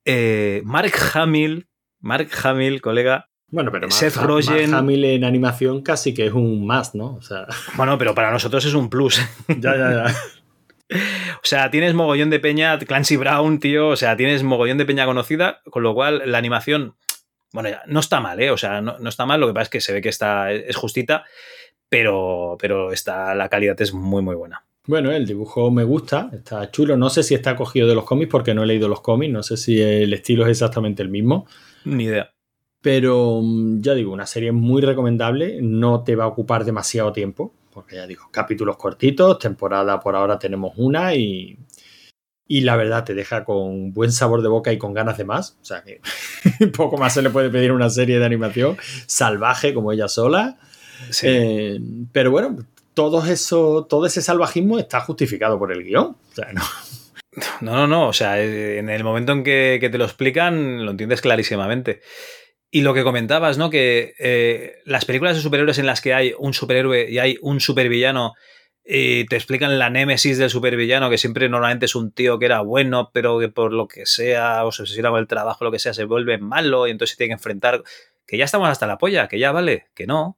eh, 0.05 0.61
Mark 0.65 0.93
Hamill, 1.13 1.67
Mark 1.99 2.29
Hamill, 2.43 2.81
colega. 2.81 3.29
Bueno, 3.47 3.71
pero 3.71 3.89
Seth 3.91 4.15
Mark, 4.15 4.27
Rogen. 4.27 4.71
Mark 4.71 4.79
Hamill 4.79 5.05
en 5.05 5.23
animación 5.23 5.81
casi 5.83 6.13
que 6.13 6.25
es 6.25 6.33
un 6.33 6.65
más, 6.65 6.95
¿no? 6.95 7.15
O 7.15 7.21
sea... 7.21 7.47
Bueno, 7.75 7.97
pero 7.97 8.15
para 8.15 8.31
nosotros 8.31 8.65
es 8.65 8.73
un 8.73 8.89
plus. 8.89 9.21
ya, 9.47 9.75
ya, 9.75 10.05
ya. 10.05 10.15
O 11.43 11.45
sea, 11.45 11.71
tienes 11.71 11.93
mogollón 11.93 12.29
de 12.29 12.39
peña, 12.39 12.77
Clancy 12.77 13.17
Brown, 13.17 13.59
tío, 13.59 13.89
o 13.89 13.95
sea, 13.95 14.15
tienes 14.15 14.43
mogollón 14.43 14.77
de 14.77 14.85
peña 14.85 15.05
conocida, 15.05 15.61
con 15.69 15.81
lo 15.81 15.93
cual 15.95 16.21
la 16.25 16.37
animación, 16.37 16.95
bueno, 17.51 17.69
ya, 17.69 17.81
no 17.87 17.99
está 17.99 18.19
mal, 18.19 18.39
¿eh? 18.39 18.51
O 18.51 18.57
sea, 18.57 18.79
no, 18.79 18.99
no, 18.99 19.09
está 19.09 19.25
mal, 19.25 19.39
lo 19.39 19.47
que 19.47 19.53
pasa 19.53 19.63
es 19.63 19.69
que 19.69 19.81
se 19.81 19.93
ve 19.93 20.01
que 20.01 20.09
está, 20.09 20.51
es 20.51 20.75
justita, 20.75 21.25
pero, 21.89 22.57
pero 22.59 22.91
está, 22.91 23.33
la 23.33 23.49
calidad 23.49 23.79
es 23.81 23.93
muy, 23.93 24.21
muy 24.21 24.35
buena. 24.35 24.65
Bueno, 24.85 25.11
el 25.11 25.25
dibujo 25.25 25.71
me 25.71 25.85
gusta, 25.85 26.29
está 26.33 26.69
chulo. 26.69 26.97
No 26.97 27.09
sé 27.09 27.23
si 27.23 27.33
está 27.33 27.55
cogido 27.55 27.87
de 27.87 27.95
los 27.95 28.03
cómics 28.03 28.29
porque 28.29 28.53
no 28.53 28.63
he 28.63 28.67
leído 28.67 28.89
los 28.89 28.99
cómics, 28.99 29.31
no 29.31 29.41
sé 29.41 29.55
si 29.55 29.81
el 29.81 30.13
estilo 30.13 30.43
es 30.43 30.51
exactamente 30.51 31.01
el 31.01 31.09
mismo. 31.09 31.47
Ni 31.85 32.05
idea. 32.05 32.33
Pero 32.81 33.41
ya 33.77 33.93
digo, 33.93 34.11
una 34.11 34.25
serie 34.25 34.51
muy 34.51 34.81
recomendable, 34.81 35.59
no 35.61 36.03
te 36.03 36.17
va 36.17 36.25
a 36.25 36.27
ocupar 36.27 36.65
demasiado 36.65 37.13
tiempo, 37.13 37.53
porque 37.71 37.95
ya 37.95 38.05
digo, 38.05 38.23
capítulos 38.29 38.75
cortitos, 38.75 39.39
temporada 39.39 40.01
por 40.01 40.17
ahora 40.17 40.37
tenemos 40.37 40.73
una 40.75 41.15
y, 41.15 41.57
y 42.45 42.61
la 42.61 42.75
verdad 42.75 43.05
te 43.05 43.13
deja 43.13 43.45
con 43.45 43.93
buen 43.93 44.11
sabor 44.11 44.41
de 44.41 44.49
boca 44.49 44.73
y 44.73 44.77
con 44.77 44.93
ganas 44.93 45.17
de 45.17 45.23
más. 45.23 45.57
O 45.61 45.65
sea 45.65 45.81
que 45.81 46.01
poco 46.75 46.97
más 46.97 47.13
se 47.13 47.21
le 47.21 47.29
puede 47.29 47.49
pedir 47.49 47.71
una 47.71 47.89
serie 47.89 48.19
de 48.19 48.25
animación 48.25 48.75
salvaje 49.07 49.73
como 49.73 49.93
ella 49.93 50.09
sola. 50.09 50.59
Sí. 51.09 51.27
Eh, 51.29 51.79
pero 52.11 52.31
bueno, 52.31 52.57
todo 52.93 53.25
eso, 53.25 53.85
todo 53.89 54.05
ese 54.05 54.21
salvajismo 54.21 54.79
está 54.79 55.01
justificado 55.01 55.59
por 55.59 55.71
el 55.71 55.83
guion. 55.83 56.15
O 56.31 56.35
sea, 56.35 56.51
no. 56.53 56.61
No, 57.61 57.75
no, 57.75 57.87
no. 57.87 58.07
O 58.07 58.13
sea, 58.13 58.41
en 58.41 58.89
el 58.89 59.03
momento 59.03 59.31
en 59.31 59.43
que, 59.43 59.77
que 59.81 59.89
te 59.89 59.97
lo 59.97 60.05
explican, 60.05 60.85
lo 60.85 60.91
entiendes 60.91 61.21
clarísimamente. 61.21 62.01
Y 62.69 62.81
lo 62.81 62.93
que 62.93 63.03
comentabas, 63.03 63.57
¿no? 63.57 63.69
Que 63.69 64.13
eh, 64.19 64.81
las 64.85 65.05
películas 65.05 65.35
de 65.35 65.41
superhéroes 65.41 65.77
en 65.77 65.85
las 65.85 66.01
que 66.01 66.13
hay 66.13 66.33
un 66.37 66.53
superhéroe 66.53 67.09
y 67.09 67.19
hay 67.19 67.37
un 67.41 67.59
supervillano 67.59 68.33
y 68.85 69.25
te 69.27 69.37
explican 69.37 69.79
la 69.79 69.89
némesis 69.89 70.37
del 70.37 70.49
supervillano, 70.49 71.09
que 71.09 71.17
siempre 71.17 71.47
normalmente 71.47 71.85
es 71.85 71.95
un 71.95 72.11
tío 72.11 72.37
que 72.37 72.45
era 72.45 72.61
bueno, 72.61 73.11
pero 73.13 73.39
que 73.39 73.47
por 73.47 73.71
lo 73.71 73.87
que 73.87 74.05
sea, 74.05 74.65
o 74.65 74.71
se 74.71 74.81
obsesiona 74.81 75.09
con 75.09 75.19
el 75.19 75.27
trabajo, 75.27 75.63
lo 75.63 75.71
que 75.71 75.79
sea, 75.79 75.93
se 75.93 76.03
vuelve 76.03 76.37
malo 76.37 76.85
y 76.87 76.91
entonces 76.91 77.11
se 77.11 77.17
tiene 77.17 77.29
que 77.29 77.37
enfrentar. 77.37 77.83
Que 78.27 78.37
ya 78.37 78.45
estamos 78.45 78.69
hasta 78.69 78.87
la 78.87 78.97
polla, 78.97 79.27
que 79.27 79.39
ya 79.39 79.51
vale, 79.51 79.87
que 79.93 80.05
no. 80.05 80.37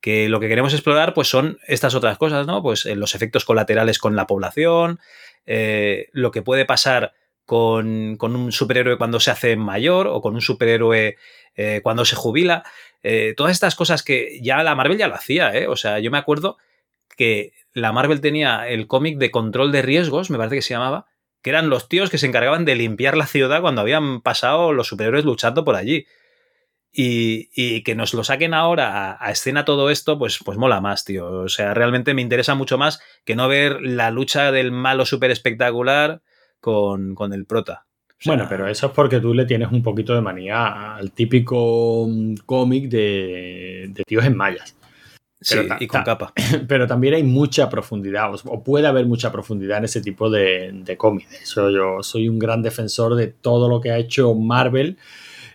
Que 0.00 0.28
lo 0.28 0.40
que 0.40 0.48
queremos 0.48 0.72
explorar, 0.72 1.12
pues 1.14 1.28
son 1.28 1.58
estas 1.66 1.94
otras 1.94 2.16
cosas, 2.18 2.46
¿no? 2.46 2.62
Pues 2.62 2.86
eh, 2.86 2.96
los 2.96 3.14
efectos 3.14 3.44
colaterales 3.44 3.98
con 3.98 4.16
la 4.16 4.26
población, 4.26 4.98
eh, 5.46 6.08
lo 6.12 6.30
que 6.30 6.42
puede 6.42 6.64
pasar 6.64 7.12
con, 7.44 8.16
con, 8.16 8.36
un 8.36 8.52
superhéroe 8.52 8.96
cuando 8.96 9.20
se 9.20 9.30
hace 9.30 9.56
mayor 9.56 10.06
o 10.06 10.20
con 10.20 10.34
un 10.34 10.40
superhéroe 10.40 11.16
eh, 11.56 11.80
cuando 11.82 12.04
se 12.04 12.16
jubila. 12.16 12.62
Todas 13.36 13.52
estas 13.52 13.76
cosas 13.76 14.02
que 14.02 14.40
ya 14.42 14.62
la 14.62 14.74
Marvel 14.74 14.98
ya 14.98 15.08
lo 15.08 15.14
hacía, 15.14 15.54
¿eh? 15.54 15.66
O 15.66 15.76
sea, 15.76 15.98
yo 16.00 16.10
me 16.10 16.18
acuerdo 16.18 16.58
que 17.16 17.54
la 17.72 17.92
Marvel 17.92 18.20
tenía 18.20 18.68
el 18.68 18.86
cómic 18.86 19.18
de 19.18 19.30
control 19.30 19.72
de 19.72 19.82
riesgos, 19.82 20.30
me 20.30 20.38
parece 20.38 20.56
que 20.56 20.62
se 20.62 20.74
llamaba, 20.74 21.06
que 21.42 21.50
eran 21.50 21.70
los 21.70 21.88
tíos 21.88 22.10
que 22.10 22.18
se 22.18 22.26
encargaban 22.26 22.64
de 22.64 22.74
limpiar 22.74 23.16
la 23.16 23.26
ciudad 23.26 23.60
cuando 23.60 23.80
habían 23.80 24.20
pasado 24.20 24.72
los 24.72 24.88
superhéroes 24.88 25.24
luchando 25.24 25.64
por 25.64 25.76
allí. 25.76 26.06
Y, 26.92 27.82
que 27.82 27.94
nos 27.94 28.14
lo 28.14 28.24
saquen 28.24 28.52
ahora 28.52 29.16
a, 29.20 29.30
escena 29.30 29.64
todo 29.64 29.90
esto, 29.90 30.18
pues, 30.18 30.40
pues 30.44 30.58
mola 30.58 30.80
más, 30.80 31.04
tío. 31.04 31.30
O 31.42 31.48
sea, 31.48 31.72
realmente 31.72 32.14
me 32.14 32.22
interesa 32.22 32.54
mucho 32.54 32.78
más 32.78 33.00
que 33.24 33.36
no 33.36 33.48
ver 33.48 33.80
la 33.80 34.10
lucha 34.10 34.50
del 34.50 34.72
malo 34.72 35.06
súper 35.06 35.30
espectacular 35.30 36.22
con, 36.60 37.14
con, 37.14 37.32
el 37.32 37.46
prota. 37.46 37.86
bueno, 38.26 38.46
pero 38.48 38.66
eso 38.66 38.88
es 38.88 38.92
porque 38.92 39.20
tú 39.20 39.32
le 39.34 39.46
tienes 39.46 39.70
un 39.70 39.82
poquito 39.82 40.14
de 40.14 40.20
manía 40.20 40.96
al 40.96 41.12
típico 41.12 42.06
mm, 42.08 42.34
cómic 42.44 42.88
de, 42.88 43.86
de 43.90 44.02
tíos 44.04 44.24
en 44.24 44.36
mallas. 44.36 44.76
Sí, 45.42 45.56
y 45.78 45.86
con 45.86 46.02
capa. 46.02 46.34
Pero 46.68 46.86
también 46.86 47.14
hay 47.14 47.22
mucha 47.22 47.70
profundidad, 47.70 48.30
o 48.44 48.62
puede 48.62 48.86
haber 48.86 49.06
mucha 49.06 49.32
profundidad 49.32 49.78
en 49.78 49.84
ese 49.84 50.02
tipo 50.02 50.28
de, 50.28 50.70
de 50.72 50.96
cómics. 50.98 51.32
Eso 51.42 51.70
yo 51.70 52.02
soy 52.02 52.28
un 52.28 52.38
gran 52.38 52.62
defensor 52.62 53.14
de 53.14 53.28
todo 53.28 53.68
lo 53.68 53.80
que 53.80 53.90
ha 53.90 53.96
hecho 53.96 54.34
Marvel 54.34 54.98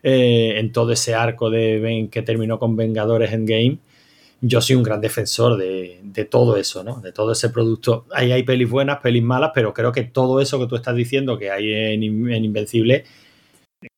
eh, 0.07 0.59
en 0.59 0.71
todo 0.71 0.91
ese 0.91 1.15
arco 1.15 1.49
de 1.49 2.09
que 2.11 2.21
terminó 2.21 2.59
con 2.59 2.75
Vengadores 2.75 3.33
Endgame. 3.33 3.79
Yo 4.39 4.61
soy 4.61 4.75
un 4.75 4.83
gran 4.83 5.01
defensor 5.01 5.57
de, 5.57 6.27
todo 6.29 6.57
eso, 6.57 6.83
¿no? 6.83 7.01
De 7.01 7.11
todo 7.11 7.31
ese 7.31 7.49
producto. 7.49 8.05
Ahí 8.13 8.31
hay 8.31 8.43
pelis 8.43 8.69
buenas, 8.69 8.99
pelis 8.99 9.23
malas, 9.23 9.49
pero 9.55 9.73
creo 9.73 9.91
que 9.91 10.03
todo 10.03 10.41
eso 10.41 10.59
que 10.59 10.67
tú 10.67 10.75
estás 10.75 10.95
diciendo 10.95 11.39
que 11.39 11.49
hay 11.49 11.73
en, 11.73 12.03
en 12.31 12.45
Invencible, 12.45 13.05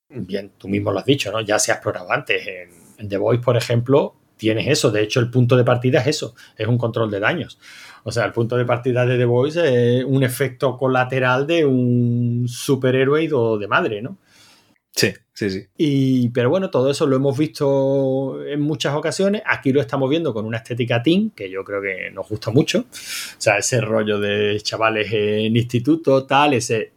bien, 0.09 0.53
tú 0.57 0.69
mismo 0.69 0.93
lo 0.93 0.99
has 0.99 1.05
dicho, 1.05 1.29
¿no? 1.29 1.41
Ya 1.41 1.59
se 1.59 1.73
ha 1.73 1.75
explorado 1.75 2.09
antes. 2.09 2.41
En, 2.97 3.09
The 3.09 3.17
Voice, 3.17 3.43
por 3.43 3.57
ejemplo, 3.57 4.15
tienes 4.37 4.67
eso. 4.67 4.89
De 4.91 5.03
hecho, 5.03 5.19
el 5.19 5.29
punto 5.29 5.57
de 5.57 5.65
partida 5.65 5.99
es 5.99 6.07
eso, 6.07 6.35
es 6.55 6.67
un 6.67 6.77
control 6.77 7.11
de 7.11 7.19
daños. 7.19 7.59
O 8.03 8.13
sea, 8.13 8.23
el 8.23 8.31
punto 8.31 8.55
de 8.55 8.63
partida 8.63 9.05
de 9.05 9.17
The 9.17 9.25
Voice 9.25 9.99
es 9.99 10.05
un 10.05 10.23
efecto 10.23 10.77
colateral 10.77 11.45
de 11.45 11.65
un 11.65 12.45
superhéroe 12.47 13.27
de 13.59 13.67
madre, 13.67 14.01
¿no? 14.01 14.17
Sí, 14.95 15.13
sí, 15.37 15.51
sí. 15.51 15.67
Y, 15.77 16.29
pero 16.29 16.49
bueno, 16.49 16.71
todo 16.71 16.89
eso 16.89 17.05
lo 17.05 17.15
hemos 17.15 17.37
visto 17.37 18.43
en 18.43 18.59
muchas 18.59 18.95
ocasiones. 18.95 19.43
Aquí 19.45 19.71
lo 19.71 19.79
estamos 19.79 20.09
viendo 20.09 20.33
con 20.33 20.45
una 20.45 20.57
estética 20.57 21.03
teen, 21.03 21.29
que 21.29 21.47
yo 21.47 21.63
creo 21.63 21.79
que 21.79 22.09
nos 22.11 22.27
gusta 22.27 22.49
mucho. 22.49 22.79
O 22.79 22.85
sea, 23.37 23.59
ese 23.59 23.79
rollo 23.79 24.19
de 24.19 24.59
chavales 24.63 25.13
en 25.13 25.55
instituto, 25.55 26.25
tal, 26.25 26.55
ese, 26.55 26.93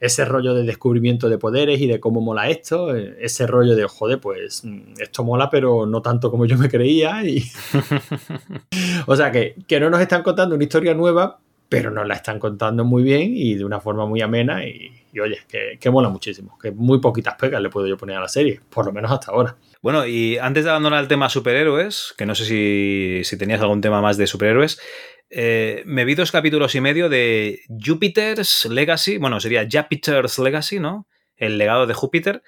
ese 0.00 0.24
rollo 0.24 0.54
de 0.54 0.62
descubrimiento 0.64 1.28
de 1.28 1.36
poderes 1.36 1.82
y 1.82 1.86
de 1.86 2.00
cómo 2.00 2.22
mola 2.22 2.48
esto, 2.48 2.96
ese 2.96 3.46
rollo 3.46 3.76
de, 3.76 3.84
joder, 3.84 4.18
pues 4.20 4.62
esto 4.98 5.22
mola, 5.22 5.50
pero 5.50 5.84
no 5.84 6.00
tanto 6.00 6.30
como 6.30 6.46
yo 6.46 6.56
me 6.56 6.70
creía. 6.70 7.22
Y... 7.26 7.44
o 9.06 9.14
sea, 9.16 9.30
que, 9.30 9.56
que 9.66 9.80
no 9.80 9.90
nos 9.90 10.00
están 10.00 10.22
contando 10.22 10.54
una 10.54 10.64
historia 10.64 10.94
nueva, 10.94 11.40
pero 11.68 11.90
nos 11.90 12.06
la 12.06 12.14
están 12.14 12.38
contando 12.38 12.86
muy 12.86 13.02
bien 13.02 13.36
y 13.36 13.54
de 13.54 13.66
una 13.66 13.80
forma 13.80 14.06
muy 14.06 14.22
amena 14.22 14.64
y, 14.66 15.01
oye, 15.20 15.38
que, 15.78 15.90
mola 15.90 16.08
muchísimo, 16.08 16.58
que 16.58 16.70
muy 16.70 17.00
poquitas 17.00 17.34
pegas 17.34 17.60
le 17.60 17.68
puedo 17.68 17.86
yo 17.86 17.96
poner 17.96 18.16
a 18.16 18.20
la 18.20 18.28
serie, 18.28 18.60
por 18.70 18.86
lo 18.86 18.92
menos 18.92 19.10
hasta 19.10 19.32
ahora. 19.32 19.56
Bueno, 19.82 20.06
y 20.06 20.38
antes 20.38 20.64
de 20.64 20.70
abandonar 20.70 21.02
el 21.02 21.08
tema 21.08 21.28
superhéroes, 21.28 22.14
que 22.16 22.26
no 22.26 22.34
sé 22.34 22.44
si, 23.24 23.36
tenías 23.36 23.60
algún 23.60 23.80
tema 23.80 24.00
más 24.00 24.16
de 24.16 24.26
superhéroes, 24.26 24.80
eh, 25.30 25.82
me 25.86 26.04
vi 26.04 26.14
dos 26.14 26.32
capítulos 26.32 26.74
y 26.74 26.80
medio 26.80 27.08
de 27.08 27.60
Jupiter's 27.68 28.66
Legacy, 28.66 29.18
bueno, 29.18 29.40
sería 29.40 29.66
Jupiter's 29.70 30.38
Legacy, 30.38 30.78
¿no? 30.78 31.06
El 31.36 31.58
legado 31.58 31.86
de 31.86 31.94
Júpiter, 31.94 32.42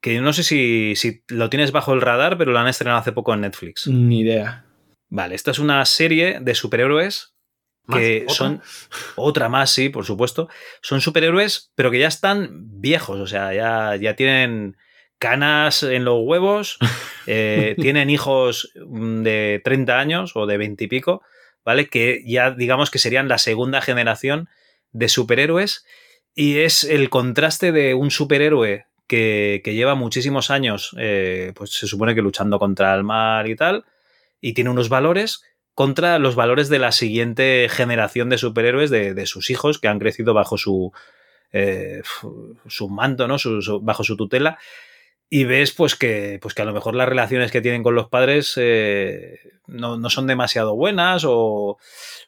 que 0.00 0.20
no 0.20 0.32
sé 0.32 0.42
si, 0.42 0.94
si 0.96 1.22
lo 1.28 1.50
tienes 1.50 1.72
bajo 1.72 1.92
el 1.92 2.00
radar, 2.00 2.38
pero 2.38 2.52
lo 2.52 2.58
han 2.58 2.68
estrenado 2.68 3.00
hace 3.00 3.12
poco 3.12 3.34
en 3.34 3.40
Netflix. 3.40 3.86
Ni 3.88 4.20
idea. 4.20 4.64
Vale, 5.08 5.34
esta 5.34 5.50
es 5.50 5.58
una 5.58 5.84
serie 5.84 6.38
de 6.40 6.54
superhéroes 6.54 7.37
que 7.92 8.26
son 8.28 8.62
otra 9.16 9.48
más, 9.48 9.70
sí, 9.70 9.88
por 9.88 10.04
supuesto. 10.04 10.48
Son 10.82 11.00
superhéroes, 11.00 11.72
pero 11.74 11.90
que 11.90 11.98
ya 11.98 12.08
están 12.08 12.50
viejos, 12.80 13.18
o 13.18 13.26
sea, 13.26 13.52
ya, 13.54 13.96
ya 13.96 14.14
tienen 14.14 14.76
canas 15.18 15.82
en 15.82 16.04
los 16.04 16.20
huevos, 16.22 16.78
eh, 17.26 17.74
tienen 17.80 18.10
hijos 18.10 18.72
mm, 18.86 19.22
de 19.22 19.60
30 19.64 19.98
años 19.98 20.32
o 20.34 20.46
de 20.46 20.58
20 20.58 20.84
y 20.84 20.88
pico, 20.88 21.22
¿vale? 21.64 21.88
Que 21.88 22.22
ya 22.26 22.50
digamos 22.50 22.90
que 22.90 22.98
serían 22.98 23.28
la 23.28 23.38
segunda 23.38 23.80
generación 23.80 24.48
de 24.92 25.08
superhéroes 25.08 25.84
y 26.34 26.58
es 26.58 26.84
el 26.84 27.10
contraste 27.10 27.72
de 27.72 27.94
un 27.94 28.10
superhéroe 28.10 28.86
que, 29.06 29.60
que 29.64 29.74
lleva 29.74 29.94
muchísimos 29.94 30.50
años, 30.50 30.94
eh, 30.98 31.52
pues 31.56 31.72
se 31.72 31.86
supone 31.86 32.14
que 32.14 32.22
luchando 32.22 32.58
contra 32.58 32.94
el 32.94 33.02
mal 33.02 33.48
y 33.48 33.56
tal, 33.56 33.84
y 34.40 34.52
tiene 34.52 34.70
unos 34.70 34.88
valores 34.88 35.42
contra 35.78 36.18
los 36.18 36.34
valores 36.34 36.68
de 36.68 36.80
la 36.80 36.90
siguiente 36.90 37.68
generación 37.70 38.28
de 38.30 38.36
superhéroes 38.36 38.90
de, 38.90 39.26
sus 39.26 39.48
hijos 39.48 39.78
que 39.78 39.86
han 39.86 40.00
crecido 40.00 40.34
bajo 40.34 40.58
su, 40.58 40.90
eh, 41.52 42.02
su 42.66 42.88
manto, 42.88 43.28
¿no? 43.28 43.36
bajo 43.82 44.02
su 44.02 44.16
tutela. 44.16 44.58
Y 45.30 45.44
ves 45.44 45.70
pues 45.70 45.94
que, 45.94 46.40
pues 46.42 46.54
que 46.54 46.62
a 46.62 46.64
lo 46.64 46.72
mejor 46.72 46.96
las 46.96 47.08
relaciones 47.08 47.52
que 47.52 47.60
tienen 47.60 47.84
con 47.84 47.94
los 47.94 48.08
padres 48.08 48.54
eh, 48.56 49.38
no, 49.68 50.10
son 50.10 50.26
demasiado 50.26 50.74
buenas 50.74 51.22
o, 51.24 51.78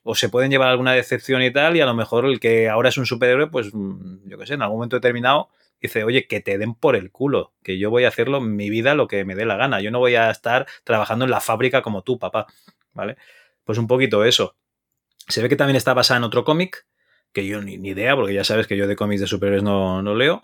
o, 0.04 0.14
se 0.14 0.28
pueden 0.28 0.52
llevar 0.52 0.68
alguna 0.68 0.92
decepción 0.92 1.42
y 1.42 1.52
tal. 1.52 1.76
Y 1.76 1.80
a 1.80 1.86
lo 1.86 1.94
mejor 1.94 2.26
el 2.26 2.38
que 2.38 2.68
ahora 2.68 2.90
es 2.90 2.98
un 2.98 3.06
superhéroe, 3.06 3.48
pues 3.48 3.74
mm, 3.74 4.28
yo 4.28 4.38
qué 4.38 4.46
sé, 4.46 4.54
en 4.54 4.62
algún 4.62 4.76
momento 4.76 4.94
determinado 4.94 5.48
dice, 5.82 6.04
oye, 6.04 6.28
que 6.28 6.38
te 6.38 6.56
den 6.56 6.76
por 6.76 6.94
el 6.94 7.10
culo, 7.10 7.52
que 7.64 7.80
yo 7.80 7.90
voy 7.90 8.04
a 8.04 8.08
hacerlo 8.08 8.38
en 8.38 8.54
mi 8.54 8.70
vida 8.70 8.94
lo 8.94 9.08
que 9.08 9.24
me 9.24 9.34
dé 9.34 9.44
la 9.44 9.56
gana. 9.56 9.80
Yo 9.80 9.90
no 9.90 9.98
voy 9.98 10.14
a 10.14 10.30
estar 10.30 10.68
trabajando 10.84 11.24
en 11.24 11.32
la 11.32 11.40
fábrica 11.40 11.82
como 11.82 12.02
tú, 12.02 12.16
papá. 12.16 12.46
¿Vale? 12.92 13.16
Pues 13.70 13.78
un 13.78 13.86
poquito 13.86 14.24
eso. 14.24 14.56
Se 15.28 15.40
ve 15.40 15.48
que 15.48 15.54
también 15.54 15.76
está 15.76 15.94
basada 15.94 16.18
en 16.18 16.24
otro 16.24 16.42
cómic, 16.42 16.86
que 17.32 17.46
yo 17.46 17.62
ni, 17.62 17.74
idea, 17.74 18.16
porque 18.16 18.34
ya 18.34 18.42
sabes 18.42 18.66
que 18.66 18.76
yo 18.76 18.88
de 18.88 18.96
cómics 18.96 19.20
de 19.20 19.28
superhéroes 19.28 19.62
no, 19.62 20.02
no 20.02 20.16
leo. 20.16 20.42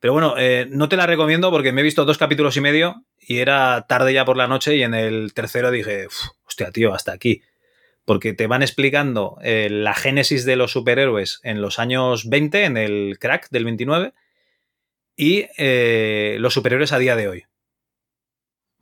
Pero 0.00 0.12
bueno, 0.12 0.34
eh, 0.36 0.66
no 0.68 0.88
te 0.88 0.96
la 0.96 1.06
recomiendo 1.06 1.52
porque 1.52 1.70
me 1.70 1.82
he 1.82 1.84
visto 1.84 2.04
dos 2.04 2.18
capítulos 2.18 2.56
y 2.56 2.62
medio 2.62 3.04
y 3.20 3.38
era 3.38 3.86
tarde 3.88 4.12
ya 4.12 4.24
por 4.24 4.36
la 4.36 4.48
noche 4.48 4.74
y 4.74 4.82
en 4.82 4.92
el 4.92 5.34
tercero 5.34 5.70
dije, 5.70 6.08
hostia, 6.48 6.72
tío, 6.72 6.92
hasta 6.92 7.12
aquí. 7.12 7.42
Porque 8.04 8.32
te 8.32 8.48
van 8.48 8.62
explicando 8.62 9.38
eh, 9.44 9.68
la 9.70 9.94
génesis 9.94 10.44
de 10.44 10.56
los 10.56 10.72
superhéroes 10.72 11.38
en 11.44 11.62
los 11.62 11.78
años 11.78 12.28
20, 12.28 12.64
en 12.64 12.76
el 12.76 13.20
crack 13.20 13.50
del 13.50 13.66
29, 13.66 14.14
y 15.14 15.46
eh, 15.58 16.38
los 16.40 16.54
superhéroes 16.54 16.90
a 16.90 16.98
día 16.98 17.14
de 17.14 17.28
hoy. 17.28 17.44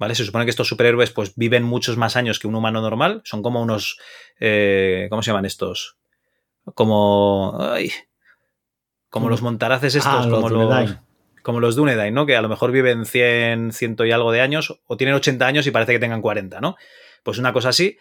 ¿Vale? 0.03 0.17
Se 0.17 0.25
supone 0.25 0.45
que 0.45 0.51
estos 0.51 0.67
superhéroes 0.67 1.13
pues 1.13 1.37
viven 1.37 1.63
muchos 1.63 1.97
más 1.97 2.17
años 2.17 2.41
que 2.41 2.49
un 2.49 2.57
humano 2.57 2.81
normal. 2.81 3.23
Son 3.25 3.41
como 3.41 3.63
unos. 3.63 4.01
Eh, 4.41 5.07
¿Cómo 5.11 5.23
se 5.23 5.31
llaman 5.31 5.45
estos? 5.45 5.97
Como. 6.75 7.57
Ay, 7.61 7.93
como 9.09 9.29
los 9.29 9.43
montaraces 9.43 9.95
estos, 9.95 10.27
ah, 10.27 10.29
como, 10.29 10.49
los, 10.49 10.97
como 11.43 11.61
los 11.61 11.77
Dunedain, 11.77 12.13
¿no? 12.13 12.27
Que 12.27 12.35
a 12.35 12.43
lo 12.43 12.49
mejor 12.49 12.73
viven 12.73 13.07
100, 13.07 13.73
100 13.73 13.97
y 14.05 14.11
algo 14.11 14.33
de 14.33 14.41
años, 14.41 14.81
o 14.87 14.97
tienen 14.97 15.15
80 15.15 15.47
años 15.47 15.69
y 15.69 15.71
parece 15.71 15.93
que 15.93 16.01
tengan 16.01 16.21
40, 16.21 16.61
¿no? 16.61 16.75
Pues 17.23 17.39
una 17.39 17.53
cosa 17.53 17.69
así. 17.69 17.97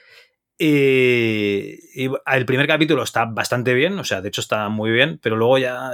Y, 0.57 2.09
el 2.25 2.45
primer 2.47 2.65
capítulo 2.65 3.03
está 3.03 3.25
bastante 3.25 3.75
bien, 3.75 3.99
o 3.99 4.03
sea, 4.03 4.21
de 4.21 4.29
hecho 4.29 4.41
está 4.41 4.69
muy 4.69 4.89
bien, 4.89 5.19
pero 5.21 5.35
luego 5.35 5.59
ya, 5.59 5.91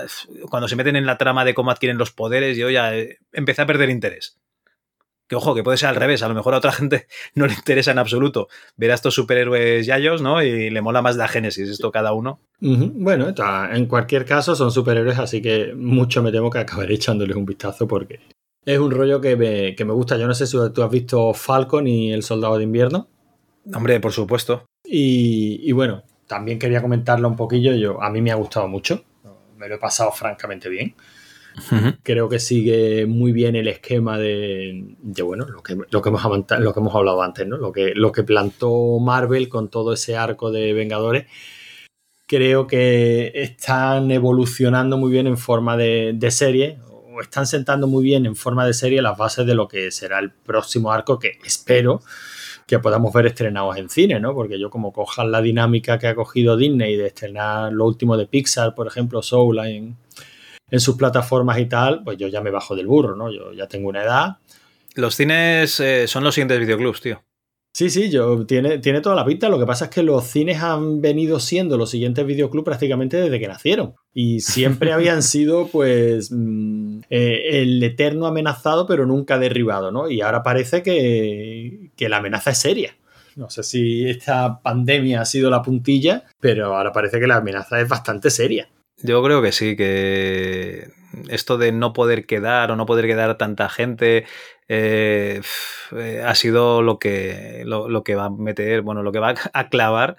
cuando 0.49 0.69
se 0.69 0.77
meten 0.77 0.95
en 0.95 1.05
la 1.05 1.17
trama 1.17 1.43
de 1.43 1.53
cómo 1.53 1.69
adquieren 1.69 1.97
los 1.97 2.11
poderes, 2.11 2.55
yo 2.55 2.69
ya 2.69 2.95
eh, 2.95 3.17
empecé 3.33 3.63
a 3.63 3.67
perder 3.67 3.89
interés. 3.89 4.37
Que 5.27 5.35
ojo, 5.35 5.53
que 5.53 5.63
puede 5.63 5.77
ser 5.77 5.89
al 5.89 5.95
revés. 5.95 6.23
A 6.23 6.27
lo 6.27 6.35
mejor 6.35 6.53
a 6.53 6.57
otra 6.57 6.71
gente 6.73 7.07
no 7.35 7.47
le 7.47 7.53
interesa 7.53 7.91
en 7.91 7.99
absoluto 7.99 8.47
ver 8.75 8.91
a 8.91 8.95
estos 8.95 9.13
superhéroes 9.13 9.85
yayos, 9.85 10.21
¿no? 10.21 10.41
Y 10.41 10.69
le 10.69 10.81
mola 10.81 11.01
más 11.01 11.15
la 11.17 11.27
génesis, 11.27 11.69
esto 11.69 11.91
cada 11.91 12.13
uno. 12.13 12.39
Bueno, 12.59 13.33
en 13.71 13.85
cualquier 13.85 14.25
caso 14.25 14.55
son 14.55 14.71
superhéroes, 14.71 15.19
así 15.19 15.41
que 15.41 15.73
mucho 15.75 16.23
me 16.23 16.31
temo 16.31 16.49
que 16.49 16.59
acabaré 16.59 16.93
echándoles 16.95 17.35
un 17.35 17.45
vistazo 17.45 17.87
porque 17.87 18.19
es 18.65 18.79
un 18.79 18.91
rollo 18.91 19.21
que 19.21 19.35
me, 19.35 19.75
que 19.75 19.85
me 19.85 19.93
gusta. 19.93 20.17
Yo 20.17 20.27
no 20.27 20.33
sé 20.33 20.47
si 20.47 20.57
tú 20.73 20.83
has 20.83 20.91
visto 20.91 21.33
Falcon 21.33 21.87
y 21.87 22.11
El 22.11 22.23
Soldado 22.23 22.57
de 22.57 22.63
Invierno. 22.63 23.07
Hombre, 23.73 23.99
por 23.99 24.11
supuesto. 24.11 24.65
Y, 24.83 25.61
y 25.63 25.71
bueno, 25.73 26.03
también 26.27 26.59
quería 26.59 26.81
comentarlo 26.81 27.27
un 27.27 27.35
poquillo. 27.35 27.73
Yo, 27.75 28.01
a 28.01 28.09
mí 28.09 28.21
me 28.21 28.31
ha 28.31 28.35
gustado 28.35 28.67
mucho. 28.67 29.03
Me 29.57 29.67
lo 29.67 29.75
he 29.75 29.79
pasado 29.79 30.11
francamente 30.11 30.69
bien. 30.69 30.95
Creo 32.03 32.29
que 32.29 32.39
sigue 32.39 33.05
muy 33.05 33.31
bien 33.31 33.55
el 33.55 33.67
esquema 33.67 34.17
de, 34.17 34.95
bueno, 35.23 35.47
lo 35.47 35.63
que, 35.63 35.73
hemos, 35.73 36.95
hablado 36.95 37.21
antes, 37.21 37.47
¿no? 37.47 37.57
Lo 37.57 37.71
que, 37.71 38.23
plantó 38.23 38.99
Marvel 38.99 39.49
con 39.49 39.69
todo 39.69 39.93
ese 39.93 40.15
arco 40.15 40.51
de 40.51 40.73
Vengadores. 40.73 41.25
Creo 42.27 42.67
que 42.67 43.31
están 43.33 44.11
evolucionando 44.11 44.97
muy 44.97 45.11
bien 45.11 45.27
en 45.27 45.37
forma 45.37 45.77
de, 45.77 46.13
de 46.15 46.31
serie, 46.31 46.79
o 47.11 47.21
están 47.21 47.47
sentando 47.47 47.87
muy 47.87 48.03
bien 48.03 48.25
en 48.25 48.35
forma 48.35 48.65
de 48.65 48.73
serie 48.73 49.01
las 49.01 49.17
bases 49.17 49.47
de 49.47 49.55
lo 49.55 49.67
que 49.67 49.91
será 49.91 50.19
el 50.19 50.31
próximo 50.31 50.91
arco 50.91 51.17
que 51.17 51.39
espero 51.43 52.01
que 52.67 52.79
podamos 52.79 53.13
ver 53.13 53.25
estrenados 53.27 53.77
en 53.77 53.89
cine, 53.89 54.19
¿no? 54.19 54.33
Porque 54.33 54.59
yo 54.59 54.69
como 54.69 54.91
cojan 54.91 55.31
la 55.31 55.41
dinámica 55.41 55.97
que 55.97 56.07
ha 56.07 56.15
cogido 56.15 56.57
Disney 56.57 56.97
de 56.97 57.07
estrenar 57.07 57.71
lo 57.71 57.85
último 57.85 58.17
de 58.17 58.27
Pixar, 58.27 58.75
por 58.75 58.87
ejemplo, 58.87 59.21
Soul 59.21 59.59
en, 59.59 59.95
en 60.69 60.79
sus 60.79 60.95
plataformas 60.95 61.59
y 61.59 61.65
tal, 61.65 62.03
pues 62.03 62.17
yo 62.17 62.27
ya 62.27 62.41
me 62.41 62.51
bajo 62.51 62.75
del 62.75 62.87
burro, 62.87 63.15
¿no? 63.15 63.31
Yo 63.31 63.53
ya 63.53 63.67
tengo 63.67 63.89
una 63.89 64.03
edad 64.03 64.37
Los 64.95 65.15
cines 65.15 65.79
eh, 65.79 66.07
son 66.07 66.23
los 66.23 66.35
siguientes 66.35 66.59
videoclubs, 66.59 67.01
tío. 67.01 67.23
Sí, 67.77 67.91
sí, 67.91 68.09
yo, 68.09 68.43
tiene, 68.47 68.79
tiene 68.79 69.01
toda 69.01 69.15
la 69.15 69.23
pinta. 69.23 69.49
Lo 69.49 69.59
que 69.59 69.67
pasa 69.67 69.85
es 69.85 69.91
que 69.91 70.01
los 70.01 70.23
cines 70.23 70.63
han 70.63 70.99
venido 70.99 71.39
siendo 71.39 71.77
los 71.77 71.91
siguientes 71.91 72.25
videoclubs 72.25 72.65
prácticamente 72.65 73.17
desde 73.17 73.39
que 73.39 73.47
nacieron. 73.47 73.93
Y 74.15 74.39
siempre 74.39 74.91
habían 74.93 75.21
sido, 75.21 75.67
pues, 75.67 76.31
mm, 76.31 77.01
eh, 77.11 77.61
el 77.61 77.83
eterno 77.83 78.25
amenazado, 78.25 78.87
pero 78.87 79.05
nunca 79.05 79.37
derribado, 79.37 79.91
¿no? 79.91 80.09
Y 80.09 80.21
ahora 80.21 80.41
parece 80.41 80.81
que, 80.81 81.91
que 81.95 82.09
la 82.09 82.17
amenaza 82.17 82.49
es 82.49 82.57
seria. 82.57 82.97
No 83.35 83.51
sé 83.51 83.61
si 83.61 84.09
esta 84.09 84.59
pandemia 84.63 85.21
ha 85.21 85.25
sido 85.25 85.51
la 85.51 85.61
puntilla, 85.61 86.23
pero 86.39 86.75
ahora 86.75 86.91
parece 86.91 87.19
que 87.19 87.27
la 87.27 87.35
amenaza 87.35 87.79
es 87.79 87.87
bastante 87.87 88.31
seria. 88.31 88.67
Yo 89.01 89.21
creo 89.23 89.41
que 89.41 89.51
sí, 89.51 89.75
que 89.75 90.89
esto 91.29 91.57
de 91.57 91.71
no 91.71 91.93
poder 91.93 92.25
quedar 92.25 92.71
o 92.71 92.75
no 92.75 92.85
poder 92.85 93.05
quedar 93.05 93.37
tanta 93.37 93.69
gente 93.69 94.25
eh, 94.67 95.41
eh, 95.95 96.23
ha 96.25 96.35
sido 96.35 96.81
lo 96.81 96.99
que, 96.99 97.63
lo, 97.65 98.03
que 98.03 98.15
va 98.15 98.25
a 98.25 98.29
meter, 98.29 98.81
bueno, 98.81 99.03
lo 99.03 99.11
que 99.11 99.19
va 99.19 99.35
a 99.53 99.69
clavar 99.69 100.17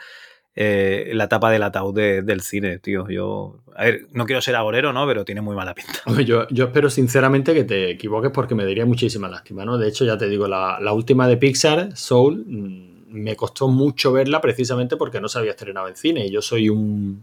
eh, 0.54 1.10
la 1.14 1.28
tapa 1.28 1.50
del 1.50 1.62
ataúd 1.62 1.94
del 1.94 2.40
cine, 2.40 2.78
tío. 2.78 3.08
Yo, 3.08 3.60
a 3.76 3.84
ver, 3.84 4.06
no 4.12 4.26
quiero 4.26 4.40
ser 4.40 4.56
agorero, 4.56 4.92
¿no? 4.92 5.06
Pero 5.06 5.24
tiene 5.24 5.40
muy 5.40 5.54
mala 5.54 5.74
pinta. 5.74 6.00
Yo, 6.24 6.48
yo 6.48 6.64
espero 6.64 6.90
sinceramente 6.90 7.54
que 7.54 7.64
te 7.64 7.90
equivoques 7.90 8.32
porque 8.32 8.54
me 8.54 8.64
daría 8.64 8.84
muchísima 8.84 9.28
lástima, 9.28 9.64
¿no? 9.64 9.78
De 9.78 9.88
hecho, 9.88 10.04
ya 10.04 10.18
te 10.18 10.28
digo, 10.28 10.48
la, 10.48 10.78
la 10.80 10.92
última 10.92 11.28
de 11.28 11.36
Pixar, 11.36 11.96
Soul, 11.96 12.44
mm, 12.44 12.98
me 13.10 13.36
costó 13.36 13.68
mucho 13.68 14.12
verla 14.12 14.40
precisamente 14.40 14.96
porque 14.96 15.20
no 15.20 15.28
se 15.28 15.38
había 15.38 15.52
estrenado 15.52 15.88
en 15.88 15.96
cine. 15.96 16.28
Yo 16.28 16.42
soy 16.42 16.68
un, 16.68 17.22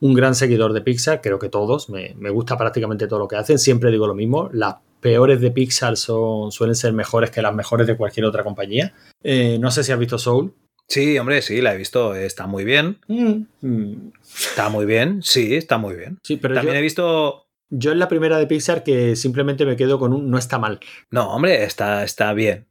un 0.00 0.14
gran 0.14 0.34
seguidor 0.34 0.72
de 0.72 0.82
Pixar, 0.82 1.20
creo 1.20 1.38
que 1.38 1.48
todos, 1.48 1.88
me, 1.88 2.14
gusta 2.30 2.56
prácticamente 2.56 3.06
todo 3.06 3.20
lo 3.20 3.28
que 3.28 3.36
hacen, 3.36 3.58
siempre 3.58 3.90
digo 3.90 4.06
lo 4.06 4.14
mismo, 4.14 4.50
las 4.52 4.76
peores 5.00 5.40
de 5.40 5.50
Pixar 5.50 5.96
son, 5.96 6.52
suelen 6.52 6.74
ser 6.74 6.92
mejores 6.92 7.30
que 7.30 7.42
las 7.42 7.54
mejores 7.54 7.86
de 7.86 7.96
cualquier 7.96 8.26
otra 8.26 8.44
compañía. 8.44 8.92
Eh, 9.22 9.58
no 9.60 9.70
sé 9.70 9.84
si 9.84 9.92
has 9.92 9.98
visto 9.98 10.18
Soul. 10.18 10.54
Sí, 10.88 11.18
hombre, 11.18 11.42
sí, 11.42 11.60
la 11.60 11.74
he 11.74 11.78
visto, 11.78 12.14
está 12.14 12.46
muy 12.46 12.64
bien. 12.64 12.98
Mm. 13.08 13.42
Mm. 13.60 14.12
Está 14.22 14.68
muy 14.68 14.86
bien, 14.86 15.22
sí, 15.22 15.54
está 15.54 15.78
muy 15.78 15.96
bien. 15.96 16.18
Sí, 16.22 16.36
pero 16.36 16.54
También 16.54 16.76
he 16.76 16.82
visto... 16.82 17.44
Yo 17.68 17.90
en 17.90 17.98
la 17.98 18.06
primera 18.06 18.38
de 18.38 18.46
Pixar 18.46 18.84
que 18.84 19.16
simplemente 19.16 19.66
me 19.66 19.74
quedo 19.74 19.98
con 19.98 20.12
un 20.12 20.30
no 20.30 20.38
está 20.38 20.56
mal. 20.58 20.78
No, 21.10 21.34
hombre, 21.34 21.64
está, 21.64 22.04
está 22.04 22.32
bien. 22.32 22.68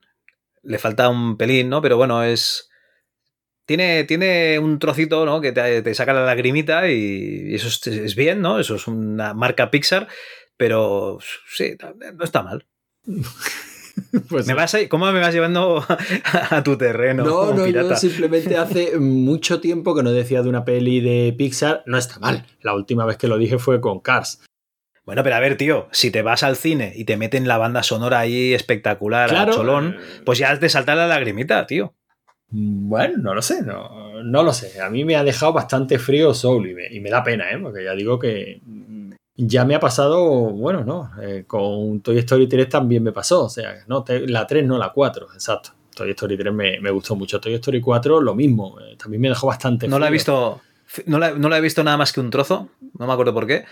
Le 0.64 0.78
falta 0.80 1.10
un 1.10 1.36
pelín, 1.36 1.70
¿no? 1.70 1.82
Pero 1.82 1.98
bueno, 1.98 2.24
es 2.24 2.70
tiene, 3.66 4.04
tiene 4.04 4.60
un 4.60 4.80
trocito, 4.80 5.26
¿no? 5.26 5.42
Que 5.42 5.52
te, 5.52 5.94
saca 5.94 6.14
la 6.14 6.26
lagrimita 6.26 6.90
y, 6.90 7.54
eso 7.56 7.68
es, 7.68 8.16
bien, 8.16 8.42
¿no? 8.42 8.60
Eso 8.60 8.76
es 8.76 8.88
una 8.88 9.34
marca 9.34 9.72
Pixar, 9.72 10.08
pero 10.58 11.20
sí, 11.48 11.76
no 12.16 12.24
está 12.24 12.44
mal. 12.44 12.66
Pues 14.30 14.46
¿Me 14.46 14.54
vas 14.54 14.76
¿Cómo 14.90 15.10
me 15.14 15.22
vas 15.22 15.34
llevando 15.34 15.82
a, 16.50 16.64
tu 16.64 16.78
terreno? 16.78 17.24
No, 17.24 17.54
no, 17.54 17.66
yo 17.66 17.96
simplemente 17.96 18.58
hace 18.58 18.98
mucho 19.00 19.62
tiempo 19.62 19.96
que 19.96 20.04
no 20.04 20.12
decía 20.12 20.42
de 20.42 20.50
una 20.50 20.66
peli 20.66 21.00
de 21.00 21.34
Pixar, 21.38 21.82
no 21.86 21.98
está 21.98 22.20
mal. 22.20 22.46
La 22.62 22.76
última 22.76 23.06
vez 23.06 23.16
que 23.16 23.30
lo 23.30 23.38
dije 23.38 23.58
fue 23.58 23.80
con 23.80 24.02
Cars. 24.02 24.42
Bueno, 25.06 25.24
pero 25.24 25.36
a 25.36 25.40
ver, 25.40 25.56
tío, 25.56 25.88
si 25.92 26.12
te 26.12 26.24
vas 26.24 26.44
al 26.44 26.56
cine 26.58 26.92
y 26.96 27.06
te 27.06 27.16
meten 27.16 27.48
la 27.48 27.58
banda 27.58 27.84
sonora 27.84 28.20
ahí 28.20 28.54
espectacular, 28.54 29.34
a 29.34 29.50
cholón, 29.50 29.98
pues 30.26 30.40
ya 30.40 30.60
te 30.60 30.68
salta 30.68 30.96
la 30.96 31.08
lagrimita, 31.08 31.66
tío. 31.68 31.94
Bueno, 32.58 33.18
no 33.18 33.36
lo 33.36 33.42
sé, 33.42 33.64
no, 33.64 34.24
no 34.24 34.44
lo 34.44 34.54
sé. 34.54 34.80
A 34.80 34.90
mí 34.90 35.04
me 35.04 35.18
ha 35.18 35.24
dejado 35.26 35.52
bastante 35.52 36.00
frío 36.00 36.34
Soul 36.34 36.70
y 36.90 37.00
me, 37.02 37.10
da 37.10 37.22
pena, 37.22 37.52
¿eh? 37.52 37.60
porque 37.62 37.84
ya 37.84 37.94
digo 37.94 38.18
que 38.18 38.62
ya 39.36 39.66
me 39.66 39.76
ha 39.76 39.80
pasado, 39.82 40.24
bueno, 40.52 40.86
no, 40.86 41.12
eh, 41.22 41.44
con 41.46 42.00
Toy 42.00 42.20
Story 42.20 42.48
3 42.48 42.70
también 42.70 43.04
me 43.04 43.12
pasó, 43.12 43.46
o 43.46 43.50
sea, 43.50 43.84
no, 43.88 44.06
la 44.08 44.48
3 44.48 44.66
no, 44.66 44.78
la 44.78 44.94
4, 44.94 45.34
exacto. 45.34 45.72
Toy 45.94 46.12
Story 46.12 46.38
3 46.38 46.54
me, 46.54 46.92
gustó 46.92 47.18
mucho. 47.18 47.42
Toy 47.42 47.56
Story 47.56 47.82
4 47.82 48.22
lo 48.22 48.34
mismo, 48.34 48.80
eh, 48.80 48.96
también 48.98 49.22
me 49.22 49.30
dejó 49.30 49.48
bastante. 49.48 49.90
No 49.90 50.00
la 50.00 50.08
he 50.08 50.12
visto, 50.12 50.62
no 51.08 51.20
no 51.20 51.50
la 51.50 51.58
he 51.58 51.62
visto 51.62 51.84
nada 51.84 51.98
más 51.98 52.14
que 52.14 52.22
un 52.22 52.30
trozo, 52.30 52.70
no 52.98 53.06
me 53.06 53.12
acuerdo 53.12 53.34
por 53.34 53.48
qué 53.48 53.66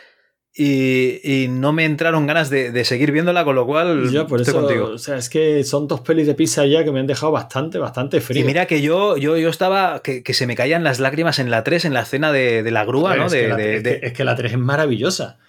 y, 0.56 1.48
no 1.50 1.74
me 1.74 1.84
entraron 1.84 2.28
ganas 2.28 2.50
de, 2.50 2.86
seguir 2.86 3.12
viéndola, 3.12 3.44
con 3.44 3.56
lo 3.56 3.66
cual 3.66 4.12
yo 4.12 4.28
por 4.28 4.42
estoy 4.42 4.54
eso, 4.54 4.62
contigo. 4.62 4.86
O 4.90 4.98
sea, 5.00 5.18
es 5.18 5.30
que 5.30 5.64
son 5.64 5.88
dos 5.88 6.02
pelis 6.02 6.28
de 6.28 6.36
pizza 6.36 6.66
ya 6.66 6.84
que 6.84 6.92
me 6.92 7.00
han 7.00 7.08
dejado 7.08 7.32
bastante, 7.32 7.80
bastante 7.80 8.22
frío. 8.22 8.42
Y 8.42 8.46
mira 8.46 8.68
que 8.68 8.82
yo, 8.82 9.18
yo, 9.18 9.38
yo 9.38 9.50
estaba, 9.50 10.02
que, 10.02 10.22
se 10.34 10.46
me 10.46 10.56
caían 10.56 10.84
las 10.84 11.00
lágrimas 11.00 11.40
en 11.40 11.50
la 11.50 11.64
3, 11.64 11.86
en 11.86 11.94
la 11.94 12.02
escena 12.02 12.32
de, 12.32 12.70
la 12.70 12.86
grúa, 12.86 13.16
¿no? 13.16 13.26
Es, 13.26 13.34
que 13.34 13.48
la, 13.48 13.60
es, 13.60 14.14
que, 14.14 14.24
la 14.24 14.36
3 14.36 14.52
es 14.54 14.60
maravillosa. 14.60 15.40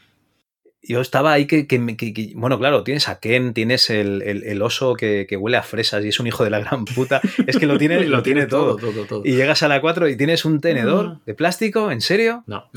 Yo 0.83 1.01
estaba 1.01 1.33
ahí 1.33 1.47
que, 1.47 1.67
bueno, 2.35 2.59
claro, 2.59 2.83
tienes 2.83 3.09
a 3.09 3.19
Ken, 3.19 3.53
tienes 3.53 3.91
el, 3.91 4.63
oso 4.63 4.95
que, 4.95 5.27
huele 5.39 5.59
a 5.59 5.63
fresas 5.63 6.03
y 6.05 6.09
es 6.09 6.21
un 6.21 6.29
hijo 6.29 6.45
de 6.45 6.51
la 6.51 6.61
gran 6.61 6.87
puta. 6.87 7.21
Es 7.47 7.59
que 7.59 7.67
lo 7.67 7.77
tiene, 7.77 8.01
lo, 8.07 8.23
tiene 8.23 8.47
todo. 8.47 8.79
Y 9.23 9.37
llegas 9.37 9.63
a 9.63 9.69
la 9.69 9.83
4 9.83 10.09
y 10.09 10.17
tienes 10.17 10.47
un 10.47 10.63
tenedor 10.63 11.17
ah. 11.17 11.21
de 11.27 11.35
plástico, 11.35 11.91
¿en 11.91 12.01
serio? 12.01 12.43
No. 12.47 12.71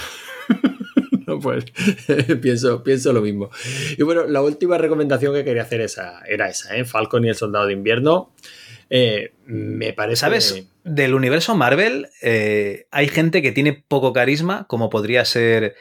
pues 1.41 1.65
pienso, 2.41 2.83
pienso 2.83 3.13
lo 3.13 3.21
mismo. 3.21 3.49
Y 3.97 4.03
bueno, 4.03 4.25
la 4.25 4.41
última 4.41 4.77
recomendación 4.77 5.33
que 5.33 5.43
quería 5.43 5.63
hacer 5.63 5.81
esa, 5.81 6.21
era 6.27 6.49
esa, 6.49 6.75
¿eh? 6.75 6.85
Falcon 6.85 7.25
y 7.25 7.29
el 7.29 7.35
Soldado 7.35 7.67
de 7.67 7.73
Invierno. 7.73 8.33
Eh, 8.89 9.33
me 9.45 9.93
parece... 9.93 10.21
¿Sabes? 10.21 10.67
Del 10.83 11.13
universo 11.13 11.55
Marvel 11.55 12.07
eh, 12.21 12.87
hay 12.91 13.09
gente 13.09 13.41
que 13.41 13.51
tiene 13.51 13.73
poco 13.73 14.13
carisma, 14.13 14.65
como 14.67 14.89
podría 14.89 15.25
ser 15.25 15.75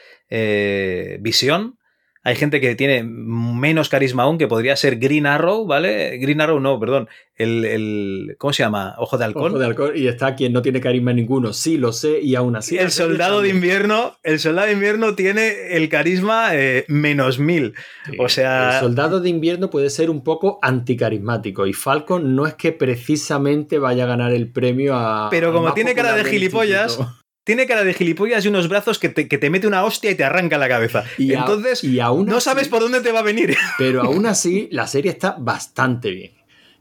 Visión 1.20 1.78
hay 2.26 2.34
gente 2.34 2.60
que 2.60 2.74
tiene 2.74 3.04
menos 3.04 3.88
carisma 3.88 4.24
aún, 4.24 4.36
que 4.36 4.48
podría 4.48 4.74
ser 4.74 4.98
Green 4.98 5.26
Arrow, 5.26 5.64
¿vale? 5.64 6.18
Green 6.18 6.40
Arrow 6.40 6.58
no, 6.58 6.80
perdón. 6.80 7.08
El, 7.36 8.34
¿Cómo 8.36 8.52
se 8.52 8.64
llama? 8.64 8.96
Ojo 8.98 9.16
de 9.16 9.26
halcón. 9.26 9.52
Ojo 9.52 9.60
de 9.60 9.66
halcón. 9.66 9.92
Y 9.94 10.08
está 10.08 10.34
quien 10.34 10.52
no 10.52 10.60
tiene 10.60 10.80
carisma 10.80 11.12
ninguno. 11.12 11.52
Sí, 11.52 11.78
lo 11.78 11.92
sé, 11.92 12.20
y 12.20 12.34
aún 12.34 12.56
así. 12.56 12.78
El 12.78 12.90
soldado 12.90 13.42
de 13.42 13.50
invierno, 13.50 14.16
el 14.24 14.40
soldado 14.40 14.66
de 14.66 14.72
invierno 14.72 15.14
tiene 15.14 15.76
el 15.76 15.88
carisma 15.88 16.48
eh, 16.56 16.84
menos 16.88 17.38
mil. 17.38 17.74
o 18.18 18.28
sea. 18.28 18.74
El 18.74 18.80
soldado 18.80 19.20
de 19.20 19.28
invierno 19.28 19.70
puede 19.70 19.88
ser 19.88 20.10
un 20.10 20.24
poco 20.24 20.58
anticarismático. 20.62 21.64
Y 21.68 21.74
Falcon 21.74 22.34
no 22.34 22.48
es 22.48 22.54
que 22.54 22.72
precisamente 22.72 23.78
vaya 23.78 24.02
a 24.02 24.08
ganar 24.08 24.32
el 24.32 24.50
premio 24.50 24.96
a. 24.96 25.28
Pero 25.30 25.52
como 25.52 25.72
tiene 25.74 25.94
cara 25.94 26.16
de 26.16 26.24
gilipollas 26.24 26.98
tiene 27.46 27.66
cara 27.66 27.84
de 27.84 27.94
gilipollas 27.94 28.44
y 28.44 28.48
unos 28.48 28.68
brazos 28.68 28.98
que 28.98 29.08
te, 29.08 29.50
mete 29.50 29.68
una 29.68 29.84
hostia 29.84 30.10
y 30.10 30.16
te 30.16 30.24
arranca 30.24 30.58
la 30.58 30.68
cabeza. 30.68 31.04
Y 31.16 31.32
Entonces, 31.32 31.84
y 31.84 32.00
aún 32.00 32.26
no 32.26 32.40
sabes 32.40 32.66
por 32.66 32.80
dónde 32.80 33.00
te 33.02 33.12
va 33.12 33.20
a 33.20 33.22
venir. 33.22 33.54
Pero 33.78 34.02
aún 34.02 34.26
así, 34.26 34.68
la 34.72 34.88
serie 34.88 35.12
está 35.12 35.36
bastante 35.38 36.10
bien. 36.10 36.32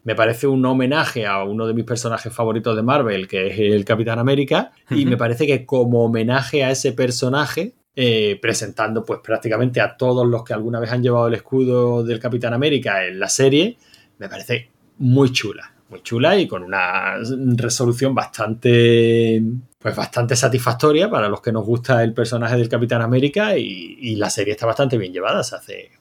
Me 0.04 0.16
parece 0.16 0.48
un 0.48 0.66
homenaje 0.66 1.28
a 1.28 1.44
uno 1.44 1.68
de 1.68 1.76
mis 1.76 1.86
personajes 1.86 2.34
favoritos 2.34 2.76
de 2.76 2.82
Marvel, 2.82 3.28
que 3.28 3.48
es 3.48 3.60
el 3.60 3.86
Capitán 3.86 4.18
América. 4.18 4.72
Y 4.90 5.06
me 5.06 5.18
parece 5.18 5.46
que 5.46 5.68
como 5.68 6.04
homenaje 6.04 6.64
a 6.64 6.72
ese 6.72 6.94
personaje, 6.94 7.76
eh, 7.96 8.40
presentando 8.42 9.06
pues 9.06 9.20
prácticamente 9.24 9.82
a 9.82 9.96
todos 9.96 10.26
los 10.26 10.44
que 10.44 10.54
alguna 10.54 10.80
vez 10.80 10.92
han 10.92 11.04
llevado 11.04 11.28
el 11.28 11.36
escudo 11.36 12.04
del 12.04 12.20
Capitán 12.20 12.56
América 12.56 13.06
en 13.06 13.20
la 13.20 13.30
serie, 13.30 13.78
me 14.18 14.28
parece 14.30 14.72
muy 14.98 15.32
chula. 15.32 15.74
Muy 15.90 16.02
chula 16.02 16.36
y 16.40 16.48
con 16.48 16.64
una 16.64 17.18
resolución 17.56 18.16
bastante 18.16 19.44
pues 19.86 19.96
bastante 19.96 20.36
satisfactoria 20.36 21.12
para 21.12 21.30
los 21.30 21.42
que 21.42 21.52
nos 21.52 21.64
gusta 21.64 22.04
el 22.04 22.12
personaje 22.12 22.58
del 22.58 22.68
Capitán 22.68 23.04
América 23.04 23.56
y, 23.56 24.16
la 24.16 24.32
serie 24.32 24.54
está 24.54 24.66
bastante 24.66 24.98
bien 24.98 25.14
llevada, 25.14 25.44
se 25.44 25.56
hace, 25.56 25.92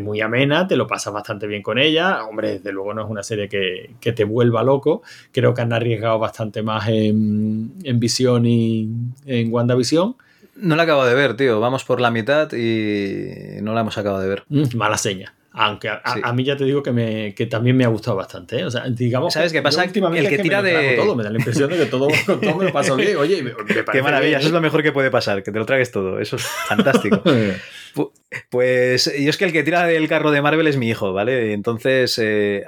muy 0.00 0.20
amena, 0.20 0.66
te 0.66 0.74
lo 0.74 0.88
pasas 0.88 1.12
bastante 1.12 1.46
bien 1.46 1.62
con 1.62 1.78
ella. 1.78 2.24
Hombre, 2.24 2.54
desde 2.54 2.72
luego 2.72 2.94
no 2.94 3.04
es 3.04 3.08
una 3.08 3.22
serie 3.22 3.48
que, 3.48 4.12
te 4.12 4.24
vuelva 4.24 4.64
loco. 4.64 5.02
Creo 5.30 5.54
que 5.54 5.62
han 5.62 5.72
arriesgado 5.72 6.18
bastante 6.18 6.64
más 6.64 6.88
en, 6.88 7.74
en 7.84 8.00
Visión 8.00 8.44
y 8.44 8.90
en 9.24 9.54
WandaVision. 9.54 10.16
No 10.56 10.74
la 10.74 10.82
acabo 10.82 11.04
de 11.04 11.14
ver, 11.14 11.36
tío. 11.36 11.60
Vamos 11.60 11.84
por 11.84 12.00
la 12.00 12.10
mitad 12.10 12.52
y 12.54 13.62
no 13.62 13.72
la 13.72 13.82
hemos 13.82 13.96
acabado 13.98 14.20
de 14.20 14.28
ver. 14.28 14.42
Mm, 14.48 14.76
mala 14.76 14.98
seña. 14.98 15.35
Aunque 15.58 15.88
a, 15.88 16.32
mí 16.34 16.44
ya 16.44 16.54
te 16.54 16.64
digo 16.64 16.82
que, 16.82 16.92
me, 16.92 17.34
que 17.34 17.46
también 17.46 17.78
me 17.78 17.84
ha 17.84 17.88
gustado 17.88 18.14
bastante. 18.14 18.58
¿eh? 18.58 18.64
O 18.66 18.70
sea, 18.70 18.90
digamos. 18.90 19.32
¿Sabes 19.32 19.52
qué 19.52 19.62
pasa? 19.62 19.84
El 19.84 19.90
que, 19.90 20.38
tira 20.38 20.60
me 20.60 20.70
de. 20.70 20.96
Todo. 20.96 21.16
Me 21.16 21.24
da 21.24 21.30
la 21.30 21.38
impresión 21.38 21.70
de 21.70 21.78
que 21.78 21.86
todo, 21.86 22.08
todo 22.26 22.56
me 22.56 22.66
lo 22.66 22.72
paso 22.72 22.94
bien. 22.94 23.16
Oye, 23.16 23.42
me, 23.42 23.52
parece 23.52 23.84
Qué 23.90 24.02
maravilla, 24.02 24.36
eso 24.36 24.48
es 24.48 24.52
lo 24.52 24.60
mejor 24.60 24.82
que 24.82 24.92
puede 24.92 25.10
pasar, 25.10 25.42
que 25.42 25.50
te 25.50 25.58
lo 25.58 25.64
tragues 25.64 25.90
todo. 25.90 26.20
Eso 26.20 26.36
es 26.36 26.42
fantástico. 26.42 27.22
pues 28.50 29.10
yo 29.18 29.30
es 29.30 29.36
que 29.38 29.46
el 29.46 29.52
que 29.52 29.62
tira 29.62 29.86
del 29.86 30.08
carro 30.08 30.30
de 30.30 30.42
Marvel 30.42 30.66
es 30.66 30.76
mi 30.76 30.90
hijo, 30.90 31.14
¿vale? 31.14 31.54
Entonces 31.54 32.18
eh, 32.22 32.66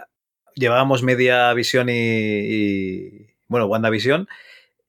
llevábamos 0.55 1.03
media 1.03 1.53
visión 1.53 1.91
y, 1.91 1.93
y. 1.93 3.29
Bueno, 3.49 3.67
WandaVision 3.67 4.29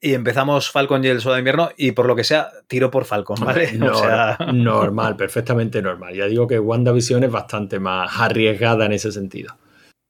y 0.01 0.13
empezamos 0.13 0.71
Falcon 0.71 1.03
y 1.03 1.07
el 1.07 1.19
Soldado 1.19 1.35
de 1.35 1.39
Invierno 1.39 1.69
y 1.75 1.91
por 1.91 2.05
lo 2.05 2.15
que 2.15 2.23
sea, 2.23 2.49
tiro 2.67 2.89
por 2.89 3.05
Falcon, 3.05 3.37
¿vale? 3.41 3.73
Normal, 4.53 5.15
perfectamente 5.15 5.81
normal. 5.81 6.15
Ya 6.15 6.25
digo 6.25 6.47
que 6.47 6.59
WandaVision 6.59 7.23
es 7.25 7.31
bastante 7.31 7.79
más 7.79 8.11
arriesgada 8.19 8.85
en 8.85 8.93
ese 8.93 9.11
sentido. 9.11 9.57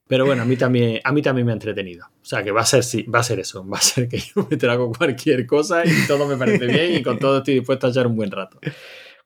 Pero 0.06 0.26
bueno, 0.26 0.42
a 0.42 0.44
mí 0.44 0.56
también, 0.56 1.00
a 1.04 1.12
mí 1.12 1.22
también 1.22 1.46
me 1.46 1.52
ha 1.52 1.54
entretenido. 1.54 2.06
O 2.06 2.24
sea 2.24 2.42
que 2.42 2.50
va 2.50 2.62
a 2.62 2.66
ser 2.66 2.82
sí, 2.82 3.02
va 3.04 3.20
a 3.20 3.22
ser 3.22 3.38
eso. 3.40 3.66
Va 3.66 3.78
a 3.78 3.80
ser 3.80 4.08
que 4.08 4.18
yo 4.18 4.46
me 4.50 4.56
trago 4.56 4.92
cualquier 4.92 5.46
cosa 5.46 5.84
y 5.84 6.06
todo 6.06 6.26
me 6.26 6.36
parece 6.36 6.66
bien 6.66 6.96
y 6.96 7.02
con 7.02 7.18
todo 7.18 7.38
estoy 7.38 7.54
dispuesto 7.54 7.86
a 7.86 7.90
echar 7.90 8.06
un 8.06 8.16
buen 8.16 8.30
rato. 8.30 8.58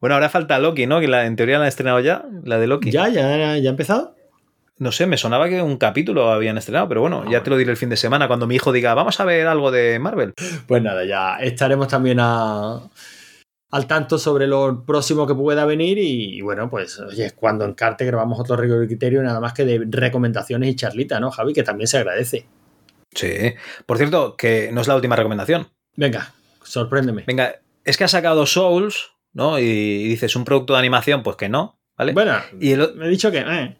Bueno, 0.00 0.14
ahora 0.14 0.28
falta 0.28 0.58
Loki, 0.58 0.86
¿no? 0.86 1.00
Que 1.00 1.08
la, 1.08 1.24
en 1.26 1.36
teoría 1.36 1.56
la 1.56 1.64
han 1.64 1.68
estrenado 1.68 2.00
ya, 2.00 2.26
la 2.42 2.58
de 2.58 2.66
Loki. 2.66 2.90
¿Ya? 2.90 3.08
¿Ya, 3.08 3.56
ya 3.56 3.68
ha 3.68 3.70
empezado? 3.70 4.14
No 4.78 4.90
sé, 4.90 5.06
me 5.06 5.16
sonaba 5.16 5.48
que 5.48 5.62
un 5.62 5.76
capítulo 5.76 6.30
habían 6.32 6.59
estrenado, 6.59 6.88
pero 6.88 7.01
bueno, 7.01 7.30
ya 7.30 7.42
te 7.44 7.51
lo 7.51 7.56
diré 7.56 7.70
el 7.70 7.76
fin 7.76 7.90
de 7.90 7.96
semana 7.96 8.26
cuando 8.26 8.46
mi 8.48 8.56
hijo 8.56 8.72
diga, 8.72 8.92
vamos 8.94 9.20
a 9.20 9.24
ver 9.24 9.46
algo 9.46 9.70
de 9.70 9.98
Marvel. 10.01 10.34
Pues 10.66 10.82
nada, 10.82 11.05
ya 11.05 11.36
estaremos 11.36 11.86
también 11.86 12.18
a, 12.20 12.80
al 13.70 13.86
tanto 13.86 14.18
sobre 14.18 14.48
lo 14.48 14.84
próximo 14.84 15.28
que 15.28 15.34
pueda 15.34 15.64
venir 15.64 15.98
y, 15.98 16.40
bueno, 16.40 16.68
pues 16.68 16.98
oye, 16.98 17.30
cuando 17.36 17.64
encarte 17.64 18.05
grabamos 18.05 18.40
otro 18.40 18.56
rigor 18.56 18.82
y 18.82 18.88
criterio 18.88 19.22
nada 19.22 19.38
más 19.38 19.52
que 19.52 19.64
de 19.64 19.84
recomendaciones 19.88 20.68
y 20.70 20.74
charlita, 20.74 21.20
¿no, 21.20 21.30
Javi? 21.30 21.52
Que 21.52 21.62
también 21.62 21.86
se 21.86 21.98
agradece. 21.98 22.46
Sí. 23.14 23.55
Por 23.86 23.96
cierto, 23.98 24.36
que 24.36 24.70
no 24.72 24.80
es 24.80 24.88
la 24.88 24.96
última 24.96 25.14
recomendación. 25.14 25.68
Venga, 25.96 26.34
sorpréndeme. 26.64 27.22
Venga, 27.28 27.60
es 27.84 27.96
que 27.96 28.02
ha 28.02 28.09
sacado 28.09 28.44
Souls, 28.46 29.12
¿no? 29.32 29.60
Y 29.60 30.09
dices, 30.09 30.34
¿un 30.34 30.44
producto 30.44 30.72
de 30.72 30.80
animación? 30.80 31.22
Pues 31.22 31.36
que 31.36 31.48
no, 31.48 31.78
¿vale? 31.96 32.12
Bueno, 32.12 32.38
y 32.59 32.72
el- 32.72 32.96
me 32.96 33.06
he 33.06 33.09
dicho 33.09 33.30
que... 33.30 33.38
eh. 33.38 33.76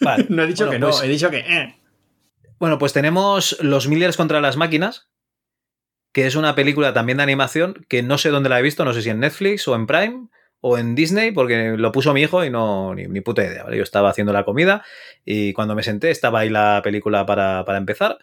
Vale. 0.00 0.26
no 0.30 0.42
he 0.42 0.46
dicho 0.46 0.66
Bueno, 0.66 0.72
que 0.72 0.78
no, 0.80 0.90
pues- 0.90 1.02
he 1.02 1.08
dicho 1.08 1.30
que... 1.30 1.38
eh. 1.38 1.74
Bueno, 2.58 2.78
pues 2.78 2.92
tenemos 2.92 3.58
Los 3.60 3.88
Millers 3.88 4.16
contra 4.16 4.40
las 4.40 4.56
máquinas, 4.56 5.08
que 6.12 6.26
es 6.26 6.36
una 6.36 6.54
película 6.54 6.92
también 6.94 7.16
de 7.18 7.24
animación 7.24 7.84
que 7.88 8.02
no 8.02 8.16
sé 8.18 8.30
dónde 8.30 8.48
la 8.48 8.58
he 8.58 8.62
visto, 8.62 8.84
no 8.84 8.92
sé 8.94 9.02
si 9.02 9.10
en 9.10 9.20
Netflix 9.20 9.66
o 9.68 9.74
en 9.74 9.86
Prime 9.86 10.28
o 10.60 10.78
en 10.78 10.94
Disney, 10.94 11.32
porque 11.32 11.74
lo 11.76 11.92
puso 11.92 12.14
mi 12.14 12.22
hijo 12.22 12.44
y 12.44 12.50
no, 12.50 12.94
ni, 12.94 13.06
ni 13.06 13.20
puta 13.20 13.44
idea, 13.44 13.64
¿vale? 13.64 13.76
Yo 13.76 13.82
estaba 13.82 14.08
haciendo 14.08 14.32
la 14.32 14.44
comida 14.44 14.82
y 15.24 15.52
cuando 15.52 15.74
me 15.74 15.82
senté 15.82 16.10
estaba 16.10 16.38
ahí 16.40 16.48
la 16.48 16.80
película 16.82 17.26
para, 17.26 17.64
para 17.66 17.76
empezar. 17.78 18.18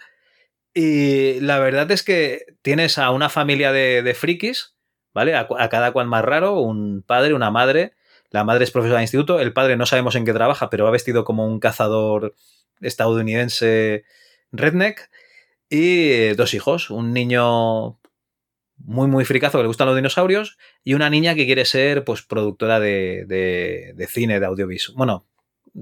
Y 0.74 1.40
la 1.42 1.60
verdad 1.60 1.92
es 1.92 2.02
que 2.02 2.46
tienes 2.62 2.98
a 2.98 3.12
una 3.12 3.30
familia 3.30 3.72
de, 3.74 4.02
de 4.02 4.14
frikis, 4.16 4.76
¿vale? 5.14 5.36
A 5.36 5.48
cada 5.70 5.92
cual 5.92 6.08
más 6.08 6.24
raro, 6.24 6.60
un 6.62 7.04
padre, 7.06 7.34
una 7.34 7.52
madre. 7.52 7.94
La 8.32 8.44
madre 8.44 8.64
es 8.64 8.72
profesora 8.72 9.00
de 9.00 9.04
instituto, 9.04 9.40
el 9.40 9.54
padre 9.54 9.76
no 9.76 9.86
sabemos 9.86 10.16
en 10.16 10.26
qué 10.26 10.34
trabaja, 10.34 10.70
pero 10.70 10.86
va 10.86 10.92
vestido 10.92 11.26
como 11.26 11.46
un 11.46 11.60
cazador 11.60 12.34
estadounidense 12.80 14.06
redneck. 14.52 15.10
Y 15.70 16.10
eh, 16.12 16.36
dos 16.36 16.54
hijos, 16.54 16.90
un 16.90 17.14
niño 17.14 18.00
muy, 18.78 19.08
muy 19.08 19.26
fricazo 19.26 19.58
que 19.58 19.64
le 19.64 19.68
gustan 19.68 19.88
los 19.88 19.96
dinosaurios 19.96 20.58
y 20.84 20.94
una 20.94 21.10
niña 21.10 21.36
que 21.36 21.46
quiere 21.46 21.66
ser 21.66 22.04
pues 22.04 22.22
productora 22.22 22.80
de, 22.80 23.26
de, 23.28 24.08
cine, 24.08 24.40
de 24.40 24.46
audiovisual. 24.46 24.98
Bueno, 24.98 25.28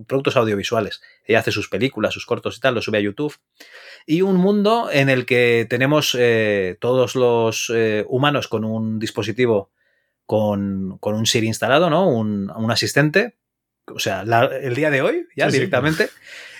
productos 0.07 0.35
audiovisuales. 0.35 1.01
Ella 1.25 1.39
hace 1.39 1.51
sus 1.51 1.69
películas, 1.69 2.13
sus 2.13 2.25
cortos 2.25 2.57
y 2.57 2.59
tal, 2.59 2.75
los 2.75 2.85
sube 2.85 2.97
a 2.97 3.01
YouTube. 3.01 3.35
Y 4.05 4.21
un 4.21 4.37
mundo 4.37 4.89
en 4.91 5.09
el 5.09 5.25
que 5.25 5.65
tenemos 5.69 6.15
eh, 6.17 6.77
todos 6.79 7.15
los 7.15 7.71
eh, 7.73 8.05
humanos 8.07 8.47
con 8.47 8.63
un 8.63 8.99
dispositivo 8.99 9.71
con, 10.29 10.99
con 10.99 11.15
un 11.15 11.25
Siri 11.25 11.47
instalado, 11.47 11.89
¿no? 11.89 12.07
Un, 12.07 12.51
un 12.55 12.69
asistente. 12.69 13.35
O 13.87 13.97
sea, 13.97 14.23
la- 14.25 14.45
el 14.45 14.75
día 14.75 14.91
de 14.91 15.01
hoy, 15.01 15.25
ya 15.35 15.45
Sí, 15.47 15.53
sí. 15.53 15.57
directamente. 15.57 16.09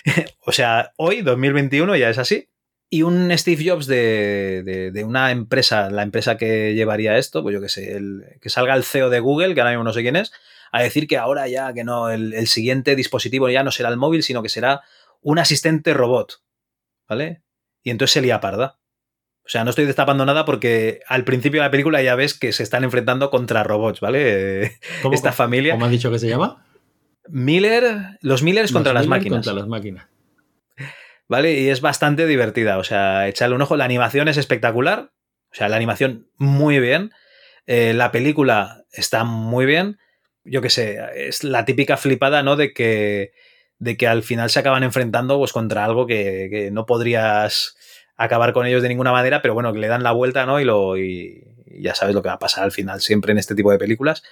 o 0.44 0.50
sea, 0.50 0.92
hoy, 0.96 1.22
2021, 1.22 1.94
ya 1.94 2.10
es 2.10 2.18
así. 2.18 2.48
Y 2.90 3.02
un 3.02 3.30
Steve 3.38 3.62
Jobs 3.70 3.86
de, 3.86 4.64
de- 4.64 4.90
de 4.90 5.04
una 5.04 5.30
empresa, 5.30 5.88
la 5.88 6.02
empresa 6.02 6.36
que 6.36 6.74
llevaría 6.74 7.16
esto, 7.16 7.44
pues 7.44 7.52
yo 7.54 7.60
qué 7.60 7.68
sé, 7.68 7.92
el- 7.96 8.24
que 8.40 8.48
salga 8.48 8.74
el 8.74 8.82
CEO 8.82 9.08
de 9.08 9.20
Google, 9.20 9.54
que 9.54 9.60
ahora 9.60 9.70
mismo 9.70 9.84
no 9.84 9.92
sé 9.92 10.02
quién 10.02 10.16
es, 10.16 10.32
a 10.72 10.82
decir 10.82 11.06
que 11.06 11.16
ahora 11.16 11.46
ya, 11.46 11.72
que 11.72 11.84
no, 11.84 12.10
el, 12.10 12.34
el 12.34 12.48
siguiente 12.48 12.96
dispositivo 12.96 13.48
ya 13.50 13.62
no 13.62 13.70
será 13.70 13.88
el 13.90 13.96
móvil, 13.98 14.24
sino 14.24 14.42
que 14.42 14.48
será 14.48 14.80
un 15.20 15.38
asistente 15.38 15.94
robot. 15.94 16.42
¿Vale? 17.08 17.44
Y 17.84 17.90
entonces 17.90 18.14
se 18.14 18.20
lía 18.20 18.40
parda. 18.40 18.79
O 19.50 19.52
sea, 19.52 19.64
no 19.64 19.70
estoy 19.70 19.84
destapando 19.84 20.24
nada 20.24 20.44
porque 20.44 21.00
al 21.08 21.24
principio 21.24 21.60
de 21.60 21.66
la 21.66 21.72
película 21.72 22.00
ya 22.02 22.14
ves 22.14 22.38
que 22.38 22.52
se 22.52 22.62
están 22.62 22.84
enfrentando 22.84 23.30
contra 23.30 23.64
robots, 23.64 23.98
¿vale? 23.98 24.78
¿Cómo- 25.02 25.12
Esta 25.12 25.32
familia. 25.32 25.72
¿Cómo 25.72 25.86
has 25.86 25.90
dicho 25.90 26.08
que 26.08 26.20
se 26.20 26.28
llama? 26.28 26.64
Miller, 27.28 28.16
los 28.20 28.44
Millers 28.44 28.70
contra 28.70 28.92
Los 28.92 29.02
las 29.02 29.06
Miller 29.08 29.18
máquinas. 29.18 29.38
Contra 29.38 29.52
las 29.60 29.66
máquinas. 29.68 30.06
¿vale? 31.26 31.58
Y 31.60 31.68
es 31.68 31.80
bastante 31.80 32.28
divertida, 32.28 32.78
o 32.78 32.84
sea, 32.84 33.26
echarle 33.26 33.56
un 33.56 33.62
ojo. 33.62 33.76
La 33.76 33.84
animación 33.86 34.28
es 34.28 34.36
espectacular, 34.36 35.10
o 35.50 35.54
sea, 35.54 35.68
la 35.68 35.74
animación 35.74 36.28
muy 36.36 36.78
bien. 36.78 37.10
Eh, 37.66 37.92
la 37.92 38.12
película 38.12 38.84
está 38.92 39.24
muy 39.24 39.66
bien. 39.66 39.98
Yo 40.44 40.62
qué 40.62 40.70
sé, 40.70 40.98
es 41.16 41.42
la 41.42 41.64
típica 41.64 41.96
flipada, 41.96 42.44
¿no? 42.44 42.54
De 42.54 42.72
que, 42.72 43.32
de 43.78 43.96
que 43.96 44.06
al 44.06 44.22
final 44.22 44.48
se 44.48 44.60
acaban 44.60 44.84
enfrentando 44.84 45.38
pues, 45.38 45.52
contra 45.52 45.84
algo 45.84 46.06
que, 46.06 46.46
que 46.52 46.70
no 46.70 46.86
podrías 46.86 47.76
acabar 48.20 48.52
con 48.52 48.66
ellos 48.66 48.82
de 48.82 48.88
ninguna 48.88 49.12
manera, 49.12 49.40
pero 49.40 49.54
bueno, 49.54 49.72
que 49.72 49.78
le 49.78 49.88
dan 49.88 50.02
la 50.02 50.12
vuelta, 50.12 50.44
¿no? 50.44 50.60
Y, 50.60 50.64
lo, 50.64 50.98
y, 50.98 51.42
ya 51.66 51.94
sabes 51.94 52.14
lo 52.14 52.22
que 52.22 52.28
va 52.28 52.34
a 52.34 52.38
pasar 52.38 52.64
al 52.64 52.72
final 52.72 53.00
siempre 53.00 53.32
en 53.32 53.38
este 53.38 53.54
tipo 53.54 53.72
de 53.72 53.78
películas. 53.78 54.22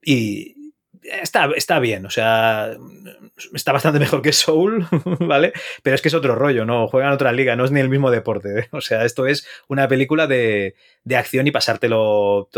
Y 0.00 0.72
está, 1.02 1.50
está 1.54 1.78
bien, 1.78 2.06
o 2.06 2.10
sea, 2.10 2.74
está 3.52 3.72
bastante 3.72 3.98
mejor 4.00 4.22
que 4.22 4.32
Soul, 4.32 4.86
¿vale? 5.20 5.52
Pero 5.82 5.94
es 5.94 6.02
que 6.02 6.08
es 6.08 6.14
otro 6.14 6.34
rollo, 6.34 6.64
¿no? 6.64 6.88
Juegan 6.88 7.12
otra 7.12 7.32
liga, 7.32 7.54
no 7.54 7.66
es 7.66 7.70
ni 7.70 7.80
el 7.80 7.90
mismo 7.90 8.10
deporte. 8.10 8.60
¿eh? 8.60 8.68
O 8.72 8.80
sea, 8.80 9.04
esto 9.04 9.26
es 9.26 9.46
una 9.68 9.88
película 9.88 10.26
de, 10.26 10.74
de 11.04 11.16
acción 11.16 11.46
y 11.46 11.50
pasártelo, 11.50 12.48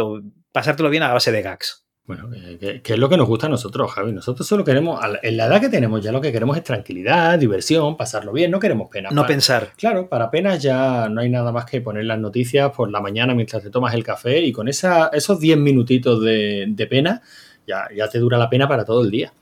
pasártelo 0.53 0.91
bien 0.91 1.03
a 1.03 1.13
base 1.13 1.33
de 1.33 1.43
gags. 1.43 1.84
Bueno, 2.07 2.29
eh, 2.35 2.59
que, 2.61 2.83
que 2.83 2.93
es 2.93 2.99
lo 2.99 3.09
que 3.09 3.17
nos 3.17 3.27
gusta 3.27 3.47
a 3.47 3.49
nosotros, 3.49 3.91
Javi. 3.93 4.13
Nosotros 4.13 4.47
solo 4.47 4.63
queremos, 4.63 5.01
en 5.23 5.37
la 5.39 5.47
edad 5.47 5.61
que 5.61 5.71
tenemos 5.71 6.03
ya 6.03 6.13
lo 6.13 6.21
que 6.21 6.33
queremos 6.33 6.57
es 6.57 6.63
tranquilidad, 6.63 7.39
diversión, 7.39 7.97
pasarlo 7.97 8.33
bien, 8.33 8.51
no 8.51 8.61
queremos 8.61 8.91
pena. 8.91 9.09
No 9.11 9.27
pensar. 9.27 9.73
Claro, 9.79 10.09
para 10.09 10.31
penas 10.31 10.63
ya 10.63 11.09
no 11.09 11.23
hay 11.23 11.31
nada 11.31 11.51
más 11.51 11.65
que 11.65 11.81
poner 11.81 12.05
las 12.05 12.19
noticias 12.19 12.71
por 12.73 12.91
la 12.91 13.01
mañana 13.01 13.35
mientras 13.35 13.63
te 13.63 13.71
tomas 13.71 13.95
el 13.95 14.05
café 14.05 14.41
y 14.41 14.53
con 14.53 14.69
esa, 14.69 15.09
esos 15.09 15.41
10 15.41 15.57
minutitos 15.57 16.23
de, 16.23 16.67
de 16.69 16.87
pena 16.87 17.23
ya, 17.67 17.89
ya 17.95 18.09
te 18.09 18.19
dura 18.19 18.37
la 18.37 18.51
pena 18.51 18.69
para 18.69 18.85
todo 18.85 19.03
el 19.03 19.11
día. 19.11 19.33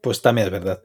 Pues 0.00 0.22
también 0.22 0.46
es 0.46 0.52
verdad. 0.52 0.82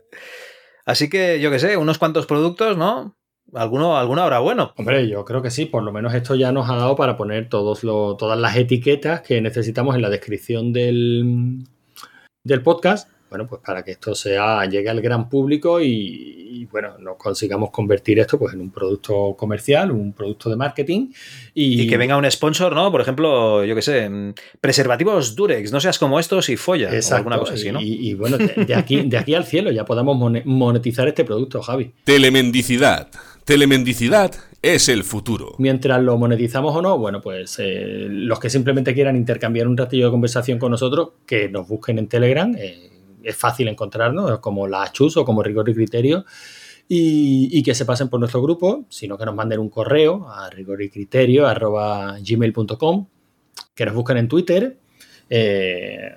Así 0.86 1.08
que, 1.08 1.40
yo 1.40 1.52
qué 1.52 1.60
sé, 1.60 1.78
unos 1.78 2.00
cuantos 2.00 2.26
productos, 2.26 2.78
¿no? 2.78 3.16
Alguno, 3.54 3.98
alguno 3.98 4.22
habrá 4.22 4.40
bueno. 4.40 4.74
Hombre, 4.78 5.08
yo 5.08 5.26
creo 5.26 5.42
que 5.42 5.50
sí, 5.52 5.66
por 5.66 5.84
lo 5.84 5.92
menos 5.92 6.14
esto 6.14 6.36
ya 6.36 6.52
nos 6.52 6.70
ha 6.70 6.76
dado 6.76 6.96
para 6.96 7.18
poner 7.18 7.50
todos 7.50 7.84
lo- 7.84 8.16
todas 8.16 8.38
las 8.40 8.56
etiquetas 8.56 9.22
que 9.22 9.42
necesitamos 9.42 9.96
en 9.96 10.02
la 10.02 10.10
descripción 10.10 10.72
del, 10.74 11.64
del 12.44 12.62
podcast. 12.62 13.10
Bueno, 13.30 13.46
pues 13.46 13.62
para 13.64 13.84
que 13.84 13.92
esto 13.92 14.16
sea, 14.16 14.66
llegue 14.66 14.90
al 14.90 15.02
gran 15.02 15.30
público 15.30 15.80
y, 15.80 15.88
y, 16.52 16.66
bueno, 16.66 16.98
nos 16.98 17.16
consigamos 17.18 17.70
convertir 17.70 18.18
esto 18.18 18.40
pues 18.40 18.56
en 18.56 18.60
un 18.62 18.72
producto 18.72 19.36
comercial, 19.38 19.92
un 19.92 20.14
producto 20.14 20.50
de 20.50 20.56
marketing. 20.56 21.12
Y, 21.54 21.84
Y 21.84 21.88
que 21.88 21.98
venga 21.98 22.18
un 22.18 22.26
sponsor, 22.32 22.74
¿no? 22.74 22.92
Por 22.92 23.02
ejemplo, 23.02 23.64
yo 23.66 23.76
qué 23.76 23.84
sé, 23.84 24.10
mm, 24.10 24.34
preservativos 24.60 25.36
Durex, 25.36 25.72
no 25.72 25.80
seas 25.80 26.00
como 26.00 26.20
estos 26.20 26.50
y 26.50 26.58
folla. 26.58 26.90
O 26.90 26.94
Exacto, 26.94 27.18
alguna 27.18 27.38
cosa 27.38 27.54
así, 27.54 27.72
¿no? 27.72 27.80
Y, 27.80 28.10
y 28.10 28.14
bueno, 28.16 28.40
de, 28.40 28.66
de 28.66 28.74
aquí, 28.74 29.04
de 29.04 29.18
aquí 29.20 29.36
al 29.36 29.46
cielo 29.46 29.70
ya 29.72 29.86
podamos 29.86 30.18
mone- 30.18 30.42
monetizar 30.46 31.08
este 31.08 31.24
producto, 31.24 31.62
Javi. 31.62 31.92
Telemendicidad. 32.06 33.10
Telemendicidad 33.50 34.32
es 34.62 34.90
el 34.90 35.04
futuro. 35.04 35.56
Mientras 35.58 36.00
lo 36.04 36.16
monetizamos 36.20 36.76
o 36.76 36.84
no, 36.84 37.00
bueno, 37.00 37.20
pues 37.20 37.58
eh, 37.58 38.06
los 38.08 38.40
que 38.40 38.48
simplemente 38.48 38.94
quieran 38.94 39.16
intercambiar 39.16 39.68
un 39.68 39.76
ratillo 39.76 40.06
de 40.06 40.12
conversación 40.12 40.60
con 40.60 40.70
nosotros, 40.70 41.14
que 41.26 41.50
nos 41.50 41.68
busquen 41.68 41.98
en 41.98 42.08
Telegram. 42.08 42.56
eh, 42.56 42.92
es 43.24 43.36
fácil 43.36 43.68
encontrarnos, 43.68 44.38
como 44.38 44.68
la 44.68 44.92
Chus 44.92 45.18
o 45.18 45.26
como 45.26 45.42
Rigor 45.42 45.68
y 45.68 45.74
Criterio. 45.74 46.26
Y, 46.88 47.64
que 47.64 47.74
se 47.74 47.86
pasen 47.86 48.08
por 48.08 48.20
nuestro 48.20 48.44
grupo, 48.44 48.86
sino 48.88 49.18
que 49.18 49.26
nos 49.26 49.34
manden 49.34 49.62
un 49.62 49.72
correo 49.72 50.30
a 50.30 50.52
rigoricriterio.gmail.com, 50.52 53.08
que 53.74 53.86
nos 53.88 53.96
busquen 53.96 54.18
en 54.18 54.28
Twitter. 54.28 54.78
eh, 55.28 56.12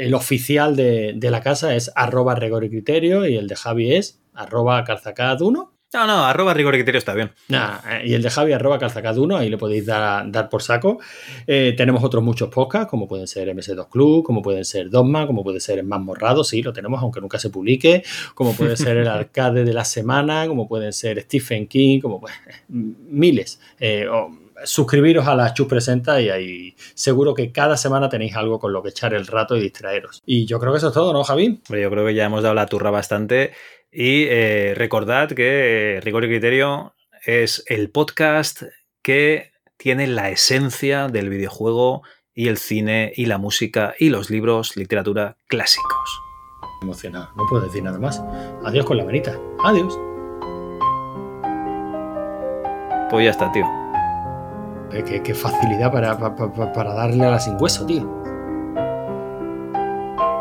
el 0.00 0.12
oficial 0.12 0.76
de, 0.76 1.16
la 1.22 1.40
casa 1.40 1.74
es 1.74 1.90
arroba 1.94 2.34
rigor 2.34 2.64
y 2.64 2.68
criterio 2.68 3.26
y 3.26 3.36
el 3.36 3.48
de 3.48 3.56
Javi 3.56 3.94
es 3.94 4.20
arroba 4.34 4.84
calzacad1 4.84 5.79
No, 5.92 6.06
no, 6.06 6.24
arroba 6.24 6.54
rigor 6.54 6.74
y 6.74 6.78
criterio 6.78 7.00
está 7.00 7.14
bien. 7.14 7.32
Nah, 7.48 7.78
eh, 7.90 8.02
y 8.06 8.14
el 8.14 8.22
de 8.22 8.30
Javi 8.30 8.52
arroba 8.52 8.78
calzacad1, 8.78 9.36
ahí 9.36 9.50
le 9.50 9.58
podéis 9.58 9.86
dar, 9.86 10.30
dar 10.30 10.48
por 10.48 10.62
saco. 10.62 11.00
Eh, 11.48 11.74
tenemos 11.76 12.04
otros 12.04 12.22
muchos 12.22 12.48
podcasts, 12.48 12.88
como 12.88 13.08
pueden 13.08 13.26
ser 13.26 13.48
MS2 13.48 13.88
Club, 13.88 14.24
como 14.24 14.40
pueden 14.40 14.64
ser 14.64 14.88
Dogma, 14.88 15.26
como 15.26 15.42
puede 15.42 15.58
ser 15.58 15.80
el 15.80 15.86
Más 15.86 16.00
Morrado, 16.00 16.44
sí, 16.44 16.62
lo 16.62 16.72
tenemos, 16.72 17.02
aunque 17.02 17.20
nunca 17.20 17.40
se 17.40 17.50
publique, 17.50 18.04
como 18.34 18.54
puede 18.54 18.76
ser 18.76 18.98
el 18.98 19.08
Arcade 19.08 19.64
de 19.64 19.72
la 19.72 19.84
Semana, 19.84 20.46
como 20.46 20.68
pueden 20.68 20.92
ser 20.92 21.20
Stephen 21.22 21.66
King, 21.66 21.98
como 21.98 22.20
pues, 22.20 22.34
miles. 22.68 23.60
Eh, 23.80 24.06
suscribiros 24.64 25.26
a 25.26 25.34
la 25.34 25.52
Chus 25.54 25.66
Presenta 25.66 26.20
y 26.20 26.28
ahí 26.28 26.74
seguro 26.94 27.34
que 27.34 27.50
cada 27.50 27.76
semana 27.76 28.08
tenéis 28.08 28.36
algo 28.36 28.58
con 28.58 28.72
lo 28.72 28.82
que 28.82 28.90
echar 28.90 29.14
el 29.14 29.26
rato 29.26 29.56
y 29.56 29.60
distraeros. 29.60 30.22
Y 30.24 30.46
yo 30.46 30.60
creo 30.60 30.72
que 30.72 30.78
eso 30.78 30.88
es 30.88 30.94
todo, 30.94 31.12
¿no, 31.12 31.24
Javi? 31.24 31.60
Hombre, 31.66 31.82
yo 31.82 31.90
creo 31.90 32.06
que 32.06 32.14
ya 32.14 32.26
hemos 32.26 32.42
dado 32.42 32.54
la 32.54 32.66
turra 32.66 32.90
bastante. 32.90 33.52
Y 33.92 34.24
eh, 34.28 34.74
recordad 34.76 35.30
que 35.30 35.96
eh, 35.96 36.00
Rigor 36.00 36.24
y 36.24 36.28
Criterio 36.28 36.94
es 37.26 37.64
el 37.66 37.90
podcast 37.90 38.62
que 39.02 39.50
tiene 39.76 40.06
la 40.06 40.30
esencia 40.30 41.08
del 41.08 41.28
videojuego 41.28 42.02
y 42.34 42.48
el 42.48 42.58
cine 42.58 43.12
y 43.16 43.26
la 43.26 43.38
música 43.38 43.94
y 43.98 44.10
los 44.10 44.30
libros, 44.30 44.76
literatura 44.76 45.36
clásicos. 45.48 46.20
Emocionado, 46.82 47.30
no 47.36 47.44
puedo 47.48 47.64
decir 47.66 47.82
nada 47.82 47.98
más. 47.98 48.22
Adiós 48.64 48.86
con 48.86 48.96
la 48.96 49.04
manita. 49.04 49.36
Adiós. 49.64 49.98
Pues 53.10 53.24
ya 53.24 53.30
está, 53.30 53.50
tío. 53.50 53.66
Eh, 54.92 55.02
Qué, 55.04 55.22
qué 55.22 55.34
facilidad 55.34 55.90
para, 55.92 56.16
pa- 56.16 56.34
pa- 56.36 56.52
pa- 56.52 56.72
para 56.72 56.94
darle 56.94 57.24
a 57.24 57.30
la 57.32 57.40
sin 57.40 57.56
hueso, 57.60 57.84
tío. 57.86 58.19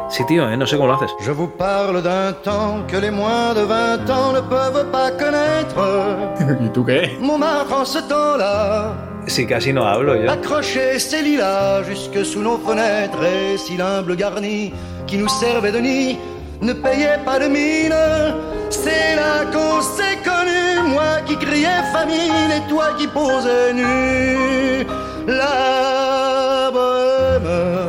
Sí, 0.09 0.23
tío, 0.25 0.49
¿eh? 0.49 0.57
no 0.57 0.65
sé 0.65 0.75
cómo 0.75 0.87
lo 0.87 0.95
haces. 0.95 1.11
Je 1.19 1.31
vous 1.31 1.47
parle 1.47 2.01
d'un 2.01 2.33
temps 2.43 2.83
que 2.87 2.97
les 2.97 3.11
moins 3.11 3.53
de 3.53 3.61
20 3.61 4.09
ans 4.09 4.31
ne 4.33 4.41
peuvent 4.41 4.85
pas 4.91 5.11
connaître. 5.11 5.77
¿Y 6.65 6.69
tú 6.69 6.83
qué? 6.83 7.15
Montmartre 7.19 7.73
en 7.73 7.85
ce 7.85 7.99
temps-là 7.99 8.93
Sí, 9.27 9.45
casi 9.45 9.71
no 9.71 9.85
hablo 9.85 10.15
yo. 10.15 10.31
accrochait 10.31 10.97
ses 10.97 11.21
lilas 11.21 11.83
jusque 11.83 12.25
sous 12.25 12.41
nos 12.41 12.57
fenêtres 12.57 13.23
et 13.23 13.57
si 13.57 13.77
l'humble 13.77 14.15
garni 14.15 14.73
qui 15.05 15.17
nous 15.17 15.27
servait 15.29 15.71
de 15.71 15.77
nid 15.79 16.17
ne 16.61 16.73
payait 16.73 17.19
pas 17.23 17.37
de 17.37 17.47
mine. 17.47 17.93
C'est 18.71 19.15
là 19.15 19.45
qu'on 19.53 19.81
s'est 19.81 20.17
connus, 20.23 20.89
moi 20.91 21.21
qui 21.27 21.35
criais 21.37 21.83
famine 21.93 22.49
et 22.57 22.67
toi 22.67 22.85
qui 22.97 23.05
posais 23.07 23.73
nu. 23.73 24.87
La 25.27 26.71
bohème, 26.71 27.88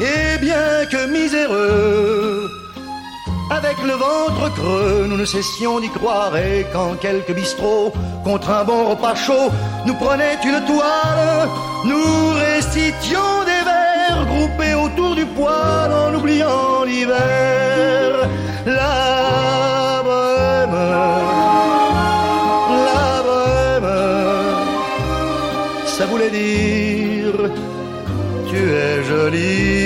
Et 0.00 0.38
bien 0.38 0.84
que 0.90 1.06
miséreux, 1.06 2.50
avec 3.50 3.76
le 3.82 3.92
ventre 3.92 4.52
creux, 4.54 5.06
nous 5.08 5.16
ne 5.16 5.24
cessions 5.24 5.80
d'y 5.80 5.88
croire 5.88 6.36
et 6.36 6.66
quand 6.70 7.00
quelques 7.00 7.32
bistrots, 7.32 7.92
contre 8.22 8.50
un 8.50 8.64
bon 8.64 8.90
repas 8.90 9.14
chaud, 9.14 9.50
nous 9.86 9.94
prenaient 9.94 10.38
une 10.44 10.60
toile, 10.66 11.48
nous 11.86 12.32
récitions 12.34 13.44
des 13.46 13.62
vers 13.64 14.26
groupés 14.26 14.74
autour 14.74 15.14
du 15.14 15.24
poêle 15.24 15.92
en 15.92 16.14
oubliant 16.14 16.84
l'hiver. 16.84 18.28
La 18.66 20.02
la 22.84 23.06
ça 25.86 26.04
voulait 26.04 26.30
dire 26.30 27.50
tu 28.50 28.56
es 28.56 29.04
jolie. 29.04 29.85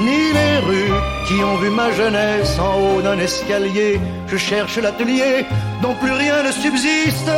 ni 0.00 0.32
les 0.32 0.58
rues 0.58 0.94
qui 1.26 1.42
ont 1.42 1.56
vu 1.56 1.70
ma 1.70 1.90
jeunesse 1.92 2.58
en 2.58 2.74
haut 2.80 3.00
d'un 3.02 3.18
escalier. 3.18 4.00
Je 4.26 4.36
cherche 4.36 4.78
l'atelier 4.78 5.46
dont 5.82 5.94
plus 5.94 6.12
rien 6.12 6.42
ne 6.42 6.52
subsiste. 6.52 7.30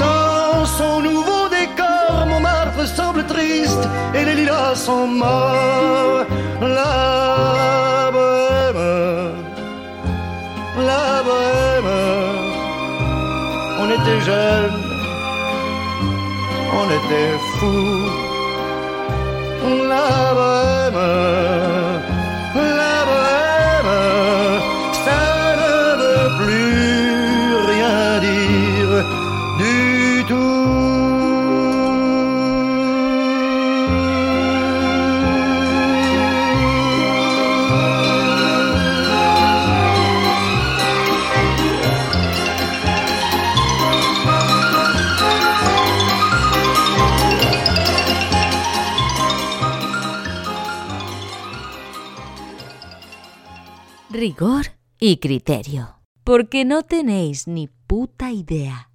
Dans 0.00 0.64
son 0.64 1.00
nouveau 1.00 1.48
décor, 1.48 2.26
Montmartre 2.28 2.86
semble 2.86 3.24
triste 3.24 3.88
et 4.14 4.24
les 4.24 4.34
lilas 4.34 4.74
sont 4.74 5.06
morts. 5.06 6.26
La 6.60 8.10
bohème, 8.12 9.32
la 10.90 11.22
bohème, 11.26 11.92
on 13.80 13.86
était 13.96 14.20
jeunes, 14.30 14.80
on 16.80 16.86
était 16.98 17.34
fous. 17.58 18.10
La 19.88 20.34
bohème, 20.38 21.75
Y 55.00 55.16
criterio. 55.16 56.02
Porque 56.22 56.66
no 56.66 56.82
tenéis 56.82 57.48
ni 57.48 57.68
puta 57.68 58.32
idea. 58.32 58.90